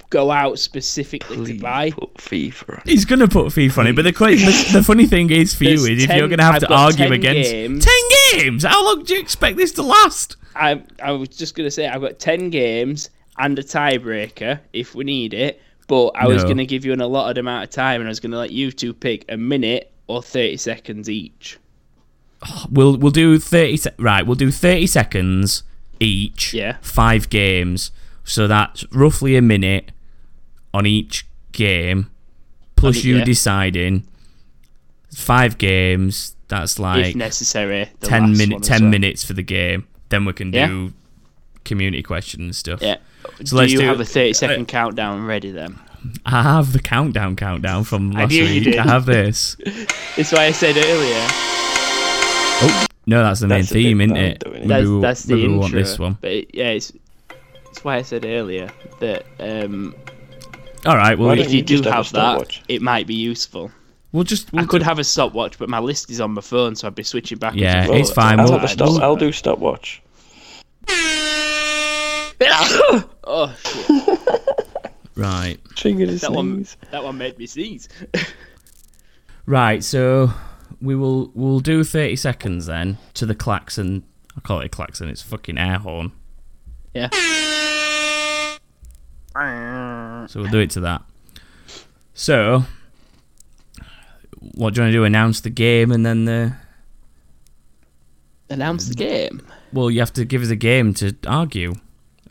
go 0.09 0.31
out 0.31 0.59
specifically 0.59 1.37
Please 1.37 1.57
to 1.57 1.61
buy. 1.61 1.91
put 1.91 2.13
FIFA. 2.15 2.77
on. 2.77 2.81
He's 2.85 3.05
going 3.05 3.19
to 3.19 3.27
put 3.27 3.45
FIFA 3.47 3.77
on 3.77 3.87
it, 3.87 3.95
but 3.95 4.01
the, 4.03 4.11
que- 4.13 4.35
the, 4.35 4.69
the 4.73 4.83
funny 4.83 5.05
thing 5.05 5.29
is 5.29 5.53
for 5.53 5.63
There's 5.63 5.87
you 5.87 5.95
is 5.95 6.03
if 6.03 6.09
10 6.09 6.17
you're 6.17 6.27
going 6.27 6.39
to 6.39 6.43
have 6.43 6.55
I've 6.55 6.61
to 6.61 6.73
argue 6.73 7.05
10 7.05 7.13
against 7.13 7.51
games. 7.51 7.85
10 7.85 8.41
games. 8.41 8.63
How 8.63 8.83
long 8.83 9.03
do 9.03 9.13
you 9.13 9.19
expect 9.21 9.57
this 9.57 9.71
to 9.73 9.83
last? 9.83 10.35
I 10.55 10.83
I 11.01 11.11
was 11.11 11.29
just 11.29 11.55
gonna 11.55 11.71
say 11.71 11.87
I've 11.87 12.01
got 12.01 12.19
ten 12.19 12.49
games 12.49 13.09
and 13.37 13.57
a 13.57 13.63
tiebreaker 13.63 14.59
if 14.73 14.95
we 14.95 15.03
need 15.03 15.33
it, 15.33 15.61
but 15.87 16.09
I 16.09 16.27
was 16.27 16.43
gonna 16.43 16.65
give 16.65 16.85
you 16.85 16.93
an 16.93 17.01
allotted 17.01 17.37
amount 17.37 17.63
of 17.63 17.69
time, 17.69 18.01
and 18.01 18.07
I 18.07 18.11
was 18.11 18.19
gonna 18.19 18.37
let 18.37 18.51
you 18.51 18.71
two 18.71 18.93
pick 18.93 19.25
a 19.29 19.37
minute 19.37 19.91
or 20.07 20.21
thirty 20.21 20.57
seconds 20.57 21.09
each. 21.09 21.57
We'll 22.71 22.97
we'll 22.97 23.11
do 23.11 23.37
30 23.39 23.77
se- 23.77 23.95
right, 23.97 24.25
we'll 24.25 24.35
do 24.35 24.51
30 24.51 24.87
seconds 24.87 25.63
each. 25.99 26.53
Yeah. 26.53 26.77
5 26.81 27.29
games. 27.29 27.91
So 28.23 28.47
that's 28.47 28.85
roughly 28.93 29.35
a 29.35 29.41
minute 29.41 29.91
on 30.73 30.85
each 30.85 31.27
game 31.51 32.09
plus 32.75 32.97
it, 32.97 33.05
you 33.05 33.17
yeah. 33.17 33.23
deciding 33.23 34.07
5 35.13 35.57
games. 35.57 36.35
That's 36.47 36.73
if 36.73 36.79
like 36.79 37.15
necessary. 37.15 37.89
the 37.99 38.07
10 38.07 38.37
minute 38.37 38.63
10 38.63 38.81
well. 38.81 38.89
minutes 38.89 39.23
for 39.23 39.33
the 39.33 39.43
game. 39.43 39.87
Then 40.09 40.25
we 40.25 40.33
can 40.33 40.51
Yeah. 40.53 40.67
do 40.67 40.93
community 41.65 42.03
questions 42.03 42.41
and 42.43 42.55
stuff. 42.55 42.81
Yeah. 42.81 42.97
So 43.43 43.43
do 43.43 43.55
let's 43.57 43.71
you 43.71 43.79
do- 43.79 43.85
have 43.85 43.99
a 43.99 44.05
thirty 44.05 44.33
second 44.33 44.67
countdown 44.67 45.25
ready 45.25 45.51
then? 45.51 45.77
I 46.25 46.43
have 46.43 46.71
the 46.73 46.79
countdown 46.79 47.35
countdown 47.35 47.83
from 47.83 48.15
I 48.15 48.21
last 48.21 48.31
knew 48.31 48.43
you 48.45 48.71
week. 48.71 48.77
I 48.79 48.83
have 48.83 49.05
this. 49.05 49.57
That's 50.15 50.31
why 50.31 50.45
I 50.45 50.51
said 50.51 50.77
earlier. 50.77 51.27
Oh, 52.61 52.85
no, 53.05 53.23
that's 53.23 53.39
the 53.39 53.47
main 53.47 53.59
That's 53.61 53.71
theme, 53.71 54.01
isn't 54.01 54.13
that 54.15 54.23
it? 54.23 54.43
Maybe 54.51 54.67
That's 54.67 54.85
we'll- 54.87 55.01
that's 55.01 55.23
the 55.23 55.35
maybe 55.35 55.47
we'll 55.47 55.63
intro. 55.63 55.77
want 55.79 55.85
this 55.85 55.99
one. 55.99 56.17
But 56.21 56.31
it- 56.31 56.49
yeah, 56.53 56.69
it's 56.69 56.91
that's 57.65 57.83
why 57.83 57.95
I 57.97 58.01
said 58.01 58.25
earlier 58.25 58.69
that 58.99 59.25
um, 59.39 59.95
All 60.85 60.95
right, 60.97 61.17
well, 61.17 61.27
Why 61.27 61.33
we- 61.33 61.37
don't 61.39 61.45
if 61.47 61.51
you 61.53 61.57
you 61.59 61.63
do 61.63 61.75
have 61.89 62.03
that, 62.03 62.05
stopwatch? 62.05 62.61
it 62.67 62.81
might 62.81 63.05
be 63.07 63.15
useful. 63.15 63.71
We'll 64.11 64.23
just 64.23 64.51
we'll 64.53 64.63
I 64.63 64.65
could 64.67 64.79
do- 64.79 64.85
have 64.85 64.99
a 64.99 65.03
stopwatch, 65.03 65.57
but 65.59 65.69
my 65.69 65.79
list 65.79 66.09
is 66.09 66.19
on 66.21 66.31
my 66.31 66.41
phone, 66.41 66.75
so 66.75 66.87
I'd 66.87 66.95
be 66.95 67.03
switching 67.03 67.37
back. 67.37 67.51
and 67.53 67.61
Yeah, 67.61 67.85
forth. 67.85 67.99
it's 67.99 68.11
fine, 68.11 68.39
I'll, 68.39 68.45
we'll- 68.45 68.59
have 68.59 68.63
a 68.69 68.73
stop, 68.73 69.01
I'll 69.01 69.15
do 69.15 69.31
stopwatch. 69.31 70.01
oh 72.41 73.55
shit! 73.63 74.19
right. 75.15 75.57
Triggered 75.75 76.09
a 76.09 76.13
That 76.15 76.31
one, 76.31 76.65
that 76.91 77.03
one 77.03 77.17
made 77.17 77.37
me 77.37 77.45
sneeze. 77.47 77.89
Right, 79.45 79.83
so 79.83 80.31
we 80.79 80.95
will 80.95 81.31
we'll 81.33 81.59
do 81.59 81.83
30 81.83 82.15
seconds 82.17 82.67
then 82.67 82.99
to 83.15 83.25
the 83.25 83.33
klaxon. 83.33 84.03
I 84.37 84.41
call 84.41 84.59
it 84.59 84.65
a 84.65 84.69
klaxon, 84.69 85.09
it's 85.09 85.23
a 85.23 85.25
fucking 85.25 85.57
air 85.57 85.79
horn. 85.79 86.11
yeah. 86.93 87.09
So 90.27 90.39
we'll 90.41 90.51
do 90.51 90.59
it 90.59 90.69
to 90.71 90.81
that. 90.81 91.01
So, 92.13 92.65
what 94.55 94.73
do 94.73 94.79
you 94.79 94.83
want 94.85 94.91
to 94.93 94.97
do? 94.99 95.03
Announce 95.03 95.41
the 95.41 95.49
game 95.49 95.91
and 95.91 96.05
then 96.05 96.25
the. 96.25 96.53
Announce 98.49 98.87
the 98.87 98.95
game. 98.95 99.45
Well, 99.73 99.91
you 99.91 99.99
have 99.99 100.13
to 100.13 100.25
give 100.25 100.41
us 100.41 100.49
a 100.49 100.55
game 100.55 100.93
to 100.95 101.15
argue 101.27 101.75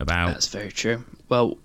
about. 0.00 0.28
That's 0.28 0.48
very 0.48 0.72
true. 0.72 1.04
Well, 1.28 1.58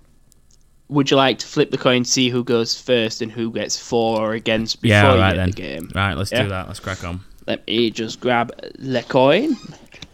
would 0.90 1.10
you 1.10 1.18
like 1.18 1.40
to 1.40 1.48
flip 1.48 1.72
the 1.72 1.78
coin, 1.78 2.06
see 2.06 2.30
who 2.30 2.44
goes 2.44 2.80
first 2.80 3.22
and 3.22 3.32
who 3.32 3.52
gets 3.52 3.80
for 3.80 4.20
or 4.22 4.34
against 4.34 4.82
before 4.82 4.96
Yeah, 4.96 5.14
you 5.16 5.20
right 5.20 5.30
get 5.32 5.38
then. 5.38 5.50
the 5.50 5.56
game? 5.56 5.92
Right, 5.96 6.14
let's 6.16 6.32
Yeah. 6.32 6.44
do 6.44 6.50
that. 6.50 6.68
Let's 6.68 6.80
crack 6.80 7.04
on. 7.04 7.22
Let 7.48 7.66
me 7.68 7.90
just 7.90 8.20
grab 8.20 8.52
the 8.78 9.02
coin. 9.04 9.58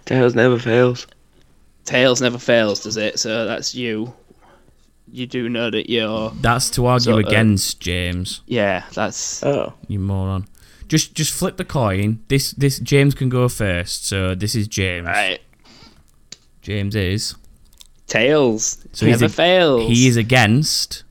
Tails 0.05 0.35
never 0.35 0.57
fails. 0.57 1.05
Tails 1.83 2.21
never 2.21 2.37
fails, 2.39 2.83
does 2.83 2.97
it? 2.97 3.19
So 3.19 3.45
that's 3.45 3.75
you. 3.75 4.13
You 5.11 5.25
do 5.27 5.49
know 5.49 5.69
that 5.69 5.89
you're. 5.89 6.31
That's 6.41 6.69
to 6.71 6.85
argue 6.85 7.11
Sort 7.13 7.23
of. 7.25 7.27
against 7.29 7.79
James. 7.79 8.41
Yeah, 8.47 8.83
that's. 8.93 9.43
Oh, 9.43 9.73
You 9.87 9.99
moron. 9.99 10.47
Just 10.87 11.13
just 11.15 11.31
flip 11.33 11.57
the 11.57 11.65
coin. 11.65 12.19
This 12.27 12.51
this 12.51 12.79
James 12.79 13.13
can 13.15 13.29
go 13.29 13.47
first. 13.49 14.07
So 14.07 14.35
this 14.35 14.55
is 14.55 14.67
James. 14.67 15.05
Right. 15.07 15.39
James 16.61 16.95
is. 16.95 17.35
Tails. 18.07 18.85
So 18.93 19.05
he's 19.05 19.21
never 19.21 19.25
a- 19.25 19.29
fails. 19.29 19.87
He 19.87 20.07
is 20.07 20.17
against 20.17 21.03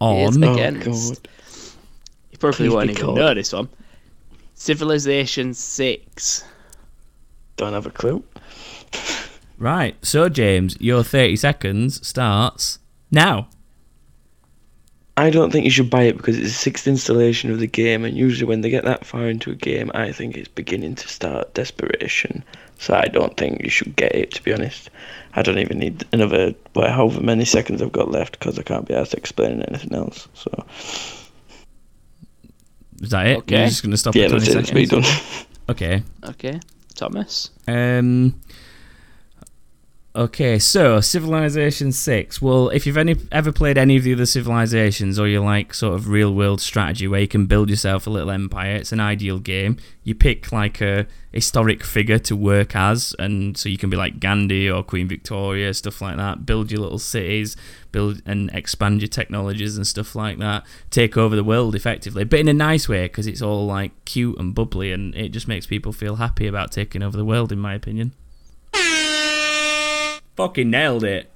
on 0.00 0.40
the- 0.40 0.46
oh 0.48 0.52
Against. 0.54 1.22
god. 1.22 1.28
You 2.32 2.38
probably 2.38 2.56
Please 2.68 2.74
won't 2.74 2.90
even 2.90 3.02
cold. 3.02 3.16
know 3.16 3.32
this 3.34 3.52
one. 3.52 3.68
Civilization 4.54 5.54
6. 5.54 6.44
Don't 7.56 7.72
have 7.72 7.86
a 7.86 7.90
clue. 7.90 8.22
Right. 9.56 9.94
So 10.04 10.28
James, 10.28 10.76
your 10.80 11.04
30 11.04 11.36
seconds 11.36 12.06
starts 12.06 12.80
now. 13.10 13.48
I 15.16 15.30
don't 15.30 15.52
think 15.52 15.64
you 15.64 15.70
should 15.70 15.90
buy 15.90 16.02
it 16.02 16.16
because 16.16 16.36
it's 16.36 16.48
the 16.48 16.54
sixth 16.54 16.88
installation 16.88 17.52
of 17.52 17.60
the 17.60 17.68
game, 17.68 18.04
and 18.04 18.16
usually 18.16 18.48
when 18.48 18.62
they 18.62 18.70
get 18.70 18.84
that 18.84 19.06
far 19.06 19.28
into 19.28 19.52
a 19.52 19.54
game, 19.54 19.92
I 19.94 20.10
think 20.10 20.36
it's 20.36 20.48
beginning 20.48 20.96
to 20.96 21.08
start 21.08 21.54
desperation. 21.54 22.42
So 22.78 22.94
I 22.94 23.06
don't 23.06 23.36
think 23.36 23.62
you 23.62 23.70
should 23.70 23.94
get 23.94 24.14
it. 24.14 24.32
To 24.32 24.42
be 24.42 24.52
honest, 24.52 24.90
I 25.34 25.42
don't 25.42 25.58
even 25.58 25.78
need 25.78 26.04
another 26.12 26.54
well, 26.74 26.90
however 26.90 27.20
many 27.20 27.44
seconds 27.44 27.80
I've 27.80 27.92
got 27.92 28.10
left 28.10 28.38
because 28.38 28.58
I 28.58 28.62
can't 28.62 28.88
be 28.88 28.94
asked 28.94 29.14
explaining 29.14 29.62
anything 29.62 29.94
else. 29.94 30.26
So 30.34 30.50
Is 33.00 33.10
that 33.10 33.26
it? 33.28 33.38
Okay. 33.38 33.58
You're 33.58 33.68
just 33.68 33.84
gonna 33.84 33.96
stop 33.96 34.16
yeah, 34.16 34.24
at 34.24 34.30
20 34.30 34.44
that's 34.46 34.54
it. 34.56 34.60
It's 34.60 34.72
me 34.72 34.86
done. 34.86 35.04
Okay. 35.66 36.02
Okay. 36.22 36.60
Thomas. 36.94 37.50
Um. 37.66 38.38
Okay, 40.16 40.60
so 40.60 41.00
Civilization 41.00 41.90
Six. 41.90 42.40
Well, 42.40 42.68
if 42.68 42.86
you've 42.86 42.96
any 42.96 43.16
ever 43.32 43.50
played 43.50 43.76
any 43.76 43.96
of 43.96 44.04
the 44.04 44.12
other 44.12 44.26
civilizations, 44.26 45.18
or 45.18 45.26
you 45.26 45.42
like 45.42 45.74
sort 45.74 45.94
of 45.94 46.06
real 46.06 46.32
world 46.32 46.60
strategy 46.60 47.08
where 47.08 47.22
you 47.22 47.26
can 47.26 47.46
build 47.46 47.68
yourself 47.68 48.06
a 48.06 48.10
little 48.10 48.30
empire, 48.30 48.76
it's 48.76 48.92
an 48.92 49.00
ideal 49.00 49.40
game. 49.40 49.76
You 50.04 50.14
pick 50.14 50.52
like 50.52 50.80
a 50.80 51.08
historic 51.32 51.82
figure 51.82 52.20
to 52.20 52.36
work 52.36 52.76
as, 52.76 53.16
and 53.18 53.58
so 53.58 53.68
you 53.68 53.76
can 53.76 53.90
be 53.90 53.96
like 53.96 54.20
Gandhi 54.20 54.70
or 54.70 54.84
Queen 54.84 55.08
Victoria, 55.08 55.74
stuff 55.74 56.00
like 56.00 56.16
that. 56.16 56.46
Build 56.46 56.70
your 56.70 56.82
little 56.82 57.00
cities, 57.00 57.56
build 57.90 58.22
and 58.24 58.50
expand 58.54 59.00
your 59.00 59.08
technologies 59.08 59.76
and 59.76 59.84
stuff 59.84 60.14
like 60.14 60.38
that. 60.38 60.64
Take 60.90 61.16
over 61.16 61.34
the 61.34 61.42
world 61.42 61.74
effectively, 61.74 62.22
but 62.22 62.38
in 62.38 62.46
a 62.46 62.54
nice 62.54 62.88
way 62.88 63.06
because 63.06 63.26
it's 63.26 63.42
all 63.42 63.66
like 63.66 63.90
cute 64.04 64.38
and 64.38 64.54
bubbly, 64.54 64.92
and 64.92 65.12
it 65.16 65.30
just 65.30 65.48
makes 65.48 65.66
people 65.66 65.92
feel 65.92 66.16
happy 66.16 66.46
about 66.46 66.70
taking 66.70 67.02
over 67.02 67.16
the 67.16 67.24
world, 67.24 67.50
in 67.50 67.58
my 67.58 67.74
opinion. 67.74 68.14
Fucking 70.36 70.70
nailed 70.70 71.04
it. 71.04 71.30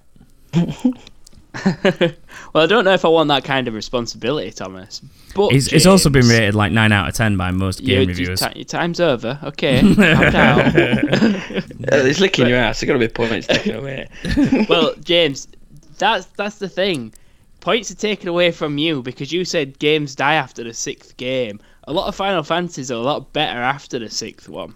Well, 2.55 2.62
I 2.62 2.66
don't 2.66 2.84
know 2.84 2.92
if 2.92 3.05
I 3.05 3.09
want 3.09 3.28
that 3.28 3.42
kind 3.44 3.66
of 3.68 3.74
responsibility, 3.74 4.51
Thomas. 4.53 5.01
But 5.34 5.53
It's, 5.53 5.72
it's 5.72 5.86
also 5.86 6.09
been 6.09 6.26
rated 6.28 6.55
like 6.55 6.70
9 6.72 6.92
out 6.92 7.09
of 7.09 7.14
10 7.14 7.36
by 7.36 7.51
most 7.51 7.80
game 7.84 8.03
your 8.03 8.07
reviewers. 8.07 8.40
ti- 8.40 8.53
your 8.57 8.64
time's 8.64 9.01
over. 9.01 9.38
Okay. 9.42 9.80
calm 9.94 9.94
down. 9.96 10.72
It's 11.90 12.20
licking 12.20 12.46
your 12.46 12.59
ass. 12.59 12.80
There 12.80 12.86
got 12.86 12.92
to 12.92 12.99
be 13.01 13.09
points 13.09 13.46
taken 13.49 13.74
away. 13.76 14.09
well, 14.68 14.94
James, 15.03 15.49
that's 15.99 16.26
that's 16.36 16.59
the 16.59 16.68
thing. 16.68 17.12
Points 17.61 17.90
are 17.90 17.96
taken 17.96 18.28
away 18.28 18.51
from 18.53 18.78
you 18.78 19.03
because 19.03 19.32
you 19.32 19.44
said 19.44 19.78
games 19.78 20.14
die 20.14 20.34
after 20.34 20.62
the 20.62 20.72
sixth 20.74 21.16
game. 21.16 21.61
A 21.84 21.92
lot 21.92 22.07
of 22.09 22.14
Final 22.14 22.42
Fantasies 22.44 22.90
are 22.90 22.94
a 22.94 22.99
lot 23.03 23.32
better 23.32 23.59
after 23.59 23.99
the 23.99 24.11
sixth 24.11 24.49
one. 24.49 24.74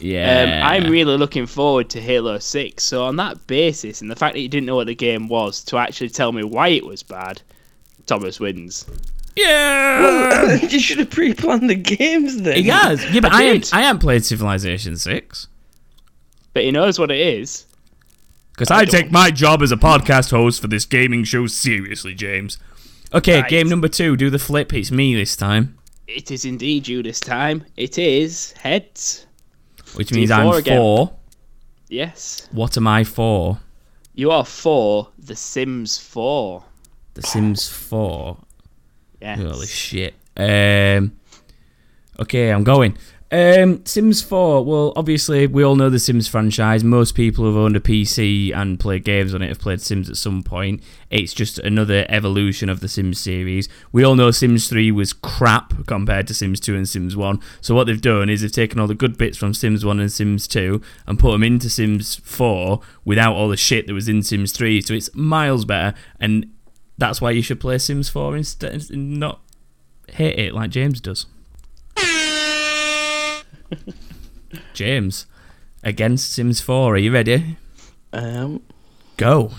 Yeah. 0.00 0.62
Um, 0.62 0.72
I'm 0.84 0.90
really 0.90 1.16
looking 1.16 1.46
forward 1.46 1.88
to 1.90 2.00
Halo 2.00 2.38
6. 2.38 2.82
So, 2.82 3.04
on 3.04 3.16
that 3.16 3.46
basis, 3.46 4.00
and 4.00 4.10
the 4.10 4.16
fact 4.16 4.34
that 4.34 4.40
you 4.40 4.48
didn't 4.48 4.66
know 4.66 4.76
what 4.76 4.86
the 4.86 4.94
game 4.94 5.28
was, 5.28 5.62
to 5.64 5.78
actually 5.78 6.10
tell 6.10 6.32
me 6.32 6.42
why 6.44 6.68
it 6.68 6.84
was 6.84 7.02
bad, 7.02 7.40
Thomas 8.06 8.38
wins. 8.40 8.86
yeah. 9.36 10.54
you 10.62 10.78
should 10.78 10.98
have 10.98 11.10
pre-planned 11.10 11.68
the 11.70 11.74
games 11.74 12.42
then. 12.42 12.56
He 12.56 12.64
has. 12.64 13.04
Yeah, 13.12 13.20
but 13.20 13.32
I 13.32 13.36
I, 13.36 13.42
did. 13.44 13.54
ain't, 13.54 13.74
I 13.74 13.82
haven't 13.82 14.00
played 14.00 14.24
Civilization 14.24 14.96
6. 14.96 15.48
But 16.52 16.64
he 16.64 16.70
knows 16.70 16.98
what 16.98 17.10
it 17.10 17.18
is. 17.20 17.66
Because 18.52 18.70
I, 18.70 18.84
take 18.84 19.10
my 19.10 19.30
job 19.32 19.62
as 19.62 19.72
a 19.72 19.76
podcast 19.76 20.30
host 20.30 20.60
for 20.60 20.68
this 20.68 20.84
gaming 20.84 21.24
show 21.24 21.46
seriously, 21.48 22.14
James. 22.14 22.58
Okay, 23.12 23.40
Right. 23.40 23.50
game 23.50 23.68
number 23.68 23.88
two. 23.88 24.16
Do 24.16 24.30
the 24.30 24.38
flip. 24.38 24.72
It's 24.72 24.90
me 24.92 25.14
this 25.14 25.34
time, 25.34 25.76
It 26.06 26.30
is 26.30 26.44
indeed 26.44 26.86
you 26.86 27.02
this 27.02 27.18
time. 27.18 27.64
It 27.76 27.98
is 27.98 28.52
heads. 28.52 29.26
Which 29.96 30.12
means 30.12 30.30
four 30.30 30.38
I'm 30.40 30.54
again. 30.54 30.78
four. 30.78 31.12
Yes. 31.88 32.48
What 32.52 32.76
am 32.76 32.86
I 32.86 33.04
for? 33.04 33.58
You 34.14 34.30
are 34.30 34.44
for 34.44 35.08
The 35.18 35.34
Sims 35.36 35.98
4. 35.98 36.62
The 37.14 37.22
Sims 37.22 37.68
4. 37.68 38.36
Yes. 39.20 39.38
Holy 39.40 39.66
shit. 39.66 40.14
Um, 40.36 41.16
okay, 42.20 42.50
I'm 42.50 42.64
going. 42.64 42.96
Um, 43.34 43.84
Sims 43.84 44.22
4. 44.22 44.64
Well, 44.64 44.92
obviously, 44.94 45.48
we 45.48 45.64
all 45.64 45.74
know 45.74 45.90
the 45.90 45.98
Sims 45.98 46.28
franchise. 46.28 46.84
Most 46.84 47.16
people 47.16 47.44
who've 47.44 47.56
owned 47.56 47.74
a 47.74 47.80
PC 47.80 48.54
and 48.54 48.78
played 48.78 49.02
games 49.02 49.34
on 49.34 49.42
it 49.42 49.48
have 49.48 49.58
played 49.58 49.80
Sims 49.80 50.08
at 50.08 50.16
some 50.16 50.44
point. 50.44 50.80
It's 51.10 51.34
just 51.34 51.58
another 51.58 52.06
evolution 52.08 52.68
of 52.68 52.78
the 52.78 52.86
Sims 52.86 53.18
series. 53.18 53.68
We 53.90 54.04
all 54.04 54.14
know 54.14 54.30
Sims 54.30 54.68
3 54.68 54.92
was 54.92 55.12
crap 55.12 55.84
compared 55.88 56.28
to 56.28 56.34
Sims 56.34 56.60
2 56.60 56.76
and 56.76 56.88
Sims 56.88 57.16
1. 57.16 57.40
So, 57.60 57.74
what 57.74 57.88
they've 57.88 58.00
done 58.00 58.30
is 58.30 58.42
they've 58.42 58.52
taken 58.52 58.78
all 58.78 58.86
the 58.86 58.94
good 58.94 59.18
bits 59.18 59.36
from 59.36 59.52
Sims 59.52 59.84
1 59.84 59.98
and 59.98 60.12
Sims 60.12 60.46
2 60.46 60.80
and 61.08 61.18
put 61.18 61.32
them 61.32 61.42
into 61.42 61.68
Sims 61.68 62.14
4 62.14 62.80
without 63.04 63.34
all 63.34 63.48
the 63.48 63.56
shit 63.56 63.88
that 63.88 63.94
was 63.94 64.08
in 64.08 64.22
Sims 64.22 64.52
3. 64.52 64.80
So, 64.80 64.94
it's 64.94 65.12
miles 65.12 65.64
better. 65.64 65.98
And 66.20 66.52
that's 66.98 67.20
why 67.20 67.32
you 67.32 67.42
should 67.42 67.58
play 67.58 67.78
Sims 67.78 68.08
4 68.08 68.36
instead, 68.36 68.88
and 68.92 69.18
not 69.18 69.40
hate 70.12 70.38
it 70.38 70.54
like 70.54 70.70
James 70.70 71.00
does. 71.00 71.26
James, 74.74 75.26
against 75.82 76.32
Sims 76.32 76.60
4, 76.60 76.94
are 76.94 76.98
you 76.98 77.12
ready? 77.12 77.56
Um, 78.12 78.62
Go. 79.16 79.52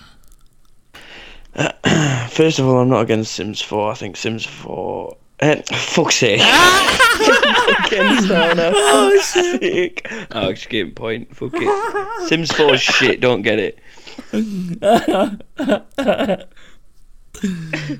first 2.29 2.59
of 2.59 2.65
all, 2.65 2.79
I'm 2.79 2.89
not 2.89 3.01
against 3.01 3.33
Sims 3.33 3.61
4. 3.61 3.91
I 3.91 3.95
think 3.95 4.17
Sims 4.17 4.45
4. 4.45 5.17
Uh, 5.41 5.55
fuck's 5.73 6.15
sake. 6.15 6.41
against 7.85 8.31
Anna. 8.31 8.71
Oh, 8.73 9.19
sick. 9.21 10.07
Oh, 10.31 10.51
just 10.51 10.69
getting 10.69 10.93
point. 10.93 11.35
Fuck 11.35 11.53
it. 11.53 12.27
Sims 12.27 12.51
4 12.51 12.77
shit. 12.77 13.21
Don't 13.21 13.41
get 13.41 13.59
it. 13.59 13.79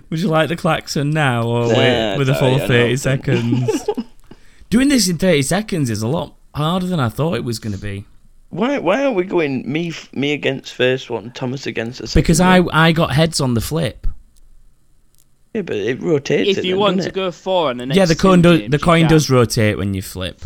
Would 0.09 0.19
you 0.19 0.27
like 0.29 0.49
the 0.49 0.55
klaxon 0.55 1.11
now 1.11 1.43
or 1.47 1.67
Nah, 1.67 1.77
wait 1.77 2.17
with 2.17 2.29
a 2.29 2.35
full 2.35 2.53
alright, 2.53 2.67
30 2.67 2.91
I 2.91 2.95
seconds? 2.95 3.89
Doing 4.69 4.89
this 4.89 5.07
in 5.07 5.17
30 5.17 5.41
seconds 5.43 5.89
is 5.89 6.01
a 6.01 6.07
lot 6.07 6.35
harder 6.53 6.85
than 6.87 6.99
I 6.99 7.09
thought 7.09 7.35
it 7.35 7.43
was 7.43 7.59
going 7.59 7.73
to 7.75 7.81
be. 7.81 8.05
Why? 8.49 8.77
Why 8.79 9.03
are 9.03 9.11
we 9.11 9.23
going 9.23 9.69
me 9.71 9.91
me 10.13 10.33
against 10.33 10.73
first 10.73 11.09
one, 11.09 11.31
Thomas 11.31 11.65
against 11.67 11.99
the 11.99 12.07
second? 12.07 12.21
Because 12.21 12.39
I, 12.39 12.59
one? 12.61 12.73
I 12.73 12.91
got 12.91 13.11
heads 13.11 13.41
on 13.41 13.53
the 13.53 13.61
flip. 13.61 14.07
yeah, 15.53 15.61
but 15.61 15.75
it 15.75 16.01
rotates. 16.01 16.49
If 16.51 16.57
it 16.59 16.65
you 16.65 16.73
then, 16.73 16.79
want 16.79 17.01
to 17.01 17.07
it? 17.09 17.13
go 17.13 17.31
four 17.31 17.69
on 17.69 17.77
the 17.77 17.85
next 17.85 17.97
yeah, 17.97 18.05
the 18.05 18.15
coin, 18.15 18.41
does, 18.41 18.69
the 18.69 18.79
coin 18.79 19.01
can. 19.01 19.09
does 19.09 19.29
rotate 19.29 19.77
when 19.77 19.93
you 19.93 20.01
flip. 20.01 20.41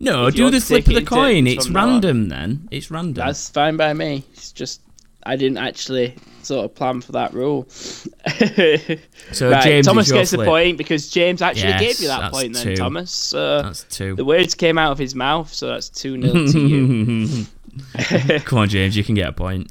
No, 0.00 0.26
If 0.26 0.34
do 0.34 0.50
the 0.50 0.60
flip 0.60 0.86
of 0.88 0.94
the 0.94 1.02
coin. 1.04 1.44
turns 1.46 1.56
It's 1.56 1.66
from 1.66 1.72
now 1.74 1.80
on. 1.82 1.88
random 1.94 2.28
then. 2.28 2.68
It's 2.70 2.90
random. 2.90 3.26
That's 3.26 3.48
fine 3.48 3.76
by 3.76 3.94
me. 3.94 4.24
It's 4.34 4.52
just 4.52 4.80
I 5.24 5.36
didn't 5.36 5.58
actually 5.58 6.14
sort 6.42 6.64
of 6.64 6.74
plan 6.74 7.00
for 7.00 7.12
that 7.12 7.34
rule. 7.34 7.66
so 9.32 9.50
right, 9.50 9.62
James, 9.64 9.86
Thomas 9.86 10.10
gets 10.10 10.30
flip. 10.30 10.40
the 10.40 10.46
point 10.46 10.78
because 10.78 11.10
James 11.10 11.42
actually 11.42 11.68
Yes, 11.70 11.80
gave 11.80 12.00
you 12.00 12.08
that 12.08 12.20
that's 12.20 12.32
point 12.38 12.54
then. 12.54 12.76
Thomas. 12.76 13.10
So 13.10 13.62
That's 13.62 13.82
two. 13.84 14.14
the 14.14 14.24
words 14.24 14.54
came 14.54 14.78
out 14.78 14.92
of 14.92 14.98
his 14.98 15.14
mouth, 15.14 15.52
so 15.52 15.66
that's 15.68 15.88
2 15.90 16.22
0 16.22 16.46
to 16.46 16.66
you. 16.66 18.38
Come 18.40 18.58
on, 18.60 18.68
James, 18.68 18.96
you 18.96 19.04
can 19.04 19.14
get 19.14 19.28
a 19.28 19.32
point. 19.32 19.70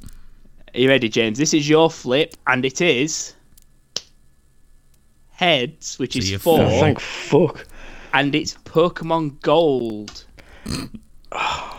Are 0.76 0.80
you 0.80 0.90
ready, 0.90 1.10
James? 1.10 1.38
This 1.40 1.54
is 1.54 1.68
your 1.68 1.90
flip, 1.90 2.36
and 2.46 2.64
it 2.64 2.82
is 2.82 3.34
heads, 5.32 5.98
which 5.98 6.14
So 6.14 6.20
is 6.20 6.30
you're 6.32 6.40
four, 6.40 6.62
Oh, 6.62 6.70
thank 6.80 7.00
fuck. 7.00 7.66
and 8.14 8.36
it's 8.36 8.56
Pokemon 8.66 9.42
Gold. 9.42 10.26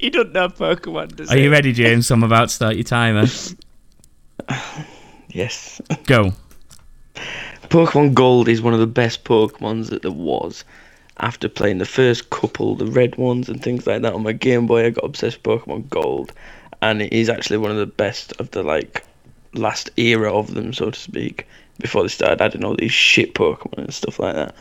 you 0.02 0.10
don't 0.10 0.32
know 0.32 0.48
Pokemon, 0.48 1.16
does 1.16 1.30
Are 1.30 1.36
he? 1.36 1.44
you 1.44 1.50
ready, 1.50 1.72
James? 1.72 2.10
I'm 2.10 2.22
about 2.22 2.48
to 2.48 2.54
start 2.54 2.76
your 2.76 2.84
timer. 2.84 3.26
Yes. 5.32 5.80
Go. 6.06 6.32
Pokemon 7.68 8.14
Gold 8.14 8.48
is 8.48 8.60
one 8.60 8.74
of 8.74 8.80
the 8.80 8.86
best 8.88 9.22
Pokemons 9.22 9.90
that 9.90 10.02
there 10.02 10.10
was. 10.10 10.64
After 11.18 11.48
playing 11.48 11.78
the 11.78 11.84
first 11.84 12.30
couple, 12.30 12.74
the 12.74 12.86
red 12.86 13.14
ones 13.14 13.48
and 13.48 13.62
things 13.62 13.86
like 13.86 14.02
that 14.02 14.12
on 14.12 14.24
my 14.24 14.32
Game 14.32 14.66
Boy, 14.66 14.86
I 14.86 14.90
got 14.90 15.04
obsessed 15.04 15.38
with 15.46 15.62
Pokemon 15.62 15.88
Gold, 15.88 16.32
and 16.82 17.00
it 17.00 17.12
is 17.12 17.28
actually 17.28 17.58
one 17.58 17.70
of 17.70 17.76
the 17.76 17.86
best 17.86 18.32
of 18.40 18.50
the 18.50 18.64
like 18.64 19.04
last 19.54 19.88
era 19.96 20.34
of 20.36 20.54
them, 20.54 20.72
so 20.72 20.90
to 20.90 20.98
speak. 20.98 21.46
Before 21.78 22.02
they 22.02 22.08
started 22.08 22.42
adding 22.42 22.64
all 22.64 22.74
these 22.74 22.90
shit 22.92 23.34
Pokemon 23.34 23.78
and 23.84 23.94
stuff 23.94 24.18
like 24.18 24.34
that. 24.34 24.56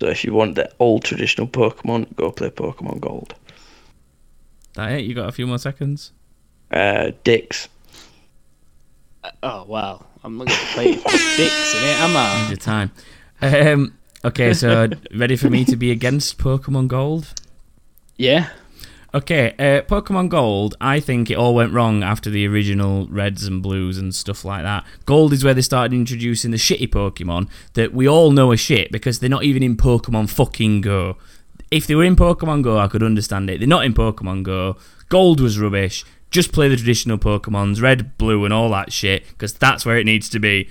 So 0.00 0.06
if 0.06 0.24
you 0.24 0.32
want 0.32 0.54
the 0.54 0.70
old 0.78 1.02
traditional 1.02 1.48
Pokemon, 1.48 2.14
go 2.14 2.30
play 2.30 2.50
Pokemon 2.50 3.00
Gold. 3.00 3.34
That 4.78 4.92
it? 4.92 5.06
You 5.06 5.12
got 5.12 5.28
a 5.28 5.32
few 5.32 5.44
more 5.44 5.58
seconds? 5.58 6.12
Uh, 6.70 7.10
Dix. 7.24 7.68
Oh, 9.42 9.64
wow. 9.64 10.06
I'm 10.22 10.38
looking 10.38 10.54
to 10.54 10.66
play 10.66 10.94
for 10.94 11.10
dicks 11.36 11.74
in 11.74 11.82
it, 11.82 12.00
am 12.00 12.16
I? 12.16 12.46
Your 12.46 12.56
time. 12.58 12.92
Um, 13.42 13.98
okay, 14.24 14.54
so 14.54 14.88
ready 15.12 15.34
for 15.34 15.50
me 15.50 15.64
to 15.64 15.74
be 15.74 15.90
against 15.90 16.38
Pokemon 16.38 16.86
Gold? 16.86 17.34
Yeah. 18.16 18.50
Okay, 19.12 19.50
uh, 19.58 19.82
Pokemon 19.82 20.28
Gold, 20.28 20.76
I 20.80 21.00
think 21.00 21.28
it 21.28 21.34
all 21.34 21.56
went 21.56 21.72
wrong 21.72 22.04
after 22.04 22.30
the 22.30 22.46
original 22.46 23.08
Reds 23.08 23.44
and 23.48 23.60
Blues 23.60 23.98
and 23.98 24.14
stuff 24.14 24.44
like 24.44 24.62
that. 24.62 24.84
Gold 25.06 25.32
is 25.32 25.42
where 25.42 25.54
they 25.54 25.62
started 25.62 25.92
introducing 25.92 26.52
the 26.52 26.56
shitty 26.56 26.86
Pokemon 26.86 27.48
that 27.72 27.92
we 27.92 28.08
all 28.08 28.30
know 28.30 28.52
are 28.52 28.56
shit 28.56 28.92
because 28.92 29.18
they're 29.18 29.28
not 29.28 29.42
even 29.42 29.64
in 29.64 29.76
Pokemon 29.76 30.30
fucking 30.30 30.82
Go. 30.82 31.16
If 31.70 31.86
they 31.86 31.94
were 31.94 32.04
in 32.04 32.16
Pokemon 32.16 32.62
Go, 32.62 32.78
I 32.78 32.88
could 32.88 33.02
understand 33.02 33.50
it. 33.50 33.58
They're 33.58 33.68
not 33.68 33.84
in 33.84 33.92
Pokemon 33.92 34.42
Go. 34.42 34.76
Gold 35.08 35.40
was 35.40 35.58
rubbish. 35.58 36.04
Just 36.30 36.52
play 36.52 36.68
the 36.68 36.76
traditional 36.76 37.18
Pokemons, 37.18 37.80
Red, 37.80 38.16
Blue, 38.18 38.44
and 38.44 38.52
all 38.52 38.70
that 38.70 38.92
shit, 38.92 39.26
because 39.28 39.54
that's 39.54 39.86
where 39.86 39.98
it 39.98 40.04
needs 40.04 40.28
to 40.30 40.38
be. 40.38 40.68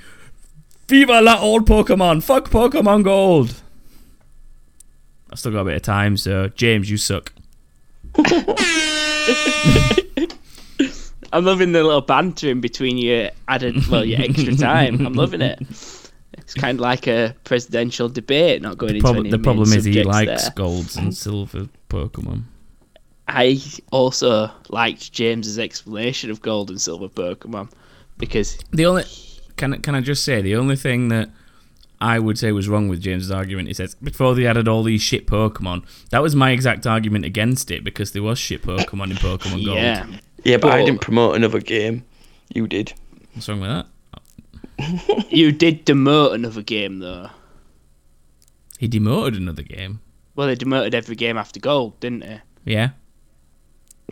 Viva 0.88 1.22
la 1.22 1.40
old 1.40 1.68
Pokemon! 1.68 2.24
Fuck 2.24 2.50
Pokemon 2.50 3.04
Gold! 3.04 3.62
I've 5.32 5.40
still 5.40 5.52
got 5.52 5.62
a 5.62 5.66
bit 5.66 5.76
of 5.76 5.82
time, 5.82 6.16
so 6.16 6.48
James, 6.50 6.90
you 6.90 6.98
suck. 6.98 7.34
I'm 11.34 11.44
loving 11.44 11.74
the 11.74 11.84
little 11.84 12.02
banter 12.02 12.50
in 12.50 12.62
between 12.62 12.98
your 12.98 13.32
added, 13.48 13.86
well, 13.88 14.06
your 14.06 14.22
extra 14.22 14.56
time. 14.56 15.06
I'm 15.06 15.14
loving 15.14 15.42
it. 15.42 15.60
It's 16.48 16.54
kind 16.54 16.78
of 16.80 16.82
like 16.82 17.08
a 17.08 17.36
presidential 17.44 18.08
debate, 18.08 18.62
not 18.62 18.78
going 18.78 18.96
into 18.96 19.02
Prob- 19.04 19.18
any 19.18 19.30
the 19.30 19.38
main 19.38 19.44
problem 19.44 19.74
is 19.74 19.84
he 19.84 20.02
likes 20.04 20.44
there. 20.44 20.52
golds 20.56 20.96
and 20.96 21.14
silver 21.16 21.68
Pokemon. 21.90 22.44
I 23.28 23.62
also 23.92 24.50
liked 24.70 25.12
James's 25.12 25.60
explanation 25.60 26.32
of 26.32 26.42
gold 26.42 26.70
and 26.70 26.80
silver 26.80 27.10
Pokemon 27.10 27.70
because 28.18 28.58
The 28.72 28.86
only 28.86 29.04
can 29.58 29.74
I- 29.74 29.78
can 29.78 29.94
I 29.94 30.00
just 30.00 30.24
say 30.24 30.42
the 30.42 30.56
only 30.56 30.78
thing 30.78 31.10
that 31.10 31.30
I 32.00 32.18
would 32.20 32.38
say 32.40 32.54
was 32.54 32.70
wrong 32.70 32.88
with 32.88 33.02
James's 33.02 33.30
argument. 33.32 33.68
He 33.68 33.74
says 33.74 33.96
before 33.96 34.34
they 34.34 34.48
added 34.48 34.70
all 34.70 34.84
these 34.84 35.02
shit 35.02 35.28
Pokemon, 35.28 35.84
that 36.12 36.22
was 36.22 36.34
my 36.34 36.52
exact 36.52 36.88
argument 36.88 37.26
against 37.26 37.72
it 37.72 37.84
because 37.84 38.14
there 38.14 38.24
was 38.24 38.40
shit 38.40 38.62
Pokemon 38.62 39.12
in 39.12 39.18
Pokemon 39.18 39.66
Gold. 39.66 39.78
yeah, 39.80 40.06
Yeah, 40.46 40.58
but 40.58 40.72
I 40.72 40.86
didn't 40.86 41.02
promote 41.02 41.36
another 41.36 41.60
game. 41.60 42.06
You 42.56 42.68
did. 42.68 42.94
What's 43.34 43.50
wrong 43.50 43.60
with 43.60 43.70
that? 43.70 43.88
you 45.30 45.52
did 45.52 45.86
demote 45.86 46.34
another 46.34 46.62
game 46.62 47.00
though. 47.00 47.30
He 48.78 48.88
demoted 48.88 49.36
another 49.36 49.64
game. 49.64 50.02
Well, 50.36 50.48
they 50.48 50.56
demoted 50.56 50.94
every 50.94 51.16
game 51.16 51.38
after 51.38 51.60
gold, 51.60 52.00
didn't 52.00 52.20
they? 52.20 52.42
Yeah. 52.64 52.90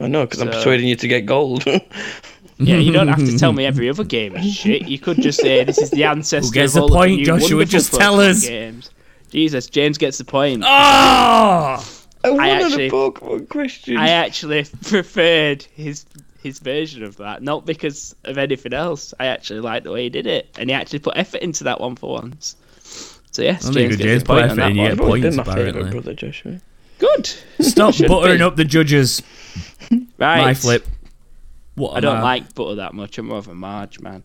I 0.01 0.07
know, 0.07 0.25
because 0.25 0.41
I'm 0.41 0.49
persuading 0.49 0.87
you 0.87 0.95
to 0.95 1.07
get 1.07 1.25
gold. 1.25 1.63
Yeah, 2.57 2.77
you 2.77 2.93
don't 2.93 3.09
have 3.09 3.17
to 3.17 3.37
tell 3.37 3.51
me 3.51 3.65
every 3.65 3.89
other 3.89 4.03
game 4.03 4.35
is 4.37 4.53
shit. 4.53 4.87
You 4.87 4.97
could 4.97 5.21
just 5.21 5.41
say 5.41 5.63
this 5.63 5.77
is 5.77 5.91
the 5.91 6.05
ancestor 6.05 6.47
Who 6.47 6.53
gets 6.53 6.73
of 6.75 6.75
the 6.75 6.81
all 6.83 6.87
of 6.87 6.93
point, 6.93 7.17
new 7.17 7.25
Joshua? 7.25 7.65
Just 7.65 7.93
tell 7.93 8.19
us. 8.19 8.47
Games. 8.47 8.91
Jesus, 9.29 9.67
James 9.67 9.97
gets 9.97 10.17
the 10.17 10.23
point. 10.23 10.63
Oh! 10.65 10.67
I 10.67 11.85
won 12.23 12.39
on 12.39 12.49
actually- 12.49 12.87
a 12.87 12.91
Pokemon 12.91 13.49
question. 13.49 13.97
I 13.97 14.09
actually 14.09 14.63
preferred 14.83 15.63
his 15.73 16.05
his 16.45 16.59
version 16.59 17.03
of 17.03 17.17
that, 17.17 17.43
not 17.43 17.65
because 17.65 18.15
of 18.23 18.37
anything 18.37 18.73
else. 18.73 19.13
I 19.19 19.25
actually 19.25 19.59
like 19.59 19.83
the 19.83 19.91
way 19.91 20.03
he 20.03 20.09
did 20.09 20.27
it, 20.27 20.47
and 20.57 20.69
he 20.69 20.73
actually 20.73 20.99
put 20.99 21.17
effort 21.17 21.41
into 21.41 21.63
that 21.65 21.81
one 21.81 21.95
for 21.95 22.13
once. 22.13 22.55
So 23.31 23.41
yes, 23.41 23.63
Well, 23.65 23.73
James 23.73 23.73
there 23.73 23.83
you 23.83 23.89
go, 23.89 23.95
gets 23.97 24.03
James 24.05 24.23
put 24.23 24.27
point 24.27 24.45
effort 24.45 24.51
on 24.51 24.57
that 24.57 24.75
you 24.81 24.87
get 24.87 24.97
points, 24.97 25.23
been 25.25 25.35
my 25.35 25.43
favourite 25.43 25.67
apparently. 25.69 25.91
brother, 25.91 26.13
Joshua. 26.13 26.61
Good. 26.99 27.25
Stop 27.59 27.95
buttering 28.07 28.37
be. 28.37 28.43
up 28.43 28.55
the 28.55 28.63
judges. 28.65 29.21
Right. 30.17 30.41
My 30.41 30.53
flip. 30.53 30.87
What 31.75 31.97
I 31.97 31.99
don't 31.99 32.21
like 32.21 32.55
butter 32.55 32.75
that 32.75 32.93
much. 32.93 33.17
I'm 33.17 33.27
more 33.27 33.37
of 33.37 33.49
a 33.49 33.53
Marge 33.53 33.99
man. 33.99 34.23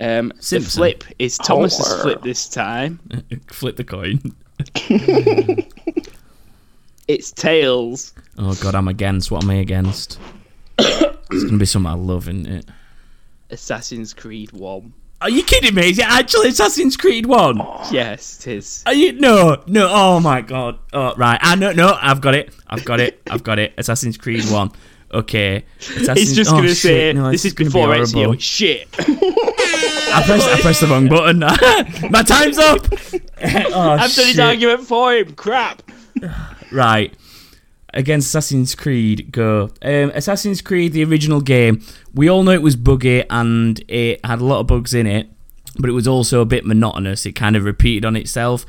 Um, 0.00 0.32
the 0.48 0.60
flip 0.60 1.04
is 1.18 1.36
Thomas's 1.38 1.86
Homer. 1.86 2.02
flip 2.02 2.22
this 2.22 2.48
time. 2.48 2.98
flip 3.48 3.76
the 3.76 3.84
coin. 3.84 4.20
It's 7.08 7.32
tails. 7.32 8.14
Oh 8.38 8.54
god, 8.62 8.74
I'm 8.74 8.88
against. 8.88 9.30
What 9.30 9.42
am 9.44 9.50
I 9.50 9.56
against? 9.56 10.18
It's 11.32 11.44
gonna 11.44 11.58
be 11.58 11.66
something 11.66 11.90
I 11.90 11.94
love, 11.94 12.28
isn't 12.28 12.46
it? 12.46 12.66
Assassin's 13.50 14.14
Creed 14.14 14.52
One. 14.52 14.92
Are 15.20 15.30
you 15.30 15.44
kidding 15.44 15.74
me? 15.74 15.90
Is 15.90 15.98
it 15.98 16.08
actually 16.08 16.48
Assassin's 16.48 16.96
Creed 16.96 17.26
One? 17.26 17.58
Yes, 17.92 18.40
it 18.40 18.56
is. 18.56 18.82
Are 18.86 18.94
you 18.94 19.12
no 19.12 19.62
no? 19.66 19.88
Oh 19.90 20.20
my 20.20 20.40
god! 20.40 20.78
Oh 20.92 21.14
right, 21.16 21.38
I 21.40 21.54
know 21.54 21.72
no. 21.72 21.96
I've 22.00 22.20
got 22.20 22.34
it. 22.34 22.54
I've 22.66 22.84
got 22.84 23.00
it. 23.00 23.22
I've 23.30 23.42
got 23.42 23.58
it. 23.58 23.72
Assassin's 23.78 24.16
Creed 24.16 24.44
One. 24.50 24.72
Okay. 25.14 25.64
Assassin's, 25.78 26.18
He's 26.18 26.34
just 26.34 26.50
oh, 26.50 26.56
gonna 26.56 26.68
shit, 26.68 26.76
say 26.78 27.12
no, 27.12 27.30
this 27.30 27.44
is 27.44 27.52
gonna 27.52 27.70
be 27.70 27.72
before 27.72 27.94
horrible. 27.94 28.34
Ezio. 28.34 28.40
Shit. 28.40 28.88
I 28.98 30.22
pressed 30.26 30.48
I 30.48 30.60
pressed 30.60 30.80
the 30.80 30.86
wrong 30.88 31.08
button. 31.08 31.38
my 32.10 32.22
time's 32.22 32.58
up. 32.58 32.86
oh, 32.92 33.90
I've 33.92 34.14
done 34.14 34.26
his 34.26 34.38
argument 34.38 34.86
for 34.86 35.14
him. 35.14 35.34
Crap. 35.34 35.82
Right. 36.72 37.14
Against 37.94 38.28
Assassin's 38.28 38.74
Creed, 38.74 39.30
go. 39.32 39.70
Um, 39.82 40.10
Assassin's 40.14 40.62
Creed, 40.62 40.92
the 40.92 41.04
original 41.04 41.42
game, 41.42 41.82
we 42.14 42.28
all 42.28 42.42
know 42.42 42.52
it 42.52 42.62
was 42.62 42.74
buggy 42.74 43.22
and 43.28 43.82
it 43.86 44.24
had 44.24 44.40
a 44.40 44.44
lot 44.44 44.60
of 44.60 44.66
bugs 44.66 44.94
in 44.94 45.06
it, 45.06 45.28
but 45.78 45.90
it 45.90 45.92
was 45.92 46.08
also 46.08 46.40
a 46.40 46.46
bit 46.46 46.64
monotonous. 46.64 47.26
It 47.26 47.32
kind 47.32 47.54
of 47.54 47.64
repeated 47.64 48.06
on 48.06 48.16
itself. 48.16 48.64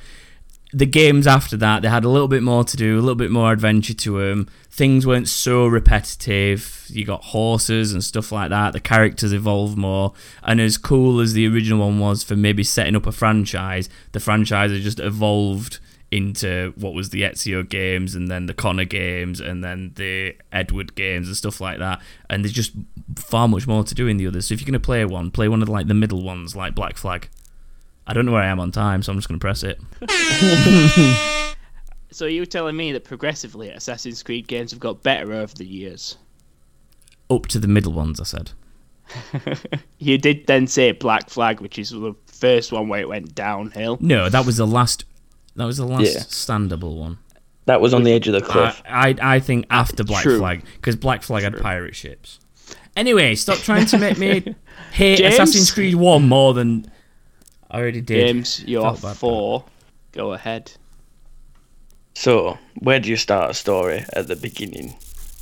The 0.73 0.85
games 0.87 1.27
after 1.27 1.55
that, 1.57 1.83
they 1.83 1.87
had 1.87 2.03
a 2.03 2.09
little 2.09 2.27
bit 2.27 2.43
more 2.43 2.63
to 2.63 2.75
do, 2.75 2.95
a 2.95 3.01
little 3.01 3.15
bit 3.15 3.29
more 3.31 3.53
adventure 3.53 3.93
to 3.93 4.19
them. 4.19 4.49
Things 4.71 5.05
weren't 5.05 5.29
so 5.29 5.67
repetitive. 5.67 6.85
You 6.89 7.05
got 7.05 7.25
horses 7.25 7.93
and 7.93 8.03
stuff 8.03 8.31
like 8.31 8.49
that. 8.49 8.73
The 8.73 8.79
characters 8.79 9.31
evolved 9.31 9.77
more. 9.77 10.13
And 10.41 10.59
as 10.59 10.79
cool 10.79 11.19
as 11.19 11.33
the 11.33 11.47
original 11.47 11.79
one 11.79 11.99
was 11.99 12.23
for 12.23 12.35
maybe 12.35 12.63
setting 12.63 12.95
up 12.95 13.05
a 13.05 13.11
franchise, 13.11 13.87
the 14.13 14.19
franchise 14.19 14.71
has 14.71 14.81
just 14.83 14.99
evolved 14.99 15.79
into 16.13 16.73
what 16.75 16.93
was 16.93 17.09
the 17.09 17.23
Ezio 17.23 17.67
games 17.67 18.13
and 18.13 18.29
then 18.29 18.45
the 18.45 18.53
Connor 18.53 18.85
games 18.85 19.39
and 19.39 19.63
then 19.63 19.93
the 19.95 20.35
Edward 20.51 20.93
games 20.93 21.27
and 21.27 21.35
stuff 21.35 21.59
like 21.59 21.79
that. 21.79 22.01
And 22.29 22.43
there's 22.43 22.53
just 22.53 22.73
far 23.15 23.47
much 23.47 23.65
more 23.65 23.83
to 23.83 23.95
do 23.95 24.07
in 24.07 24.17
the 24.17 24.27
others. 24.27 24.47
So 24.47 24.53
if 24.53 24.61
you're 24.61 24.67
going 24.67 24.73
to 24.73 24.79
play 24.79 25.03
one, 25.05 25.31
play 25.31 25.47
one 25.47 25.61
of 25.61 25.65
the, 25.65 25.71
like 25.71 25.87
the 25.87 25.95
middle 25.95 26.21
ones, 26.21 26.55
like 26.55 26.75
Black 26.75 26.97
Flag. 26.97 27.29
I 28.05 28.13
don't 28.13 28.25
know 28.25 28.33
where 28.33 28.43
I 28.43 28.47
am 28.47 28.59
on 28.59 28.71
time, 28.71 29.01
so 29.01 29.11
I'm 29.11 29.17
just 29.17 29.27
going 29.27 29.39
to 29.39 29.43
press 29.43 29.63
it. 29.63 29.79
So 32.13 32.27
you're 32.27 32.45
telling 32.45 32.75
me 32.75 32.91
that 32.91 33.05
progressively 33.05 33.69
Assassin's 33.69 34.21
Creed 34.21 34.47
games 34.47 34.69
have 34.69 34.79
got 34.79 35.01
better 35.01 35.33
over 35.33 35.55
the 35.55 35.65
years? 35.65 36.15
Up 37.27 37.47
to 37.47 37.57
the 37.57 37.67
middle 37.67 37.91
ones, 37.91 38.19
I 38.19 38.23
said. 38.23 38.51
You 39.97 40.17
did 40.17 40.45
then 40.47 40.67
say 40.67 40.91
Black 40.91 41.29
Flag, 41.29 41.61
which 41.61 41.79
is 41.79 41.91
the 41.91 42.13
first 42.27 42.73
one 42.73 42.89
where 42.89 42.99
it 42.99 43.07
went 43.07 43.33
downhill. 43.33 43.97
No, 44.01 44.27
that 44.27 44.45
was 44.45 44.57
the 44.57 44.67
last. 44.67 45.05
That 45.55 45.65
was 45.65 45.77
the 45.77 45.85
last 45.85 46.13
Yeah. 46.13 46.19
standable 46.21 46.97
one. 46.97 47.19
That 47.65 47.79
was 47.79 47.93
on 47.93 48.03
the 48.03 48.11
edge 48.11 48.27
of 48.27 48.33
the 48.33 48.41
cliff. 48.41 48.81
I, 48.85 49.09
I, 49.21 49.35
I 49.35 49.39
think 49.39 49.65
after 49.69 50.03
Black 50.03 50.23
True. 50.23 50.37
Flag, 50.39 50.65
because 50.75 50.95
Black 50.95 51.23
Flag 51.23 51.43
had 51.43 51.57
pirate 51.61 51.95
ships. 51.95 52.39
Anyway, 52.97 53.35
stop 53.35 53.57
trying 53.59 53.85
to 53.87 53.97
make 53.97 54.17
me 54.17 54.55
hate 54.91 55.17
James? 55.19 55.33
Assassin's 55.35 55.71
Creed 55.71 55.95
1 55.95 56.27
more 56.27 56.53
than 56.53 56.91
I 57.71 57.79
already 57.79 58.01
did. 58.01 58.27
James, 58.27 58.63
you're 58.65 58.93
bad, 58.95 59.15
four. 59.17 59.65
Go 60.11 60.33
ahead. 60.33 60.71
So, 62.15 62.57
where 62.79 62.99
do 62.99 63.09
you 63.09 63.15
start 63.15 63.51
a 63.51 63.53
story 63.53 64.05
at 64.13 64.27
the 64.27 64.35
beginning? 64.35 64.95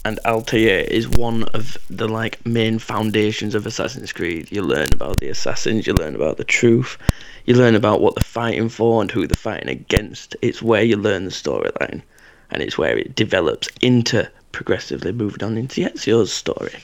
And 0.03 0.19
Altair 0.25 0.79
is 0.85 1.07
one 1.07 1.43
of 1.53 1.77
the 1.89 2.07
like 2.07 2.43
main 2.45 2.79
foundations 2.79 3.53
of 3.53 3.67
Assassin's 3.67 4.11
Creed. 4.11 4.51
You 4.51 4.63
learn 4.63 4.87
about 4.93 5.19
the 5.19 5.29
assassins, 5.29 5.85
you 5.85 5.93
learn 5.93 6.15
about 6.15 6.37
the 6.37 6.43
truth, 6.43 6.97
you 7.45 7.53
learn 7.55 7.75
about 7.75 8.01
what 8.01 8.15
they're 8.15 8.23
fighting 8.23 8.69
for 8.69 9.01
and 9.01 9.11
who 9.11 9.27
they're 9.27 9.35
fighting 9.35 9.69
against. 9.69 10.35
It's 10.41 10.61
where 10.61 10.81
you 10.81 10.97
learn 10.97 11.25
the 11.25 11.31
storyline, 11.31 12.01
and 12.49 12.63
it's 12.63 12.79
where 12.79 12.97
it 12.97 13.15
develops 13.15 13.69
into 13.81 14.29
progressively 14.51 15.11
moving 15.11 15.43
on 15.43 15.57
into 15.57 15.81
Ezio's 15.81 16.33
story. 16.33 16.79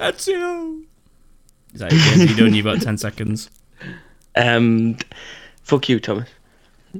Ezio! 0.00 0.82
Is 1.72 1.80
that 1.80 1.92
it, 1.92 1.98
James? 1.98 2.30
You 2.30 2.36
done? 2.36 2.54
You've 2.54 2.64
got 2.64 2.82
10 2.82 2.98
seconds. 2.98 3.48
Um, 4.34 4.96
fuck 5.62 5.88
you, 5.88 6.00
Thomas. 6.00 6.28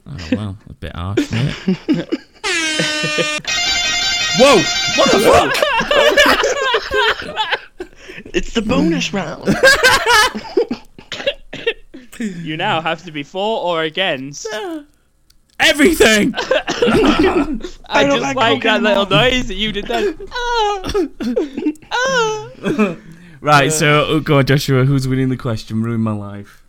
Oh, 0.06 0.28
well, 0.30 0.56
a 0.68 0.72
bit 0.74 0.94
harsh, 0.94 1.32
mate. 1.32 2.08
Whoa! 4.38 4.62
What 4.96 5.10
the 5.10 5.20
fuck? 5.20 5.56
It's 8.32 8.52
the 8.52 8.62
bonus 8.62 9.12
round. 9.12 9.48
You 12.20 12.58
now 12.58 12.82
have 12.82 13.02
to 13.04 13.12
be 13.12 13.22
for 13.22 13.62
or 13.62 13.82
against. 13.82 14.46
Everything! 15.60 16.34
I, 16.36 18.04
don't 18.04 18.20
just 18.20 18.22
like 18.22 18.36
like, 18.36 18.62
that 18.62 18.82
little 18.82 19.06
noise 19.06 19.48
that 19.48 19.54
you 19.54 19.72
did 19.72 19.86
then. 19.86 20.18
Ah. 21.92 22.96
Right, 23.40 23.72
so, 23.72 24.04
oh, 24.06 24.20
go 24.20 24.36
on, 24.38 24.44
Joshua. 24.44 24.84
Who's 24.84 25.08
winning 25.08 25.30
the 25.30 25.36
question? 25.38 25.82
Ruin 25.82 26.02
my 26.02 26.12
life. 26.12 26.62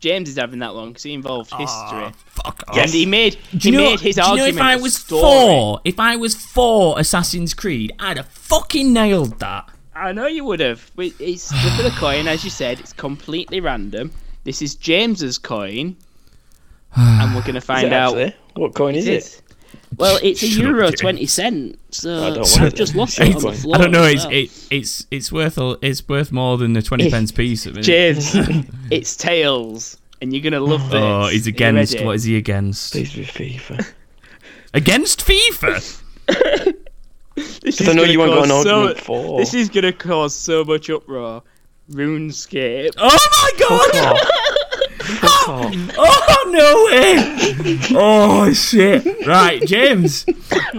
James 0.00 0.28
is 0.28 0.36
having 0.36 0.60
that 0.60 0.74
one 0.74 0.88
because 0.88 1.02
he 1.02 1.12
involved 1.12 1.52
history. 1.52 2.12
Fuck 2.26 2.62
off. 2.68 2.76
And 2.78 2.90
he 2.90 3.04
made 3.06 3.34
he 3.34 3.58
Do 3.58 3.70
you 3.70 3.76
know, 3.76 3.90
made 3.90 4.00
his 4.00 4.16
do 4.16 4.22
you 4.22 4.36
know 4.36 4.46
if 4.46 4.60
I 4.60 4.76
was 4.76 4.94
story. 4.96 5.20
for, 5.22 5.80
if 5.84 5.98
I 5.98 6.16
was 6.16 6.34
for 6.34 6.98
Assassin's 6.98 7.54
Creed, 7.54 7.92
I'd 7.98 8.16
have 8.16 8.28
fucking 8.28 8.92
nailed 8.92 9.40
that. 9.40 9.68
I 9.94 10.12
know 10.12 10.26
you 10.26 10.44
would 10.44 10.60
have. 10.60 10.90
But 10.94 11.12
it's 11.18 11.50
flip 11.50 11.78
of 11.86 11.92
the 11.92 11.98
coin, 11.98 12.28
as 12.28 12.44
you 12.44 12.50
said. 12.50 12.78
It's 12.78 12.92
completely 12.92 13.60
random. 13.60 14.12
This 14.44 14.62
is 14.62 14.76
James's 14.76 15.36
coin, 15.38 15.96
and 16.96 17.34
we're 17.34 17.42
gonna 17.42 17.60
find 17.60 17.92
out. 17.92 18.16
actually? 18.16 18.36
What 18.54 18.74
coin 18.74 18.94
is 18.94 19.06
it? 19.08 19.42
Is. 19.72 19.98
Well, 19.98 20.18
it's 20.22 20.42
a 20.42 20.46
Shut 20.46 20.64
up, 20.64 20.70
euro 20.70 20.90
twenty 20.90 21.26
cent. 21.26 21.78
So 21.90 22.24
I 22.24 22.30
don't 22.30 22.46
I've 22.46 22.60
want 22.60 22.74
it 22.74 22.76
just 22.76 22.94
lost 22.94 23.20
it 23.20 23.36
on 23.36 23.42
the 23.42 23.52
floor. 23.52 23.74
I 23.76 23.78
don't 23.78 23.90
know. 23.90 24.04
It's 24.04 24.24
well. 24.24 24.32
it, 24.32 24.66
it's 24.70 25.06
it's 25.10 25.32
worth 25.32 25.58
a, 25.58 25.78
it's 25.82 26.06
worth 26.08 26.32
more 26.32 26.58
than 26.58 26.72
the 26.72 26.82
twenty 26.82 27.10
pence 27.10 27.32
piece. 27.32 27.66
At 27.66 27.74
the. 27.74 27.82
James. 27.82 28.32
it's 28.90 29.16
tails, 29.16 29.98
and 30.20 30.32
you're 30.32 30.42
gonna 30.42 30.60
love 30.60 30.82
oh, 30.86 30.88
this. 30.90 31.02
Oh, 31.02 31.26
he's 31.28 31.46
against. 31.46 32.02
What 32.02 32.16
is 32.16 32.24
he 32.24 32.36
against? 32.36 32.92
Please 32.92 33.14
be 33.14 33.24
FIFA. 33.24 33.92
Against 34.74 35.24
FIFA. 35.24 35.96
This 37.34 37.80
I 37.80 37.84
is 37.84 37.94
know 37.94 38.02
gonna 38.02 38.12
you 38.12 38.18
weren't 38.18 38.34
cause 38.34 38.64
going 38.64 38.96
so, 38.96 39.02
for. 39.02 39.38
This 39.38 39.54
is 39.54 39.70
gonna 39.70 39.92
cause 39.92 40.34
so 40.34 40.62
much 40.62 40.90
uproar. 40.90 41.42
RuneScape. 41.90 42.92
Oh 42.98 43.18
my 43.42 43.52
god! 43.58 44.54
Fuck 45.16 45.48
off. 45.48 45.74
Oh 45.98 46.50
no 46.50 46.84
way! 46.86 47.78
Oh 47.92 48.52
shit! 48.52 49.26
Right, 49.26 49.62
James, 49.66 50.24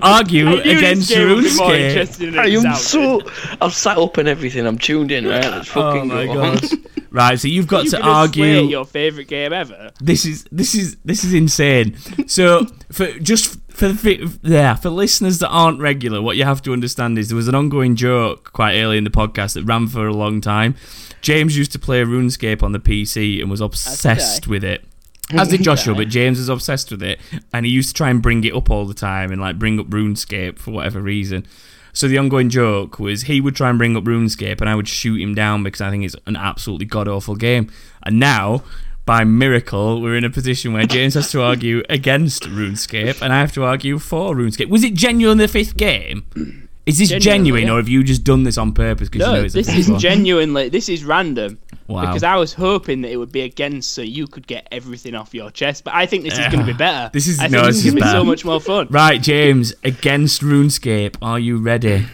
argue 0.02 0.48
I 0.48 0.52
knew 0.56 0.64
this 0.64 0.78
against 0.78 1.10
game 1.10 1.30
would 1.30 1.44
be 1.44 1.50
RuneScape. 1.50 2.38
I 2.38 2.48
am 2.70 2.76
so. 2.76 3.22
I'm 3.62 3.72
sat 3.72 3.98
up 3.98 4.18
and 4.18 4.28
everything. 4.28 4.66
I'm 4.66 4.78
tuned 4.78 5.12
in. 5.12 5.26
Right, 5.28 5.44
let's 5.44 5.70
Oh 5.76 5.82
fucking 5.94 6.08
my 6.08 6.26
go 6.26 6.34
god! 6.34 6.64
Right, 7.12 7.40
so 7.40 7.48
you've 7.48 7.68
got 7.68 7.86
You 7.86 7.92
to 7.92 8.02
argue. 8.02 8.44
swear 8.44 8.62
your 8.64 8.86
favorite 8.86 9.28
game 9.28 9.52
ever. 9.52 9.92
this 10.00 10.26
is 10.26 10.46
this 10.52 10.76
is 10.76 10.98
this 11.06 11.24
is 11.24 11.34
insane. 11.34 11.98
So 12.28 12.66
for 12.92 13.08
just 13.20 13.58
for 13.72 13.88
the 13.88 13.96
fi- 13.96 14.26
yeah 14.48 14.76
for 14.76 14.90
listeners 14.90 15.40
that 15.40 15.50
aren't 15.50 15.80
regular, 15.80 16.22
what 16.22 16.38
you 16.38 16.44
have 16.46 16.62
to 16.64 16.74
understand 16.74 17.18
is 17.18 17.30
there 17.30 17.36
was 17.36 17.48
an 17.48 17.56
ongoing 17.56 17.96
joke 17.96 18.52
quite 18.54 18.78
early 18.80 18.98
in 18.98 19.06
the 19.06 19.10
podcast 19.10 19.54
that 19.56 19.64
ran 19.64 19.88
for 19.88 20.06
a 20.08 20.14
long 20.14 20.40
time. 20.42 20.76
James 21.22 21.58
used 21.58 21.72
to 21.74 21.80
play 21.80 22.02
RuneScape 22.02 22.64
on 22.64 22.72
the 22.72 22.80
PC 22.80 23.42
and 23.42 23.50
was 23.50 23.62
obsessed 23.62 24.48
with 24.48 24.64
it. 24.64 24.84
As 25.32 25.50
did 25.50 25.62
Joshua, 25.62 25.94
but 25.94 26.08
James 26.08 26.40
was 26.40 26.50
obsessed 26.50 26.90
with 26.90 27.04
it, 27.04 27.20
and 27.54 27.66
he 27.66 27.72
used 27.72 27.90
to 27.90 27.94
try 27.94 28.10
and 28.10 28.22
bring 28.22 28.44
it 28.44 28.54
up 28.54 28.72
all 28.72 28.86
the 28.86 28.96
time 28.96 29.32
and 29.32 29.40
like 29.40 29.60
bring 29.60 29.80
up 29.80 29.88
RuneScape 29.88 30.58
for 30.58 30.72
whatever 30.72 31.02
reason. 31.02 31.46
So 31.94 32.08
the 32.08 32.18
ongoing 32.18 32.50
joke 32.50 33.00
was 33.00 33.24
he 33.24 33.42
would 33.42 33.56
try 33.56 33.70
and 33.70 33.78
bring 33.78 33.96
up 33.96 34.06
RuneScape, 34.06 34.60
and 34.62 34.70
I 34.70 34.76
would 34.76 34.88
shoot 34.88 35.22
him 35.22 35.36
down 35.36 35.64
because 35.64 35.82
I 35.82 35.92
think 35.92 36.04
it's 36.04 36.16
an 36.26 36.36
absolutely 36.36 36.86
god 36.86 37.08
awful 37.08 37.36
game. 37.36 37.70
And 38.04 38.20
now, 38.20 38.64
by 39.06 39.24
miracle, 39.24 40.02
we're 40.02 40.16
in 40.16 40.24
a 40.24 40.30
position 40.30 40.74
where 40.74 40.86
James 40.86 41.16
has 41.16 41.32
to 41.32 41.42
argue 41.42 41.84
against 41.90 42.44
RuneScape, 42.44 43.22
and 43.22 43.34
I 43.34 43.40
have 43.40 43.52
to 43.54 43.64
argue 43.64 44.00
for 44.00 44.36
RuneScape. 44.36 44.70
Was 44.70 44.84
it 44.84 44.94
genuine 44.94 45.38
the 45.38 45.48
fifth 45.48 45.78
game? 45.78 46.69
Is 46.90 46.98
this 46.98 47.10
Genuinely, 47.10 47.24
genuine, 47.24 47.64
yeah. 47.68 47.74
or 47.74 47.78
have 47.78 47.88
you 47.88 48.04
just 48.04 48.24
done 48.24 48.44
this 48.44 48.58
on 48.58 48.74
purpose 48.74 49.10
because 49.10 49.26
No, 49.28 49.34
you 49.34 49.40
know 49.40 49.46
it's 49.46 49.54
this 49.54 49.68
fifth 49.68 49.78
is 49.78 49.90
one? 49.90 50.00
genuinely. 50.00 50.70
This 50.70 50.90
is 50.90 51.04
random. 51.06 51.60
Wow. 51.88 52.02
Because 52.02 52.24
I 52.24 52.36
was 52.36 52.54
hoping 52.54 53.02
that 53.02 53.12
it 53.12 53.18
would 53.18 53.32
be 53.32 53.42
against, 53.42 53.94
so 53.94 54.02
you 54.02 54.28
could 54.28 54.46
get 54.48 54.68
everything 54.72 55.16
off 55.16 55.34
your 55.34 55.50
chest. 55.52 55.84
But 55.84 55.94
I 55.96 56.06
think 56.06 56.24
this 56.24 56.34
is 56.34 56.40
going 56.48 56.60
to 56.60 56.66
be 56.66 56.74
ah, 56.74 56.78
better. 56.78 57.10
This 57.14 57.28
is- 57.28 57.40
I 57.40 57.48
no, 57.48 57.66
this 57.66 57.78
this 57.78 57.78
is 57.78 57.86
is 57.86 57.92
going 57.94 58.02
to 58.04 58.08
be 58.08 58.12
so 58.12 58.24
much 58.24 58.44
more 58.46 58.60
fun. 58.60 58.88
Right, 58.90 59.22
James, 59.22 59.74
against 59.84 60.42
RuneScape, 60.42 61.16
are 61.22 61.40
you 61.40 61.58
ready? 61.58 62.06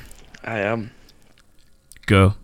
I 0.43 0.59
am. 0.59 0.91
Go. 2.05 2.35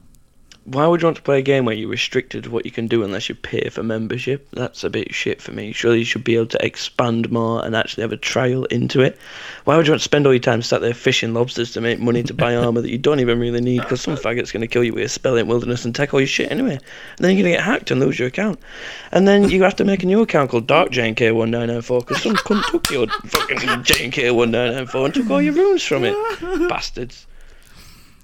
Why 0.65 0.85
would 0.85 1.01
you 1.01 1.07
want 1.07 1.17
to 1.17 1.23
play 1.23 1.39
a 1.39 1.41
game 1.41 1.65
where 1.65 1.73
you're 1.73 1.89
restricted 1.89 2.43
to 2.43 2.51
what 2.51 2.65
you 2.65 2.71
can 2.71 2.85
do 2.85 3.03
unless 3.03 3.27
you 3.27 3.33
pay 3.33 3.67
for 3.69 3.81
membership? 3.81 4.47
That's 4.51 4.83
a 4.83 4.91
bit 4.91 5.11
shit 5.11 5.41
for 5.41 5.51
me. 5.51 5.71
Surely 5.71 5.99
you 5.99 6.05
should 6.05 6.23
be 6.23 6.35
able 6.35 6.45
to 6.47 6.63
expand 6.63 7.31
more 7.31 7.65
and 7.65 7.75
actually 7.75 8.01
have 8.01 8.11
a 8.11 8.17
trial 8.17 8.65
into 8.65 9.01
it. 9.01 9.17
Why 9.63 9.75
would 9.75 9.87
you 9.87 9.93
want 9.93 10.01
to 10.01 10.03
spend 10.03 10.27
all 10.27 10.33
your 10.33 10.39
time 10.39 10.61
sat 10.61 10.81
there 10.81 10.93
fishing 10.93 11.33
lobsters 11.33 11.71
to 11.73 11.81
make 11.81 11.99
money 11.99 12.21
to 12.21 12.33
buy 12.35 12.55
armor 12.57 12.81
that 12.81 12.91
you 12.91 12.99
don't 12.99 13.19
even 13.19 13.39
really 13.39 13.59
need? 13.59 13.81
Because 13.81 14.01
some 14.01 14.15
faggot's 14.15 14.51
going 14.51 14.61
to 14.61 14.67
kill 14.67 14.83
you 14.83 14.93
with 14.93 15.05
a 15.05 15.09
spell 15.09 15.35
in 15.35 15.47
wilderness 15.47 15.83
and 15.83 15.95
take 15.95 16.13
all 16.13 16.19
your 16.19 16.27
shit 16.27 16.51
anyway. 16.51 16.73
And 16.73 16.81
then 17.17 17.35
you're 17.35 17.43
going 17.43 17.53
to 17.53 17.57
get 17.57 17.65
hacked 17.65 17.89
and 17.89 17.99
lose 17.99 18.19
your 18.19 18.27
account. 18.27 18.59
And 19.11 19.27
then 19.27 19.49
you 19.49 19.63
have 19.63 19.77
to 19.77 19.83
make 19.83 20.03
a 20.03 20.05
new 20.05 20.21
account 20.21 20.51
called 20.51 20.67
Dark 20.67 20.91
JNK1994 20.91 22.07
because 22.07 22.21
some 22.21 22.35
cunt 22.35 22.65
took 22.67 22.87
your 22.91 23.07
fucking 23.07 23.57
JNK1994 23.83 25.05
and 25.05 25.13
took 25.15 25.29
all 25.31 25.41
your 25.41 25.53
runes 25.53 25.81
from 25.81 26.03
it. 26.03 26.15
Bastards. 26.69 27.25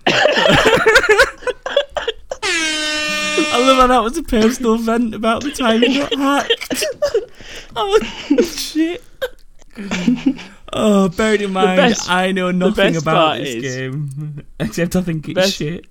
I 3.53 3.59
love 3.67 3.77
how 3.77 3.87
that 3.87 3.99
was 4.03 4.17
a 4.17 4.23
personal 4.23 4.77
vent 4.77 5.13
about 5.15 5.43
the 5.43 5.51
time 5.51 5.81
he 5.81 5.99
got 5.99 6.13
hacked. 6.13 6.83
oh 7.75 7.99
shit. 8.43 9.03
Oh, 10.73 11.09
bearing 11.09 11.41
in 11.41 11.53
mind, 11.53 11.77
best- 11.77 12.09
I 12.09 12.31
know 12.31 12.51
nothing 12.51 12.95
about 12.97 13.37
this 13.39 13.55
is- 13.63 13.75
game. 13.75 14.45
Except 14.59 14.95
I 14.95 15.01
think 15.01 15.27
it's 15.29 15.35
best- 15.35 15.55
shit. 15.55 15.85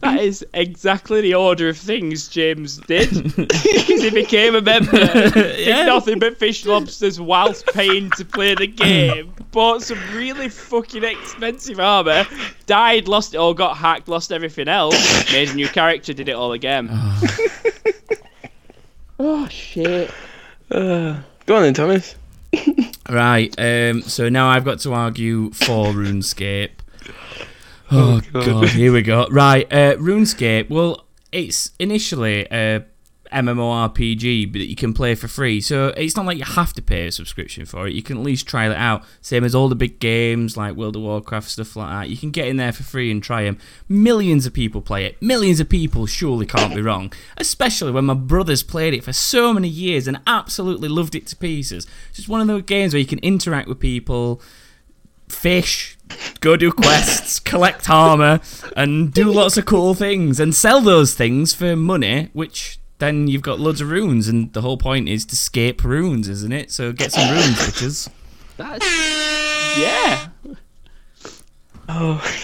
That 0.00 0.20
is 0.20 0.44
exactly 0.54 1.20
the 1.20 1.34
order 1.34 1.68
of 1.68 1.76
things 1.76 2.28
James 2.28 2.78
did. 2.78 3.10
Because 3.36 3.62
he 4.02 4.10
became 4.10 4.54
a 4.54 4.62
member, 4.62 4.90
did 5.30 5.66
Yeah. 5.66 5.84
nothing 5.84 6.18
but 6.18 6.38
fish 6.38 6.64
lobsters 6.64 7.20
whilst 7.20 7.66
paying 7.66 8.10
to 8.12 8.24
play 8.24 8.54
the 8.54 8.66
game, 8.66 9.34
bought 9.52 9.82
some 9.82 9.98
really 10.14 10.48
fucking 10.48 11.04
expensive 11.04 11.80
armour, 11.80 12.26
died, 12.66 13.08
lost 13.08 13.34
it 13.34 13.38
all, 13.38 13.52
got 13.54 13.76
hacked, 13.76 14.08
lost 14.08 14.32
everything 14.32 14.68
else, 14.68 15.30
made 15.32 15.50
a 15.50 15.54
new 15.54 15.68
character, 15.68 16.12
did 16.14 16.28
it 16.28 16.32
all 16.34 16.52
again. 16.52 16.88
oh 19.18 19.46
shit. 19.48 20.10
Uh, 20.70 21.20
go 21.46 21.56
on 21.56 21.62
then, 21.62 21.74
Thomas. 21.74 22.14
Right, 23.08 23.52
um, 23.58 24.02
so 24.02 24.28
now 24.28 24.48
I've 24.48 24.64
got 24.64 24.80
to 24.80 24.92
argue 24.94 25.50
for 25.50 25.92
RuneScape. 25.92 26.70
Oh, 27.90 28.20
god. 28.32 28.68
here 28.68 28.92
we 28.92 29.02
go. 29.02 29.26
Right, 29.30 29.66
uh, 29.72 29.96
RuneScape, 29.96 30.70
well, 30.70 31.06
it's 31.32 31.72
initially 31.78 32.46
a 32.50 32.84
MMORPG 33.32 34.52
that 34.52 34.68
you 34.68 34.76
can 34.76 34.92
play 34.92 35.14
for 35.14 35.28
free, 35.28 35.60
so 35.60 35.88
it's 35.96 36.16
not 36.16 36.26
like 36.26 36.38
you 36.38 36.44
have 36.44 36.72
to 36.74 36.82
pay 36.82 37.06
a 37.06 37.12
subscription 37.12 37.64
for 37.64 37.86
it. 37.86 37.94
You 37.94 38.02
can 38.02 38.18
at 38.18 38.22
least 38.22 38.46
try 38.46 38.68
it 38.68 38.76
out. 38.76 39.04
Same 39.20 39.44
as 39.44 39.54
all 39.54 39.68
the 39.68 39.74
big 39.74 40.00
games 40.00 40.56
like 40.56 40.74
World 40.74 40.96
of 40.96 41.02
Warcraft, 41.02 41.48
stuff 41.48 41.76
like 41.76 41.90
that. 41.90 42.08
You 42.10 42.16
can 42.16 42.30
get 42.30 42.48
in 42.48 42.56
there 42.56 42.72
for 42.72 42.82
free 42.82 43.10
and 43.10 43.22
try 43.22 43.44
them. 43.44 43.58
Millions 43.88 44.46
of 44.46 44.52
people 44.52 44.80
play 44.80 45.04
it. 45.04 45.20
Millions 45.22 45.60
of 45.60 45.68
people 45.68 46.06
surely 46.06 46.46
can't 46.46 46.74
be 46.74 46.82
wrong. 46.82 47.12
Especially 47.36 47.92
when 47.92 48.06
my 48.06 48.14
brothers 48.14 48.62
played 48.62 48.94
it 48.94 49.04
for 49.04 49.12
so 49.12 49.52
many 49.52 49.68
years 49.68 50.08
and 50.08 50.20
absolutely 50.26 50.88
loved 50.88 51.14
it 51.14 51.26
to 51.28 51.36
pieces. 51.36 51.86
It's 52.08 52.18
just 52.18 52.28
one 52.28 52.40
of 52.40 52.46
those 52.48 52.62
games 52.62 52.92
where 52.92 53.00
you 53.00 53.06
can 53.06 53.20
interact 53.20 53.68
with 53.68 53.78
people, 53.78 54.42
fish, 55.28 55.96
go 56.40 56.56
do 56.56 56.72
quests, 56.72 57.38
collect 57.40 57.88
armor, 57.90 58.40
and 58.76 59.12
do 59.12 59.30
lots 59.32 59.56
of 59.56 59.66
cool 59.66 59.94
things, 59.94 60.38
and 60.40 60.54
sell 60.54 60.80
those 60.80 61.14
things 61.14 61.54
for 61.54 61.76
money, 61.76 62.30
which 62.32 62.78
then 62.98 63.28
you've 63.28 63.42
got 63.42 63.58
loads 63.60 63.80
of 63.80 63.90
runes, 63.90 64.28
and 64.28 64.52
the 64.52 64.60
whole 64.60 64.76
point 64.76 65.08
is 65.08 65.24
to 65.26 65.36
scape 65.36 65.82
runes, 65.84 66.28
isn't 66.28 66.52
it? 66.52 66.70
So 66.70 66.92
get 66.92 67.12
some 67.12 67.30
runes, 67.30 67.56
bitches. 67.56 68.08
That's. 68.56 68.86
Yeah. 69.78 70.28
Oh, 71.88 72.22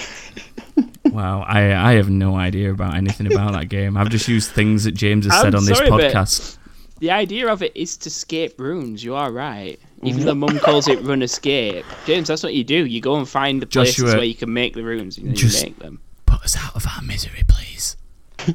Wow, 1.04 1.42
I 1.46 1.72
I 1.74 1.92
have 1.94 2.10
no 2.10 2.36
idea 2.36 2.70
about 2.72 2.94
anything 2.94 3.32
about 3.32 3.52
that 3.52 3.68
game. 3.68 3.96
I've 3.96 4.10
just 4.10 4.28
used 4.28 4.50
things 4.50 4.84
that 4.84 4.92
James 4.92 5.24
has 5.24 5.34
I'm 5.34 5.42
said 5.42 5.54
on 5.54 5.64
this 5.64 5.78
sorry, 5.78 5.90
but- 5.90 6.12
podcast. 6.12 6.58
The 6.98 7.10
idea 7.10 7.48
of 7.52 7.62
it 7.62 7.72
is 7.76 7.96
to 7.98 8.08
escape 8.08 8.58
runes. 8.58 9.04
You 9.04 9.14
are 9.14 9.30
right. 9.30 9.78
Even 10.06 10.24
though 10.24 10.34
Mum 10.34 10.58
calls 10.60 10.88
it 10.88 11.00
run 11.02 11.22
escape, 11.22 11.84
James, 12.06 12.28
that's 12.28 12.42
what 12.42 12.54
you 12.54 12.64
do. 12.64 12.86
You 12.86 13.00
go 13.00 13.16
and 13.16 13.28
find 13.28 13.60
the 13.60 13.66
places 13.66 13.96
Joshua, 13.96 14.14
where 14.16 14.24
you 14.24 14.34
can 14.34 14.52
make 14.52 14.74
the 14.74 14.84
rooms 14.84 15.18
and 15.18 15.28
then 15.28 15.34
just- 15.34 15.62
you 15.62 15.70
make 15.70 15.78
them. 15.78 16.00
Put 16.26 16.42
us 16.42 16.56
out 16.56 16.74
of 16.76 16.86
our 16.86 17.02
misery, 17.02 17.42
please. 17.48 17.96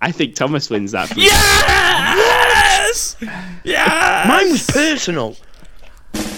I 0.00 0.10
think 0.10 0.34
Thomas 0.34 0.68
wins 0.68 0.92
that. 0.92 1.16
Yes! 1.16 3.16
Yes! 3.64 4.28
mine 4.28 4.50
was 4.50 4.66
personal. 4.66 5.36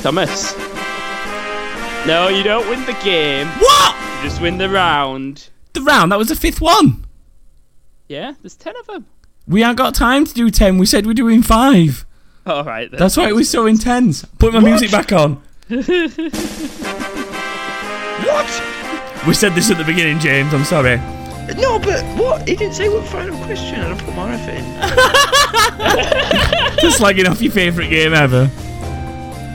Thomas. 0.03 0.55
No, 2.07 2.29
you 2.29 2.43
don't 2.43 2.69
win 2.69 2.85
the 2.85 2.93
game. 3.03 3.47
What? 3.49 3.97
You 4.23 4.29
just 4.29 4.43
win 4.43 4.59
the 4.59 4.69
round. 4.69 5.49
The 5.73 5.81
round, 5.81 6.13
that 6.13 6.19
was 6.19 6.29
the 6.29 6.37
fifth 6.37 6.61
one. 6.61 7.07
Yeah, 8.09 8.35
there's 8.43 8.57
ten 8.57 8.77
of 8.77 8.87
them. 8.87 9.07
We 9.49 9.65
ain't 9.65 9.79
got 9.79 9.95
time 9.95 10.27
to 10.27 10.35
do 10.35 10.51
ten. 10.51 10.77
We 10.79 10.85
said 10.87 11.07
we're 11.07 11.15
doing 11.15 11.43
five. 11.43 12.05
All 12.47 12.65
right. 12.65 12.91
Then. 12.91 12.99
That's 12.99 13.17
why 13.17 13.29
it 13.29 13.35
was 13.35 13.49
so 13.49 13.67
intense. 13.67 14.25
Put 14.39 14.53
my 14.53 14.61
music 14.61 14.91
back 14.91 15.13
on. 15.13 15.43
What? 18.25 19.27
We 19.27 19.35
said 19.35 19.55
this 19.55 19.71
at 19.71 19.79
the 19.79 19.85
beginning, 19.85 20.19
James. 20.19 20.55
I'm 20.55 20.65
sorry. 20.65 20.99
No, 21.57 21.79
but 21.79 22.03
what? 22.17 22.49
He 22.49 22.57
didn't 22.57 22.75
say 22.75 22.89
what 22.89 23.05
final 23.07 23.37
question, 23.45 23.81
and 23.81 23.93
I 23.93 23.99
put 23.99 24.15
marathon. 24.15 24.65
Just 26.81 27.01
slagging 27.01 27.29
off 27.29 27.43
your 27.43 27.53
favourite 27.53 27.91
game 27.91 28.15
ever. 28.15 28.51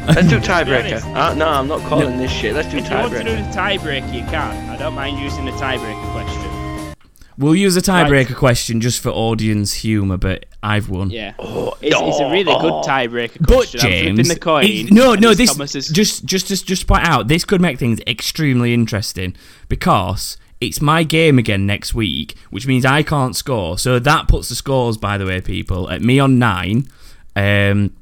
Let's 0.08 0.28
do 0.28 0.36
honest. 0.36 0.50
tiebreaker. 0.50 1.04
Uh, 1.16 1.34
no, 1.36 1.48
I'm 1.48 1.68
not 1.68 1.82
calling 1.88 2.18
this 2.18 2.32
shit. 2.32 2.54
Let's 2.54 2.70
do 2.70 2.78
If 2.78 2.90
you 2.90 2.98
want 2.98 3.14
to 3.14 3.24
do 3.24 3.36
the 3.36 3.42
tiebreaker, 3.52 4.14
you 4.14 4.22
can. 4.26 4.70
I 4.70 4.78
don't 4.78 4.94
mind 4.94 5.20
using 5.20 5.46
the 5.46 5.52
tiebreaker 5.52 6.12
question. 6.12 6.96
We'll 7.38 7.56
use 7.56 7.78
a 7.78 7.82
tiebreaker 7.82 8.36
question 8.36 8.82
just 8.82 9.00
for 9.02 9.10
audience 9.10 9.74
humour, 9.74 10.18
but 10.18 10.46
I've 10.62 10.90
won. 10.90 11.10
Yeah. 11.10 11.34
Oh, 11.40 11.78
It's, 11.82 11.96
it's 11.98 12.20
a 12.20 12.26
really 12.30 12.44
good 12.44 12.72
oh. 12.74 12.82
tiebreaker 12.86 13.38
But 13.40 13.48
question. 13.48 13.80
I'm 13.80 13.88
James, 14.16 14.28
the 14.28 14.40
coin. 14.40 14.66
it- 14.66 14.92
no, 14.92 15.16
no, 15.16 15.34
this 15.34 15.52
Thomas's- 15.54 15.88
just 15.88 16.26
just 16.26 16.48
just 16.48 16.66
just 16.68 16.86
point 16.88 17.08
out 17.08 17.28
this 17.30 17.46
could 17.46 17.62
make 17.62 17.80
things 17.80 18.00
extremely 18.06 18.74
interesting 18.74 19.36
because 19.70 20.36
it's 20.60 20.82
my 20.82 21.04
game 21.04 21.40
again 21.40 21.66
next 21.66 21.94
week, 21.94 22.36
which 22.50 22.68
means 22.68 22.84
I 22.86 23.04
can't 23.04 23.36
score. 23.36 23.78
So 23.78 24.00
that 24.00 24.28
puts 24.28 24.50
the 24.50 24.56
scores, 24.56 24.98
by 24.98 25.18
the 25.18 25.26
way, 25.26 25.40
people, 25.40 25.90
at 25.90 26.02
me 26.02 26.20
on 26.20 26.38
nine, 26.38 26.90
um, 27.38 27.96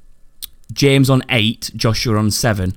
James 0.74 1.10
on 1.12 1.22
eight, 1.30 1.70
Joshua 1.76 2.18
on 2.18 2.32
seven. 2.32 2.74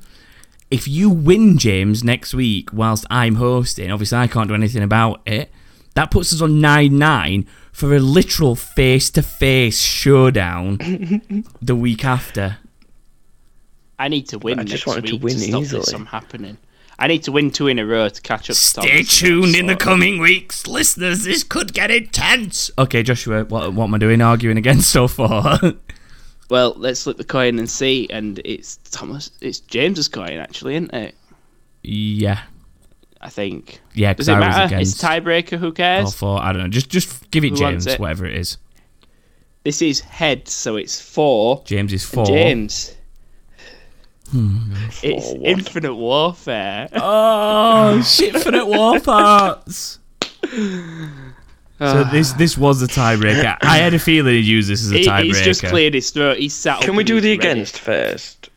If 0.71 0.87
you 0.87 1.09
win, 1.09 1.57
James, 1.59 2.05
next 2.05 2.35
week 2.35 2.69
whilst 2.73 3.07
I'm 3.11 3.37
hosting, 3.37 3.91
obviously 3.91 4.19
I 4.19 4.27
can't 4.27 4.49
do 4.49 4.55
anything 4.55 4.83
about 4.83 5.23
it. 5.27 5.51
That 5.95 6.11
puts 6.11 6.33
us 6.35 6.41
on 6.43 6.61
nine 6.61 6.99
nine 6.99 7.49
for 7.73 7.95
a 7.95 7.99
literal 7.99 8.55
face 8.57 9.11
to 9.11 9.23
face 9.23 9.81
showdown 9.81 10.79
the 11.63 11.77
week 11.77 12.05
after. 12.05 12.59
I 13.99 14.09
need 14.09 14.29
to 14.29 14.39
win 14.39 14.59
I 14.59 14.65
just 14.65 14.87
next 14.87 14.87
wanted 14.87 15.07
to 15.07 15.13
week 15.15 15.23
win 15.23 15.39
stop 15.39 15.63
this 15.65 15.93
from 15.93 16.07
happening. 16.07 16.59
I 16.99 17.07
need 17.07 17.23
to 17.25 17.33
win 17.33 17.51
two 17.51 17.69
in 17.69 17.79
a 17.79 17.87
row 17.87 18.09
to 18.11 18.21
catch 18.21 18.51
up. 18.51 18.57
Stay 18.57 18.83
Thomas. 18.83 19.19
tuned 19.19 19.57
in 19.57 19.67
the 19.67 19.77
coming 19.77 20.19
weeks, 20.19 20.67
listeners. 20.67 21.25
This 21.25 21.43
could 21.43 21.73
get 21.73 21.91
intense. 21.91 22.71
Okay, 22.79 23.03
Joshua, 23.03 23.45
what, 23.45 23.73
what 23.73 23.85
am 23.85 23.95
I 23.95 23.99
doing 23.99 24.21
arguing 24.21 24.59
against 24.59 24.91
so 24.91 25.09
far? 25.09 25.59
Well, 26.51 26.75
let's 26.77 27.05
flip 27.05 27.17
the 27.17 27.23
coin 27.23 27.61
and 27.61 27.71
see. 27.71 28.09
And 28.11 28.41
it's 28.45 28.77
Thomas. 28.91 29.31
It's 29.41 29.61
James's 29.61 30.09
coin, 30.09 30.39
actually, 30.39 30.75
isn't 30.75 30.93
it? 30.93 31.15
yeah, 31.85 32.41
I 33.21 33.29
think. 33.29 33.81
yeah, 33.95 34.15
Does 34.15 34.27
because 34.27 34.29
it 34.29 34.33
I 34.33 34.47
was 34.49 34.57
matter? 34.57 34.77
It's 34.81 35.03
against. 35.03 35.03
tiebreaker. 35.03 35.59
Who 35.59 35.69
Or 35.69 35.73
cares? 35.73 36.15
for 36.15 36.41
I 36.41 36.53
don't 36.53 36.63
know. 36.63 36.69
Just 36.69 36.89
just 36.91 37.31
give 37.31 37.45
it 37.45 37.51
Who 37.51 37.57
James, 37.57 37.87
it? 37.87 38.01
whatever 38.01 38.25
it 38.27 38.35
is. 38.37 38.57
This 39.65 39.83
is 39.83 40.01
head, 40.01 40.49
so 40.49 40.77
it's 40.77 40.99
four. 41.01 41.63
James 41.67 41.93
is 41.93 42.03
four. 42.05 42.25
James. 42.25 42.97
Hmm. 44.31 44.73
It's 45.03 45.27
Four 45.27 45.39
what? 45.39 45.49
infinite 45.51 45.95
warfare. 45.97 46.89
Oh, 46.95 48.01
shit 48.03 48.41
for 48.41 48.53
the 48.53 48.65
war 48.65 49.01
parts. 49.11 49.99
So 51.79 52.05
this 52.05 52.33
this 52.35 52.57
was 52.59 52.83
a 52.83 52.87
tiebreaker. 52.87 53.57
I 53.63 53.79
had 53.79 53.95
a 53.95 53.99
feeling 53.99 54.35
he'd 54.35 54.45
use 54.45 54.69
this 54.69 54.83
as 54.85 54.93
a 54.93 54.99
He- 54.99 55.07
tiebreaker. 55.07 55.25
he's 55.25 55.41
just 55.43 55.65
cleared 55.65 55.95
his 55.95 56.11
throat. 56.11 56.39
He's 56.39 56.55
sat. 56.55 56.79
up 56.79 56.83
Can 56.85 56.95
we 56.95 57.05
do 57.05 57.21
the 57.21 57.37
ready. 57.37 57.39
against 57.51 57.79
first? 57.79 58.51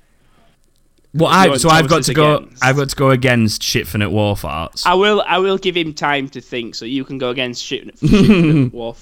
Well, 1.16 1.30
I, 1.30 1.57
so 1.57 1.70
I've 1.70 1.88
got 1.88 2.03
to 2.03 2.14
go. 2.14 2.38
against? 2.38 2.64
I've 2.64 2.76
got 2.76 2.89
to 2.89 2.95
go 2.95 3.11
against 3.11 3.61
Shitfinite 3.61 4.09
War 4.09 4.36
Farts. 4.36 4.84
I 4.84 4.95
will. 4.95 5.24
I 5.28 5.38
will 5.38 5.59
give 5.59 5.78
him 5.78 5.93
time 5.93 6.28
to 6.30 6.41
think, 6.41 6.74
so 6.74 6.86
you 6.86 7.05
can 7.05 7.20
go 7.20 7.30
against 7.30 7.64
shit, 7.64 7.95
shit 7.99 8.74
war. 8.74 8.95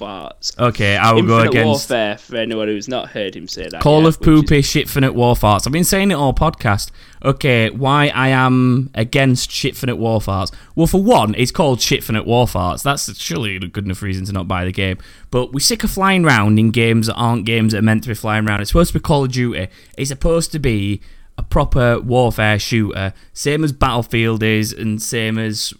Okay, 0.59 0.97
I 0.97 1.13
will 1.13 1.23
go 1.23 1.39
against 1.39 1.89
warfare 1.89 2.17
for 2.17 2.35
anyone 2.35 2.67
who's 2.67 2.89
not 2.89 3.09
heard 3.09 3.33
him 3.33 3.47
say 3.47 3.69
that. 3.69 3.81
Call 3.81 3.99
yet, 4.01 4.07
of 4.09 4.13
is- 4.15 4.17
Poopy 4.17 4.61
Shitfinite 4.61 5.13
War 5.13 5.35
Farts. 5.35 5.65
I've 5.65 5.71
been 5.71 5.85
saying 5.85 6.11
it 6.11 6.15
all 6.15 6.33
podcast. 6.33 6.91
Okay, 7.23 7.69
why 7.69 8.07
I 8.09 8.27
am 8.29 8.89
against 8.93 9.49
Shitfinite 9.49 9.97
War 9.97 10.19
Farts? 10.19 10.51
Well, 10.75 10.87
for 10.87 11.01
one, 11.01 11.33
it's 11.35 11.51
called 11.51 11.79
Shitfinite 11.79 12.25
War 12.25 12.45
Farts. 12.45 12.83
That's 12.83 13.15
surely 13.21 13.55
a 13.55 13.59
good 13.59 13.85
enough 13.85 14.01
reason 14.01 14.25
to 14.25 14.33
not 14.33 14.49
buy 14.49 14.65
the 14.65 14.73
game. 14.73 14.97
But 15.29 15.53
we're 15.53 15.59
sick 15.61 15.85
of 15.85 15.91
flying 15.91 16.25
around 16.25 16.59
in 16.59 16.71
games 16.71 17.07
that 17.07 17.13
aren't 17.15 17.45
games 17.45 17.71
that 17.71 17.77
are 17.79 17.83
meant 17.83 18.03
to 18.03 18.09
be 18.09 18.15
flying 18.15 18.45
around. 18.45 18.59
It's 18.59 18.71
supposed 18.71 18.91
to 18.91 18.99
be 18.99 19.03
Call 19.03 19.23
of 19.23 19.31
Duty. 19.31 19.69
It's 19.97 20.09
supposed 20.09 20.51
to 20.51 20.59
be 20.59 20.99
a 21.41 21.43
proper 21.43 21.99
warfare 21.99 22.59
shooter, 22.59 23.13
same 23.33 23.63
as 23.63 23.71
Battlefield 23.71 24.43
is, 24.43 24.71
and 24.71 25.01
same 25.01 25.37
as 25.37 25.73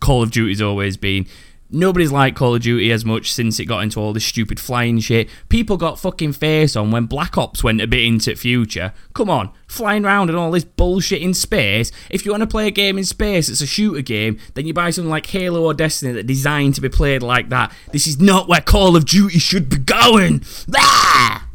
Call 0.00 0.22
of 0.22 0.30
Duty's 0.30 0.62
always 0.62 0.96
been. 0.96 1.26
Nobody's 1.74 2.12
liked 2.12 2.36
Call 2.36 2.54
of 2.54 2.62
Duty 2.62 2.92
as 2.92 3.04
much 3.04 3.32
since 3.32 3.58
it 3.58 3.64
got 3.64 3.82
into 3.82 3.98
all 3.98 4.12
this 4.12 4.26
stupid 4.26 4.60
flying 4.60 4.98
shit. 5.00 5.28
People 5.48 5.78
got 5.78 5.98
fucking 5.98 6.32
face 6.32 6.76
on 6.76 6.90
when 6.90 7.06
Black 7.06 7.38
Ops 7.38 7.64
went 7.64 7.80
a 7.80 7.86
bit 7.86 8.04
into 8.04 8.36
future. 8.36 8.92
Come 9.14 9.30
on, 9.30 9.50
flying 9.66 10.04
around 10.04 10.28
and 10.28 10.38
all 10.38 10.50
this 10.50 10.64
bullshit 10.64 11.22
in 11.22 11.32
space. 11.32 11.90
If 12.10 12.26
you 12.26 12.30
want 12.30 12.42
to 12.42 12.46
play 12.46 12.66
a 12.66 12.70
game 12.70 12.98
in 12.98 13.04
space, 13.04 13.48
it's 13.48 13.62
a 13.62 13.66
shooter 13.66 14.02
game, 14.02 14.38
then 14.54 14.66
you 14.66 14.74
buy 14.74 14.90
something 14.90 15.10
like 15.10 15.26
Halo 15.26 15.64
or 15.64 15.72
Destiny 15.72 16.12
that's 16.12 16.26
designed 16.26 16.74
to 16.74 16.82
be 16.82 16.90
played 16.90 17.22
like 17.22 17.48
that. 17.48 17.72
This 17.90 18.06
is 18.06 18.20
not 18.20 18.48
where 18.48 18.60
Call 18.60 18.96
of 18.96 19.06
Duty 19.06 19.38
should 19.38 19.68
be 19.68 19.78
going. 19.78 20.42
Ah! 20.76 21.48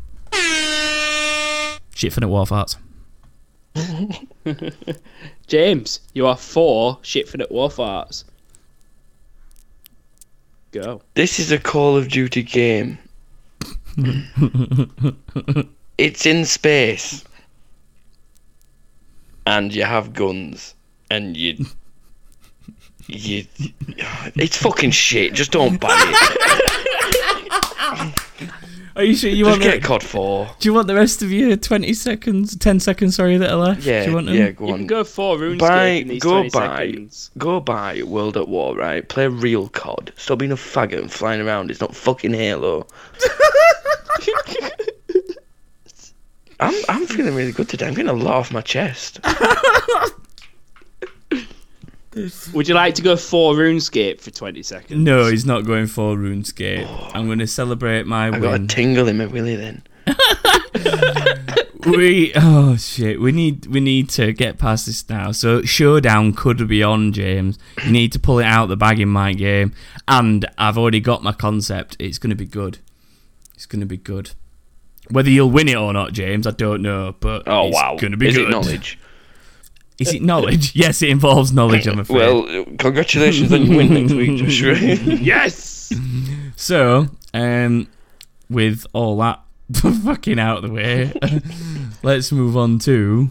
Shit 1.93 2.13
for 2.13 2.19
the 2.19 2.27
war 2.27 2.45
farts. 2.45 2.77
James, 5.47 5.99
you 6.13 6.27
are 6.27 6.37
four 6.37 6.97
shitfinite 6.97 7.51
war 7.51 7.69
farts. 7.69 8.23
Go. 10.71 11.01
This 11.13 11.39
is 11.39 11.51
a 11.51 11.57
Call 11.57 11.97
of 11.97 12.09
Duty 12.09 12.43
game. 12.43 12.97
it's 15.97 16.25
in 16.25 16.45
space. 16.45 17.23
And 19.45 19.73
you 19.73 19.83
have 19.83 20.13
guns. 20.13 20.75
And 21.09 21.37
you. 21.37 21.65
You. 23.07 23.45
It's 24.35 24.57
fucking 24.57 24.91
shit. 24.91 25.33
Just 25.33 25.51
don't 25.51 25.79
buy 25.79 25.95
it. 25.97 26.53
Are 28.97 29.03
you 29.03 29.15
sure 29.15 29.29
you 29.29 29.45
Just 29.45 29.59
want 29.59 29.61
get 29.61 29.81
the, 29.81 29.87
COD 29.87 30.01
4. 30.03 30.49
Do 30.59 30.67
you 30.67 30.73
want 30.73 30.87
the 30.87 30.95
rest 30.95 31.21
of 31.21 31.31
your 31.31 31.55
20 31.55 31.93
seconds, 31.93 32.55
10 32.57 32.79
seconds, 32.79 33.15
sorry, 33.15 33.37
that 33.37 33.51
are 33.51 33.55
left? 33.55 33.83
Yeah, 33.83 34.03
Do 34.03 34.09
you 34.09 34.15
want 34.15 34.25
them? 34.25 34.35
yeah, 34.35 34.49
go 34.49 34.65
on. 34.65 34.69
You 34.71 34.77
can 34.77 34.87
go 34.87 35.03
four 35.03 35.37
RuneScape 35.37 35.59
Buy- 35.59 35.85
in 35.85 36.07
these 36.07 36.21
go 36.23 36.31
20 36.31 36.49
buy. 36.49 36.87
seconds. 36.87 37.29
Go 37.37 37.59
buy 37.59 38.01
World 38.03 38.37
at 38.37 38.47
War, 38.47 38.75
right? 38.75 39.07
Play 39.07 39.27
real 39.27 39.69
COD. 39.69 40.11
Stop 40.17 40.39
being 40.39 40.51
a 40.51 40.55
faggot 40.55 40.97
and 40.99 41.11
flying 41.11 41.41
around. 41.41 41.69
It's 41.69 41.79
not 41.79 41.95
fucking 41.95 42.33
Halo. 42.33 42.87
I'm 46.59 46.73
I'm 46.89 47.05
feeling 47.05 47.35
really 47.35 47.51
good 47.51 47.69
today. 47.69 47.85
I'm 47.87 47.93
getting 47.93 48.09
a 48.09 48.13
lot 48.13 48.33
off 48.35 48.51
my 48.51 48.61
chest. 48.61 49.19
Would 52.53 52.67
you 52.67 52.73
like 52.75 52.95
to 52.95 53.01
go 53.01 53.15
for 53.15 53.53
RuneScape 53.53 54.21
for 54.21 54.31
20 54.31 54.63
seconds? 54.63 54.99
No, 54.99 55.27
he's 55.27 55.45
not 55.45 55.65
going 55.65 55.87
for 55.87 56.15
RuneScape. 56.15 57.11
I'm 57.13 57.25
going 57.27 57.39
to 57.39 57.47
celebrate 57.47 58.05
my 58.07 58.29
win. 58.29 58.43
I 58.43 58.45
got 58.57 58.61
a 58.61 58.67
tingle 58.67 59.07
in 59.07 59.17
my 59.17 59.25
willy 59.25 59.55
then. 59.55 59.83
we 61.85 62.31
oh 62.35 62.75
shit, 62.77 63.19
we 63.21 63.31
need 63.31 63.65
we 63.67 63.79
need 63.79 64.09
to 64.09 64.33
get 64.33 64.57
past 64.57 64.85
this 64.85 65.07
now. 65.09 65.31
So 65.31 65.61
showdown 65.63 66.33
could 66.33 66.65
be 66.67 66.81
on, 66.83 67.13
James. 67.13 67.57
You 67.85 67.91
need 67.91 68.11
to 68.13 68.19
pull 68.19 68.39
it 68.39 68.45
out 68.45 68.67
the 68.67 68.77
bag 68.77 68.99
in 68.99 69.09
my 69.09 69.33
game, 69.33 69.73
and 70.07 70.45
I've 70.57 70.77
already 70.77 70.99
got 70.99 71.23
my 71.23 71.33
concept. 71.33 71.95
It's 71.99 72.17
going 72.17 72.29
to 72.31 72.35
be 72.35 72.45
good. 72.45 72.79
It's 73.55 73.65
going 73.65 73.79
to 73.81 73.85
be 73.85 73.97
good. 73.97 74.31
Whether 75.09 75.29
you'll 75.29 75.51
win 75.51 75.69
it 75.69 75.75
or 75.77 75.93
not, 75.93 76.11
James, 76.13 76.45
I 76.45 76.51
don't 76.51 76.81
know, 76.81 77.15
but 77.19 77.43
Oh 77.47 77.67
it's 77.67 77.75
wow. 77.75 77.95
going 77.99 78.11
to 78.11 78.17
be 78.17 78.27
Is 78.27 78.35
good. 78.35 78.47
it 78.47 78.51
knowledge? 78.51 78.99
Is 79.99 80.13
it 80.13 80.21
knowledge? 80.21 80.75
yes, 80.75 81.01
it 81.01 81.09
involves 81.09 81.51
knowledge. 81.51 81.87
I'm 81.87 81.99
afraid. 81.99 82.17
Well, 82.17 82.65
congratulations 82.77 83.51
on 83.51 83.65
your 83.65 83.77
win 83.77 83.93
next 83.93 84.13
week, 84.13 84.37
Joshua. 84.43 84.75
Yes! 84.77 85.91
So, 86.55 87.07
um, 87.33 87.87
with 88.49 88.85
all 88.93 89.17
that 89.17 89.41
fucking 89.73 90.39
out 90.39 90.63
of 90.63 90.69
the 90.69 90.73
way, 90.73 91.13
let's 92.03 92.31
move 92.31 92.55
on 92.55 92.79
to. 92.79 93.29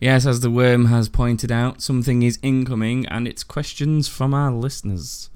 Yes, 0.00 0.24
as 0.26 0.40
the 0.40 0.50
worm 0.50 0.86
has 0.86 1.10
pointed 1.10 1.52
out, 1.52 1.82
something 1.82 2.22
is 2.22 2.38
incoming 2.42 3.04
and 3.06 3.28
it's 3.28 3.44
questions 3.44 4.08
from 4.08 4.32
our 4.32 4.50
listeners. 4.50 5.29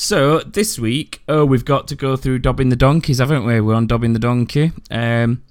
So, 0.00 0.38
this 0.38 0.78
week, 0.78 1.22
oh, 1.28 1.44
we've 1.44 1.66
got 1.66 1.86
to 1.88 1.94
go 1.94 2.16
through 2.16 2.38
Dobbing 2.38 2.70
the 2.70 2.74
Donkeys, 2.74 3.18
haven't 3.18 3.44
we? 3.44 3.60
We're 3.60 3.74
on 3.74 3.86
Dobbing 3.86 4.14
the 4.14 4.18
Donkey. 4.18 4.72
Um, 4.90 5.42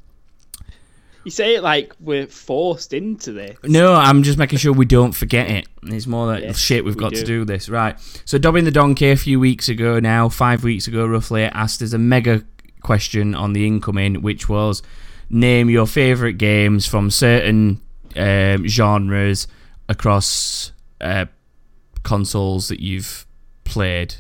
You 1.24 1.30
say 1.30 1.54
it 1.54 1.62
like 1.62 1.94
we're 2.00 2.26
forced 2.26 2.92
into 2.92 3.32
this. 3.32 3.56
No, 3.64 3.94
I'm 3.94 4.24
just 4.24 4.40
making 4.40 4.58
sure 4.58 4.74
we 4.74 4.86
don't 4.88 5.12
forget 5.12 5.52
it. 5.52 5.68
It's 5.84 6.08
more 6.08 6.26
like 6.26 6.42
Yes, 6.42 6.58
shit. 6.58 6.84
We've 6.84 6.96
we 6.96 7.00
got 7.00 7.14
to 7.14 7.20
do. 7.20 7.26
do 7.26 7.46
this 7.46 7.70
right. 7.70 7.96
So, 8.26 8.40
Dobbin 8.40 8.66
the 8.66 8.72
Donkey 8.72 9.12
a 9.12 9.16
few 9.16 9.40
weeks 9.40 9.70
ago 9.70 10.00
now, 10.00 10.30
five 10.30 10.64
weeks 10.64 10.88
ago 10.88 11.06
roughly, 11.06 11.44
asked 11.44 11.84
us 11.84 11.94
a 11.94 12.00
mega 12.00 12.44
question 12.82 13.36
on 13.36 13.54
the 13.54 13.68
incoming, 13.68 14.24
which 14.24 14.50
was 14.50 14.82
name 15.30 15.70
your 15.70 15.86
favourite 15.86 16.40
games 16.40 16.88
from 16.88 17.12
certain 17.12 17.82
um, 18.16 18.68
genres 18.68 19.46
across 19.88 20.72
uh, 21.02 21.28
consoles 22.02 22.68
that 22.70 22.80
you've 22.80 23.28
played 23.64 24.16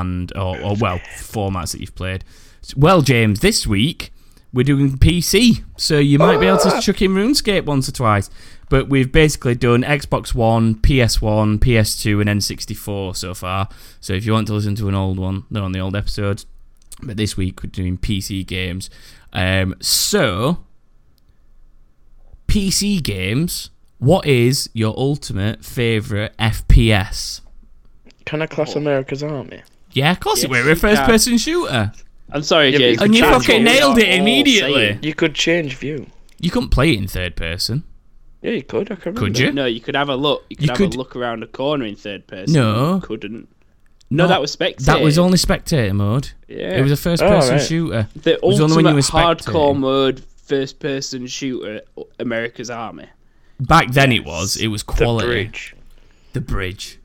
and 0.00 0.32
or, 0.36 0.60
or 0.60 0.76
well 0.76 0.98
formats 1.16 1.72
that 1.72 1.80
you've 1.80 1.94
played. 1.94 2.24
Well, 2.76 3.02
James, 3.02 3.40
this 3.40 3.66
week 3.66 4.12
we're 4.52 4.64
doing 4.64 4.98
PC, 4.98 5.64
so 5.76 5.98
you 5.98 6.18
might 6.18 6.38
be 6.38 6.46
able 6.46 6.58
to 6.58 6.80
chuck 6.80 7.00
in 7.02 7.12
RuneScape 7.12 7.64
once 7.64 7.88
or 7.88 7.92
twice. 7.92 8.30
But 8.68 8.88
we've 8.88 9.12
basically 9.12 9.54
done 9.54 9.82
Xbox 9.82 10.34
One, 10.34 10.76
PS1, 10.76 11.58
PS2, 11.58 12.20
and 12.22 12.40
N64 12.40 13.16
so 13.16 13.34
far. 13.34 13.68
So 14.00 14.14
if 14.14 14.24
you 14.24 14.32
want 14.32 14.46
to 14.46 14.54
listen 14.54 14.74
to 14.76 14.88
an 14.88 14.94
old 14.94 15.18
one, 15.18 15.44
they're 15.50 15.62
on 15.62 15.72
the 15.72 15.80
old 15.80 15.94
episodes. 15.94 16.46
But 17.02 17.18
this 17.18 17.36
week 17.36 17.62
we're 17.62 17.70
doing 17.70 17.98
PC 17.98 18.46
games. 18.46 18.88
Um, 19.32 19.74
so 19.80 20.64
PC 22.46 23.02
games. 23.02 23.70
What 23.98 24.26
is 24.26 24.68
your 24.72 24.94
ultimate 24.96 25.64
favorite 25.64 26.36
FPS? 26.38 27.40
Can 28.24 28.42
I 28.42 28.46
class 28.46 28.74
America's 28.74 29.22
Army? 29.22 29.62
Yeah, 29.92 30.12
of 30.12 30.20
course 30.20 30.38
Yes, 30.38 30.44
it 30.44 30.50
will. 30.50 30.64
We're 30.64 30.72
a 30.72 30.76
first 30.76 31.02
person 31.02 31.38
shooter. 31.38 31.92
I'm 32.30 32.42
sorry, 32.42 32.70
Yeah, 32.70 32.78
James. 32.78 32.98
you 33.00 33.04
And 33.04 33.14
you 33.14 33.22
fucking 33.24 33.64
nailed 33.64 33.98
it 33.98 34.08
immediately. 34.08 34.74
saying. 34.74 34.98
You 35.02 35.14
could 35.14 35.34
change 35.34 35.76
view. 35.76 36.06
You 36.40 36.50
couldn't 36.50 36.70
play 36.70 36.92
it 36.92 36.98
in 36.98 37.06
third 37.06 37.36
person. 37.36 37.84
Yeah, 38.40 38.52
you 38.52 38.62
could. 38.62 38.90
I 38.90 38.96
can 38.96 39.14
Could 39.14 39.38
remember. 39.38 39.38
you? 39.40 39.52
No, 39.52 39.66
you 39.66 39.80
could 39.80 39.94
have 39.94 40.08
a 40.08 40.16
look. 40.16 40.44
You 40.48 40.56
could 40.56 40.62
You 40.64 40.68
have 40.70 40.76
could- 40.78 40.94
a 40.94 40.98
look 40.98 41.14
around 41.14 41.42
a 41.42 41.46
corner 41.46 41.84
in 41.84 41.94
third 41.94 42.26
person. 42.26 42.54
No. 42.54 42.94
You 42.96 43.00
couldn't. 43.02 43.48
No, 44.10 44.24
Not- 44.24 44.28
that 44.28 44.40
was 44.40 44.50
spectator. 44.50 44.84
That 44.92 45.00
was 45.02 45.18
only 45.18 45.38
spectator 45.38 45.94
mode. 45.94 46.30
Yeah. 46.48 46.76
It 46.78 46.82
was 46.82 46.92
a 46.92 46.96
first 46.96 47.22
Oh, 47.22 47.28
person 47.28 47.52
right. 47.56 47.62
shooter. 47.62 48.08
the 48.14 48.38
was 48.42 48.58
the 48.58 48.64
only 48.64 48.74
ultimate 48.76 48.84
one 48.84 48.86
you 48.92 48.94
were 48.96 49.00
hardcore 49.02 49.76
mode 49.78 50.22
first 50.44 50.80
person 50.80 51.26
shooter. 51.26 51.82
America's 52.18 52.68
Army. 52.70 53.06
Back 53.60 53.92
then 53.92 54.10
it 54.12 54.24
was. 54.24 54.56
It 54.56 54.66
was 54.68 54.82
quality. 54.82 55.02
The 55.02 55.04
quality. 55.04 55.26
bridge. 55.44 55.76
The 56.32 56.40
bridge. 56.40 56.98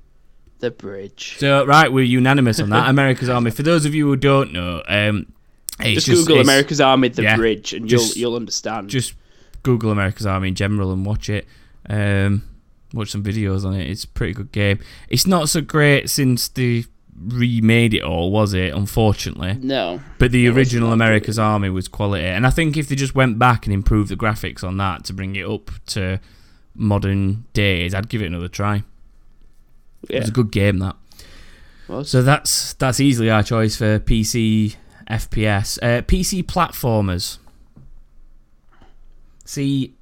The 0.59 0.71
bridge. 0.71 1.35
So 1.37 1.65
right, 1.65 1.91
we're 1.91 2.03
unanimous 2.03 2.59
on 2.59 2.69
that. 2.71 2.89
America's 2.95 3.29
Army. 3.29 3.51
For 3.51 3.63
those 3.63 3.85
of 3.85 3.93
you 3.93 4.07
who 4.07 4.15
don't 4.15 4.51
know, 4.53 4.81
um, 4.87 5.31
it's 5.79 6.05
Just, 6.05 6.25
Google 6.27 6.41
America's 6.41 6.81
Army 6.81 7.09
the 7.09 7.23
yeah, 7.23 7.35
bridge 7.35 7.73
and 7.73 7.87
just- 7.87 8.15
you'll 8.15 8.31
you'll 8.31 8.35
understand. 8.37 8.89
Just 8.89 9.13
Google 9.63 9.91
America's 9.91 10.25
Army 10.25 10.47
in 10.49 10.55
general 10.55 10.91
and 10.91 11.05
watch 11.05 11.29
it. 11.29 11.45
Um, 11.89 12.43
watch 12.93 13.11
some 13.11 13.23
videos 13.23 13.65
on 13.65 13.73
it. 13.75 13.87
It's 13.89 14.03
a 14.03 14.07
pretty 14.07 14.33
good 14.33 14.51
game. 14.51 14.79
It's 15.09 15.27
not 15.27 15.49
so 15.49 15.61
great 15.61 16.09
since 16.09 16.47
they 16.47 16.85
remade 17.19 17.93
it 17.93 18.03
all, 18.03 18.31
was 18.31 18.53
it? 18.53 18.73
Unfortunately. 18.73 19.53
no. 19.61 19.99
But 20.19 20.31
the 20.31 20.47
original 20.49 20.91
America's 20.91 21.37
Army 21.39 21.69
was 21.69 21.87
quality, 21.87 22.25
and 22.25 22.45
I 22.45 22.49
think 22.49 22.77
if 22.77 22.87
they 22.89 22.95
just 22.95 23.15
went 23.15 23.37
back 23.39 23.65
and 23.65 23.73
improved 23.73 24.09
the 24.09 24.15
graphics 24.15 24.63
on 24.63 24.77
that 24.77 25.03
to 25.05 25.13
bring 25.13 25.35
it 25.35 25.45
up 25.45 25.69
to 25.87 26.19
modern 26.75 27.45
days, 27.53 27.93
I'd 27.93 28.09
give 28.09 28.21
it 28.21 28.25
another 28.27 28.47
try. 28.47 28.83
It 30.09 30.13
Yeah. 30.15 30.19
was 30.21 30.29
a 30.29 30.33
good 30.33 30.51
game 30.51 30.79
that. 30.79 30.95
Was. 31.87 32.09
So 32.09 32.21
that's 32.21 32.73
that's 32.73 32.99
easily 32.99 33.29
our 33.29 33.43
choice 33.43 33.75
for 33.77 33.99
PC 33.99 34.75
FPS. 35.09 35.77
Uh, 35.81 36.01
PC 36.01 36.43
platformers. 36.43 37.37
See, 39.45 39.93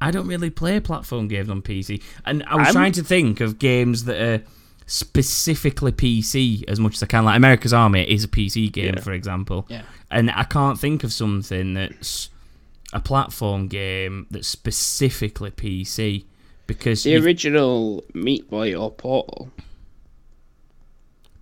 I 0.00 0.10
don't 0.10 0.26
really 0.26 0.50
play 0.50 0.80
platform 0.80 1.28
games 1.28 1.50
on 1.50 1.62
PC, 1.62 2.02
and 2.24 2.42
I 2.46 2.56
was 2.56 2.66
I'm- 2.68 2.72
trying 2.74 2.92
to 2.92 3.02
think 3.02 3.40
of 3.40 3.58
games 3.58 4.04
that 4.04 4.20
are 4.20 4.42
specifically 4.86 5.92
PC 5.92 6.64
as 6.68 6.78
much 6.80 6.94
as 6.96 7.02
I 7.02 7.06
can. 7.06 7.24
Like 7.24 7.36
America's 7.36 7.72
Army 7.72 8.02
is 8.02 8.24
a 8.24 8.28
PC 8.28 8.68
game, 8.70 8.94
Yeah. 8.96 9.00
for 9.02 9.12
example, 9.12 9.66
Yeah. 9.68 9.82
and 10.10 10.30
I 10.30 10.44
can't 10.44 10.78
think 10.78 11.04
of 11.04 11.12
something 11.12 11.74
that's 11.74 12.28
a 12.92 13.00
platform 13.00 13.66
game 13.68 14.26
that's 14.30 14.48
specifically 14.48 15.50
PC 15.50 16.24
because 16.66 17.02
The 17.02 17.10
you've- 17.10 17.24
original 17.26 18.04
Meat 18.14 18.48
Boy 18.50 18.74
or 18.74 18.90
Portal. 18.90 19.50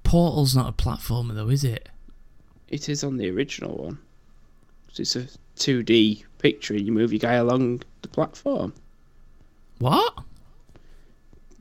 Portal's 0.04 0.54
not 0.54 0.68
a 0.68 0.72
platformer 0.72 1.34
though, 1.34 1.48
is 1.48 1.64
it? 1.64 1.88
It 2.68 2.88
is 2.88 3.02
on 3.04 3.16
the 3.16 3.30
original 3.30 3.76
one. 3.76 3.98
It's 4.98 5.16
a 5.16 5.26
2D 5.56 6.24
picture. 6.38 6.76
You 6.76 6.92
move 6.92 7.12
your 7.12 7.18
guy 7.18 7.34
along 7.34 7.82
the 8.02 8.08
platform. 8.08 8.74
What? 9.78 10.18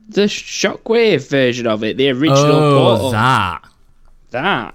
The 0.08 0.22
Shockwave 0.22 1.28
version 1.28 1.66
of 1.66 1.82
it, 1.82 1.96
the 1.96 2.10
original 2.10 2.36
oh, 2.38 2.78
Portal. 2.78 3.10
that. 3.12 3.64
that 4.30 4.74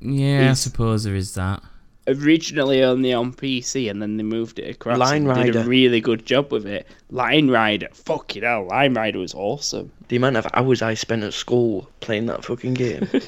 Yeah, 0.00 0.50
I 0.50 0.54
suppose 0.54 1.04
there 1.04 1.14
is 1.14 1.34
that. 1.34 1.62
Originally 2.08 2.82
only 2.82 3.12
on 3.12 3.32
PC, 3.32 3.90
and 3.90 4.00
then 4.02 4.16
they 4.16 4.22
moved 4.22 4.58
it 4.58 4.70
across. 4.70 4.98
Line 4.98 5.24
Rider 5.24 5.52
Did 5.52 5.56
a 5.56 5.64
really 5.64 6.00
good 6.00 6.24
job 6.26 6.50
with 6.50 6.66
it. 6.66 6.86
Line 7.10 7.48
Rider, 7.50 7.88
fucking 7.92 8.42
hell, 8.42 8.66
Line 8.66 8.94
Rider 8.94 9.18
was 9.18 9.34
awesome. 9.34 9.92
The 10.08 10.16
amount 10.16 10.36
of 10.36 10.46
hours 10.54 10.82
I 10.82 10.94
spent 10.94 11.22
at 11.22 11.34
school 11.34 11.88
playing 12.00 12.26
that 12.26 12.44
fucking 12.44 12.74
game. 12.74 13.08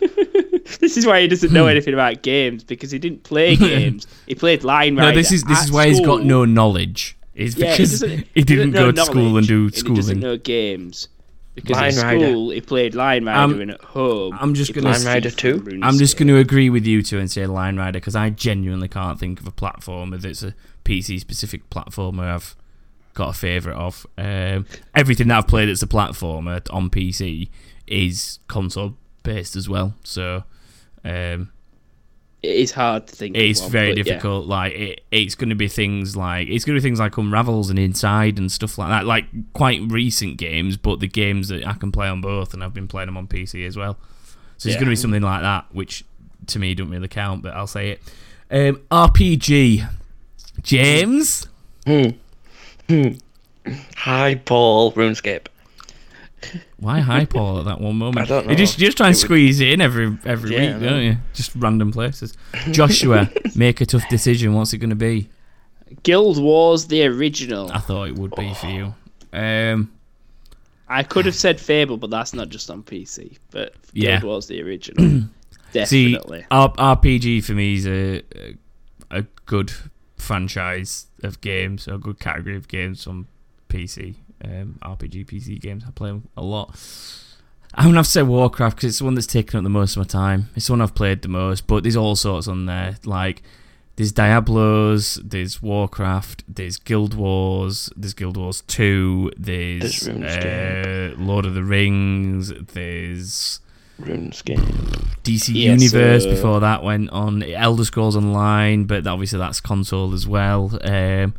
This 0.78 0.96
is 0.96 1.04
why 1.04 1.20
he 1.20 1.26
doesn't 1.26 1.48
Hmm. 1.48 1.54
know 1.54 1.66
anything 1.66 1.94
about 1.94 2.22
games 2.22 2.62
because 2.62 2.92
he 2.92 2.98
didn't 3.00 3.24
play 3.24 3.56
games. 3.56 4.06
he 4.28 4.36
played 4.36 4.62
Line 4.62 4.94
Rider. 4.96 5.10
No, 5.10 5.16
this 5.16 5.32
is 5.32 5.42
this 5.44 5.58
at 5.58 5.64
is 5.64 5.72
why 5.72 5.88
he's 5.88 6.00
got 6.00 6.24
no 6.24 6.44
knowledge. 6.44 7.16
It's 7.34 7.56
because 7.56 8.00
doesn't- 8.00 8.26
he 8.34 8.42
didn't 8.44 8.70
know 8.70 8.86
go 8.86 8.92
to 8.92 9.02
school 9.04 9.36
and 9.36 9.48
knowledge, 9.48 9.48
do 9.48 9.64
and 9.64 9.74
He 9.74 9.80
doesn't 9.94 10.02
schooling. 10.16 10.20
know 10.20 10.36
games. 10.36 11.08
Because 11.54 11.76
Line 11.76 11.94
at 11.98 12.02
Rider. 12.04 12.26
school 12.30 12.50
he 12.50 12.60
played 12.60 12.94
Line 12.94 13.24
Rider, 13.26 13.40
Um, 13.54 13.60
and 13.60 13.70
at 13.72 13.80
home 13.82 14.36
I'm 14.40 14.54
just 14.54 14.68
he 14.68 14.80
gonna- 14.80 14.92
played 14.94 15.04
Line 15.04 15.14
Rider 15.14 15.30
FIFA 15.30 15.36
2? 15.36 15.64
and 15.72 15.84
I'm 15.84 15.98
just 15.98 16.16
going 16.16 16.28
to 16.28 16.36
agree 16.36 16.70
with 16.70 16.86
you 16.86 17.02
two 17.02 17.18
and 17.18 17.30
say 17.30 17.44
Line 17.46 17.76
Rider 17.76 17.98
because 17.98 18.14
I 18.16 18.30
genuinely 18.30 18.88
can't 18.88 19.18
think 19.18 19.40
of 19.40 19.46
a 19.46 19.50
platformer 19.52 20.20
that's 20.20 20.42
a 20.42 20.54
PC 20.84 21.18
specific 21.20 21.68
platformer 21.68 22.32
I've 22.32 22.54
got 23.14 23.30
a 23.30 23.32
favourite 23.32 23.76
of. 23.76 24.06
Um, 24.16 24.64
everything 24.94 25.28
that 25.28 25.38
I've 25.38 25.48
played 25.48 25.68
that's 25.68 25.82
a 25.82 25.86
platformer 25.88 26.62
on 26.72 26.88
PC 26.88 27.48
is 27.86 28.38
console 28.46 28.96
based 29.24 29.56
as 29.56 29.68
well. 29.68 29.94
So 30.04 30.44
um, 31.04 31.50
It 32.42 32.56
is 32.56 32.72
hard 32.72 33.06
to 33.06 33.14
think. 33.14 33.36
of 33.36 33.42
it's 33.42 33.60
one, 33.60 33.70
very 33.70 33.90
but 33.90 33.98
yeah. 33.98 34.02
difficult. 34.04 34.46
Like 34.46 34.72
it, 34.72 35.00
it's 35.10 35.34
going 35.34 35.50
to 35.50 35.54
be 35.54 35.68
things 35.68 36.16
like 36.16 36.48
it's 36.48 36.64
going 36.64 36.74
to 36.74 36.80
be 36.80 36.82
things 36.82 36.98
like 36.98 37.16
Unravels 37.18 37.68
and 37.68 37.78
Inside 37.78 38.38
and 38.38 38.50
stuff 38.50 38.78
like 38.78 38.88
that. 38.88 39.04
Like 39.04 39.26
quite 39.52 39.80
recent 39.88 40.38
games, 40.38 40.76
but 40.78 41.00
the 41.00 41.06
games 41.08 41.48
that 41.48 41.66
I 41.66 41.74
can 41.74 41.92
play 41.92 42.08
on 42.08 42.20
both, 42.22 42.54
and 42.54 42.64
I've 42.64 42.72
been 42.74 42.88
playing 42.88 43.06
them 43.06 43.16
on 43.18 43.26
PC 43.26 43.66
as 43.66 43.76
well. 43.76 43.98
So 44.56 44.68
it's 44.68 44.74
Yeah. 44.76 44.80
going 44.80 44.86
to 44.86 44.90
be 44.92 44.96
something 44.96 45.22
like 45.22 45.42
that, 45.42 45.66
which 45.72 46.04
to 46.48 46.58
me 46.58 46.74
don't 46.74 46.90
really 46.90 47.08
count, 47.08 47.42
but 47.42 47.52
I'll 47.54 47.66
say 47.66 47.90
it. 47.90 48.00
Um, 48.50 48.80
RPG, 48.90 49.86
James. 50.62 51.46
Hmm. 51.86 52.08
Hmm. 52.88 53.08
Hi, 53.96 54.34
Paul. 54.36 54.92
RuneScape. 54.92 55.46
Why 56.78 57.00
hi 57.00 57.24
Paul 57.26 57.58
at 57.60 57.64
that 57.66 57.80
one 57.80 57.96
moment? 57.96 58.26
I 58.26 58.28
don't 58.28 58.46
know. 58.46 58.50
You 58.52 58.56
just 58.56 58.78
know. 58.78 58.86
just 58.86 58.96
try 58.96 59.06
and 59.08 59.14
It 59.14 59.18
would- 59.18 59.26
squeeze 59.26 59.60
it 59.60 59.68
in 59.68 59.80
every 59.80 60.16
every 60.24 60.52
Yeah, 60.54 60.74
week, 60.78 60.82
don't 60.88 61.02
you? 61.02 61.16
Just 61.34 61.54
random 61.56 61.92
places. 61.92 62.34
Joshua, 62.70 63.30
make 63.54 63.80
a 63.80 63.86
tough 63.86 64.08
decision. 64.08 64.54
What's 64.54 64.72
it 64.72 64.78
going 64.78 64.90
to 64.90 64.96
be? 64.96 65.28
Guild 66.02 66.40
Wars 66.42 66.86
the 66.86 67.04
original. 67.04 67.70
I 67.72 67.78
thought 67.78 68.08
it 68.08 68.14
would 68.16 68.34
be 68.36 68.54
for 68.54 68.66
you. 68.68 68.94
Um, 69.32 69.92
I 70.88 71.02
could 71.02 71.26
have 71.26 71.34
said 71.34 71.60
Fable, 71.60 71.96
but 71.98 72.10
that's 72.10 72.32
not 72.32 72.48
just 72.48 72.70
on 72.70 72.82
PC. 72.82 73.36
But 73.50 73.74
Yeah. 73.92 74.12
Guild 74.20 74.22
Wars 74.24 74.46
the 74.46 74.62
original. 74.62 75.22
See, 75.84 76.12
Definitely. 76.12 76.46
R- 76.50 76.72
RPG 76.72 77.44
for 77.44 77.52
me 77.52 77.74
is 77.74 77.86
a 77.86 78.22
a 79.10 79.22
good 79.46 79.72
franchise 80.16 81.06
of 81.22 81.40
games, 81.40 81.86
a 81.88 81.98
good 81.98 82.18
category 82.18 82.56
of 82.56 82.66
games 82.68 83.06
on 83.06 83.26
PC. 83.68 84.14
Um, 84.44 84.78
RPG 84.82 85.26
PC 85.26 85.60
games, 85.60 85.84
I 85.86 85.90
play 85.90 86.10
'em 86.10 86.28
a 86.36 86.42
lot. 86.42 86.76
I'm 87.74 87.84
gonna 87.86 87.98
have 87.98 88.06
to 88.06 88.10
say 88.10 88.22
Warcraft 88.22 88.76
because 88.76 88.88
it's 88.90 88.98
the 88.98 89.04
one 89.04 89.14
that's 89.14 89.26
taken 89.26 89.58
up 89.58 89.62
the 89.62 89.70
most 89.70 89.92
of 89.96 89.98
my 89.98 90.04
time. 90.04 90.48
It's 90.56 90.66
the 90.66 90.72
one 90.72 90.80
I've 90.80 90.94
played 90.94 91.22
the 91.22 91.28
most, 91.28 91.66
but 91.66 91.82
there's 91.84 91.96
all 91.96 92.16
sorts 92.16 92.48
on 92.48 92.66
there. 92.66 92.96
Like 93.04 93.42
there's 93.96 94.12
Diablos, 94.12 95.20
there's 95.22 95.62
Warcraft, 95.62 96.42
there's 96.48 96.78
Guild 96.78 97.14
Wars, 97.14 97.90
there's 97.96 98.14
Guild 98.14 98.36
Wars 98.36 98.62
Two, 98.66 99.30
there's, 99.36 100.00
There's 100.00 101.14
uh, 101.14 101.14
Lord 101.18 101.44
of 101.46 101.54
the 101.54 101.62
Rings, 101.62 102.48
there's 102.72 103.60
RuneScape. 104.00 104.58
DC 105.22 105.54
Universe 105.54 106.24
uh, 106.24 106.30
before 106.30 106.60
that 106.60 106.82
went 106.82 107.10
on 107.10 107.42
Elder 107.42 107.84
Scrolls 107.84 108.16
Online, 108.16 108.84
but 108.84 109.06
obviously 109.06 109.38
that's 109.38 109.60
console 109.60 110.14
as 110.14 110.26
well. 110.26 110.76
Um, 110.82 111.34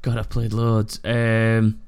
God, 0.00 0.16
I've 0.16 0.30
played 0.30 0.52
loads. 0.52 0.98
Um, 1.04 1.81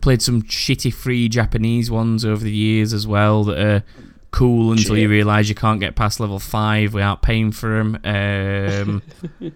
played 0.00 0.22
some 0.22 0.42
shitty 0.42 0.92
free 0.92 1.28
Japanese 1.28 1.90
ones 1.90 2.24
over 2.24 2.42
the 2.44 2.52
years 2.52 2.92
as 2.92 3.06
well 3.06 3.44
that 3.44 3.58
are 3.58 3.82
cool 4.30 4.72
until 4.72 4.96
you 4.96 5.08
realise 5.08 5.48
you 5.48 5.54
can't 5.54 5.80
get 5.80 5.96
past 5.96 6.20
level 6.20 6.38
five 6.38 6.94
without 6.94 7.20
paying 7.22 7.50
for 7.52 7.68
them. 7.76 7.98
Um, 8.04 9.02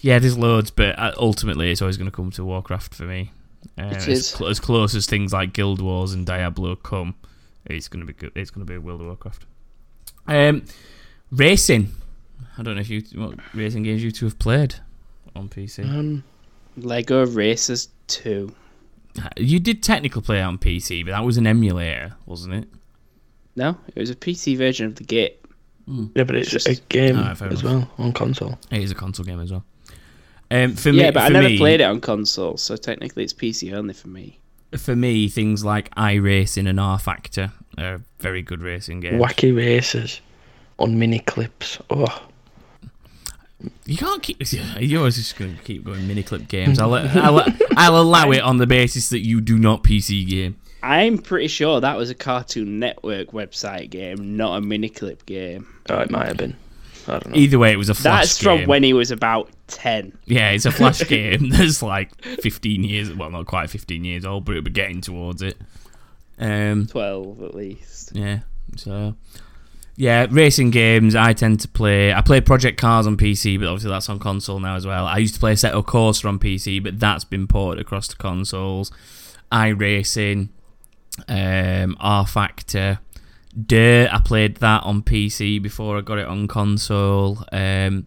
yeah, 0.00 0.18
there's 0.18 0.36
loads, 0.38 0.70
but 0.70 0.98
uh, 0.98 1.12
ultimately 1.16 1.70
it's 1.70 1.80
always 1.82 1.96
going 1.96 2.10
to 2.10 2.14
come 2.14 2.30
to 2.32 2.44
Warcraft 2.44 2.94
for 2.94 3.04
me. 3.04 3.32
Uh, 3.78 3.84
It 3.86 4.08
as, 4.08 4.28
cl- 4.30 4.50
as 4.50 4.60
close 4.60 4.94
as 4.94 5.06
things 5.06 5.32
like 5.32 5.52
Guild 5.52 5.80
Wars 5.80 6.12
and 6.12 6.24
Diablo 6.26 6.76
come, 6.76 7.14
it's 7.64 7.88
going 7.88 8.00
to 8.00 8.06
be 8.06 8.12
good. 8.12 8.32
It's 8.34 8.50
going 8.50 8.66
to 8.66 8.70
be 8.72 8.78
World 8.78 9.00
of 9.00 9.06
Warcraft. 9.08 9.44
Um, 10.28 10.64
racing. 11.30 11.92
I 12.58 12.62
don't 12.62 12.74
know 12.76 12.80
if 12.80 12.88
you 12.90 13.02
what 13.14 13.34
racing 13.54 13.82
games 13.82 14.02
you 14.02 14.10
two 14.10 14.26
have 14.26 14.38
played 14.38 14.76
on 15.34 15.48
PC. 15.48 15.84
Um, 15.84 16.24
Lego 16.76 17.26
Racers 17.26 17.88
2. 18.08 18.54
You 19.36 19.58
did 19.60 19.82
technically 19.82 20.22
play 20.22 20.38
it 20.38 20.42
on 20.42 20.58
PC, 20.58 21.04
but 21.04 21.12
that 21.12 21.24
was 21.24 21.36
an 21.36 21.46
emulator, 21.46 22.14
wasn't 22.26 22.54
it? 22.54 22.68
No, 23.56 23.76
it 23.94 23.98
was 24.00 24.10
a 24.10 24.14
PC 24.14 24.56
version 24.56 24.86
of 24.86 24.96
the 24.96 25.04
game. 25.04 25.30
yeah, 26.14 26.24
but 26.24 26.36
it's 26.36 26.50
Just- 26.50 26.68
a 26.68 26.74
game 26.88 27.16
Alright, 27.16 27.38
fair 27.38 27.48
as 27.52 27.62
well 27.62 27.90
on 27.98 28.12
console. 28.12 28.58
It 28.70 28.82
is 28.82 28.90
a 28.90 28.94
console 28.94 29.24
game 29.24 29.40
as 29.40 29.50
well. 29.50 29.64
Um, 30.50 30.74
for 30.74 30.92
me, 30.92 30.98
yeah, 31.00 31.10
but 31.10 31.24
I 31.24 31.28
never 31.28 31.48
me, 31.48 31.58
played 31.58 31.80
it 31.80 31.84
on 31.84 32.00
console, 32.00 32.56
so 32.56 32.76
technically 32.76 33.24
it's 33.24 33.32
PC 33.32 33.72
only 33.72 33.94
for 33.94 34.08
me. 34.08 34.38
For 34.76 34.94
me, 34.94 35.28
things 35.28 35.64
like 35.64 35.92
iRacing 35.94 36.68
and 36.68 36.78
rFactor 36.78 37.52
are 37.78 38.00
very 38.20 38.42
good 38.42 38.60
racing 38.62 39.00
games. 39.00 39.20
Wacky 39.22 39.56
races 39.56 40.20
on 40.78 40.96
Miniclips. 40.96 41.80
Oh, 41.90 42.25
You 43.84 43.96
can't 43.96 44.22
keep. 44.22 44.42
You're 44.78 45.00
always 45.00 45.16
just 45.16 45.36
going 45.36 45.56
to 45.56 45.62
keep 45.62 45.84
going 45.84 46.02
Miniclip 46.02 46.48
games. 46.48 46.78
I'll, 46.78 46.94
I'll, 46.94 47.44
I'll 47.76 48.00
allow 48.00 48.30
it 48.30 48.40
on 48.42 48.58
the 48.58 48.66
basis 48.66 49.08
that 49.10 49.20
you 49.20 49.40
do 49.40 49.58
not 49.58 49.82
PC 49.82 50.28
game. 50.28 50.56
I'm 50.82 51.18
pretty 51.18 51.48
sure 51.48 51.80
that 51.80 51.96
was 51.96 52.10
a 52.10 52.14
Cartoon 52.14 52.78
Network 52.78 53.28
website 53.32 53.90
game, 53.90 54.36
not 54.36 54.58
a 54.58 54.60
miniclip 54.60 55.26
game. 55.26 55.66
oh, 55.90 55.98
it 55.98 56.10
might 56.10 56.28
have 56.28 56.36
been. 56.36 56.56
I 57.08 57.12
don't 57.12 57.28
know. 57.28 57.36
Either 57.36 57.58
way, 57.58 57.72
it 57.72 57.76
was 57.76 57.88
a 57.88 57.94
flash 57.94 58.22
That's 58.26 58.42
game. 58.42 58.60
from 58.60 58.68
when 58.68 58.82
he 58.82 58.92
was 58.92 59.10
about 59.10 59.50
10. 59.68 60.16
Yeah, 60.26 60.50
it's 60.50 60.64
a 60.64 60.70
flash 60.70 61.00
game 61.08 61.50
that's 61.50 61.82
like 61.82 62.22
15 62.22 62.84
years. 62.84 63.12
Well, 63.12 63.30
not 63.30 63.46
quite 63.46 63.70
15 63.70 64.04
years 64.04 64.24
old, 64.24 64.44
but 64.44 64.52
it'll 64.52 64.64
be 64.64 64.70
getting 64.70 65.00
towards 65.00 65.42
it. 65.42 65.56
Um, 66.38 66.86
12 66.86 67.42
at 67.42 67.54
least. 67.54 68.12
yeah. 68.14 68.40
So, 68.76 69.16
yeah, 69.96 70.26
racing 70.30 70.70
games. 70.70 71.14
I 71.14 71.32
tend 71.32 71.60
to 71.60 71.68
play. 71.68 72.12
I 72.12 72.20
play 72.20 72.40
Project 72.40 72.78
Cars 72.78 73.06
on 73.06 73.16
PC, 73.16 73.58
but 73.58 73.68
obviously 73.68 73.90
that's 73.90 74.08
on 74.08 74.18
console 74.18 74.60
now 74.60 74.76
as 74.76 74.86
well. 74.86 75.06
I 75.06 75.18
used 75.18 75.34
to 75.34 75.40
play 75.40 75.54
Assetto 75.54 75.84
Corsa 75.84 76.26
on 76.26 76.38
PC, 76.38 76.82
but 76.82 77.00
that's 77.00 77.24
been 77.24 77.46
ported 77.46 77.80
across 77.80 78.06
to 78.08 78.16
consoles. 78.16 78.90
iRacing, 79.50 80.50
um, 81.28 81.96
rFactor, 82.00 82.98
Dirt. 83.66 84.12
I 84.12 84.20
played 84.20 84.56
that 84.58 84.82
on 84.82 85.02
PC 85.02 85.62
before 85.62 85.96
I 85.96 86.02
got 86.02 86.18
it 86.18 86.26
on 86.26 86.46
console. 86.46 87.42
Um, 87.50 88.06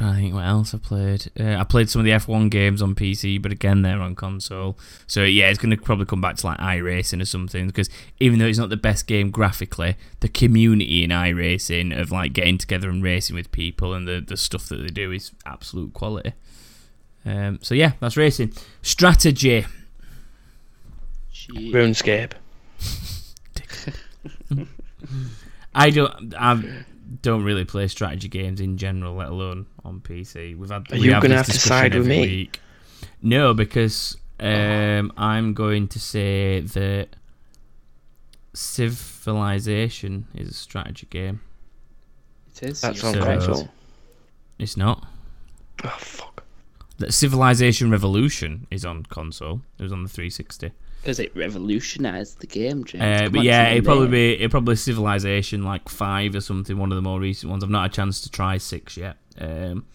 trying 0.00 0.14
to 0.14 0.20
think 0.20 0.34
what 0.34 0.46
else 0.46 0.74
I 0.74 0.78
played. 0.78 1.30
Uh, 1.38 1.56
I 1.56 1.64
played 1.64 1.90
some 1.90 2.00
of 2.00 2.06
the 2.06 2.12
F1 2.12 2.50
games 2.50 2.80
on 2.80 2.94
PC, 2.94 3.40
but 3.40 3.52
again, 3.52 3.82
they're 3.82 4.00
on 4.00 4.14
console. 4.14 4.78
So 5.06 5.24
yeah, 5.24 5.50
it's 5.50 5.58
going 5.58 5.76
to 5.76 5.76
probably 5.76 6.06
come 6.06 6.22
back 6.22 6.36
to 6.36 6.46
like 6.46 6.58
iRacing 6.58 7.20
or 7.20 7.26
something 7.26 7.66
because 7.66 7.90
even 8.18 8.38
though 8.38 8.46
it's 8.46 8.58
not 8.58 8.70
the 8.70 8.78
best 8.78 9.06
game 9.06 9.30
graphically, 9.30 9.96
the 10.20 10.28
community 10.28 11.04
in 11.04 11.10
iRacing 11.10 11.98
of 11.98 12.10
like 12.10 12.32
getting 12.32 12.56
together 12.56 12.88
and 12.88 13.02
racing 13.02 13.36
with 13.36 13.52
people 13.52 13.92
and 13.92 14.08
the, 14.08 14.24
the 14.26 14.38
stuff 14.38 14.70
that 14.70 14.76
they 14.76 14.88
do 14.88 15.12
is 15.12 15.32
absolute 15.44 15.92
quality. 15.92 16.32
Um, 17.26 17.58
so 17.60 17.74
yeah, 17.74 17.92
that's 18.00 18.16
racing. 18.16 18.54
Strategy. 18.80 19.66
Gee. 21.30 21.72
RuneScape. 21.72 22.32
I 25.74 25.90
don't. 25.90 26.34
I 26.34 26.84
don't 27.22 27.44
really 27.44 27.64
play 27.64 27.88
strategy 27.88 28.28
games 28.28 28.60
in 28.60 28.76
general, 28.76 29.14
let 29.14 29.28
alone 29.28 29.66
on 29.84 30.00
PC. 30.00 30.56
We've 30.56 30.70
had. 30.70 30.90
Are 30.92 30.96
we 30.96 31.00
you 31.06 31.10
gonna 31.12 31.36
have 31.36 31.46
to 31.46 31.52
side 31.52 31.94
with 31.94 32.06
me? 32.06 32.20
Week. 32.20 32.60
No, 33.22 33.54
because 33.54 34.16
um, 34.38 35.12
I'm 35.16 35.54
going 35.54 35.88
to 35.88 35.98
say 35.98 36.60
that 36.60 37.08
Civilization 38.52 40.26
is 40.34 40.48
a 40.48 40.54
strategy 40.54 41.06
game. 41.08 41.40
It 42.56 42.62
is. 42.62 42.80
That's 42.80 43.02
you're 43.02 43.08
on 43.08 43.14
So- 43.14 43.24
console. 43.24 43.68
It's 44.58 44.76
not. 44.76 45.06
Oh 45.84 45.88
fuck. 45.98 46.44
That 46.98 47.14
Civilization 47.14 47.90
Revolution 47.90 48.66
is 48.70 48.84
on 48.84 49.04
console. 49.04 49.62
It 49.78 49.82
was 49.82 49.92
on 49.92 50.02
the 50.02 50.08
360. 50.08 50.72
Because 51.00 51.18
it 51.18 51.34
revolutionised 51.34 52.40
the 52.40 52.46
game, 52.46 52.84
James. 52.84 53.22
Uh, 53.22 53.28
but 53.30 53.42
yeah, 53.42 53.70
it'd 53.70 53.86
probably 53.86 54.08
be 54.08 54.34
it'd 54.34 54.50
probably 54.50 54.76
Civilization 54.76 55.62
like 55.62 55.88
five 55.88 56.34
or 56.34 56.42
something. 56.42 56.76
One 56.76 56.92
of 56.92 56.96
the 56.96 57.02
more 57.02 57.18
recent 57.18 57.50
ones. 57.50 57.64
I've 57.64 57.70
not 57.70 57.82
had 57.82 57.92
a 57.92 57.94
chance 57.94 58.20
to 58.20 58.30
try 58.30 58.58
six 58.58 58.98
yet. 58.98 59.16
Um, 59.38 59.86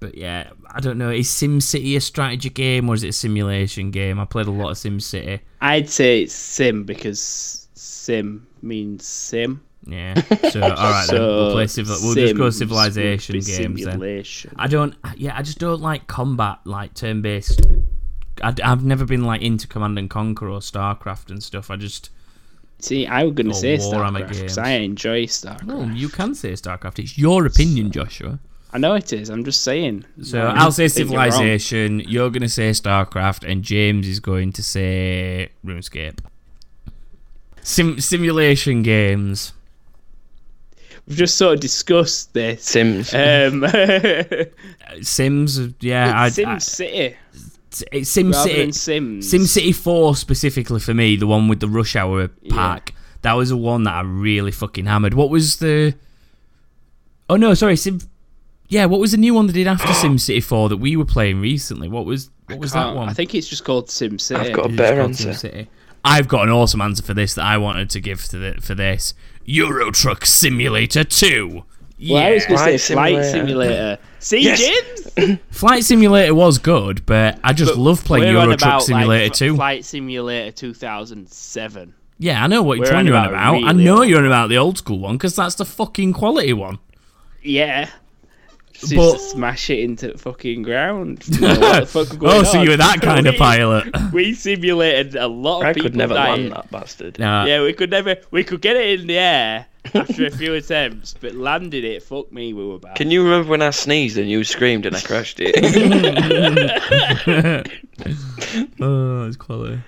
but 0.00 0.16
yeah, 0.16 0.50
I 0.70 0.80
don't 0.80 0.98
know. 0.98 1.10
Is 1.10 1.28
SimCity 1.28 1.96
a 1.96 2.00
strategy 2.00 2.50
game 2.50 2.88
or 2.88 2.94
is 2.94 3.02
it 3.02 3.08
a 3.08 3.12
simulation 3.12 3.90
game? 3.90 4.20
I 4.20 4.24
played 4.24 4.46
a 4.46 4.50
lot 4.50 4.70
of 4.70 4.76
SimCity. 4.76 5.40
I'd 5.60 5.88
say 5.88 6.22
it's 6.22 6.34
sim 6.34 6.84
because 6.84 7.68
sim 7.74 8.46
means 8.62 9.06
sim. 9.06 9.62
Yeah. 9.86 10.14
So 10.50 10.62
all 10.62 10.70
right, 10.70 11.06
then 11.08 11.20
we'll 11.20 11.52
play 11.52 11.66
civil. 11.66 11.96
We'll 12.00 12.14
just 12.14 12.36
go 12.36 12.50
civilization 12.50 13.40
games 13.40 13.84
then. 13.84 14.24
I 14.56 14.68
don't. 14.68 14.94
Yeah, 15.16 15.36
I 15.36 15.42
just 15.42 15.58
don't 15.58 15.80
like 15.80 16.06
combat, 16.06 16.58
like 16.64 16.94
turn 16.94 17.22
based. 17.22 17.62
I've 18.42 18.84
never 18.84 19.04
been 19.04 19.24
like 19.24 19.42
into 19.42 19.66
Command 19.66 19.98
and 19.98 20.08
Conquer 20.08 20.48
or 20.48 20.60
Starcraft 20.60 21.30
and 21.30 21.42
stuff. 21.42 21.70
I 21.70 21.76
just. 21.76 22.10
See, 22.80 23.06
I 23.06 23.24
was 23.24 23.34
going 23.34 23.48
to 23.48 23.54
say 23.54 23.76
Warhammer 23.76 24.20
StarCraft 24.20 24.28
because. 24.28 24.58
I 24.58 24.70
enjoy 24.70 25.26
StarCraft. 25.26 25.64
Well, 25.64 25.90
you 25.90 26.08
can 26.08 26.34
say 26.34 26.52
Starcraft. 26.52 27.00
It's 27.00 27.18
your 27.18 27.44
opinion, 27.44 27.90
Joshua. 27.90 28.38
I 28.72 28.78
know 28.78 28.94
it 28.94 29.12
is. 29.12 29.30
I'm 29.30 29.44
just 29.44 29.62
saying. 29.62 30.04
So 30.22 30.38
No, 30.38 30.46
I'll 30.48 30.70
say 30.70 30.84
I 30.84 30.88
think 30.88 31.10
you're. 31.10 31.30
Civilization. 31.30 32.00
You're 32.00 32.30
going 32.30 32.42
to 32.42 32.48
say 32.48 32.70
StarCraft, 32.70 33.50
and 33.50 33.62
James 33.62 34.06
is 34.06 34.20
going 34.20 34.52
to 34.52 34.62
say 34.62 35.50
RuneScape. 35.64 36.18
Sim- 37.62 38.00
simulation 38.00 38.82
games. 38.82 39.52
We've 41.06 41.16
just 41.16 41.36
sort 41.36 41.54
of 41.54 41.60
discussed 41.60 42.34
this. 42.34 42.62
Sims. 42.62 43.12
Um, 43.14 43.64
Sims, 45.02 45.58
yeah, 45.80 46.12
I, 46.14 46.28
Sim 46.28 46.48
I, 46.48 46.58
City 46.58 47.16
it's 47.32 47.47
Sim 47.70 48.30
rather 48.30 48.48
City. 48.48 48.72
Sims. 48.72 49.30
Sim 49.30 49.46
City 49.46 49.72
4 49.72 50.16
specifically 50.16 50.80
for 50.80 50.94
me, 50.94 51.16
the 51.16 51.26
one 51.26 51.48
with 51.48 51.60
the 51.60 51.68
rush 51.68 51.96
hour 51.96 52.28
pack. 52.48 52.94
That 53.22 53.32
was 53.34 53.48
the 53.48 53.56
one 53.56 53.84
that 53.84 53.94
I 53.94 54.00
really 54.02 54.52
fucking 54.52 54.86
hammered. 54.86 55.14
What 55.14 55.30
was 55.30 55.58
the 55.58 55.94
Oh 57.30 57.36
no, 57.36 57.54
sorry, 57.54 57.76
Sim 57.76 58.00
Yeah, 58.68 58.86
what 58.86 59.00
was 59.00 59.12
the 59.12 59.18
new 59.18 59.34
one 59.34 59.46
they 59.46 59.52
did 59.52 59.66
after 59.66 59.92
Sim 59.92 60.18
City 60.18 60.40
4 60.40 60.70
that 60.70 60.76
we 60.78 60.96
were 60.96 61.04
playing 61.04 61.40
recently? 61.40 61.88
What 61.88 62.04
was 62.04 62.30
what 62.46 62.58
was 62.58 62.72
that 62.72 62.94
one? 62.94 63.08
I 63.08 63.12
think 63.12 63.34
it's 63.34 63.48
just 63.48 63.64
called 63.64 63.90
Sim 63.90 64.18
City. 64.18 64.48
I've 64.48 64.56
got 64.56 64.66
a 64.66 64.74
better 64.74 64.96
called 64.96 65.10
answer. 65.10 65.30
SimCity? 65.30 65.68
I've 66.04 66.28
got 66.28 66.44
an 66.44 66.50
awesome 66.50 66.80
answer 66.80 67.02
for 67.02 67.12
this 67.12 67.34
that 67.34 67.44
I 67.44 67.58
wanted 67.58 67.90
to 67.90 68.00
give 68.00 68.24
to 68.24 68.38
the, 68.38 68.60
for 68.60 68.74
this. 68.74 69.14
Euro 69.44 69.90
Truck 69.90 70.24
Simulator 70.24 71.04
2. 71.04 71.64
Yeah. 71.98 72.14
Well, 72.14 72.26
I 72.26 72.34
was 72.34 72.46
going 72.46 72.58
to 72.58 72.78
say 72.78 72.94
Flight 72.94 73.14
Flight 73.14 73.24
Simulator. 73.24 73.72
Simulator. 73.74 73.98
See, 74.20 74.40
Yes. 74.42 74.60
James? 75.16 75.38
Flight 75.50 75.84
Simulator 75.84 76.34
was 76.34 76.58
good, 76.58 77.06
but 77.06 77.38
I 77.44 77.52
just 77.52 77.72
But 77.74 77.80
love 77.80 78.04
playing 78.04 78.34
we're 78.34 78.42
Euro 78.42 78.56
Truck 78.56 78.60
about, 78.62 78.82
Simulator 78.82 79.24
like, 79.24 79.32
2. 79.32 79.56
Flight 79.56 79.84
Simulator 79.84 80.50
2007. 80.52 81.94
Yeah, 82.18 82.42
I 82.42 82.48
know 82.48 82.62
what 82.62 82.78
We're 82.80 82.86
one 82.86 82.94
on 82.96 83.06
you're 83.06 83.16
on 83.16 83.26
about 83.28 83.54
about. 83.60 83.68
I 83.68 83.72
know 83.72 83.98
old. 83.98 84.08
you're 84.08 84.18
on 84.18 84.26
about 84.26 84.48
the 84.48 84.58
old 84.58 84.76
school 84.78 84.98
one 84.98 85.16
because 85.16 85.36
that's 85.36 85.54
the 85.54 85.64
fucking 85.64 86.14
quality 86.14 86.52
one. 86.52 86.78
Yeah. 87.42 87.88
Just 88.72 88.94
But- 88.96 89.18
smash 89.18 89.70
it 89.70 89.80
into 89.80 90.16
fucking 90.18 90.62
ground. 90.62 91.24
You 91.28 91.40
know, 91.40 91.60
what 91.60 91.80
the 91.80 91.86
fuck 91.86 91.94
was 91.94 92.12
oh, 92.12 92.16
going 92.16 92.32
Oh, 92.40 92.42
so 92.42 92.58
on? 92.58 92.64
you 92.64 92.70
were 92.70 92.76
that 92.76 93.00
kind 93.02 93.26
of 93.26 93.36
pilot. 93.36 93.86
We 94.12 94.34
simulated 94.34 95.14
a 95.14 95.28
lot 95.28 95.60
of 95.60 95.66
I 95.66 95.72
people 95.74 95.90
could 95.90 95.96
never 95.96 96.14
dying. 96.14 96.42
land 96.50 96.52
that 96.54 96.70
bastard. 96.72 97.18
Nah. 97.20 97.44
Yeah, 97.44 97.62
we 97.62 97.72
could 97.72 97.90
never. 97.90 98.16
We 98.32 98.42
could 98.42 98.60
get 98.62 98.76
it 98.76 98.98
in 99.00 99.06
the 99.06 99.18
air 99.18 99.66
after 99.94 100.26
a 100.26 100.30
few 100.30 100.54
attempts, 100.54 101.14
but 101.14 101.34
landed 101.34 101.84
it. 101.84 102.02
Fuck 102.02 102.32
me, 102.32 102.52
we 102.52 102.66
were 102.66 102.78
bad. 102.78 102.96
Can 102.96 103.10
you 103.10 103.22
remember 103.22 103.50
when 103.50 103.62
I 103.62 103.70
sneezed 103.70 104.18
and 104.18 104.28
you 104.28 104.44
screamed 104.44 104.86
and 104.86 104.96
I 104.96 105.00
crashed 105.00 105.38
it? 105.40 105.56
oh, 108.80 109.26
it's 109.26 109.36
quality. 109.36 109.80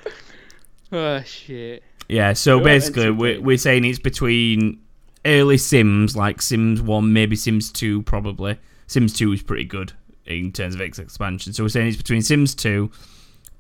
Oh 0.93 1.23
shit. 1.23 1.83
Yeah, 2.09 2.33
so 2.33 2.57
You're 2.57 2.65
basically, 2.65 3.11
we're, 3.11 3.37
be. 3.37 3.41
we're 3.41 3.57
saying 3.57 3.85
it's 3.85 4.01
between 4.01 4.81
early 5.25 5.59
Sims, 5.59 6.17
like 6.17 6.43
Sims 6.43 6.83
1, 6.83 7.13
maybe 7.13 7.37
Sims 7.37 7.71
2, 7.71 8.03
probably. 8.03 8.59
Sims 8.89 9.13
2 9.13 9.33
is 9.33 9.43
pretty 9.43 9.65
good 9.65 9.93
in 10.27 10.51
terms 10.51 10.75
of 10.75 10.81
its 10.81 10.99
expansion. 10.99 11.53
So 11.53 11.65
we're 11.65 11.69
saying 11.69 11.89
it's 11.89 11.97
between 11.97 12.23
Sims 12.23 12.55
2, 12.55 12.91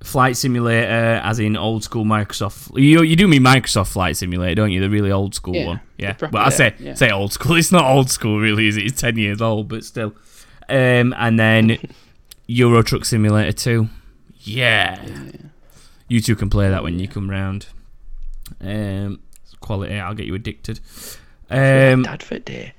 Flight 0.02 0.36
Simulator, 0.36 1.20
as 1.22 1.38
in 1.38 1.56
old 1.56 1.84
school 1.84 2.04
Microsoft. 2.04 2.76
You 2.78 3.02
you 3.02 3.16
do 3.16 3.28
mean 3.28 3.42
Microsoft 3.42 3.92
Flight 3.92 4.16
Simulator, 4.16 4.54
don't 4.54 4.70
you? 4.72 4.80
The 4.80 4.88
really 4.90 5.10
old 5.12 5.34
school 5.34 5.54
Yeah, 5.54 5.66
one. 5.66 5.80
Yeah. 5.98 6.16
Well, 6.32 6.42
I 6.44 6.48
say 6.48 6.74
yeah. 6.78 6.94
say 6.94 7.10
old 7.10 7.32
school. 7.32 7.56
It's 7.58 7.70
not 7.72 7.84
old 7.84 8.10
school, 8.10 8.38
really, 8.40 8.66
is 8.68 8.76
it? 8.76 8.84
It's 8.86 9.00
10 9.00 9.16
years 9.18 9.42
old, 9.42 9.68
but 9.68 9.84
still. 9.84 10.14
Um, 10.68 11.14
and 11.18 11.38
then 11.38 11.78
Euro 12.46 12.82
Truck 12.82 13.04
Simulator 13.04 13.52
2. 13.52 13.88
Yeah. 14.38 15.04
You 16.08 16.20
two 16.20 16.34
can 16.34 16.48
play 16.48 16.70
that 16.70 16.82
when 16.82 16.98
you 16.98 17.06
come 17.06 17.28
round. 17.30 17.66
Um, 18.60 19.20
quality, 19.60 19.94
I'll 19.98 20.14
get 20.14 20.26
you 20.26 20.34
addicted. 20.34 20.80
Um, 21.50 22.02
Dad 22.02 22.22
for 22.22 22.38
day. 22.38 22.72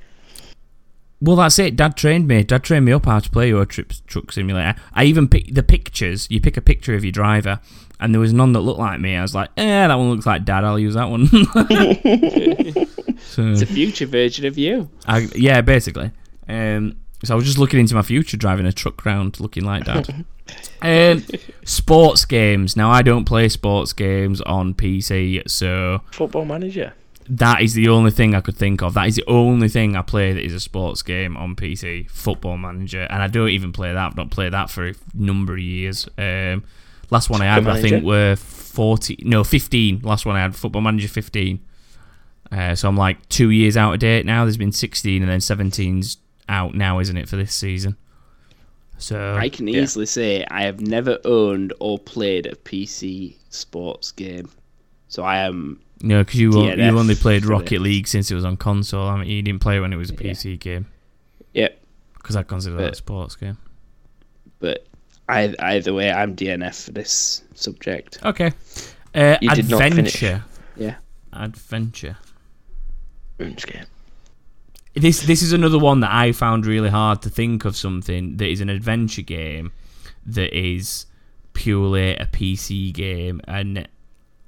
Well, 1.21 1.35
that's 1.35 1.59
it. 1.59 1.75
Dad 1.75 1.95
trained 1.95 2.27
me. 2.27 2.43
Dad 2.43 2.63
trained 2.63 2.85
me 2.85 2.91
up 2.91 3.05
how 3.05 3.19
to 3.19 3.29
play 3.29 3.49
Euro 3.49 3.65
Trip 3.65 3.93
Truck 4.07 4.31
Simulator. 4.31 4.75
I 4.93 5.03
even 5.03 5.27
picked 5.27 5.53
the 5.53 5.61
pictures. 5.61 6.27
You 6.31 6.41
pick 6.41 6.57
a 6.57 6.61
picture 6.61 6.95
of 6.95 7.05
your 7.05 7.11
driver, 7.11 7.59
and 7.99 8.13
there 8.13 8.19
was 8.19 8.33
none 8.33 8.53
that 8.53 8.61
looked 8.61 8.79
like 8.79 8.99
me. 8.99 9.15
I 9.15 9.21
was 9.21 9.35
like, 9.35 9.49
eh, 9.55 9.87
that 9.87 9.93
one 9.95 10.09
looks 10.09 10.25
like 10.25 10.45
Dad. 10.45 10.63
I'll 10.63 10.79
use 10.79 10.95
that 10.95 11.09
one. 11.09 11.27
so, 13.19 13.51
It's 13.51 13.61
a 13.61 13.67
future 13.67 14.07
version 14.07 14.45
of 14.45 14.57
you. 14.57 14.89
I, 15.05 15.27
yeah, 15.35 15.61
basically. 15.61 16.11
Um, 16.49 16.97
so 17.23 17.35
I 17.35 17.37
was 17.37 17.45
just 17.45 17.59
looking 17.59 17.79
into 17.79 17.93
my 17.93 18.01
future, 18.01 18.35
driving 18.35 18.65
a 18.65 18.73
truck 18.73 19.05
round, 19.05 19.39
looking 19.39 19.63
like 19.63 19.85
Dad. 19.85 20.25
um, 20.81 21.23
sports 21.63 22.25
games. 22.25 22.75
Now 22.75 22.89
I 22.89 23.03
don't 23.03 23.25
play 23.25 23.47
sports 23.47 23.93
games 23.93 24.41
on 24.41 24.73
PC, 24.73 25.47
so 25.47 26.01
Football 26.11 26.45
manager. 26.45 26.93
That 27.31 27.61
is 27.61 27.73
the 27.73 27.87
only 27.87 28.11
thing 28.11 28.35
I 28.35 28.41
could 28.41 28.57
think 28.57 28.81
of. 28.81 28.93
That 28.93 29.07
is 29.07 29.15
the 29.15 29.23
only 29.25 29.69
thing 29.69 29.95
I 29.95 30.01
play 30.01 30.33
that 30.33 30.43
is 30.43 30.53
a 30.53 30.59
sports 30.59 31.01
game 31.01 31.37
on 31.37 31.55
PC. 31.55 32.09
Football 32.11 32.57
Manager, 32.57 33.07
and 33.09 33.23
I 33.23 33.27
don't 33.27 33.49
even 33.49 33.71
play 33.71 33.93
that. 33.93 34.05
I've 34.05 34.17
not 34.17 34.31
played 34.31 34.51
that 34.51 34.69
for 34.69 34.89
a 34.89 34.93
number 35.13 35.53
of 35.53 35.59
years. 35.59 36.09
Um, 36.17 36.65
last 37.09 37.29
one 37.29 37.41
I 37.41 37.45
had, 37.45 37.63
Football 37.63 37.77
I 37.77 37.81
think, 37.81 37.91
Manager? 38.03 38.07
were 38.07 38.35
forty. 38.35 39.17
No, 39.23 39.45
fifteen. 39.45 40.01
Last 40.03 40.25
one 40.25 40.35
I 40.35 40.41
had, 40.41 40.57
Football 40.57 40.81
Manager 40.81 41.07
fifteen. 41.07 41.65
Uh, 42.51 42.75
so 42.75 42.89
I'm 42.89 42.97
like 42.97 43.29
two 43.29 43.49
years 43.49 43.77
out 43.77 43.93
of 43.93 43.99
date 44.01 44.25
now. 44.25 44.43
There's 44.43 44.57
been 44.57 44.73
sixteen, 44.73 45.23
and 45.23 45.31
then 45.31 45.39
17's 45.39 46.17
out 46.49 46.75
now, 46.75 46.99
isn't 46.99 47.15
it, 47.15 47.29
for 47.29 47.37
this 47.37 47.53
season? 47.53 47.95
So 48.97 49.35
I 49.35 49.47
can 49.47 49.69
yeah. 49.69 49.81
easily 49.81 50.05
say 50.05 50.45
I 50.51 50.63
have 50.63 50.81
never 50.81 51.17
owned 51.23 51.71
or 51.79 51.97
played 51.97 52.45
a 52.45 52.55
PC 52.55 53.35
sports 53.49 54.11
game. 54.11 54.49
So 55.07 55.23
I 55.23 55.37
am. 55.37 55.79
No, 56.03 56.23
because 56.23 56.39
you 56.39 56.51
DNF 56.51 56.77
you 56.91 56.99
only 56.99 57.15
played 57.15 57.45
Rocket. 57.45 57.81
League 57.81 58.07
since 58.07 58.29
it 58.31 58.35
was 58.35 58.45
on 58.45 58.57
console. 58.57 59.07
I 59.07 59.19
mean, 59.19 59.29
you 59.29 59.41
didn't 59.41 59.61
play 59.61 59.77
it 59.77 59.79
when 59.81 59.93
it 59.93 59.97
was 59.97 60.09
a 60.09 60.13
Yeah. 60.13 60.19
PC 60.31 60.59
game 60.59 60.85
Yep. 61.53 61.81
because 62.15 62.35
I 62.35 62.43
consider 62.43 62.75
that 62.77 62.93
a 62.93 62.95
sports 62.95 63.35
game. 63.35 63.57
But 64.59 64.85
I, 65.29 65.53
either 65.59 65.93
way, 65.93 66.11
I'm 66.11 66.35
DNF 66.35 66.85
for 66.85 66.91
this 66.91 67.43
subject. 67.53 68.19
Okay. 68.23 68.51
Uh, 69.15 69.37
You 69.41 69.49
did 69.55 69.69
not 69.69 69.81
finish. 69.81 70.21
adventure. 70.21 70.43
Yeah. 70.75 70.95
Adventure. 71.33 72.17
RuneScape. 73.39 73.85
This 74.93 75.21
this 75.21 75.41
is 75.41 75.53
another 75.53 75.79
one 75.79 76.01
that 76.01 76.11
I 76.11 76.33
found 76.33 76.65
really 76.65 76.89
hard 76.89 77.21
to 77.21 77.29
think 77.29 77.63
of 77.63 77.77
something 77.77 78.35
that 78.37 78.47
is 78.49 78.59
an 78.59 78.69
adventure 78.69 79.21
game 79.21 79.71
that 80.25 80.53
is 80.55 81.05
purely 81.53 82.15
a 82.17 82.25
PC 82.25 82.91
game, 82.93 83.39
and 83.47 83.87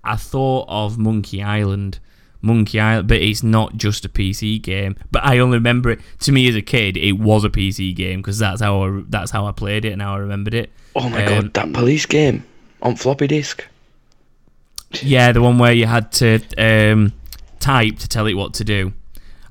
I 0.03 0.15
thought 0.15 0.65
of 0.69 0.97
Monkey 0.97 1.41
Island. 1.41 1.99
Monkey 2.41 2.77
Island, 2.77 3.07
but 3.07 3.21
it's 3.21 3.41
not 3.41 3.77
just 3.77 4.03
a 4.03 4.09
PC 4.09 4.61
game. 4.61 4.97
But 5.11 5.23
I 5.23 5.37
only 5.39 5.57
remember 5.57 5.91
it. 5.91 6.01
To 6.21 6.31
me, 6.33 6.47
as 6.49 6.55
a 6.55 6.61
kid, 6.61 6.97
it 6.97 7.13
was 7.13 7.45
a 7.45 7.49
PC 7.49 7.95
game 7.95 8.19
because 8.21 8.37
that's 8.37 8.59
how 8.61 8.83
I, 8.83 9.03
that's 9.07 9.31
how 9.31 9.45
I 9.45 9.53
played 9.53 9.85
it 9.85 9.93
and 9.93 10.01
how 10.01 10.15
I 10.15 10.17
remembered 10.17 10.53
it. 10.53 10.69
Oh 10.93 11.07
my 11.07 11.25
Um, 11.25 11.29
god, 11.43 11.53
that 11.53 11.71
police 11.73 12.05
game 12.05 12.43
on 12.81 12.97
floppy 12.97 13.27
disk. 13.27 13.65
Yeah, 15.01 15.31
the 15.31 15.41
one 15.41 15.57
where 15.57 15.71
you 15.71 15.85
had 15.85 16.11
to 16.13 16.39
um, 16.57 17.13
type 17.61 17.97
to 17.99 18.07
tell 18.09 18.27
it 18.27 18.33
what 18.33 18.53
to 18.55 18.65
do. 18.65 18.91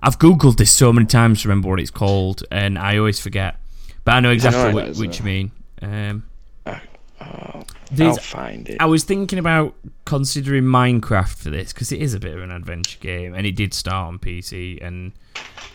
I've 0.01 0.19
googled 0.19 0.57
this 0.59 0.71
so 0.71 0.93
many 0.93 1.07
times 1.07 1.43
to 1.43 1.49
remember 1.49 1.69
what 1.71 1.81
it's 1.81 1.91
called, 1.91 2.43
and 2.51 2.79
I 2.79 2.99
always 2.99 3.19
forget. 3.19 3.57
But 4.05 4.13
I 4.17 4.21
know 4.21 4.31
exactly 4.31 4.69
know 4.69 4.89
what, 4.89 4.97
which 4.99 5.19
you 5.21 5.25
mean. 5.25 5.51
Um, 5.81 6.25
Oh, 6.67 7.63
there's- 7.97 8.17
I'll 8.19 8.23
find 8.23 8.69
it. 8.69 8.77
I 8.81 8.87
was 8.87 9.05
thinking 9.05 9.39
about 9.39 9.75
considering 10.05 10.65
Minecraft 10.65 11.37
for 11.37 11.51
this 11.51 11.73
because 11.73 11.93
it 11.93 12.01
is 12.01 12.15
a 12.15 12.21
bit 12.21 12.35
of 12.35 12.43
an 12.43 12.51
adventure 12.51 12.99
game, 13.01 13.35
and 13.35 13.47
it 13.47 13.53
did 13.57 13.73
start 13.75 14.09
on 14.09 14.19
PC. 14.19 14.79
And 14.81 15.13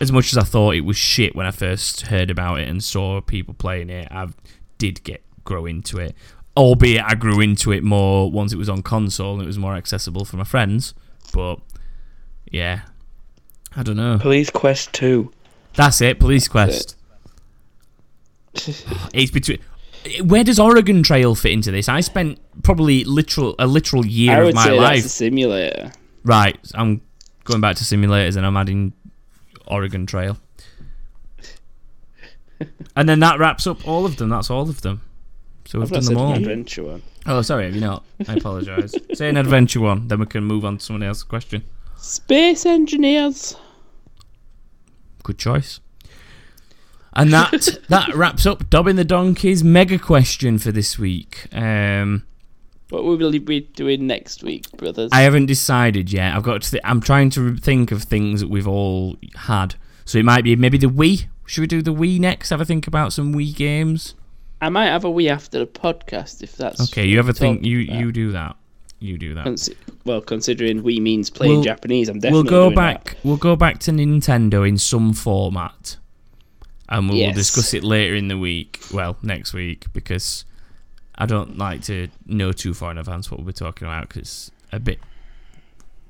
as 0.00 0.10
much 0.12 0.32
as 0.32 0.38
I 0.38 0.42
thought 0.42 0.74
it 0.74 0.82
was 0.82 0.96
shit 0.96 1.34
when 1.34 1.46
I 1.46 1.50
first 1.50 2.02
heard 2.08 2.30
about 2.30 2.60
it 2.60 2.68
and 2.68 2.82
saw 2.82 3.20
people 3.20 3.54
playing 3.54 3.90
it, 3.90 4.08
I 4.10 4.28
did 4.78 5.02
get 5.04 5.22
grow 5.44 5.64
into 5.66 5.98
it. 5.98 6.14
Albeit 6.56 7.02
I 7.04 7.14
grew 7.14 7.40
into 7.40 7.70
it 7.72 7.82
more 7.84 8.30
once 8.30 8.52
it 8.52 8.56
was 8.56 8.68
on 8.68 8.82
console 8.82 9.34
and 9.34 9.42
it 9.42 9.46
was 9.46 9.58
more 9.58 9.74
accessible 9.76 10.24
for 10.24 10.36
my 10.36 10.44
friends. 10.44 10.92
But 11.32 11.60
yeah, 12.50 12.80
I 13.76 13.82
don't 13.84 13.96
know. 13.96 14.18
Police 14.18 14.50
Quest 14.50 14.92
2. 14.92 15.30
That's 15.74 16.00
it. 16.00 16.18
Police 16.18 16.48
Quest. 16.48 16.96
It's 19.14 19.30
between. 19.30 19.58
Where 20.24 20.44
does 20.44 20.58
Oregon 20.58 21.02
Trail 21.02 21.34
fit 21.34 21.52
into 21.52 21.70
this? 21.70 21.88
I 21.88 22.00
spent 22.00 22.38
probably 22.62 23.04
literal 23.04 23.54
a 23.58 23.66
literal 23.66 24.06
year 24.06 24.44
I 24.44 24.48
of 24.48 24.54
my 24.54 24.64
say 24.64 24.78
life. 24.80 25.04
simulator. 25.04 25.92
Right, 26.24 26.58
I'm 26.74 27.00
going 27.44 27.60
back 27.60 27.76
to 27.76 27.84
simulators 27.84 28.36
and 28.36 28.44
I'm 28.46 28.56
adding 28.56 28.92
Oregon 29.66 30.06
Trail. 30.06 30.38
and 32.96 33.08
then 33.08 33.20
that 33.20 33.38
wraps 33.38 33.66
up 33.66 33.86
all 33.86 34.04
of 34.04 34.16
them. 34.16 34.28
That's 34.30 34.50
all 34.50 34.68
of 34.68 34.80
them. 34.82 35.02
So 35.64 35.78
we've 35.80 35.92
I've 35.92 36.02
done 36.02 36.14
them 36.14 36.16
all. 36.18 36.32
adventure 36.34 36.84
one. 36.84 37.02
Oh, 37.26 37.42
sorry, 37.42 37.64
have 37.64 37.74
you 37.74 37.80
not? 37.82 38.02
I 38.26 38.34
apologise. 38.34 38.94
Say 39.14 39.28
an 39.28 39.36
adventure 39.36 39.80
one, 39.80 40.08
then 40.08 40.18
we 40.20 40.26
can 40.26 40.44
move 40.44 40.64
on 40.64 40.78
to 40.78 40.84
someone 40.84 41.02
else's 41.02 41.24
question. 41.24 41.62
Space 41.96 42.64
engineers. 42.64 43.54
Good 45.24 45.38
choice. 45.38 45.80
And 47.18 47.32
that 47.32 47.78
that 47.88 48.14
wraps 48.14 48.46
up 48.46 48.70
Dobbin 48.70 48.96
the 48.96 49.04
Donkey's 49.04 49.62
mega 49.64 49.98
question 49.98 50.58
for 50.58 50.72
this 50.72 50.98
week. 50.98 51.48
Um, 51.52 52.24
What 52.90 53.04
will 53.04 53.16
we 53.30 53.38
be 53.38 53.60
doing 53.60 54.06
next 54.06 54.42
week, 54.42 54.70
brothers? 54.76 55.10
I 55.12 55.22
haven't 55.22 55.46
decided 55.46 56.12
yet. 56.12 56.34
I've 56.34 56.42
got 56.42 56.62
to. 56.62 56.70
Th- 56.70 56.82
I'm 56.84 57.00
trying 57.00 57.30
to 57.30 57.56
think 57.56 57.92
of 57.92 58.04
things 58.04 58.40
that 58.40 58.48
we've 58.48 58.68
all 58.68 59.16
had. 59.34 59.74
So 60.04 60.18
it 60.18 60.24
might 60.24 60.44
be 60.44 60.56
maybe 60.56 60.78
the 60.78 60.86
Wii. 60.86 61.26
Should 61.44 61.60
we 61.62 61.66
do 61.66 61.82
the 61.82 61.92
Wii 61.92 62.18
next? 62.20 62.50
Have 62.50 62.60
a 62.60 62.64
think 62.64 62.86
about 62.86 63.12
some 63.12 63.34
Wii 63.34 63.54
games. 63.54 64.14
I 64.60 64.68
might 64.70 64.86
have 64.86 65.04
a 65.04 65.10
wee 65.10 65.28
after 65.28 65.58
the 65.60 65.66
podcast 65.66 66.42
if 66.42 66.56
that's. 66.56 66.80
Okay, 66.90 67.06
you 67.06 67.18
ever 67.18 67.32
think 67.32 67.64
you 67.64 67.84
talking 67.86 68.00
you 68.00 68.12
do 68.12 68.32
that? 68.32 68.56
You 69.00 69.16
do 69.18 69.34
that. 69.34 69.46
Consi- 69.46 69.76
well, 70.04 70.20
considering 70.20 70.82
we 70.82 70.98
means 70.98 71.30
playing 71.30 71.52
We'll- 71.54 71.62
Japanese, 71.62 72.08
I'm 72.08 72.18
definitely. 72.18 72.50
We'll 72.50 72.70
go 72.70 72.74
back. 72.74 73.16
We'll 73.22 73.36
go 73.36 73.54
back 73.54 73.78
to 73.80 73.92
Nintendo 73.92 74.68
in 74.68 74.76
some 74.78 75.12
format, 75.12 75.96
and 76.88 77.08
we'll 77.08 77.18
Yes. 77.18 77.34
discuss 77.36 77.74
it 77.74 77.84
later 77.84 78.14
in 78.14 78.28
the 78.28 78.38
week. 78.38 78.80
Well, 78.92 79.16
next 79.22 79.52
week 79.52 79.86
because 79.92 80.44
I 81.16 81.26
don't 81.26 81.58
like 81.58 81.82
to 81.82 82.08
know 82.26 82.52
too 82.52 82.74
far 82.74 82.90
in 82.92 82.98
advance 82.98 83.30
what 83.30 83.38
we'll 83.40 83.46
be 83.46 83.52
talking 83.52 83.86
about 83.88 84.08
because 84.08 84.20
it's 84.22 84.50
a 84.72 84.78
bit 84.80 84.98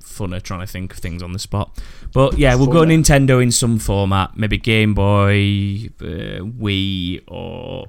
funner 0.03 0.43
trying 0.43 0.61
to 0.61 0.67
think 0.67 0.93
of 0.93 0.99
things 0.99 1.23
on 1.23 1.33
the 1.33 1.39
spot. 1.39 1.79
But 2.13 2.39
yeah, 2.39 2.55
we'll 2.55 2.67
go 2.67 2.81
Nintendo 2.83 3.43
in 3.43 3.51
some 3.53 3.79
format, 3.79 4.37
maybe 4.37 4.57
Game 4.59 4.95
Boy, 4.95 5.91
uh, 6.01 6.43
Wii, 6.45 7.23
or 7.27 7.89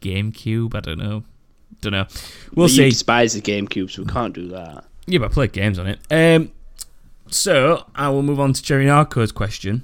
GameCube. 0.00 0.74
I 0.74 0.80
don't 0.80 0.98
know. 0.98 1.24
Don't 1.80 1.92
know. 1.92 2.06
We'll 2.54 2.66
But 2.66 2.70
see. 2.72 2.84
You 2.84 2.90
despise 2.90 3.32
the 3.34 3.40
GameCube, 3.40 3.90
so 3.90 4.02
we 4.02 4.08
can't 4.08 4.34
do 4.34 4.48
that. 4.48 4.84
Yeah, 5.06 5.18
but 5.18 5.30
I 5.30 5.34
played 5.34 5.52
games 5.52 5.78
on 5.78 5.86
it. 5.86 5.98
Um, 6.10 6.50
so 7.30 7.86
I 7.94 8.08
will 8.10 8.22
move 8.22 8.38
on 8.40 8.52
to 8.52 8.62
Cherry 8.62 8.84
Narco's 8.86 9.32
question, 9.32 9.82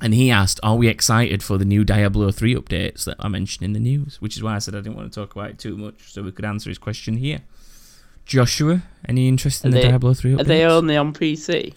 and 0.00 0.14
he 0.14 0.30
asked, 0.30 0.60
"Are 0.62 0.76
we 0.76 0.88
excited 0.88 1.42
for 1.42 1.56
the 1.58 1.64
new 1.64 1.84
Diablo 1.84 2.30
three 2.30 2.54
updates 2.54 3.04
that 3.04 3.16
I 3.20 3.28
mentioned 3.28 3.64
in 3.64 3.72
the 3.72 3.80
news?" 3.80 4.20
Which 4.20 4.36
is 4.36 4.42
why 4.42 4.56
I 4.56 4.58
said 4.58 4.74
I 4.74 4.78
didn't 4.78 4.96
want 4.96 5.12
to 5.12 5.20
talk 5.20 5.34
about 5.34 5.50
it 5.50 5.58
too 5.58 5.76
much, 5.76 6.12
so 6.12 6.22
we 6.22 6.32
could 6.32 6.44
answer 6.44 6.68
his 6.70 6.78
question 6.78 7.16
here. 7.16 7.40
Joshua, 8.26 8.82
any 9.06 9.28
interest 9.28 9.64
in 9.64 9.68
Are 9.68 9.74
the 9.76 9.82
they- 9.82 9.88
Diablo 9.88 10.14
three 10.14 10.32
updates? 10.32 10.40
Are 10.40 10.44
they 10.44 10.64
only 10.64 10.96
on 10.96 11.12
PC? 11.12 11.74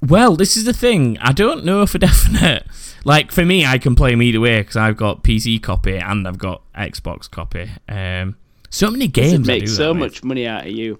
Well, 0.00 0.34
this 0.36 0.56
is 0.56 0.64
the 0.64 0.72
thing. 0.72 1.16
I 1.20 1.32
don't 1.32 1.64
know 1.64 1.86
for 1.86 1.98
definite. 2.08 2.66
Like 3.04 3.30
for 3.30 3.44
me, 3.44 3.64
I 3.66 3.78
can 3.78 3.94
play 3.94 4.10
them 4.10 4.22
either 4.22 4.40
way 4.40 4.60
because 4.60 4.76
I've 4.76 4.96
got 4.96 5.22
PC 5.22 5.62
copy 5.62 5.96
and 5.96 6.26
I've 6.26 6.38
got 6.38 6.62
Xbox 6.74 7.30
copy. 7.30 7.70
Um, 7.88 8.36
so 8.70 8.90
many 8.90 9.06
games. 9.06 9.32
it 9.34 9.52
I 9.52 9.54
make 9.54 9.60
do 9.66 9.66
so 9.68 9.92
with. 9.92 10.00
much 10.00 10.24
money 10.24 10.46
out 10.46 10.66
of 10.66 10.72
you? 10.72 10.98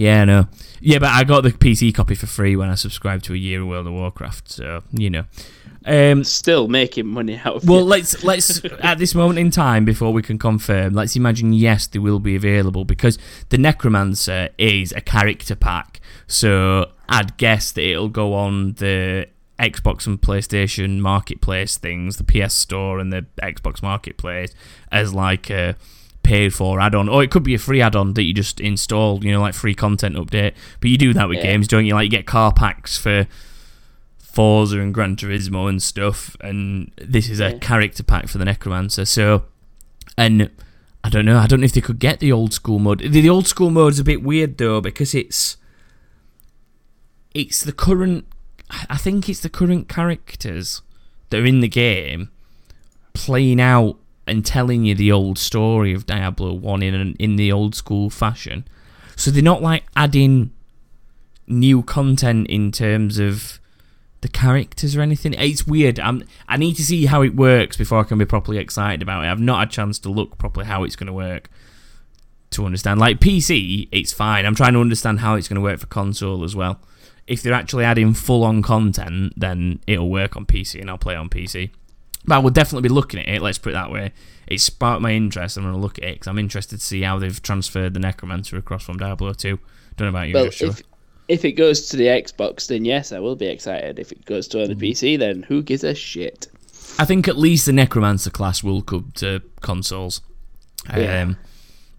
Yeah, 0.00 0.24
no. 0.24 0.48
Yeah, 0.80 0.98
but 0.98 1.10
I 1.10 1.24
got 1.24 1.42
the 1.42 1.50
PC 1.50 1.94
copy 1.94 2.14
for 2.14 2.24
free 2.24 2.56
when 2.56 2.70
I 2.70 2.74
subscribed 2.74 3.26
to 3.26 3.34
a 3.34 3.36
year 3.36 3.60
of 3.60 3.68
World 3.68 3.86
of 3.86 3.92
Warcraft, 3.92 4.50
so 4.50 4.82
you 4.92 5.10
know. 5.10 5.26
Um, 5.84 6.24
Still 6.24 6.68
making 6.68 7.06
money 7.06 7.36
out 7.36 7.56
of 7.56 7.68
well, 7.68 7.80
you. 7.80 7.84
let's 7.84 8.24
let's 8.24 8.64
at 8.80 8.96
this 8.96 9.14
moment 9.14 9.38
in 9.38 9.50
time 9.50 9.84
before 9.84 10.10
we 10.10 10.22
can 10.22 10.38
confirm, 10.38 10.94
let's 10.94 11.16
imagine 11.16 11.52
yes, 11.52 11.86
they 11.86 11.98
will 11.98 12.18
be 12.18 12.34
available 12.34 12.86
because 12.86 13.18
the 13.50 13.58
Necromancer 13.58 14.48
is 14.56 14.92
a 14.92 15.02
character 15.02 15.54
pack. 15.54 16.00
So 16.26 16.92
I'd 17.06 17.36
guess 17.36 17.70
that 17.72 17.82
it'll 17.82 18.08
go 18.08 18.32
on 18.32 18.72
the 18.74 19.28
Xbox 19.58 20.06
and 20.06 20.18
PlayStation 20.18 21.00
marketplace 21.00 21.76
things, 21.76 22.16
the 22.16 22.24
PS 22.24 22.54
Store 22.54 23.00
and 23.00 23.12
the 23.12 23.26
Xbox 23.42 23.82
Marketplace, 23.82 24.54
as 24.90 25.12
like 25.12 25.50
a 25.50 25.76
paid 26.30 26.54
for 26.54 26.80
add-on, 26.80 27.08
or 27.08 27.22
it 27.24 27.30
could 27.30 27.42
be 27.42 27.54
a 27.54 27.58
free 27.58 27.80
add-on 27.80 28.14
that 28.14 28.22
you 28.22 28.32
just 28.32 28.60
install, 28.60 29.24
you 29.24 29.32
know, 29.32 29.40
like 29.40 29.54
free 29.54 29.74
content 29.74 30.14
update. 30.16 30.52
But 30.80 30.90
you 30.90 30.96
do 30.96 31.12
that 31.14 31.28
with 31.28 31.38
Yeah. 31.38 31.44
games, 31.50 31.66
don't 31.68 31.86
you? 31.86 31.94
Like 31.94 32.04
you 32.04 32.10
get 32.10 32.26
car 32.26 32.52
packs 32.52 32.96
for 32.96 33.26
Forza 34.18 34.78
and 34.80 34.94
Gran 34.94 35.16
Turismo 35.16 35.68
and 35.68 35.82
stuff, 35.82 36.36
and 36.40 36.90
this 36.96 37.28
is 37.28 37.40
a 37.40 37.50
Yeah. 37.50 37.58
character 37.58 38.02
pack 38.04 38.28
for 38.28 38.38
the 38.38 38.44
Necromancer. 38.44 39.04
So, 39.04 39.44
and 40.16 40.50
I 41.02 41.08
don't 41.08 41.24
know, 41.24 41.38
I 41.38 41.46
don't 41.48 41.60
know 41.60 41.64
if 41.64 41.72
they 41.72 41.80
could 41.80 41.98
get 41.98 42.20
the 42.20 42.30
old 42.32 42.52
school 42.52 42.78
mode. 42.78 43.00
The, 43.00 43.08
the 43.08 43.28
old 43.30 43.46
school 43.48 43.70
mode's 43.70 43.98
a 43.98 44.04
bit 44.04 44.22
weird 44.22 44.56
though 44.58 44.80
because 44.80 45.14
it's 45.14 45.56
it's 47.34 47.62
the 47.62 47.72
current. 47.72 48.24
I 48.88 48.96
think 48.96 49.28
it's 49.28 49.40
the 49.40 49.48
current 49.48 49.88
characters 49.88 50.82
that 51.30 51.40
are 51.40 51.46
in 51.46 51.60
the 51.60 51.68
game 51.68 52.30
playing 53.14 53.60
out 53.60 53.96
and 54.30 54.46
telling 54.46 54.84
you 54.84 54.94
the 54.94 55.12
old 55.12 55.38
story 55.38 55.92
of 55.92 56.06
Diablo 56.06 56.54
One 56.54 56.82
in 56.82 56.94
an, 56.94 57.16
in 57.18 57.36
the 57.36 57.52
old 57.52 57.74
school 57.74 58.08
fashion. 58.08 58.66
So 59.16 59.30
they're 59.30 59.42
not 59.42 59.60
like 59.60 59.84
adding 59.96 60.52
new 61.46 61.82
content 61.82 62.46
in 62.46 62.72
terms 62.72 63.18
of 63.18 63.60
the 64.20 64.28
characters 64.28 64.96
or 64.96 65.00
anything. 65.00 65.34
It's 65.34 65.66
weird. 65.66 65.98
I'm, 65.98 66.24
I 66.48 66.56
need 66.56 66.76
to 66.76 66.84
see 66.84 67.06
how 67.06 67.22
it 67.22 67.34
works 67.34 67.76
before 67.76 67.98
I 67.98 68.04
can 68.04 68.18
be 68.18 68.24
properly 68.24 68.58
excited 68.58 69.02
about 69.02 69.24
it. 69.24 69.28
I've 69.28 69.40
not 69.40 69.58
had 69.58 69.68
a 69.68 69.72
chance 69.72 69.98
to 70.00 70.08
look 70.08 70.38
properly 70.38 70.66
how 70.66 70.84
it's 70.84 70.96
going 70.96 71.08
to 71.08 71.12
work 71.12 71.50
to 72.50 72.64
understand. 72.64 73.00
Like 73.00 73.18
PC, 73.18 73.88
it's 73.90 74.12
fine. 74.12 74.46
I'm 74.46 74.54
trying 74.54 74.74
to 74.74 74.80
understand 74.80 75.20
how 75.20 75.34
it's 75.34 75.48
going 75.48 75.56
to 75.56 75.62
work 75.62 75.80
for 75.80 75.86
console 75.86 76.44
as 76.44 76.54
well. 76.54 76.80
If 77.26 77.42
they're 77.42 77.52
actually 77.52 77.84
adding 77.84 78.14
full 78.14 78.44
on 78.44 78.62
content, 78.62 79.34
then 79.36 79.80
it'll 79.86 80.10
work 80.10 80.36
on 80.36 80.46
PC 80.46 80.80
and 80.80 80.90
I'll 80.90 80.98
play 80.98 81.14
on 81.14 81.28
PC. 81.28 81.70
But 82.30 82.36
I 82.36 82.38
will 82.38 82.50
definitely 82.50 82.88
be 82.88 82.94
looking 82.94 83.18
at 83.18 83.28
it. 83.28 83.42
Let's 83.42 83.58
put 83.58 83.70
it 83.70 83.72
that 83.72 83.90
way. 83.90 84.12
It 84.46 84.60
sparked 84.60 85.02
my 85.02 85.10
interest. 85.10 85.56
I'm 85.56 85.64
going 85.64 85.74
to 85.74 85.80
look 85.80 85.98
at 85.98 86.04
it 86.04 86.12
because 86.14 86.28
I'm 86.28 86.38
interested 86.38 86.78
to 86.78 86.84
see 86.86 87.02
how 87.02 87.18
they've 87.18 87.42
transferred 87.42 87.92
the 87.92 87.98
Necromancer 87.98 88.56
across 88.56 88.84
from 88.84 88.98
Diablo 88.98 89.32
2. 89.32 89.58
Don't 89.96 90.06
know 90.06 90.10
about 90.10 90.28
you, 90.28 90.34
well, 90.34 90.44
Joshua. 90.44 90.68
if 90.68 90.82
if 91.26 91.44
it 91.44 91.52
goes 91.54 91.88
to 91.88 91.96
the 91.96 92.04
Xbox, 92.06 92.68
then 92.68 92.84
yes, 92.84 93.10
I 93.10 93.18
will 93.18 93.34
be 93.34 93.46
excited. 93.46 93.98
If 93.98 94.12
it 94.12 94.24
goes 94.26 94.46
to 94.46 94.64
the 94.68 94.76
Mm. 94.76 94.80
PC, 94.80 95.16
then 95.18 95.42
who 95.42 95.60
gives 95.60 95.82
a 95.82 95.92
shit? 95.92 96.46
I 97.00 97.04
think 97.04 97.26
at 97.26 97.36
least 97.36 97.66
the 97.66 97.72
Necromancer 97.72 98.30
class 98.30 98.62
will 98.62 98.82
come 98.82 99.10
to 99.16 99.42
consoles. 99.60 100.20
Yeah. 100.96 101.22
Um, 101.22 101.36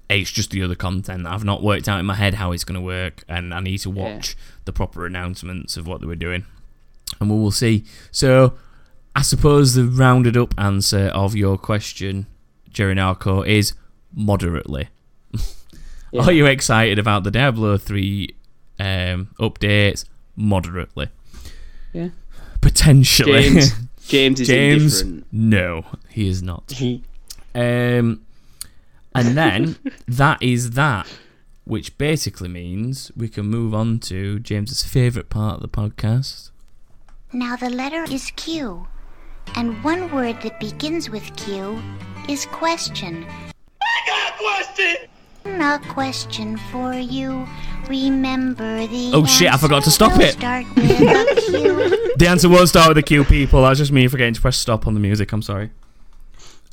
it's 0.10 0.32
just 0.32 0.52
the 0.52 0.64
other 0.64 0.76
content. 0.76 1.28
I've 1.28 1.44
not 1.44 1.62
worked 1.62 1.90
out 1.90 2.00
in 2.00 2.06
my 2.06 2.16
head 2.16 2.36
how 2.36 2.54
it's 2.54 2.64
going 2.64 2.80
to 2.80 2.86
work, 2.86 3.26
and 3.28 3.54
I 3.54 3.60
need 3.60 3.80
to 3.80 3.90
watch 3.90 4.38
the 4.64 4.72
proper 4.72 5.06
announcements 5.06 5.76
of 5.76 5.88
what 5.88 6.00
they 6.00 6.08
were 6.08 6.16
doing, 6.16 6.46
and 7.20 7.30
we 7.30 7.36
will 7.36 7.52
see. 7.52 7.84
So, 8.12 8.54
I 9.16 9.22
suppose 9.22 9.74
the 9.74 9.86
rounded 9.86 10.38
up 10.38 10.54
answer 10.58 11.08
of 11.14 11.36
your 11.36 11.58
question, 11.58 12.28
Jerry 12.70 12.96
Narco, 12.96 13.42
is 13.44 13.74
moderately. 14.14 14.90
Yeah. 16.14 16.26
Are 16.26 16.32
you 16.32 16.46
excited 16.46 17.00
about 17.00 17.24
the 17.24 17.32
Diablo 17.32 17.78
3 17.78 18.36
um, 18.80 19.30
updates? 19.40 20.04
Moderately. 20.36 21.08
Yeah. 21.94 22.10
Potentially. 22.60 23.44
James, 23.44 23.74
James 24.08 24.40
is 24.42 24.48
James, 24.48 25.02
indifferent. 25.02 25.28
no, 25.32 25.86
he 26.10 26.28
is 26.28 26.44
not. 26.44 26.74
Um, 27.56 28.26
and 29.16 29.38
then 29.38 29.78
that 30.08 30.42
is 30.44 30.72
that, 30.72 31.08
which 31.64 31.98
basically 31.98 32.50
means 32.50 33.12
we 33.16 33.30
can 33.30 33.46
move 33.46 33.74
on 33.74 34.00
to 34.00 34.40
James's 34.40 34.84
favourite 34.84 35.30
part 35.30 35.56
of 35.56 35.62
the 35.62 35.70
podcast. 35.70 36.52
Now 37.32 37.56
the 37.56 37.70
letter 37.70 38.04
is 38.04 38.32
Q, 38.36 38.88
and 39.56 39.84
one 39.84 40.12
word 40.12 40.42
that 40.42 40.60
begins 40.60 41.10
with 41.10 41.36
Q 41.36 41.82
is 42.30 42.46
question. 42.46 43.26
I 43.82 44.08
got 44.08 44.34
a 44.34 44.38
question! 44.38 45.08
A 45.46 45.80
question 45.94 46.58
for 46.72 46.94
you. 46.94 47.48
Remember 47.88 48.86
the 48.88 49.12
Oh, 49.14 49.26
shit, 49.26 49.52
I 49.52 49.58
forgot 49.58 49.84
to 49.84 49.92
stop 49.92 50.20
it. 50.20 50.34
Start 50.34 50.66
with 50.76 50.92
a 51.02 51.42
Q. 51.48 52.14
The 52.18 52.28
answer 52.28 52.48
won't 52.48 52.70
start 52.70 52.90
with 52.90 52.98
the 52.98 53.04
Q, 53.04 53.24
people. 53.24 53.64
That's 53.64 53.80
just 53.80 53.92
me 53.92 54.08
forgetting 54.08 54.36
to 54.36 54.42
press 54.42 54.58
stop 54.58 54.86
on 54.88 54.94
the 54.94 55.00
music. 55.00 55.32
I'm 55.32 55.42
sorry. 55.42 55.72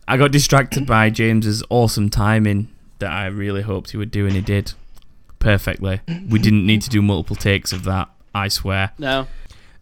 I 0.07 0.17
got 0.17 0.33
distracted 0.33 0.87
by 0.87 1.11
James's 1.11 1.63
awesome 1.71 2.09
timing 2.11 2.69
that 2.99 3.11
I 3.11 3.27
really 3.27 3.63
hoped 3.63 3.91
he 3.91 3.97
would 3.97 4.11
do, 4.11 4.27
and 4.27 4.35
he 4.35 4.41
did 4.41 4.73
perfectly. 5.39 6.01
We 6.29 6.39
didn't 6.39 6.67
need 6.67 6.83
to 6.83 6.91
do 6.91 7.01
multiple 7.03 7.37
takes 7.37 7.73
of 7.73 7.85
that. 7.85 8.09
I 8.35 8.49
swear. 8.49 8.93
No, 8.99 9.27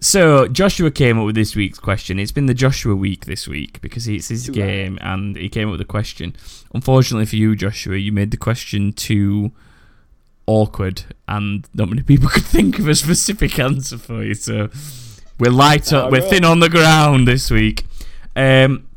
So 0.01 0.47
Joshua 0.47 0.91
came 0.91 1.19
up 1.19 1.25
with 1.25 1.35
this 1.35 1.57
week's 1.57 1.79
question. 1.79 2.19
It's 2.19 2.33
been 2.33 2.47
the 2.47 2.55
Joshua 2.55 2.95
week 2.95 3.25
this 3.25 3.49
week 3.49 3.81
because 3.81 4.07
it's 4.07 4.29
his 4.29 4.51
game, 4.51 4.99
and 5.01 5.37
he 5.37 5.49
came 5.49 5.69
up 5.69 5.73
with 5.73 5.81
a 5.81 5.87
question. 5.87 6.37
Unfortunately 6.75 7.25
for 7.25 7.37
you, 7.37 7.57
Joshua, 7.57 7.97
you 7.97 8.13
made 8.13 8.31
the 8.31 8.37
question 8.37 8.93
too 8.93 9.53
awkward, 10.47 11.05
and 11.27 11.67
not 11.73 11.89
many 11.89 12.03
people 12.03 12.29
could 12.33 12.45
think 12.45 12.79
of 12.79 12.89
a 12.89 12.95
specific 12.95 13.59
answer 13.59 13.97
for 13.97 14.23
you. 14.23 14.35
So 14.35 14.69
we're 15.41 15.51
light 15.51 15.93
up, 15.93 16.13
we're 16.13 16.21
thin 16.21 16.45
on 16.45 16.61
the 16.61 16.69
ground 16.69 17.27
this 17.27 17.51
week. 17.51 17.87
Um, 18.35 18.89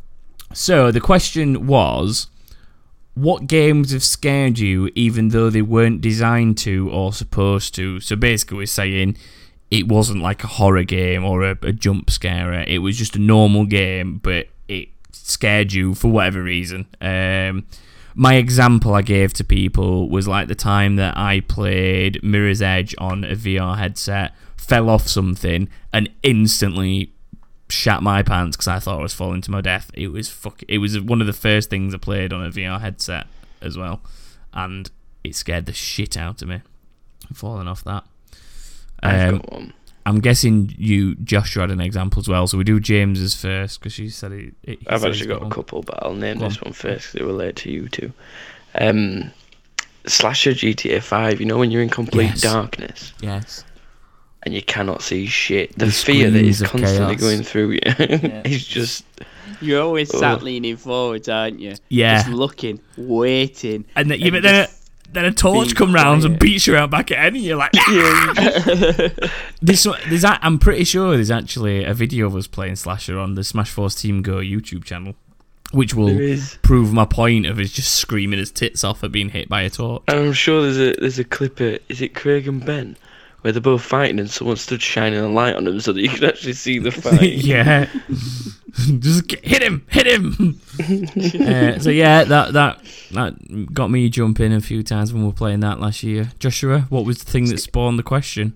so 0.54 0.92
the 0.92 1.02
question 1.02 1.68
was. 1.68 2.28
What 3.16 3.48
games 3.48 3.92
have 3.92 4.04
scared 4.04 4.60
you 4.60 4.92
even 4.96 5.30
though 5.30 5.50
they 5.50 5.64
weren't 5.64 6.00
designed 6.00 6.58
to 6.60 6.90
or 6.90 7.12
supposed 7.12 7.76
to? 7.76 8.00
So 8.00 8.16
basically, 8.16 8.60
we're 8.60 8.66
saying 8.66 9.18
it 9.72 9.88
wasn't 9.88 10.22
like 10.22 10.44
a 10.44 10.48
horror 10.48 10.84
game 10.84 11.24
or 11.24 11.44
a, 11.44 11.58
a 11.62 11.72
jump 11.72 12.10
scare. 12.10 12.54
It 12.54 12.80
was 12.80 12.98
just 12.98 13.16
a 13.16 13.20
normal 13.20 13.66
game, 13.66 14.18
but 14.18 14.48
it 14.68 14.90
scared 15.12 15.74
you 15.74 15.94
for 15.94 16.10
whatever 16.10 16.42
reason. 16.42 16.88
Um, 17.02 17.66
my 18.16 18.36
example 18.36 18.96
I 18.96 19.02
gave 19.02 19.34
to 19.34 19.44
people 19.44 20.10
was 20.10 20.28
like 20.28 20.48
the 20.48 20.56
time 20.56 20.96
that 20.96 21.16
I 21.16 21.42
played 21.42 22.24
Mirror's 22.24 22.62
Edge 22.62 22.96
on 22.98 23.24
a 23.24 23.36
VR 23.36 23.78
headset, 23.78 24.34
fell 24.58 24.90
off 24.90 25.08
something, 25.08 25.70
and 25.94 26.10
instantly 26.24 27.14
shat 27.70 28.02
my 28.02 28.24
pants 28.24 28.58
because 28.58 28.68
I 28.68 28.80
thought 28.80 29.00
I 29.00 29.04
was 29.04 29.14
falling 29.14 29.42
to 29.42 29.52
my 29.52 29.62
death. 29.62 29.92
It 29.94 30.08
was 30.08 30.30
fuck. 30.30 30.64
It 30.68 30.80
was 30.80 31.00
one 31.00 31.22
of 31.22 31.28
the 31.28 31.34
first 31.34 31.70
things 31.70 31.94
I 31.94 31.98
played 31.98 32.34
on 32.34 32.44
a 32.44 32.50
VR 32.50 32.82
headset 32.82 33.28
as 33.62 33.78
well, 33.78 34.02
and 34.54 34.90
it 35.24 35.36
scared 35.36 35.68
the 35.68 35.74
shit 35.74 36.18
out 36.18 36.42
of 36.42 36.48
me. 36.48 36.62
Falling 37.34 37.68
off 37.68 37.84
that. 37.84 38.04
I've 39.04 39.30
Um, 39.34 39.38
got 39.40 39.52
one. 39.52 39.74
I'm 40.06 40.20
guessing 40.22 40.74
you, 40.78 41.16
Joshua, 41.16 41.64
had 41.64 41.72
an 41.72 41.82
example 41.82 42.20
as 42.20 42.28
well. 42.28 42.48
So 42.48 42.58
we 42.58 42.64
do 42.64 42.80
James's 42.80 43.36
first 43.36 43.80
because 43.80 43.94
she 43.94 44.10
said 44.10 44.32
it. 44.32 44.54
it 44.64 44.80
I've 44.88 45.04
actually 45.04 45.18
he's 45.20 45.28
got 45.28 45.44
a 45.46 45.50
couple, 45.50 45.84
but 45.84 46.00
I'll 46.02 46.16
name 46.16 46.40
Go 46.40 46.48
this 46.48 46.58
on. 46.58 46.64
one 46.70 46.74
first 46.74 47.08
'cause 47.12 47.16
it 47.22 47.24
relates 47.24 47.62
to 47.64 47.72
you 47.72 47.88
two. 47.90 48.12
Um, 48.76 49.32
slasher 50.08 50.54
GTA 50.54 51.02
5, 51.02 51.40
you 51.40 51.46
know 51.46 51.58
when 51.58 51.70
you're 51.72 51.84
in 51.84 51.90
complete 51.90 52.26
Yes. 52.28 52.42
darkness 52.42 53.14
Yes. 53.22 53.64
and 54.44 54.54
you 54.56 54.62
cannot 54.62 55.02
see 55.04 55.26
shit. 55.28 55.78
The, 55.78 55.86
The 55.86 55.92
fear 55.92 56.32
that 56.32 56.38
screams 56.40 56.56
is 56.56 56.62
of 56.62 56.70
constantly 56.72 57.16
chaos. 57.18 57.22
going 57.22 57.44
through 57.44 57.72
you 57.72 57.80
is 58.46 58.66
just. 58.66 59.04
You're 59.62 59.82
always 59.84 60.10
sat 60.10 60.36
Ugh. 60.38 60.44
leaning 60.44 60.78
forwards, 60.78 61.28
aren't 61.28 61.60
you? 61.60 61.76
Yeah. 61.90 62.20
Just 62.24 62.30
looking, 62.30 62.80
waiting. 62.98 63.84
And 63.96 64.10
then, 64.10 64.20
yeah, 64.20 64.28
And 64.28 64.34
but 64.36 64.44
then, 64.44 64.66
just 64.68 64.79
then 65.12 65.26
a 65.26 65.32
torch 65.32 65.76
come 65.76 65.94
round 65.94 66.24
and 66.24 66.38
beats 66.40 66.68
you 66.68 66.76
out 66.76 66.92
back 66.92 67.12
at 67.12 67.28
and 67.28 67.38
you're 67.38 67.58
like, 67.58 67.72
this 69.62 69.88
there's 70.08 70.24
a, 70.24 70.46
I'm 70.46 70.60
pretty 70.60 70.84
sure 70.84 71.16
there's 71.16 71.32
actually 71.32 71.84
a 71.84 71.94
video 71.94 72.28
of 72.28 72.36
us 72.36 72.48
playing 72.48 72.76
Slasher 72.76 73.18
on 73.20 73.36
the 73.36 73.44
Smash 73.44 73.72
Force 73.72 73.96
Team 73.96 74.22
Go 74.22 74.38
YouTube 74.38 74.84
channel, 74.84 75.16
which 75.72 75.94
will 75.96 76.38
prove 76.62 76.94
my 76.94 77.06
point 77.06 77.46
of 77.46 77.60
us 77.60 77.72
just 77.72 77.96
screaming 77.96 78.40
his 78.40 78.52
tits 78.52 78.84
off 78.84 79.04
at 79.04 79.12
being 79.12 79.30
hit 79.30 79.50
by 79.50 79.64
a 79.64 79.70
torch. 79.70 80.04
I'm 80.08 80.34
sure 80.34 80.62
there's 80.62 80.78
a 80.80 81.00
there's 81.00 81.20
a 81.20 81.24
clip 81.24 81.60
of 81.60 81.80
is 81.90 82.02
it 82.02 82.14
Craig 82.14 82.48
and 82.48 82.64
Ben 82.64 82.96
where 83.42 83.52
they're 83.54 83.62
both 83.62 83.82
fighting 83.82 84.20
and 84.20 84.30
someone 84.30 84.58
stood 84.58 84.82
shining 84.82 85.20
a 85.20 85.30
light 85.30 85.56
on 85.56 85.64
them 85.64 85.80
so 85.80 85.94
that 85.94 86.02
you 86.02 86.10
could 86.10 86.24
actually 86.24 86.54
see 86.54 86.80
the 86.80 86.92
fight. 87.06 87.34
yeah, 87.34 87.88
just 89.00 89.32
hit 89.44 89.62
him, 89.62 89.86
hit 89.90 90.08
him. 90.08 90.60
uh, 90.80 91.80
so 91.80 91.90
yeah, 91.90 92.24
that 92.24 92.54
that 92.54 92.80
that 93.12 93.74
got 93.74 93.90
me 93.92 94.10
jumping 94.10 94.54
a 94.54 94.62
few 94.62 94.84
times 94.84 95.14
when 95.14 95.22
we 95.24 95.28
were 95.28 95.34
playing 95.34 95.60
that 95.62 95.80
last 95.80 96.04
year. 96.04 96.32
Joshua, 96.40 96.82
what 96.90 97.06
was 97.06 97.20
the 97.24 97.32
thing 97.32 97.46
that 97.50 97.60
spawned 97.60 97.98
the 98.00 98.04
question? 98.04 98.56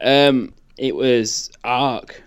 Um, 0.00 0.52
it 0.76 0.94
was 0.94 1.50
Ark. 1.64 2.22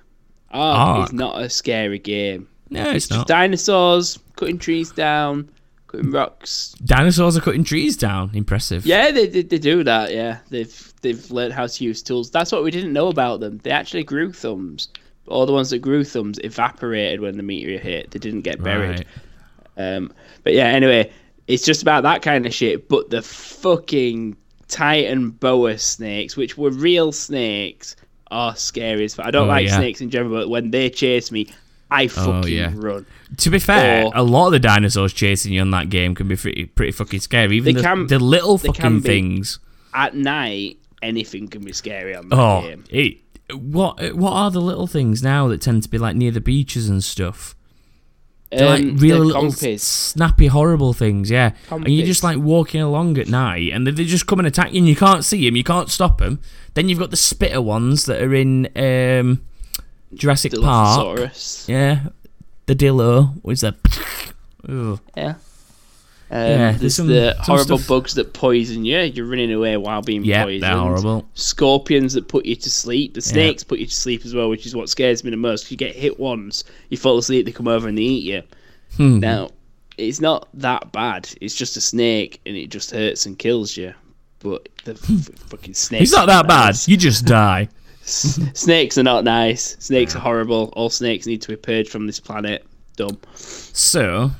Ark, 0.51 0.77
Ark? 0.99 1.09
is 1.09 1.13
not 1.13 1.41
a 1.41 1.49
scary 1.49 1.99
game. 1.99 2.47
No, 2.71 2.81
It's, 2.81 2.95
it's 2.95 3.07
just 3.09 3.19
not. 3.19 3.27
dinosaurs 3.27 4.17
cutting 4.35 4.57
trees 4.57 4.91
down, 4.91 5.49
cutting 5.87 6.09
rocks. 6.11 6.75
Dinosaurs 6.85 7.37
are 7.37 7.41
cutting 7.41 7.63
trees 7.63 7.95
down. 7.97 8.31
Impressive. 8.33 8.85
Yeah, 8.85 9.11
they, 9.11 9.27
they 9.27 9.43
they 9.43 9.57
do 9.59 9.83
that. 9.83 10.11
Yeah, 10.13 10.39
they've 10.49 10.88
they've 11.01 11.29
learned 11.31 11.53
how 11.53 11.67
to 11.67 11.83
use 11.83 12.01
tools. 12.01 12.29
That's 12.31 12.51
what 12.51 12.63
we 12.63 12.71
didn't 12.71 12.93
know 12.93 13.07
about 13.07 13.39
them. 13.39 13.59
They 13.63 13.71
actually 13.71 14.03
grew 14.03 14.31
thumbs. 14.33 14.89
All 15.27 15.45
the 15.45 15.53
ones 15.53 15.69
that 15.69 15.79
grew 15.79 16.03
thumbs 16.03 16.39
evaporated 16.43 17.19
when 17.21 17.37
the 17.37 17.43
meteor 17.43 17.77
hit. 17.77 18.11
They 18.11 18.19
didn't 18.19 18.41
get 18.41 18.63
buried. 18.63 19.05
Right. 19.77 19.95
Um, 19.95 20.11
but 20.43 20.53
yeah, 20.53 20.65
anyway, 20.65 21.11
it's 21.47 21.63
just 21.63 21.81
about 21.81 22.03
that 22.03 22.21
kind 22.21 22.45
of 22.45 22.53
shit. 22.53 22.89
But 22.89 23.09
the 23.11 23.21
fucking 23.21 24.35
Titanoboa 24.67 25.79
snakes, 25.79 26.35
which 26.35 26.57
were 26.57 26.71
real 26.71 27.11
snakes, 27.11 27.95
are 28.31 28.55
scary 28.55 29.05
as 29.05 29.15
fuck. 29.15 29.25
I 29.27 29.31
don't 29.31 29.45
Oh, 29.45 29.49
like 29.49 29.67
yeah. 29.67 29.77
snakes 29.77 30.01
in 30.01 30.09
general, 30.09 30.31
but 30.41 30.49
when 30.49 30.71
they 30.71 30.89
chase 30.89 31.31
me, 31.31 31.47
I 31.91 32.07
fucking 32.07 32.51
yeah. 32.51 32.71
run. 32.75 33.05
To 33.37 33.49
be 33.49 33.59
fair, 33.59 34.05
Or- 34.05 34.11
a 34.15 34.23
lot 34.23 34.47
of 34.47 34.51
the 34.53 34.59
dinosaurs 34.59 35.13
chasing 35.13 35.53
you 35.53 35.61
in 35.61 35.71
that 35.71 35.89
game 35.89 36.13
can 36.15 36.27
be 36.27 36.35
pretty, 36.35 36.65
pretty 36.65 36.91
fucking 36.91 37.19
scary. 37.19 37.55
Even 37.57 37.75
They 37.75 37.81
the, 37.81 37.87
can- 37.87 38.07
the 38.07 38.19
little 38.19 38.57
fucking 38.57 39.01
things. 39.01 39.59
At 39.93 40.15
night, 40.15 40.77
anything 41.01 41.47
can 41.47 41.63
be 41.63 41.71
scary 41.73 42.15
on 42.15 42.29
that 42.29 42.35
Oh, 42.39 42.61
game. 42.61 42.83
it, 42.89 43.17
what 43.55 44.13
what 44.15 44.33
are 44.33 44.51
the 44.51 44.61
little 44.61 44.87
things 44.87 45.23
now 45.23 45.47
that 45.47 45.61
tend 45.61 45.83
to 45.83 45.89
be 45.89 45.97
like 45.97 46.15
near 46.15 46.31
the 46.31 46.41
beaches 46.41 46.87
and 46.89 47.03
stuff? 47.03 47.55
They're 48.51 48.67
Um, 48.67 48.93
like 48.93 49.01
real 49.01 49.19
little 49.19 49.43
compies. 49.43 49.81
snappy, 49.81 50.47
horrible 50.47 50.93
things, 50.93 51.29
yeah. 51.29 51.51
And 51.69 51.87
you're 51.87 52.05
just 52.05 52.23
like 52.23 52.37
walking 52.39 52.81
along 52.81 53.17
at 53.19 53.27
night, 53.27 53.71
and 53.73 53.85
they 53.85 53.91
they 53.91 54.05
just 54.05 54.25
come 54.25 54.39
and 54.39 54.47
attack 54.47 54.71
you, 54.73 54.79
and 54.79 54.87
you 54.87 54.95
can't 54.95 55.23
see 55.23 55.45
them, 55.45 55.55
you 55.55 55.63
can't 55.63 55.89
stop 55.89 56.17
them. 56.19 56.39
Then 56.73 56.89
you've 56.89 56.97
got 56.99 57.11
the 57.11 57.17
spitter 57.17 57.61
ones 57.61 58.05
that 58.05 58.21
are 58.21 58.33
in 58.33 58.67
um, 58.75 59.41
Jurassic 60.15 60.53
Park. 60.59 61.31
Yeah, 61.67 62.07
the 62.65 62.75
Dillo. 62.75 63.39
That? 63.61 63.75
Ugh. 64.67 64.99
Yeah. 65.15 65.35
Um, 66.31 66.37
Yeah, 66.41 66.57
there's 66.57 66.79
there's 66.79 66.95
some- 66.95 67.07
the 67.07 67.33
some 67.37 67.43
horrible 67.45 67.77
stuff- 67.79 67.87
bugs 67.87 68.13
that 68.15 68.33
poison 68.33 68.85
you. 68.85 68.99
You're 68.99 69.25
running 69.25 69.51
away 69.51 69.77
while 69.77 70.01
being 70.01 70.23
Yeah, 70.23 70.43
poisoned. 70.43 70.63
they're 70.63 70.77
horrible. 70.77 71.25
Scorpions 71.33 72.13
that 72.13 72.27
put 72.27 72.45
you 72.45 72.55
to 72.55 72.69
sleep. 72.69 73.15
The 73.15 73.21
snakes 73.21 73.63
put 73.63 73.79
you 73.79 73.87
to 73.87 73.93
sleep 73.93 74.23
as 74.25 74.33
well, 74.35 74.49
which 74.49 74.65
is 74.65 74.75
what 74.75 74.89
scares 74.89 75.23
me 75.23 75.31
the 75.31 75.37
most. 75.37 75.71
You 75.71 75.77
get 75.77 75.95
hit 75.95 76.19
once, 76.19 76.63
you 76.89 76.97
fall 76.97 77.17
asleep, 77.17 77.45
they 77.45 77.51
come 77.51 77.67
over 77.67 77.87
and 77.87 77.97
they 77.97 78.03
eat 78.03 78.23
you. 78.23 78.43
Hmm. 78.97 79.19
Now, 79.19 79.49
it's 79.97 80.21
not 80.21 80.47
that 80.53 80.91
bad. 80.91 81.29
It's 81.41 81.55
just 81.55 81.77
a 81.77 81.81
snake, 81.81 82.39
and 82.45 82.55
it 82.55 82.67
just 82.69 82.91
hurts 82.91 83.25
and 83.25 83.37
kills 83.37 83.75
you. 83.75 83.93
But 84.39 84.69
the 84.85 84.91
f- 84.91 85.29
fucking 85.49 85.73
snakes. 85.73 86.03
It's 86.03 86.11
not 86.13 86.27
that 86.27 86.45
are 86.45 86.47
bad. 86.47 86.77
You 86.87 86.95
just 86.95 87.25
die. 87.25 87.67
S- 88.03 88.39
snakes 88.53 88.97
are 88.97 89.03
not 89.03 89.23
nice. 89.23 89.75
Snakes 89.79 90.15
are 90.15 90.19
horrible. 90.19 90.71
All 90.75 90.89
snakes 90.89 91.25
need 91.27 91.41
to 91.41 91.49
be 91.49 91.55
purged 91.57 91.89
from 91.89 92.07
this 92.07 92.19
planet. 92.19 92.65
Dumb. 92.95 93.17
So, 93.35 94.31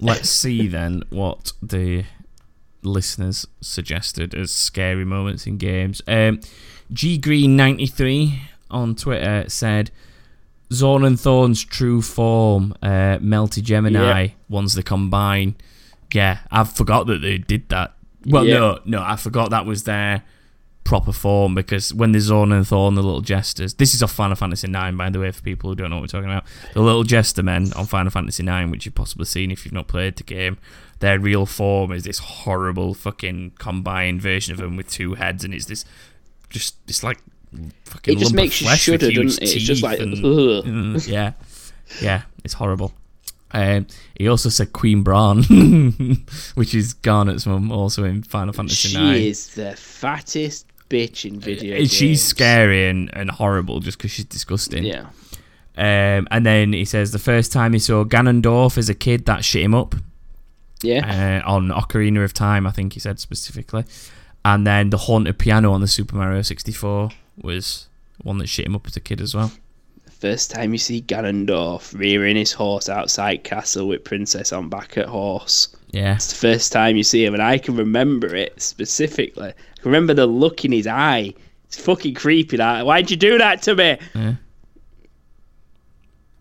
let's 0.00 0.30
see 0.30 0.66
then 0.66 1.02
what 1.10 1.52
the 1.62 2.04
listeners 2.82 3.46
suggested 3.60 4.34
as 4.34 4.50
scary 4.50 5.04
moments 5.04 5.46
in 5.46 5.58
games. 5.58 6.00
Um, 6.08 6.40
G 6.92 7.18
Green 7.18 7.56
ninety 7.56 7.86
three 7.86 8.40
on 8.70 8.94
Twitter 8.94 9.44
said, 9.48 9.90
"Zorn 10.72 11.04
and 11.04 11.18
Thorn's 11.18 11.62
true 11.64 12.02
form, 12.02 12.74
uh, 12.82 13.18
Meltigemini, 13.18 13.92
Yeah. 13.92 14.28
ones 14.48 14.74
they 14.74 14.82
combine." 14.82 15.54
Yeah, 16.12 16.38
I 16.50 16.64
forgot 16.64 17.06
that 17.06 17.20
they 17.22 17.38
did 17.38 17.68
that. 17.68 17.94
Well, 18.26 18.44
Yeah. 18.46 18.58
no, 18.58 18.78
no, 18.84 19.02
I 19.02 19.16
forgot 19.16 19.50
that 19.50 19.64
was 19.66 19.84
their 19.84 20.22
proper 20.84 21.12
form 21.12 21.54
because 21.54 21.94
when 21.94 22.12
the 22.12 22.20
Zorn 22.20 22.52
and 22.52 22.66
Thorn, 22.66 22.94
the 22.94 23.02
little 23.02 23.20
jesters, 23.20 23.74
this 23.74 23.94
is 23.94 24.02
off 24.02 24.12
Final 24.12 24.34
Fantasy 24.36 24.66
IX, 24.68 24.96
by 24.96 25.10
the 25.10 25.20
way, 25.20 25.30
for 25.30 25.42
people 25.42 25.70
who 25.70 25.76
don't 25.76 25.90
know 25.90 25.96
what 25.96 26.02
we're 26.02 26.06
talking 26.08 26.30
about. 26.30 26.44
The 26.74 26.80
little 26.80 27.04
jester 27.04 27.42
men 27.42 27.72
on 27.74 27.86
Final 27.86 28.10
Fantasy 28.10 28.42
IX, 28.46 28.70
which 28.70 28.86
you've 28.86 28.94
possibly 28.94 29.26
seen 29.26 29.50
if 29.50 29.64
you've 29.64 29.74
not 29.74 29.86
played 29.88 30.16
the 30.16 30.24
game, 30.24 30.58
their 30.98 31.18
real 31.18 31.46
form 31.46 31.92
is 31.92 32.04
this 32.04 32.18
horrible 32.18 32.94
fucking 32.94 33.52
combined 33.58 34.20
version 34.20 34.52
of 34.52 34.58
them 34.58 34.76
with 34.76 34.90
two 34.90 35.14
heads, 35.14 35.44
and 35.44 35.54
it's 35.54 35.66
this 35.66 35.84
just 36.48 36.76
it's 36.88 37.02
like 37.02 37.18
fucking 37.84 38.16
It 38.16 38.18
just 38.18 38.34
makes 38.34 38.60
you 38.60 38.68
shudder, 38.68 39.10
doesn't 39.10 39.42
it? 39.42 39.54
It's 39.54 39.64
just 39.64 39.82
like, 39.82 40.00
and- 40.00 40.24
ugh. 40.24 41.02
Yeah, 41.06 41.32
yeah, 42.02 42.22
it's 42.44 42.54
horrible. 42.54 42.92
Um, 43.52 43.86
he 44.16 44.28
also 44.28 44.48
said 44.48 44.72
Queen 44.72 45.02
Brahne, 45.02 45.42
which 46.54 46.72
is 46.74 46.94
Garnet's 46.94 47.46
mum, 47.46 47.72
also 47.72 48.04
in 48.04 48.22
Final 48.22 48.52
Fantasy 48.52 48.88
IX. 48.96 49.18
She 49.18 49.28
is 49.28 49.54
the 49.54 49.74
fattest 49.74 50.66
bitch 50.90 51.24
in 51.24 51.40
video 51.40 51.78
games. 51.78 51.92
She's 51.92 52.22
scary 52.22 52.88
and, 52.88 53.08
and 53.14 53.30
horrible 53.30 53.80
just 53.80 53.96
because 53.96 54.10
she's 54.10 54.26
disgusting. 54.26 54.84
Yeah. 54.84 55.06
Um, 55.76 56.28
and 56.30 56.44
then 56.44 56.72
he 56.74 56.84
says 56.84 57.12
the 57.12 57.18
first 57.18 57.52
time 57.52 57.72
he 57.72 57.78
saw 57.78 58.04
Ganondorf 58.04 58.76
as 58.76 58.90
a 58.90 58.94
kid, 58.94 59.24
that 59.24 59.44
shit 59.44 59.62
him 59.62 59.74
up 59.74 59.94
Yeah. 60.82 61.40
uh, 61.46 61.50
on 61.50 61.68
Ocarina 61.68 62.22
of 62.24 62.34
Time, 62.34 62.66
I 62.66 62.70
think 62.72 62.92
he 62.92 63.00
said 63.00 63.18
specifically. 63.20 63.84
And 64.44 64.66
then 64.66 64.90
the 64.90 64.98
haunted 64.98 65.38
piano 65.38 65.72
on 65.72 65.80
the 65.80 65.86
Super 65.88 66.16
Mario 66.16 66.42
64 66.42 67.10
was 67.40 67.88
one 68.22 68.38
that 68.38 68.48
shit 68.48 68.66
him 68.66 68.74
up 68.74 68.86
as 68.86 68.96
a 68.96 69.00
kid 69.00 69.20
as 69.20 69.34
well. 69.34 69.52
First 70.20 70.50
time 70.50 70.72
you 70.72 70.78
see 70.78 71.00
Ganondorf 71.00 71.98
rearing 71.98 72.36
his 72.36 72.52
horse 72.52 72.90
outside 72.90 73.42
castle 73.42 73.88
with 73.88 74.04
Princess 74.04 74.52
on 74.52 74.68
back 74.68 74.98
at 74.98 75.06
horse. 75.06 75.74
Yeah, 75.92 76.16
It's 76.16 76.28
the 76.28 76.34
first 76.34 76.72
time 76.72 76.96
you 76.96 77.02
see 77.02 77.24
him, 77.24 77.32
and 77.32 77.42
I 77.42 77.56
can 77.56 77.74
remember 77.74 78.34
it 78.34 78.60
specifically. 78.60 79.48
I 79.48 79.80
can 79.80 79.90
remember 79.90 80.12
the 80.12 80.26
look 80.26 80.62
in 80.66 80.72
his 80.72 80.86
eye. 80.86 81.32
It's 81.64 81.80
fucking 81.80 82.14
creepy. 82.14 82.58
That 82.58 82.84
why'd 82.84 83.10
you 83.10 83.16
do 83.16 83.38
that 83.38 83.62
to 83.62 83.74
me? 83.74 83.96
Yeah. 84.14 84.34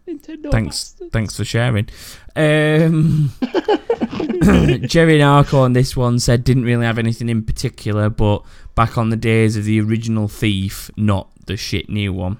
Nintendo 0.09 0.51
thanks, 0.51 0.89
bastard. 0.89 1.11
thanks 1.13 1.37
for 1.37 1.45
sharing. 1.45 1.87
Um, 2.35 3.31
Jerry 4.87 5.19
Narco 5.19 5.59
on 5.61 5.71
this 5.71 5.95
one 5.95 6.19
said 6.19 6.43
didn't 6.43 6.65
really 6.65 6.85
have 6.85 6.97
anything 6.97 7.29
in 7.29 7.43
particular, 7.43 8.09
but 8.09 8.43
back 8.75 8.97
on 8.97 9.09
the 9.09 9.15
days 9.15 9.55
of 9.55 9.63
the 9.63 9.79
original 9.79 10.27
Thief, 10.27 10.91
not 10.97 11.29
the 11.45 11.55
shit 11.55 11.89
new 11.89 12.11
one. 12.11 12.39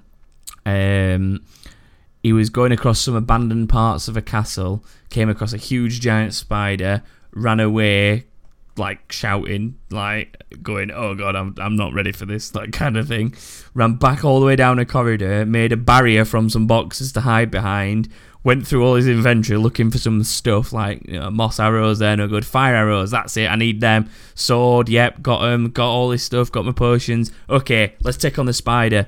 Um, 0.69 1.43
he 2.21 2.33
was 2.33 2.49
going 2.49 2.71
across 2.71 2.99
some 2.99 3.15
abandoned 3.15 3.69
parts 3.69 4.07
of 4.07 4.17
a 4.17 4.21
castle, 4.21 4.83
came 5.09 5.29
across 5.29 5.53
a 5.53 5.57
huge 5.57 6.01
giant 6.01 6.33
spider, 6.33 7.01
ran 7.31 7.59
away, 7.59 8.25
like 8.77 9.11
shouting, 9.11 9.75
like 9.89 10.41
going, 10.61 10.91
"Oh 10.91 11.15
God, 11.15 11.35
I'm 11.35 11.55
I'm 11.57 11.75
not 11.75 11.93
ready 11.93 12.11
for 12.11 12.25
this," 12.25 12.49
that 12.51 12.73
kind 12.73 12.97
of 12.97 13.07
thing. 13.07 13.35
Ran 13.73 13.93
back 13.93 14.25
all 14.25 14.39
the 14.39 14.45
way 14.45 14.55
down 14.55 14.79
a 14.79 14.85
corridor, 14.85 15.45
made 15.45 15.71
a 15.71 15.77
barrier 15.77 16.25
from 16.25 16.49
some 16.49 16.67
boxes 16.67 17.11
to 17.13 17.21
hide 17.21 17.51
behind. 17.51 18.09
Went 18.41 18.65
through 18.65 18.85
all 18.85 18.95
his 18.95 19.07
inventory 19.07 19.59
looking 19.59 19.91
for 19.91 19.97
some 19.97 20.23
stuff 20.23 20.71
like 20.71 21.05
you 21.05 21.19
know, 21.19 21.29
moss 21.29 21.59
arrows. 21.59 21.99
There, 21.99 22.15
no 22.15 22.27
good. 22.27 22.45
Fire 22.45 22.73
arrows. 22.73 23.11
That's 23.11 23.35
it. 23.35 23.47
I 23.47 23.55
need 23.55 23.81
them. 23.81 24.09
Sword. 24.33 24.87
Yep, 24.87 25.21
got 25.21 25.41
them. 25.41 25.71
Got 25.71 25.89
all 25.89 26.07
this 26.07 26.23
stuff. 26.23 26.49
Got 26.49 26.63
my 26.63 26.71
potions. 26.71 27.31
Okay, 27.49 27.95
let's 28.01 28.17
take 28.17 28.39
on 28.39 28.45
the 28.45 28.53
spider 28.53 29.07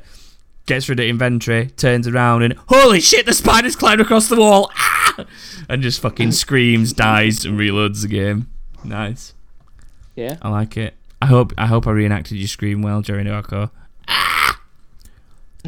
gets 0.65 0.87
rid 0.89 0.99
of 0.99 1.05
inventory, 1.05 1.67
turns 1.77 2.07
around, 2.07 2.43
and 2.43 2.53
holy 2.69 2.99
shit, 3.01 3.25
the 3.25 3.33
spider's 3.33 3.75
climbed 3.75 4.01
across 4.01 4.27
the 4.29 4.35
wall, 4.37 4.71
ah! 4.75 5.25
and 5.69 5.81
just 5.81 5.99
fucking 6.01 6.31
screams, 6.31 6.93
dies, 6.93 7.45
and 7.45 7.59
reloads 7.59 8.01
the 8.01 8.07
game. 8.07 8.47
Nice, 8.83 9.33
Yeah. 10.15 10.37
I 10.41 10.49
like 10.49 10.77
it. 10.77 10.93
I 11.21 11.27
hope 11.27 11.53
I 11.57 11.67
hope 11.67 11.85
I 11.85 11.91
reenacted 11.91 12.37
your 12.37 12.47
scream 12.47 12.81
well, 12.81 13.01
Jerry 13.01 13.23
Narco. 13.23 13.69
Ah! 14.07 14.59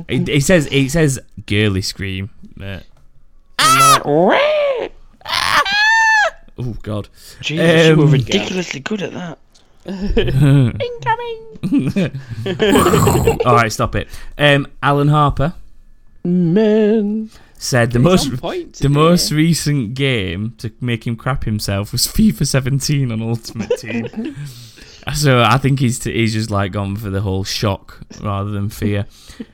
It, 0.07 0.27
it 0.27 0.43
says 0.43 0.67
it 0.71 0.89
says 0.89 1.19
girly 1.45 1.81
scream. 1.83 2.29
but- 2.57 2.85
oh 6.57 6.75
God. 6.81 7.09
Jesus, 7.41 7.87
you 7.87 7.95
were 7.97 8.05
Um, 8.05 8.11
ridiculously 8.11 8.79
good 8.79 9.01
at 9.01 9.13
that. 9.13 9.37
All 13.45 13.55
right, 13.55 13.71
stop 13.71 13.95
it. 13.95 14.07
Um, 14.37 14.67
Alan 14.81 15.07
Harper 15.09 15.53
Man. 16.23 17.29
said 17.57 17.91
the 17.91 17.99
He's 17.99 18.03
most 18.03 18.31
on 18.31 18.37
point 18.37 18.73
the 18.73 18.77
today. 18.83 18.93
most 18.93 19.31
recent 19.31 19.93
game 19.93 20.55
to 20.59 20.71
make 20.81 21.05
him 21.07 21.15
crap 21.15 21.43
himself 21.45 21.91
was 21.91 22.07
FIFA 22.07 22.47
17 22.47 23.11
on 23.11 23.21
Ultimate 23.21 23.77
Team. 23.77 24.35
so 25.15 25.41
I 25.41 25.57
think 25.57 25.79
he's 25.79 26.03
he's 26.03 26.33
just 26.33 26.49
like 26.51 26.71
gone 26.71 26.95
for 26.95 27.09
the 27.09 27.21
whole 27.21 27.43
shock 27.43 27.99
rather 28.21 28.51
than 28.51 28.69
fear. 28.69 29.05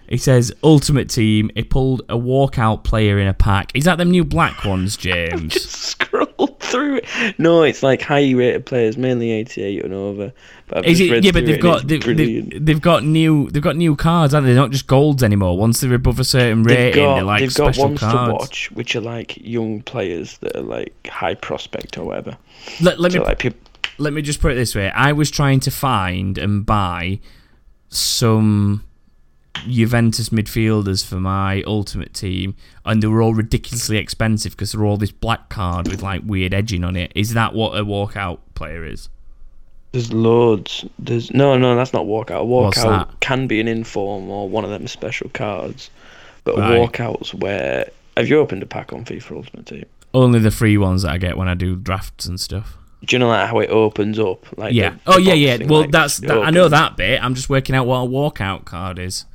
He 0.07 0.17
says 0.17 0.51
Ultimate 0.63 1.09
Team. 1.09 1.49
He 1.55 1.63
pulled 1.63 2.01
a 2.09 2.15
walkout 2.17 2.83
player 2.83 3.19
in 3.19 3.27
a 3.27 3.33
pack. 3.33 3.71
Is 3.75 3.85
that 3.85 3.97
them 3.97 4.11
new 4.11 4.23
black 4.25 4.63
ones, 4.65 4.97
James? 5.05 5.53
Just 5.53 5.69
scroll 5.71 6.57
through 6.59 6.97
it. 6.97 7.39
No, 7.39 7.63
it's 7.63 7.83
like 7.83 8.01
highly 8.01 8.33
rated 8.35 8.65
players, 8.65 8.97
mainly 8.97 9.31
88 9.31 9.85
and 9.85 9.93
over. 9.93 10.33
But 10.67 10.85
Is 10.85 10.99
it? 10.99 11.23
Yeah, 11.23 11.31
but 11.31 11.45
they've 11.45 11.59
got 11.61 11.87
they've, 11.87 12.03
they've, 12.03 12.65
they've 12.65 12.81
got 12.81 13.03
new 13.03 13.49
they've 13.49 13.61
got 13.63 13.75
new 13.75 13.95
cards, 13.95 14.33
aren't 14.33 14.45
they? 14.45 14.53
They're 14.53 14.61
not 14.61 14.71
just 14.71 14.87
golds 14.87 15.23
anymore. 15.23 15.57
Once 15.57 15.79
they're 15.79 15.93
above 15.93 16.19
a 16.19 16.23
certain 16.23 16.63
They've 16.63 16.77
rating, 16.77 17.03
got, 17.03 17.15
they're 17.15 17.23
like 17.23 17.39
they've 17.41 17.53
got 17.55 17.73
special 17.75 17.89
ones 17.89 17.99
cards. 17.99 18.27
to 18.29 18.33
watch, 18.33 18.71
which 18.71 18.95
are 18.95 19.01
like 19.01 19.37
young 19.37 19.81
players 19.83 20.37
that 20.39 20.55
are 20.55 20.61
like 20.61 21.07
high 21.07 21.35
prospect 21.35 21.97
or 21.97 22.05
whatever. 22.05 22.37
Let, 22.81 22.99
let 22.99 23.11
So 23.13 23.19
me 23.19 23.25
like 23.25 23.39
people, 23.39 23.59
let 23.99 24.13
me 24.13 24.21
just 24.21 24.41
put 24.41 24.51
it 24.51 24.55
this 24.55 24.75
way: 24.75 24.89
I 24.91 25.11
was 25.11 25.29
trying 25.29 25.59
to 25.61 25.71
find 25.71 26.37
and 26.37 26.65
buy 26.65 27.19
some 27.89 28.83
Juventus 29.67 30.29
midfielders 30.29 31.05
for 31.05 31.19
my 31.19 31.63
ultimate 31.63 32.13
team, 32.13 32.55
and 32.85 33.03
they 33.03 33.07
were 33.07 33.21
all 33.21 33.33
ridiculously 33.33 33.97
expensive 33.97 34.53
because 34.53 34.71
they're 34.71 34.85
all 34.85 34.97
this 34.97 35.11
black 35.11 35.49
card 35.49 35.87
with 35.87 36.01
like 36.01 36.21
weird 36.25 36.53
edging 36.53 36.83
on 36.83 36.95
it. 36.95 37.11
Is 37.15 37.33
that 37.33 37.53
what 37.53 37.77
a 37.77 37.83
walkout 37.83 38.39
player 38.55 38.85
is? 38.85 39.09
there's 39.91 40.13
loads. 40.13 40.85
There's 40.99 41.31
no, 41.33 41.57
no, 41.57 41.75
that's 41.75 41.93
not 41.93 42.05
walkout. 42.05 42.45
Walkout 42.47 43.19
can 43.21 43.47
be 43.47 43.59
an 43.59 43.67
inform 43.67 44.29
or 44.29 44.47
one 44.47 44.63
of 44.63 44.69
them 44.69 44.87
special 44.87 45.29
cards, 45.29 45.89
but 46.43 46.57
Right. 46.57 46.79
walkouts 46.79 47.33
where 47.33 47.89
have 48.15 48.27
you 48.27 48.39
opened 48.39 48.61
a 48.61 48.67
pack 48.67 48.93
on 48.93 49.03
FIFA 49.03 49.37
Ultimate 49.37 49.65
Team? 49.65 49.85
Only 50.13 50.37
the 50.39 50.51
free 50.51 50.77
ones 50.77 51.01
that 51.01 51.11
I 51.11 51.17
get 51.17 51.37
when 51.37 51.47
I 51.47 51.55
do 51.55 51.75
drafts 51.75 52.27
and 52.27 52.39
stuff. 52.39 52.77
Do 53.05 53.15
you 53.15 53.19
know 53.19 53.27
like 53.29 53.47
how 53.47 53.59
it 53.59 53.69
opens 53.69 54.19
up? 54.19 54.45
Like 54.57 54.73
yeah. 54.73 54.89
the- 54.89 54.95
the 54.95 55.01
oh 55.13 55.17
yeah, 55.17 55.31
box 55.31 55.39
yeah. 55.39 55.57
thing, 55.57 55.67
Well, 55.67 55.81
like, 55.81 55.91
that's 55.91 56.17
that, 56.19 56.37
I 56.37 56.49
know 56.49 56.67
that 56.67 56.97
bit. 56.97 57.23
I'm 57.23 57.33
just 57.35 57.49
working 57.49 57.75
out 57.75 57.87
what 57.87 57.99
a 57.99 58.07
walkout 58.07 58.65
card 58.65 58.99
is. 58.99 59.25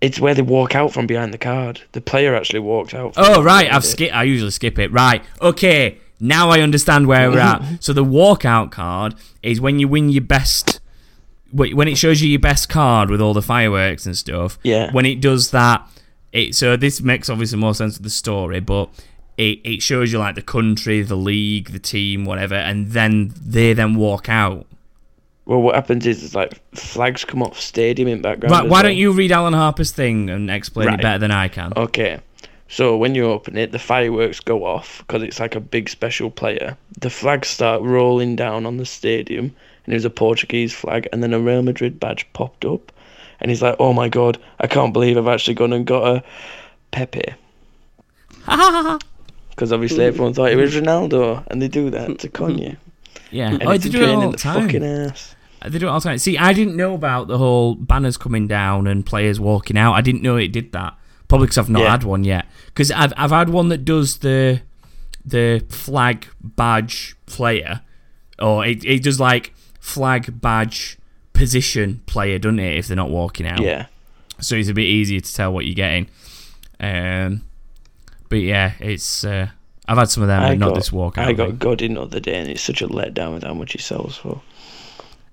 It's 0.00 0.18
where 0.18 0.34
they 0.34 0.42
walk 0.42 0.74
out 0.74 0.92
from 0.92 1.06
behind 1.06 1.32
the 1.32 1.38
card. 1.38 1.82
The 1.92 2.00
player 2.00 2.34
actually 2.34 2.58
walks 2.60 2.92
out. 2.92 3.14
from 3.14 3.24
Oh 3.24 3.42
right, 3.42 3.72
I've 3.72 3.84
skip. 3.84 4.12
I 4.14 4.24
usually 4.24 4.50
skip 4.50 4.78
it. 4.78 4.90
Right, 4.92 5.22
okay. 5.40 5.98
Now 6.18 6.50
I 6.50 6.60
understand 6.60 7.06
where 7.06 7.30
we're 7.30 7.38
at. 7.38 7.62
So 7.80 7.92
the 7.92 8.04
walkout 8.04 8.70
card 8.70 9.14
is 9.42 9.60
when 9.60 9.78
you 9.78 9.88
win 9.88 10.08
your 10.08 10.22
best. 10.24 10.80
When 11.52 11.86
it 11.86 11.96
shows 11.98 12.22
you 12.22 12.28
your 12.30 12.40
best 12.40 12.68
card 12.68 13.10
with 13.10 13.20
all 13.20 13.34
the 13.34 13.42
fireworks 13.42 14.06
and 14.06 14.16
stuff. 14.16 14.58
Yeah. 14.62 14.90
When 14.92 15.04
it 15.04 15.20
does 15.20 15.50
that, 15.50 15.86
it 16.32 16.54
so 16.54 16.76
this 16.76 17.00
makes 17.02 17.28
obviously 17.28 17.58
more 17.58 17.74
sense 17.74 17.96
of 17.96 18.02
the 18.02 18.10
story, 18.10 18.58
but 18.60 18.88
it, 19.42 19.60
it 19.64 19.82
shows 19.82 20.12
you 20.12 20.18
like 20.18 20.34
the 20.34 20.42
country, 20.42 21.02
the 21.02 21.16
league, 21.16 21.70
the 21.70 21.78
team, 21.78 22.24
whatever, 22.24 22.54
and 22.54 22.92
then 22.92 23.32
they 23.44 23.72
then 23.72 23.96
walk 23.96 24.28
out. 24.28 24.66
Well, 25.44 25.60
what 25.60 25.74
happens 25.74 26.06
is, 26.06 26.22
it's 26.22 26.34
like 26.34 26.60
flags 26.74 27.24
come 27.24 27.42
off 27.42 27.58
stadium 27.58 28.08
in 28.08 28.22
background. 28.22 28.52
Right, 28.52 28.62
why 28.62 28.68
well. 28.68 28.82
don't 28.84 28.96
you 28.96 29.12
read 29.12 29.32
Alan 29.32 29.54
Harper's 29.54 29.90
thing 29.90 30.30
and 30.30 30.50
explain 30.50 30.88
it 30.88 31.02
better 31.02 31.18
than 31.18 31.32
I 31.32 31.48
can? 31.48 31.72
Okay. 31.76 32.20
So 32.68 32.96
when 32.96 33.14
you 33.14 33.26
open 33.26 33.58
it, 33.58 33.72
the 33.72 33.78
fireworks 33.78 34.40
go 34.40 34.64
off 34.64 34.98
because 34.98 35.22
it's 35.22 35.40
like 35.40 35.54
a 35.54 35.60
big 35.60 35.88
special 35.88 36.30
player. 36.30 36.76
The 37.00 37.10
flags 37.10 37.48
start 37.48 37.82
rolling 37.82 38.36
down 38.36 38.64
on 38.64 38.76
the 38.76 38.86
stadium, 38.86 39.54
and 39.84 39.92
it 39.92 39.96
was 39.96 40.04
a 40.04 40.10
Portuguese 40.10 40.72
flag, 40.72 41.08
and 41.12 41.22
then 41.22 41.34
a 41.34 41.40
Real 41.40 41.62
Madrid 41.62 42.00
badge 42.00 42.26
popped 42.32 42.64
up, 42.64 42.92
and 43.40 43.50
he's 43.50 43.60
like, 43.60 43.76
"Oh 43.78 43.92
my 43.92 44.08
god, 44.08 44.38
I 44.60 44.68
can't 44.68 44.92
believe 44.92 45.18
I've 45.18 45.26
actually 45.26 45.54
gone 45.54 45.72
and 45.72 45.84
got 45.84 46.16
a 46.16 46.22
Pepe." 46.92 47.34
Because 49.52 49.72
obviously 49.72 49.98
mm-hmm. 49.98 50.08
everyone 50.08 50.34
thought 50.34 50.50
it 50.50 50.56
was 50.56 50.74
Ronaldo, 50.74 51.44
and 51.48 51.60
they 51.62 51.68
do 51.68 51.90
that 51.90 52.18
to 52.20 52.28
mm-hmm. 52.28 52.44
con 52.44 52.58
you. 52.58 52.76
Yeah. 53.30 53.50
And 53.52 53.62
Oh, 53.62 53.70
it's 53.70 53.84
they 53.84 53.90
a 53.90 53.92
do 53.92 53.98
pain 54.00 54.08
it 54.08 54.12
all 54.14 54.22
in 54.22 54.30
the 54.30 54.36
the 54.36 54.42
time. 54.42 54.62
fucking 54.66 54.84
ass. 54.84 55.34
Uh, 55.60 55.68
they 55.68 55.78
do 55.78 55.86
it 55.86 55.88
all 55.90 56.00
the 56.00 56.08
time. 56.08 56.18
See, 56.18 56.36
I 56.38 56.52
didn't 56.52 56.76
know 56.76 56.94
about 56.94 57.28
the 57.28 57.38
whole 57.38 57.74
banners 57.74 58.16
coming 58.16 58.46
down 58.48 58.86
and 58.86 59.04
players 59.06 59.38
walking 59.38 59.76
out. 59.78 59.92
I 59.94 60.00
didn't 60.00 60.22
know 60.22 60.36
it 60.36 60.48
did 60.48 60.72
that. 60.72 60.94
Probably 61.28 61.46
because 61.46 61.58
I've 61.58 61.70
not 61.70 61.82
Yeah. 61.82 61.90
had 61.92 62.04
one 62.04 62.24
yet. 62.24 62.46
Because 62.66 62.90
I've 62.90 63.12
I've 63.16 63.30
had 63.30 63.48
one 63.48 63.68
that 63.68 63.84
does 63.84 64.18
the 64.18 64.60
the 65.24 65.64
flag 65.68 66.26
badge 66.42 67.14
player, 67.26 67.80
or 68.38 68.66
it 68.66 68.84
it 68.84 69.02
does 69.02 69.18
like 69.20 69.54
flag 69.80 70.40
badge 70.40 70.98
position 71.32 72.00
player, 72.06 72.38
doesn't 72.38 72.58
it? 72.58 72.76
If 72.76 72.88
they're 72.88 72.96
not 72.96 73.10
walking 73.10 73.46
out, 73.46 73.60
Yeah. 73.60 73.86
so 74.40 74.56
it's 74.56 74.68
a 74.68 74.74
bit 74.74 74.84
easier 74.86 75.20
to 75.20 75.34
tell 75.34 75.52
what 75.52 75.64
you're 75.64 75.74
getting. 75.74 76.08
Um, 76.80 77.42
but 78.32 78.40
yeah, 78.40 78.72
it's 78.80 79.24
uh, 79.24 79.48
I've 79.86 79.98
had 79.98 80.08
some 80.08 80.22
of 80.22 80.28
them, 80.28 80.42
I 80.42 80.52
but 80.52 80.58
not 80.58 80.68
got, 80.70 80.74
this 80.76 80.88
walkout. 80.88 81.18
I 81.18 81.34
got 81.34 81.58
Godin 81.58 81.94
the 81.94 82.00
other 82.00 82.18
day, 82.18 82.38
and 82.38 82.48
it's 82.48 82.62
such 82.62 82.80
a 82.80 82.88
letdown 82.88 83.34
with 83.34 83.42
how 83.42 83.52
much 83.52 83.72
he 83.72 83.78
sells 83.78 84.16
for. 84.16 84.40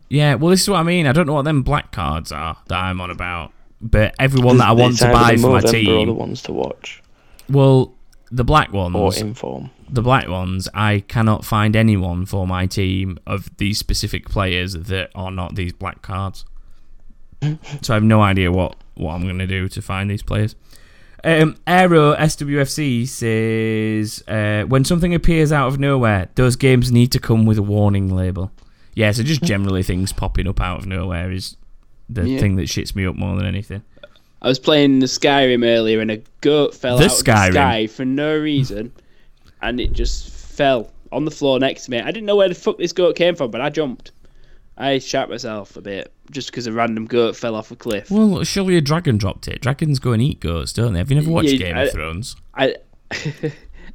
Yeah, 0.09 0.35
well, 0.35 0.49
this 0.49 0.63
is 0.63 0.69
what 0.69 0.80
I 0.80 0.84
mean. 0.84 1.07
I 1.07 1.13
don't 1.13 1.26
know 1.26 1.35
what 1.35 1.45
them 1.45 1.63
black 1.63 1.93
cards 1.93 2.34
are 2.34 2.57
that 2.67 2.77
I'm 2.77 2.99
on 2.99 3.09
about, 3.09 3.53
but 3.80 4.15
everyone 4.19 4.57
that 4.57 4.67
I 4.67 4.73
want 4.73 4.97
to 4.97 5.05
buy 5.05 5.38
for 5.38 5.49
my 5.49 5.61
Movember 5.61 6.01
or 6.01 6.05
the 6.07 6.13
ones 6.13 6.41
to 6.41 6.51
watch 6.51 7.01
well, 7.49 7.95
the 8.31 8.43
black 8.43 8.73
ones 8.73 8.95
or 8.95 9.15
inform. 9.15 9.71
the 9.89 10.01
black 10.01 10.27
ones, 10.27 10.67
I 10.73 11.05
cannot 11.07 11.45
find 11.45 11.76
anyone 11.76 12.26
for 12.26 12.45
my 12.45 12.65
team 12.65 13.17
of 13.26 13.55
these 13.57 13.77
specific 13.77 14.27
players 14.27 14.73
that 14.73 15.09
are 15.15 15.31
not 15.31 15.55
these 15.55 15.73
black 15.73 16.01
cards. 16.01 16.45
so 17.81 17.93
I 17.93 17.95
have 17.95 18.03
no 18.03 18.21
idea 18.21 18.51
what 18.51 18.76
what 18.95 19.13
I'm 19.13 19.23
going 19.23 19.39
to 19.39 19.47
do 19.47 19.69
to 19.69 19.81
find 19.81 20.11
these 20.11 20.21
players. 20.21 20.55
Um, 21.23 21.57
Aero 21.67 22.15
SWFC 22.15 23.07
says 23.07 24.23
uh, 24.27 24.63
when 24.67 24.83
something 24.85 25.13
appears 25.13 25.51
out 25.51 25.67
of 25.67 25.79
nowhere, 25.79 26.29
those 26.35 26.55
games 26.55 26.91
need 26.91 27.11
to 27.11 27.19
come 27.19 27.45
with 27.45 27.57
a 27.57 27.63
warning 27.63 28.13
label. 28.13 28.51
Yeah, 28.95 29.11
so 29.11 29.23
just 29.23 29.43
generally 29.43 29.83
things 29.83 30.13
popping 30.13 30.47
up 30.47 30.61
out 30.61 30.79
of 30.79 30.85
nowhere 30.85 31.31
is 31.31 31.57
the 32.09 32.27
Yeah. 32.27 32.39
thing 32.39 32.55
that 32.55 32.63
shits 32.63 32.95
me 32.95 33.05
up 33.05 33.15
more 33.15 33.35
than 33.35 33.45
anything. 33.45 33.83
I 34.41 34.47
was 34.47 34.59
playing 34.59 34.99
the 34.99 35.05
Skyrim 35.05 35.65
earlier 35.65 35.99
and 35.99 36.09
a 36.11 36.21
goat 36.41 36.73
fell 36.73 36.97
The 36.97 37.05
out 37.05 37.11
Skyrim? 37.11 37.47
of 37.47 37.53
the 37.53 37.59
sky 37.59 37.87
for 37.87 38.05
no 38.05 38.37
reason, 38.37 38.93
and 39.61 39.79
it 39.81 39.91
just 39.91 40.29
fell 40.29 40.89
on 41.11 41.25
the 41.25 41.31
floor 41.31 41.59
next 41.59 41.85
to 41.85 41.91
me. 41.91 41.99
I 41.99 42.11
didn't 42.11 42.25
know 42.25 42.37
where 42.37 42.47
the 42.47 42.55
fuck 42.55 42.77
this 42.77 42.93
goat 42.93 43.15
came 43.17 43.35
from, 43.35 43.51
but 43.51 43.59
I 43.61 43.69
jumped. 43.69 44.11
I 44.80 44.99
shat 44.99 45.30
myself 45.30 45.76
a 45.76 45.81
bit 45.81 46.11
just 46.31 46.49
because 46.51 46.65
a 46.65 46.72
random 46.72 47.06
goat 47.06 47.35
fell 47.35 47.53
off 47.56 47.69
a 47.72 47.76
cliff. 47.76 48.10
Well, 48.10 48.43
surely 48.45 48.77
a 48.77 48.81
dragon 48.81 49.18
dropped 49.18 49.47
it. 49.49 49.61
Dragons 49.61 49.99
go 49.99 50.14
and 50.14 50.22
eat 50.22 50.39
goats, 50.39 50.72
don't 50.73 50.93
they? 50.93 50.99
Have 50.99 51.10
you 51.11 51.15
never 51.18 51.30
watched 51.30 51.49
Yeah, 51.49 51.57
Game 51.68 51.77
I- 51.77 51.81
of 51.84 51.91
Thrones? 51.91 52.35
I 52.56 52.76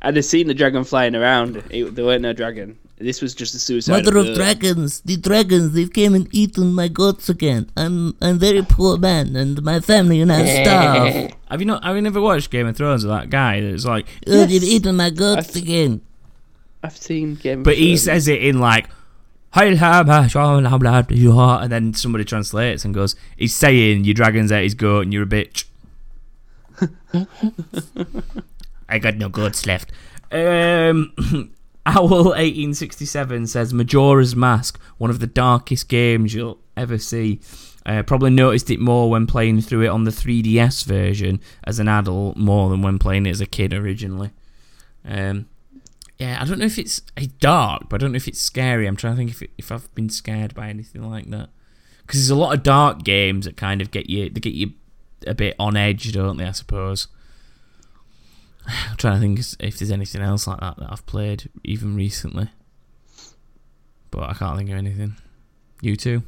I'd 0.02 0.16
have 0.16 0.24
seen 0.24 0.47
the 0.48 0.55
dragon 0.55 0.85
flying 0.85 1.15
around. 1.15 1.62
It, 1.70 1.94
there 1.94 2.05
weren't 2.05 2.23
no 2.23 2.32
dragon. 2.35 2.78
This 2.98 3.23
was 3.23 3.35
just 3.35 3.55
a 3.55 3.59
suicide. 3.59 4.05
Mother 4.05 4.19
of 4.19 4.27
goat. 4.27 4.36
dragons, 4.36 5.01
the 5.01 5.16
dragons, 5.16 5.73
they've 5.73 5.93
came 5.93 6.15
and 6.15 6.28
eaten 6.32 6.73
my 6.74 6.89
goats 6.89 7.28
again. 7.28 7.70
I'm 7.77 8.15
I'm 8.20 8.39
very 8.39 8.62
poor 8.62 8.98
man, 8.98 9.35
and 9.35 9.62
my 9.62 9.81
family 9.81 10.20
and 10.20 10.31
I 10.32 10.62
starve. 10.62 11.32
Have 11.51 11.61
you 11.61 11.66
not? 11.66 11.82
Have 11.85 11.97
you 11.97 12.02
never 12.02 12.20
watched 12.20 12.51
Game 12.51 12.66
of 12.66 12.77
Thrones 12.77 13.05
with 13.05 13.12
that 13.15 13.31
guy 13.31 13.61
that's 13.61 13.85
like? 13.85 14.06
Oh, 14.27 14.44
they've 14.44 14.62
eaten 14.62 14.97
my 14.97 15.11
goats 15.11 15.51
I've- 15.51 15.59
again. 15.61 16.02
I've 16.82 16.97
seen 16.97 17.35
Game 17.36 17.61
of 17.61 17.65
Thrones. 17.65 17.65
But 17.65 17.77
he 17.78 17.97
says 17.97 18.28
it 18.28 18.43
in 18.44 18.61
like, 18.61 18.89
and 21.62 21.70
then 21.70 21.94
somebody 21.94 22.24
translates 22.24 22.85
and 22.85 22.93
goes, 22.93 23.14
"He's 23.36 23.55
saying 23.55 24.02
your 24.02 24.14
dragon's 24.14 24.51
ate 24.51 24.64
his 24.64 24.74
goat 24.74 25.02
and 25.02 25.12
you're 25.12 25.22
a 25.22 25.26
bitch." 25.26 25.66
I 28.89 28.98
got 28.98 29.16
no 29.16 29.28
goats 29.28 29.64
left. 29.64 29.93
Um, 30.32 31.12
Owl 31.86 32.35
eighteen 32.35 32.74
sixty 32.74 33.05
seven 33.05 33.47
says 33.47 33.72
Majora's 33.72 34.35
Mask, 34.35 34.81
one 34.98 35.10
of 35.10 35.20
the 35.20 35.28
darkest 35.28 35.89
games 35.89 36.35
you'll 36.35 36.59
ever 36.76 36.98
see. 36.98 37.40
Uh, 37.86 38.02
probably 38.02 38.31
noticed 38.31 38.70
it 38.70 38.81
more 38.81 39.09
when 39.09 39.28
playing 39.28 39.60
through 39.60 39.82
it 39.82 39.89
on 39.89 40.02
the 40.02 40.10
3DS 40.10 40.85
version 40.85 41.39
as 41.62 41.78
an 41.78 41.86
adult, 41.86 42.36
more 42.36 42.70
than 42.70 42.82
when 42.82 42.98
playing 42.98 43.26
it 43.26 43.31
as 43.31 43.43
a 43.43 43.47
kid 43.47 43.74
originally. 43.74 44.31
Um, 45.05 45.47
yeah, 46.19 46.39
I 46.41 46.45
don't 46.45 46.59
know 46.59 46.65
if 46.66 46.78
it's, 46.78 47.01
it's 47.16 47.27
dark, 47.27 47.89
but 47.89 47.97
I 47.97 47.99
don't 48.05 48.12
know 48.12 48.16
if 48.16 48.28
it's 48.28 48.41
scary. 48.41 48.86
I'm 48.86 48.97
trying 48.97 49.15
to 49.15 49.16
think 49.16 49.31
if 49.31 49.43
it, 49.43 49.51
if 49.59 49.73
I've 49.73 49.93
been 49.95 50.09
scared 50.09 50.55
by 50.55 50.69
anything 50.69 51.03
like 51.09 51.28
that. 51.31 51.49
Because 52.07 52.20
there's 52.20 52.31
a 52.31 52.36
lot 52.36 52.55
of 52.55 52.62
dark 52.62 53.03
games 53.03 53.47
that 53.47 53.57
kind 53.57 53.81
of 53.81 53.91
get 53.91 54.11
you 54.11 54.28
they 54.28 54.41
get 54.41 54.53
you 54.53 54.73
a 55.27 55.35
bit 55.35 55.57
on 55.59 55.77
edge, 55.77 56.12
don't 56.12 56.36
they? 56.36 56.45
I 56.45 56.53
suppose. 56.53 57.09
I'm 58.66 58.97
trying 58.97 59.15
to 59.15 59.20
think 59.20 59.41
if 59.61 59.78
there's 59.78 59.91
anything 59.91 60.20
else 60.23 60.47
like 60.47 60.61
that 60.61 60.77
that 60.77 60.93
I've 60.93 61.07
played 61.07 61.49
even 61.65 61.97
recently, 61.97 62.51
but 64.11 64.23
I 64.28 64.35
can't 64.35 64.57
think 64.59 64.70
of 64.70 64.77
anything. 64.77 65.16
You 65.81 65.97
too? 65.97 66.23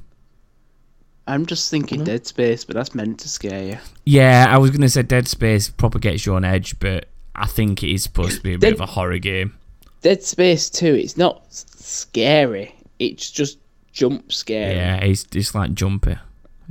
I'm 1.28 1.44
just 1.46 1.70
thinking 1.70 2.04
Dead 2.04 2.26
Space, 2.26 2.64
but 2.64 2.76
that's 2.76 2.94
meant 2.94 3.18
to 3.20 3.28
scare 3.28 3.62
you. 3.62 3.78
Yeah, 4.04 4.46
I 4.48 4.58
was 4.58 4.70
gonna 4.70 4.88
say 4.88 5.02
Dead 5.02 5.26
Space 5.28 5.68
proper 5.68 5.98
gets 5.98 6.24
you 6.24 6.34
on 6.34 6.44
edge, 6.44 6.78
but 6.78 7.08
I 7.34 7.46
think 7.46 7.82
it 7.82 7.92
is 7.92 8.02
supposed 8.04 8.36
to 8.38 8.42
be 8.42 8.54
a 8.54 8.58
bit 8.58 8.68
Dead- 8.68 8.72
of 8.74 8.80
a 8.80 8.86
horror 8.86 9.18
game. 9.18 9.54
Dead 10.02 10.22
Space 10.22 10.70
2, 10.70 10.86
it's 10.94 11.16
not 11.16 11.42
scary. 11.50 12.74
It's 12.98 13.30
just 13.30 13.58
jump 13.92 14.32
scary. 14.32 14.74
Yeah, 14.76 14.96
it's 14.96 15.26
it's 15.34 15.54
like 15.54 15.74
Jumper. 15.74 16.20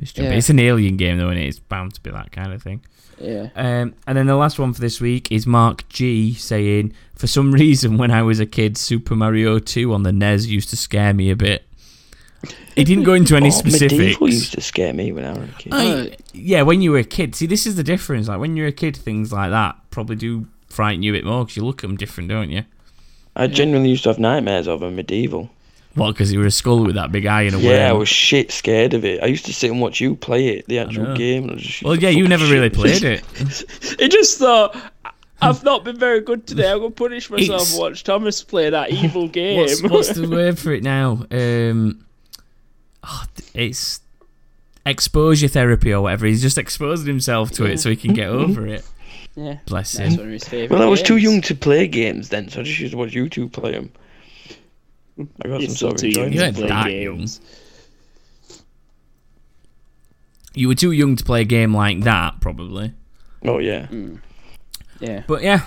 It's 0.01 0.11
Jumper. 0.13 0.31
Yeah. 0.31 0.37
It's 0.37 0.49
an 0.49 0.59
alien 0.59 0.97
game 0.97 1.17
though, 1.17 1.29
and 1.29 1.39
it's 1.39 1.59
bound 1.59 1.93
to 1.95 2.01
be 2.01 2.11
that 2.11 2.31
kind 2.31 2.53
of 2.53 2.61
thing. 2.61 2.81
Yeah. 3.19 3.49
Um, 3.55 3.93
and 4.07 4.17
then 4.17 4.25
the 4.27 4.35
last 4.35 4.59
one 4.59 4.73
for 4.73 4.81
this 4.81 4.99
week 4.99 5.31
is 5.31 5.45
Mark 5.47 5.87
G 5.89 6.33
saying, 6.33 6.93
"For 7.15 7.27
some 7.27 7.51
reason, 7.51 7.97
when 7.97 8.11
I 8.11 8.21
was 8.23 8.39
a 8.39 8.45
kid, 8.45 8.77
Super 8.77 9.15
Mario 9.15 9.59
2 9.59 9.93
on 9.93 10.03
the 10.03 10.11
NES 10.11 10.47
used 10.47 10.69
to 10.69 10.77
scare 10.77 11.13
me 11.13 11.29
a 11.31 11.35
bit." 11.35 11.63
He 12.75 12.83
didn't 12.83 13.05
go 13.05 13.13
into 13.13 13.35
any 13.37 13.47
Oh, 13.49 13.61
MediEvil 13.61 14.19
used 14.31 14.53
to 14.53 14.61
scare 14.61 14.93
me 14.93 15.11
when 15.11 15.25
I 15.25 15.31
was 15.31 15.49
a 15.49 15.53
kid. 15.53 15.73
I- 15.73 16.17
yeah, 16.33 16.61
when 16.63 16.81
you 16.81 16.91
were 16.91 16.99
a 16.99 17.03
kid. 17.03 17.33
See, 17.35 17.45
this 17.47 17.65
is 17.65 17.75
the 17.75 17.83
difference. 17.83 18.27
Like 18.27 18.39
when 18.39 18.55
you're 18.57 18.67
a 18.67 18.71
kid, 18.73 18.95
things 18.97 19.31
like 19.31 19.51
that 19.51 19.75
probably 19.91 20.15
do 20.17 20.47
frighten 20.69 21.01
you 21.03 21.13
a 21.13 21.17
bit 21.17 21.23
more 21.25 21.43
because 21.45 21.55
you 21.55 21.65
look 21.65 21.83
at 21.83 21.87
them 21.87 21.95
different, 21.97 22.29
don't 22.29 22.49
you? 22.49 22.63
I 23.35 23.47
genuinely 23.47 23.89
used 23.89 24.03
to 24.03 24.09
have 24.09 24.19
nightmares 24.19 24.67
of 24.67 24.81
a 24.81 24.89
MediEvil. 24.89 25.49
What? 25.95 26.11
Because 26.11 26.31
you 26.31 26.39
were 26.39 26.45
a 26.45 26.51
skull 26.51 26.83
with 26.83 26.95
that 26.95 27.11
big 27.11 27.25
eye 27.25 27.43
and 27.43 27.55
a 27.55 27.59
Yeah, 27.59 27.89
I 27.89 27.93
was 27.93 28.09
shit 28.09 28.51
scared 28.51 28.93
of 28.93 29.05
it. 29.05 29.23
I 29.23 29.27
used 29.27 29.45
to 29.45 29.53
sit 29.53 29.71
and 29.71 29.79
watch 29.79 30.01
you 30.01 30.15
play 30.15 30.49
it, 30.49 30.67
the 30.67 30.79
actual 30.79 31.15
game. 31.15 31.43
And 31.43 31.53
I 31.53 31.55
just 31.55 31.83
Well, 31.83 31.95
yeah, 31.95 32.09
you 32.09 32.27
never 32.27 32.45
shit 32.45 32.53
really 32.53 32.69
played 32.69 33.03
it. 33.03 33.23
it 33.99 34.11
just 34.11 34.37
thought, 34.37 34.75
I've 35.41 35.63
not 35.63 35.85
been 35.85 35.97
very 35.97 36.19
good 36.21 36.47
today. 36.47 36.69
I'm 36.69 36.79
going 36.79 36.91
to 36.91 36.95
punish 36.95 37.29
myself 37.29 37.61
It's- 37.61 37.71
and 37.73 37.79
watch 37.79 38.03
Thomas 38.03 38.43
play 38.43 38.69
that 38.69 38.91
evil 38.91 39.27
game. 39.39 39.59
What's, 39.59 39.81
what's 39.83 40.09
the 40.13 40.29
word 40.29 40.59
for 40.59 40.73
it 40.73 40.83
now? 40.83 41.25
Um, 41.31 42.05
oh, 43.03 43.23
it's 43.53 44.01
exposure 44.85 45.47
therapy 45.47 45.93
or 45.93 46.01
whatever. 46.01 46.25
He's 46.25 46.41
just 46.41 46.57
exposing 46.57 47.07
himself 47.07 47.51
to 47.51 47.65
it 47.65 47.79
so 47.79 47.89
he 47.89 47.95
can 47.95 48.13
get 48.13 48.27
over 48.27 48.67
it. 48.67 48.85
Yeah. 49.35 49.57
Bless 49.65 49.93
That's 49.93 50.13
him. 50.13 50.17
one 50.19 50.27
of 50.27 50.33
his 50.33 50.43
favourite 50.47 50.71
Well, 50.79 50.87
I 50.87 50.89
was 50.89 51.01
too 51.01 51.17
young 51.17 51.41
to 51.41 51.55
play 51.55 51.87
games 51.87 52.29
then, 52.29 52.49
so 52.49 52.61
I 52.61 52.63
just 52.63 52.79
used 52.79 52.91
to 52.93 52.97
watch 52.97 53.13
you 53.13 53.29
two 53.29 53.49
play 53.49 53.71
them. 53.71 53.91
I 55.43 55.47
got 55.47 55.61
some 55.61 55.69
still 55.69 55.89
sort 55.89 55.93
of 55.93 55.99
too 56.01 56.07
enjoyment. 56.07 56.33
You're 56.33 56.51
play 56.53 56.67
that 56.67 56.87
games. 56.87 57.41
You 60.53 60.67
were 60.69 60.75
too 60.75 60.91
young 60.91 61.15
to 61.17 61.23
play 61.23 61.41
a 61.41 61.45
game 61.45 61.73
like 61.75 62.01
that, 62.01 62.39
probably. 62.39 62.93
Oh 63.43 63.59
yeah. 63.59 63.87
Yeah. 65.01 65.23
But 65.27 65.43
yeah, 65.43 65.65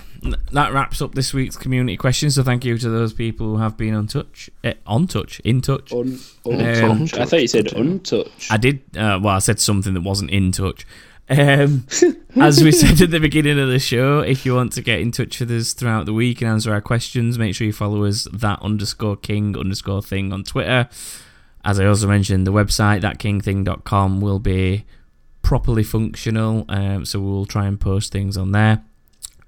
that 0.52 0.72
wraps 0.72 1.02
up 1.02 1.14
this 1.14 1.34
week's 1.34 1.56
community 1.56 1.96
questions. 1.98 2.36
So 2.36 2.42
thank 2.42 2.64
you 2.64 2.78
to 2.78 2.88
those 2.88 3.12
people 3.12 3.48
who 3.48 3.56
have 3.58 3.76
been 3.76 3.94
on 3.94 4.06
touch, 4.06 4.48
eh, 4.64 4.74
on 4.86 5.06
touch, 5.06 5.40
in 5.40 5.60
touch. 5.60 5.92
Un- 5.92 6.18
Um, 6.46 6.52
untouched. 6.54 7.18
I 7.18 7.24
thought 7.26 7.42
you 7.42 7.48
said 7.48 7.72
untouched. 7.74 8.50
I 8.50 8.56
did. 8.56 8.80
Uh, 8.96 9.20
well, 9.22 9.36
I 9.36 9.38
said 9.40 9.60
something 9.60 9.92
that 9.92 10.02
wasn't 10.02 10.30
in 10.30 10.50
touch. 10.52 10.86
Um, 11.30 11.86
as 12.36 12.62
we 12.62 12.72
said 12.72 13.00
at 13.02 13.10
the 13.10 13.20
beginning 13.20 13.58
of 13.58 13.68
the 13.68 13.78
show, 13.78 14.20
if 14.20 14.46
you 14.46 14.54
want 14.54 14.72
to 14.74 14.82
get 14.82 15.00
in 15.00 15.12
touch 15.12 15.40
with 15.40 15.50
us 15.50 15.72
throughout 15.72 16.06
the 16.06 16.12
week 16.12 16.40
and 16.40 16.50
answer 16.50 16.72
our 16.72 16.80
questions, 16.80 17.38
make 17.38 17.54
sure 17.54 17.66
you 17.66 17.72
follow 17.72 18.04
us 18.04 18.26
that 18.32 18.60
underscore 18.62 19.16
king 19.16 19.56
underscore 19.56 20.02
thing 20.02 20.32
on 20.32 20.44
Twitter. 20.44 20.88
As 21.64 21.78
I 21.78 21.86
also 21.86 22.06
mentioned, 22.06 22.46
the 22.46 22.52
website 22.52 23.02
thatkingthing.com 23.02 24.20
will 24.20 24.38
be 24.38 24.86
properly 25.42 25.82
functional, 25.82 26.64
um, 26.68 27.04
so 27.04 27.20
we'll 27.20 27.46
try 27.46 27.66
and 27.66 27.80
post 27.80 28.12
things 28.12 28.36
on 28.36 28.52
there. 28.52 28.82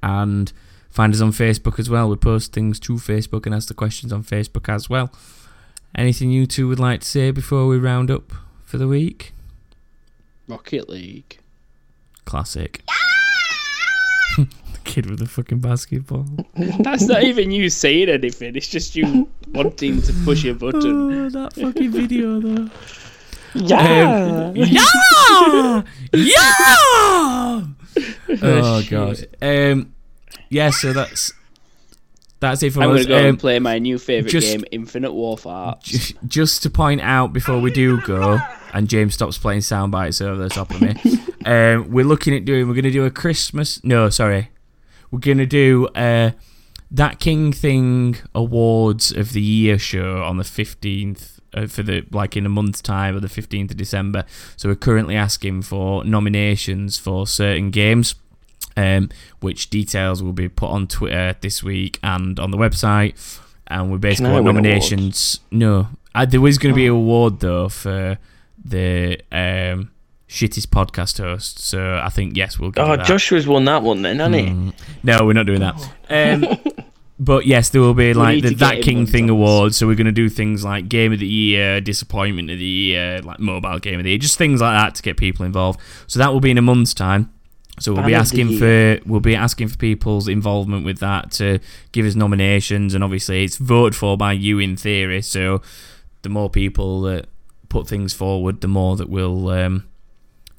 And 0.03 0.53
find 0.91 1.15
us 1.15 1.21
on 1.21 1.31
Facebook 1.31 1.79
as 1.79 1.89
well. 1.89 2.09
We 2.09 2.17
post 2.17 2.53
things 2.53 2.81
to 2.81 2.95
Facebook 2.95 3.47
and 3.47 3.55
ask 3.55 3.69
the 3.69 3.75
questions 3.75 4.13
on 4.13 4.23
Facebook 4.23 4.69
as 4.69 4.91
well. 4.91 5.13
Anything 5.95 6.31
you 6.31 6.47
two 6.47 6.69
would 6.69 6.79
like 6.79 7.01
to 7.01 7.07
say 7.07 7.31
before 7.31 7.67
we 7.67 7.77
round 7.77 8.11
up 8.11 8.33
for 8.65 8.79
the 8.79 8.89
week? 8.89 9.33
Rocket 10.49 10.89
League. 10.89 11.40
Classic. 12.31 12.81
the 14.37 14.47
kid 14.85 15.11
with 15.11 15.19
the 15.19 15.27
fucking 15.27 15.59
basketball. 15.59 16.27
That's 16.79 17.07
not 17.09 17.25
even 17.25 17.51
you 17.51 17.69
saying 17.69 18.09
anything. 18.09 18.55
It's 18.55 18.69
just 18.69 18.95
you 18.95 19.29
wanting 19.49 20.01
to 20.03 20.13
push 20.25 20.45
a 20.45 20.55
button. 20.55 21.27
Oh, 21.27 21.29
that 21.31 21.55
fucking 21.55 21.91
video 21.91 22.39
though. 22.39 22.71
Yeah. 23.55 24.53
Yeah! 24.55 25.83
Yeah! 26.13 27.65
oh 28.43 28.83
god. 28.89 29.27
Um 29.43 29.93
yeah, 30.51 30.71
so 30.71 30.93
that's 30.93 31.33
that's 32.39 32.63
it 32.63 32.73
for 32.73 32.83
I'm 32.83 32.91
us. 32.91 32.95
going 32.95 33.03
to 33.07 33.09
go 33.09 33.19
Um, 33.19 33.27
and 33.27 33.39
play 33.41 33.59
my 33.59 33.79
new 33.81 33.99
favourite 33.99 34.31
just- 34.31 34.47
game, 34.47 34.65
Infinite 34.71 35.13
Warfare. 35.13 35.75
Ju- 35.83 36.15
just 36.29 36.63
to 36.63 36.71
point 36.71 37.01
out 37.01 37.33
before 37.33 37.59
we 37.61 37.71
do 37.73 38.01
go, 38.03 38.39
and 38.73 38.89
James 38.89 39.15
stops 39.15 39.39
playing 39.39 39.63
sound 39.63 39.93
bites 39.93 40.21
over 40.21 40.41
the 40.43 40.49
top 40.49 40.71
of 40.71 40.81
me, 40.81 40.95
um, 41.45 41.91
we're 41.91 42.05
looking 42.05 42.35
at 42.35 42.45
doing. 42.45 42.69
We're 42.69 42.75
going 42.75 42.85
to 42.85 42.91
do 42.91 43.05
a 43.05 43.11
Christmas. 43.11 43.83
No, 43.85 44.11
sorry, 44.11 44.51
we're 45.11 45.21
going 45.21 45.39
to 45.39 45.47
do 45.47 45.89
uh, 45.89 46.33
that 46.91 47.21
King 47.21 47.53
Thing 47.53 48.17
Awards 48.35 49.13
of 49.13 49.33
the 49.33 49.43
Year 49.43 49.79
show 49.79 50.23
on 50.23 50.37
the 50.37 50.45
fifteenth. 50.45 51.37
Uh, 51.53 51.67
for 51.67 51.83
the 51.83 52.07
like 52.13 52.37
in 52.37 52.47
a 52.47 52.49
month's 52.49 52.81
time 52.81 53.17
or 53.17 53.19
the 53.19 53.27
15th 53.27 53.73
of 53.73 53.77
December 53.77 54.25
so 54.57 54.69
we're 54.69 54.77
currently 54.77 55.17
asking 55.17 55.61
for 55.63 56.05
nominations 56.05 56.97
for 56.97 57.27
certain 57.27 57.73
games 57.73 58.15
um, 58.77 59.09
which 59.41 59.71
details 59.71 60.23
will 60.23 60.33
be 60.33 60.49
put 60.49 60.71
on 60.71 60.87
Twitter 60.87 61.37
this 61.41 61.63
week 61.63 61.99
and 62.03 62.39
on 62.39 62.51
the 62.51 62.57
website. 62.57 63.15
And 63.67 63.91
we 63.93 63.99
basically 63.99 64.33
want 64.33 64.45
nominations. 64.45 65.41
No, 65.51 65.89
uh, 66.15 66.27
there 66.27 66.45
is 66.47 66.59
going 66.59 66.75
to 66.75 66.77
be 66.77 66.87
an 66.87 66.93
award 66.93 67.41
though 67.41 67.69
for 67.69 68.19
the 68.65 69.21
um, 69.33 69.91
shittest 70.29 70.67
podcast 70.69 71.19
host. 71.19 71.59
So 71.59 72.01
I 72.03 72.09
think 72.09 72.37
yes, 72.37 72.59
we'll 72.59 72.71
give 72.71 72.87
Oh. 72.87 72.97
Joshua's 72.97 73.47
won 73.47 73.65
that 73.65 73.83
one 73.83 74.03
then, 74.03 74.19
hasn't 74.19 74.35
he? 74.35 74.43
Mm. 74.43 74.73
No, 75.03 75.27
we're 75.27 75.33
not 75.33 75.47
doing 75.47 75.61
that. 75.61 75.93
Um, 76.09 76.47
but 77.19 77.47
yes, 77.47 77.69
there 77.71 77.81
will 77.81 77.95
be 77.95 78.15
like 78.15 78.43
the 78.43 78.55
That 78.55 78.83
King 78.83 79.07
Thing 79.07 79.27
Thomas. 79.27 79.39
Awards. 79.41 79.77
So 79.77 79.87
we're 79.87 79.97
going 79.97 80.07
to 80.07 80.13
do 80.13 80.29
things 80.29 80.65
like 80.65 80.89
Game 80.89 81.13
of 81.13 81.19
the 81.19 81.27
Year, 81.27 81.81
Disappointment 81.81 82.51
of 82.51 82.59
the 82.59 82.65
Year, 82.65 83.21
like 83.23 83.41
Mobile 83.41 83.79
Game 83.79 83.99
of 83.99 84.05
the 84.05 84.11
Year, 84.11 84.19
just 84.19 84.39
things 84.39 84.61
like 84.61 84.79
that 84.79 84.95
to 84.97 85.03
get 85.03 85.17
people 85.17 85.45
involved. 85.45 85.81
So 86.07 86.19
that 86.19 86.33
will 86.33 86.41
be 86.41 86.51
in 86.51 86.59
a 86.59 86.63
month's 86.63 86.95
time. 86.95 87.33
So 87.79 87.93
we'll 87.93 88.03
Fan 88.03 88.11
be 88.11 88.15
asking 88.15 88.59
for 88.59 89.01
we'll 89.07 89.21
be 89.21 89.35
asking 89.35 89.69
for 89.69 89.79
people's 89.79 90.29
involvement 90.29 90.85
with 90.85 90.99
that 90.99 91.31
to 91.33 91.61
give 91.93 92.05
us 92.05 92.15
nominations, 92.15 92.93
and 92.93 93.03
obviously 93.03 93.43
it's 93.45 93.57
voted 93.57 93.97
for 93.97 94.19
by 94.19 94.33
you 94.33 94.59
in 94.59 94.77
theory. 94.77 95.23
So 95.23 95.63
the 96.21 96.29
more 96.29 96.51
people 96.51 97.01
that 97.03 97.27
put 97.71 97.89
things 97.89 98.13
forward, 98.13 98.61
the 98.61 98.69
more 98.69 98.97
that 98.97 99.09
we'll 99.09 99.49
um, 99.49 99.89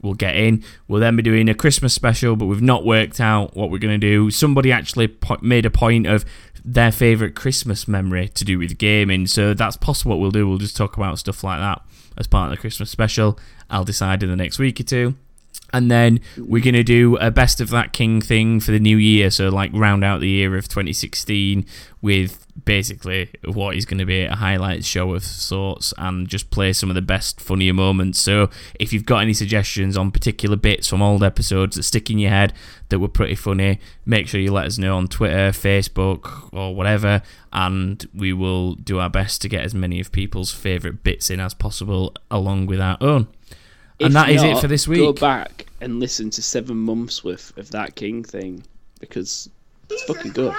we'll 0.02 0.16
get 0.16 0.36
in. 0.36 0.64
We'll 0.88 1.00
then 1.00 1.16
be 1.16 1.22
doing 1.22 1.48
a 1.48 1.54
Christmas 1.54 1.94
special, 1.94 2.36
but 2.36 2.48
we've 2.48 2.62
not 2.62 2.84
worked 2.84 3.20
out 3.20 3.56
what 3.56 3.70
we're 3.70 3.78
going 3.78 4.00
to 4.00 4.08
do. 4.08 4.32
Somebody 4.32 4.72
actually 4.72 5.08
po- 5.10 5.38
made 5.42 5.68
a 5.68 5.70
point 5.70 6.08
of 6.08 6.26
their 6.66 6.92
favourite 6.92 7.36
Christmas 7.36 7.88
memory 7.88 8.30
to 8.30 8.44
do 8.44 8.58
with 8.58 8.80
gaming, 8.80 9.28
so 9.28 9.54
that's 9.54 9.78
possible 9.78 10.12
what 10.12 10.20
we'll 10.20 10.32
do. 10.32 10.48
We'll 10.48 10.58
just 10.58 10.76
talk 10.76 10.98
about 10.98 11.20
stuff 11.20 11.44
like 11.44 11.60
that 11.60 11.84
as 12.18 12.26
part 12.26 12.52
of 12.52 12.58
the 12.58 12.62
Christmas 12.62 12.90
special. 12.90 13.38
I'll 13.70 13.86
decide 13.86 14.24
in 14.24 14.30
the 14.30 14.36
next 14.36 14.58
week 14.58 14.80
or 14.80 14.84
two. 14.84 15.16
And 15.74 15.90
then 15.90 16.20
we're 16.38 16.64
going 16.64 16.76
to 16.76 16.84
do 16.84 17.18
a 17.18 17.32
best 17.32 17.62
of 17.62 17.70
that 17.70 17.94
King 17.94 18.22
thing 18.22 18.60
for 18.60 18.72
the 18.72 18.80
new 18.80 18.98
year. 18.98 19.30
So, 19.32 19.50
like, 19.50 19.72
round 19.74 20.04
out 20.04 20.20
the 20.20 20.30
year 20.30 20.58
of 20.58 20.68
2016 20.68 21.66
with 22.02 22.46
basically 22.66 23.30
what 23.46 23.76
is 23.76 23.86
going 23.86 24.00
to 24.00 24.06
be 24.06 24.24
a 24.24 24.36
highlight 24.36 24.84
show 24.84 25.14
of 25.14 25.24
sorts 25.24 25.94
and 25.98 26.28
just 26.28 26.50
play 26.50 26.74
some 26.74 26.90
of 26.90 26.96
the 26.96 27.02
best, 27.02 27.40
funnier 27.40 27.74
moments. 27.74 28.20
So, 28.20 28.50
if 28.80 28.92
you've 28.92 29.06
got 29.06 29.20
any 29.20 29.34
suggestions 29.34 29.96
on 29.96 30.12
particular 30.12 30.58
bits 30.58 30.88
from 30.88 31.02
old 31.02 31.24
episodes 31.24 31.78
that 31.78 31.84
stick 31.84 32.10
in 32.10 32.20
your 32.20 32.32
head 32.32 32.54
that 32.90 33.00
were 33.00 33.08
pretty 33.08 33.36
funny, 33.36 33.80
make 34.06 34.28
sure 34.28 34.42
you 34.42 34.52
let 34.52 34.66
us 34.66 34.78
know 34.78 34.98
on 34.98 35.08
Twitter, 35.08 35.52
Facebook, 35.52 36.50
or 36.52 36.76
whatever. 36.76 37.22
And 37.54 38.06
we 38.14 38.34
will 38.34 38.76
do 38.76 39.00
our 39.00 39.10
best 39.10 39.42
to 39.42 39.50
get 39.50 39.64
as 39.64 39.74
many 39.74 40.00
of 40.00 40.12
people's 40.12 40.54
favourite 40.54 41.04
bits 41.04 41.30
in 41.30 41.40
as 41.40 41.54
possible 41.54 42.14
along 42.30 42.66
with 42.66 42.82
our 42.82 42.98
own. 43.00 43.28
If 44.02 44.08
And 44.08 44.16
that 44.16 44.30
is 44.30 44.42
it 44.42 44.58
for 44.58 44.68
this 44.68 44.88
week. 44.88 45.00
Go 45.00 45.14
back 45.14 45.68
and 45.80 46.00
listen 46.00 46.32
to 46.32 46.42
seven 46.42 46.76
months 46.76 47.24
worth 47.24 47.56
of 47.56 47.70
that 47.70 47.94
King 47.94 48.24
thing 48.24 48.64
because 49.00 49.48
it's 49.92 50.04
fucking 50.04 50.32
good. 50.32 50.56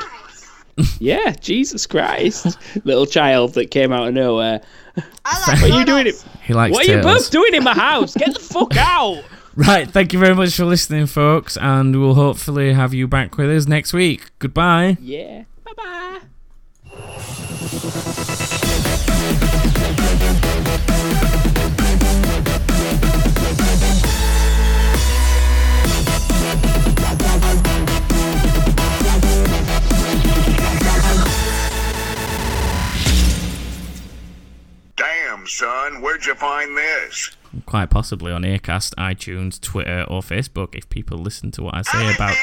yeah, 1.00 1.32
Jesus 1.40 1.84
Christ, 1.86 2.56
little 2.84 3.04
child 3.04 3.54
that 3.54 3.72
came 3.72 3.92
out 3.92 4.06
of 4.06 4.14
nowhere. 4.14 4.60
What 4.94 5.62
are 5.62 5.66
you 5.66 5.84
doing? 5.84 6.06
It? 6.06 6.24
He 6.44 6.54
likes 6.54 6.72
What 6.72 6.88
are 6.88 6.96
you 6.96 7.02
both 7.02 7.32
doing 7.32 7.54
in 7.54 7.64
my 7.64 7.74
house? 7.74 8.14
Get 8.14 8.32
the 8.34 8.40
fuck 8.54 8.76
out! 8.76 9.24
Right, 9.56 9.90
thank 9.90 10.12
you 10.12 10.20
very 10.20 10.36
much 10.36 10.54
for 10.54 10.64
listening, 10.64 11.06
folks, 11.06 11.56
and 11.56 12.00
we'll 12.00 12.14
hopefully 12.14 12.72
have 12.74 12.94
you 12.94 13.08
back 13.08 13.36
with 13.36 13.50
us 13.50 13.66
next 13.66 13.92
week. 13.92 14.30
Goodbye. 14.38 14.98
Yeah. 15.00 15.42
Bye 15.64 16.20
bye. 16.86 18.38
Son, 35.52 36.00
where'd 36.00 36.24
you 36.24 36.34
find 36.34 36.74
this? 36.78 37.36
quite 37.66 37.90
possibly 37.90 38.32
on 38.32 38.40
Acast, 38.42 38.94
iTunes, 38.94 39.60
Twitter, 39.60 40.06
or 40.08 40.22
Facebook 40.22 40.74
if 40.74 40.88
people 40.88 41.18
listen 41.18 41.50
to 41.50 41.62
what 41.62 41.74
I 41.74 41.82
say 41.82 42.14
about. 42.14 42.34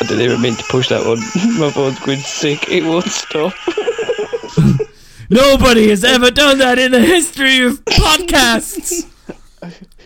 I 0.00 0.06
didn't 0.06 0.20
even 0.20 0.42
mean 0.42 0.56
to 0.56 0.64
push 0.64 0.90
that 0.90 1.06
one. 1.06 1.18
My 1.58 1.70
phone's 1.70 1.98
going 2.00 2.18
sick. 2.18 2.68
It 2.68 2.84
won't 2.84 3.06
stop. 3.06 3.54
Nobody 5.30 5.88
has 5.88 6.04
ever 6.04 6.30
done 6.30 6.58
that 6.58 6.78
in 6.78 6.92
the 6.92 7.00
history 7.00 7.64
of 7.64 7.82
podcasts. 7.86 9.10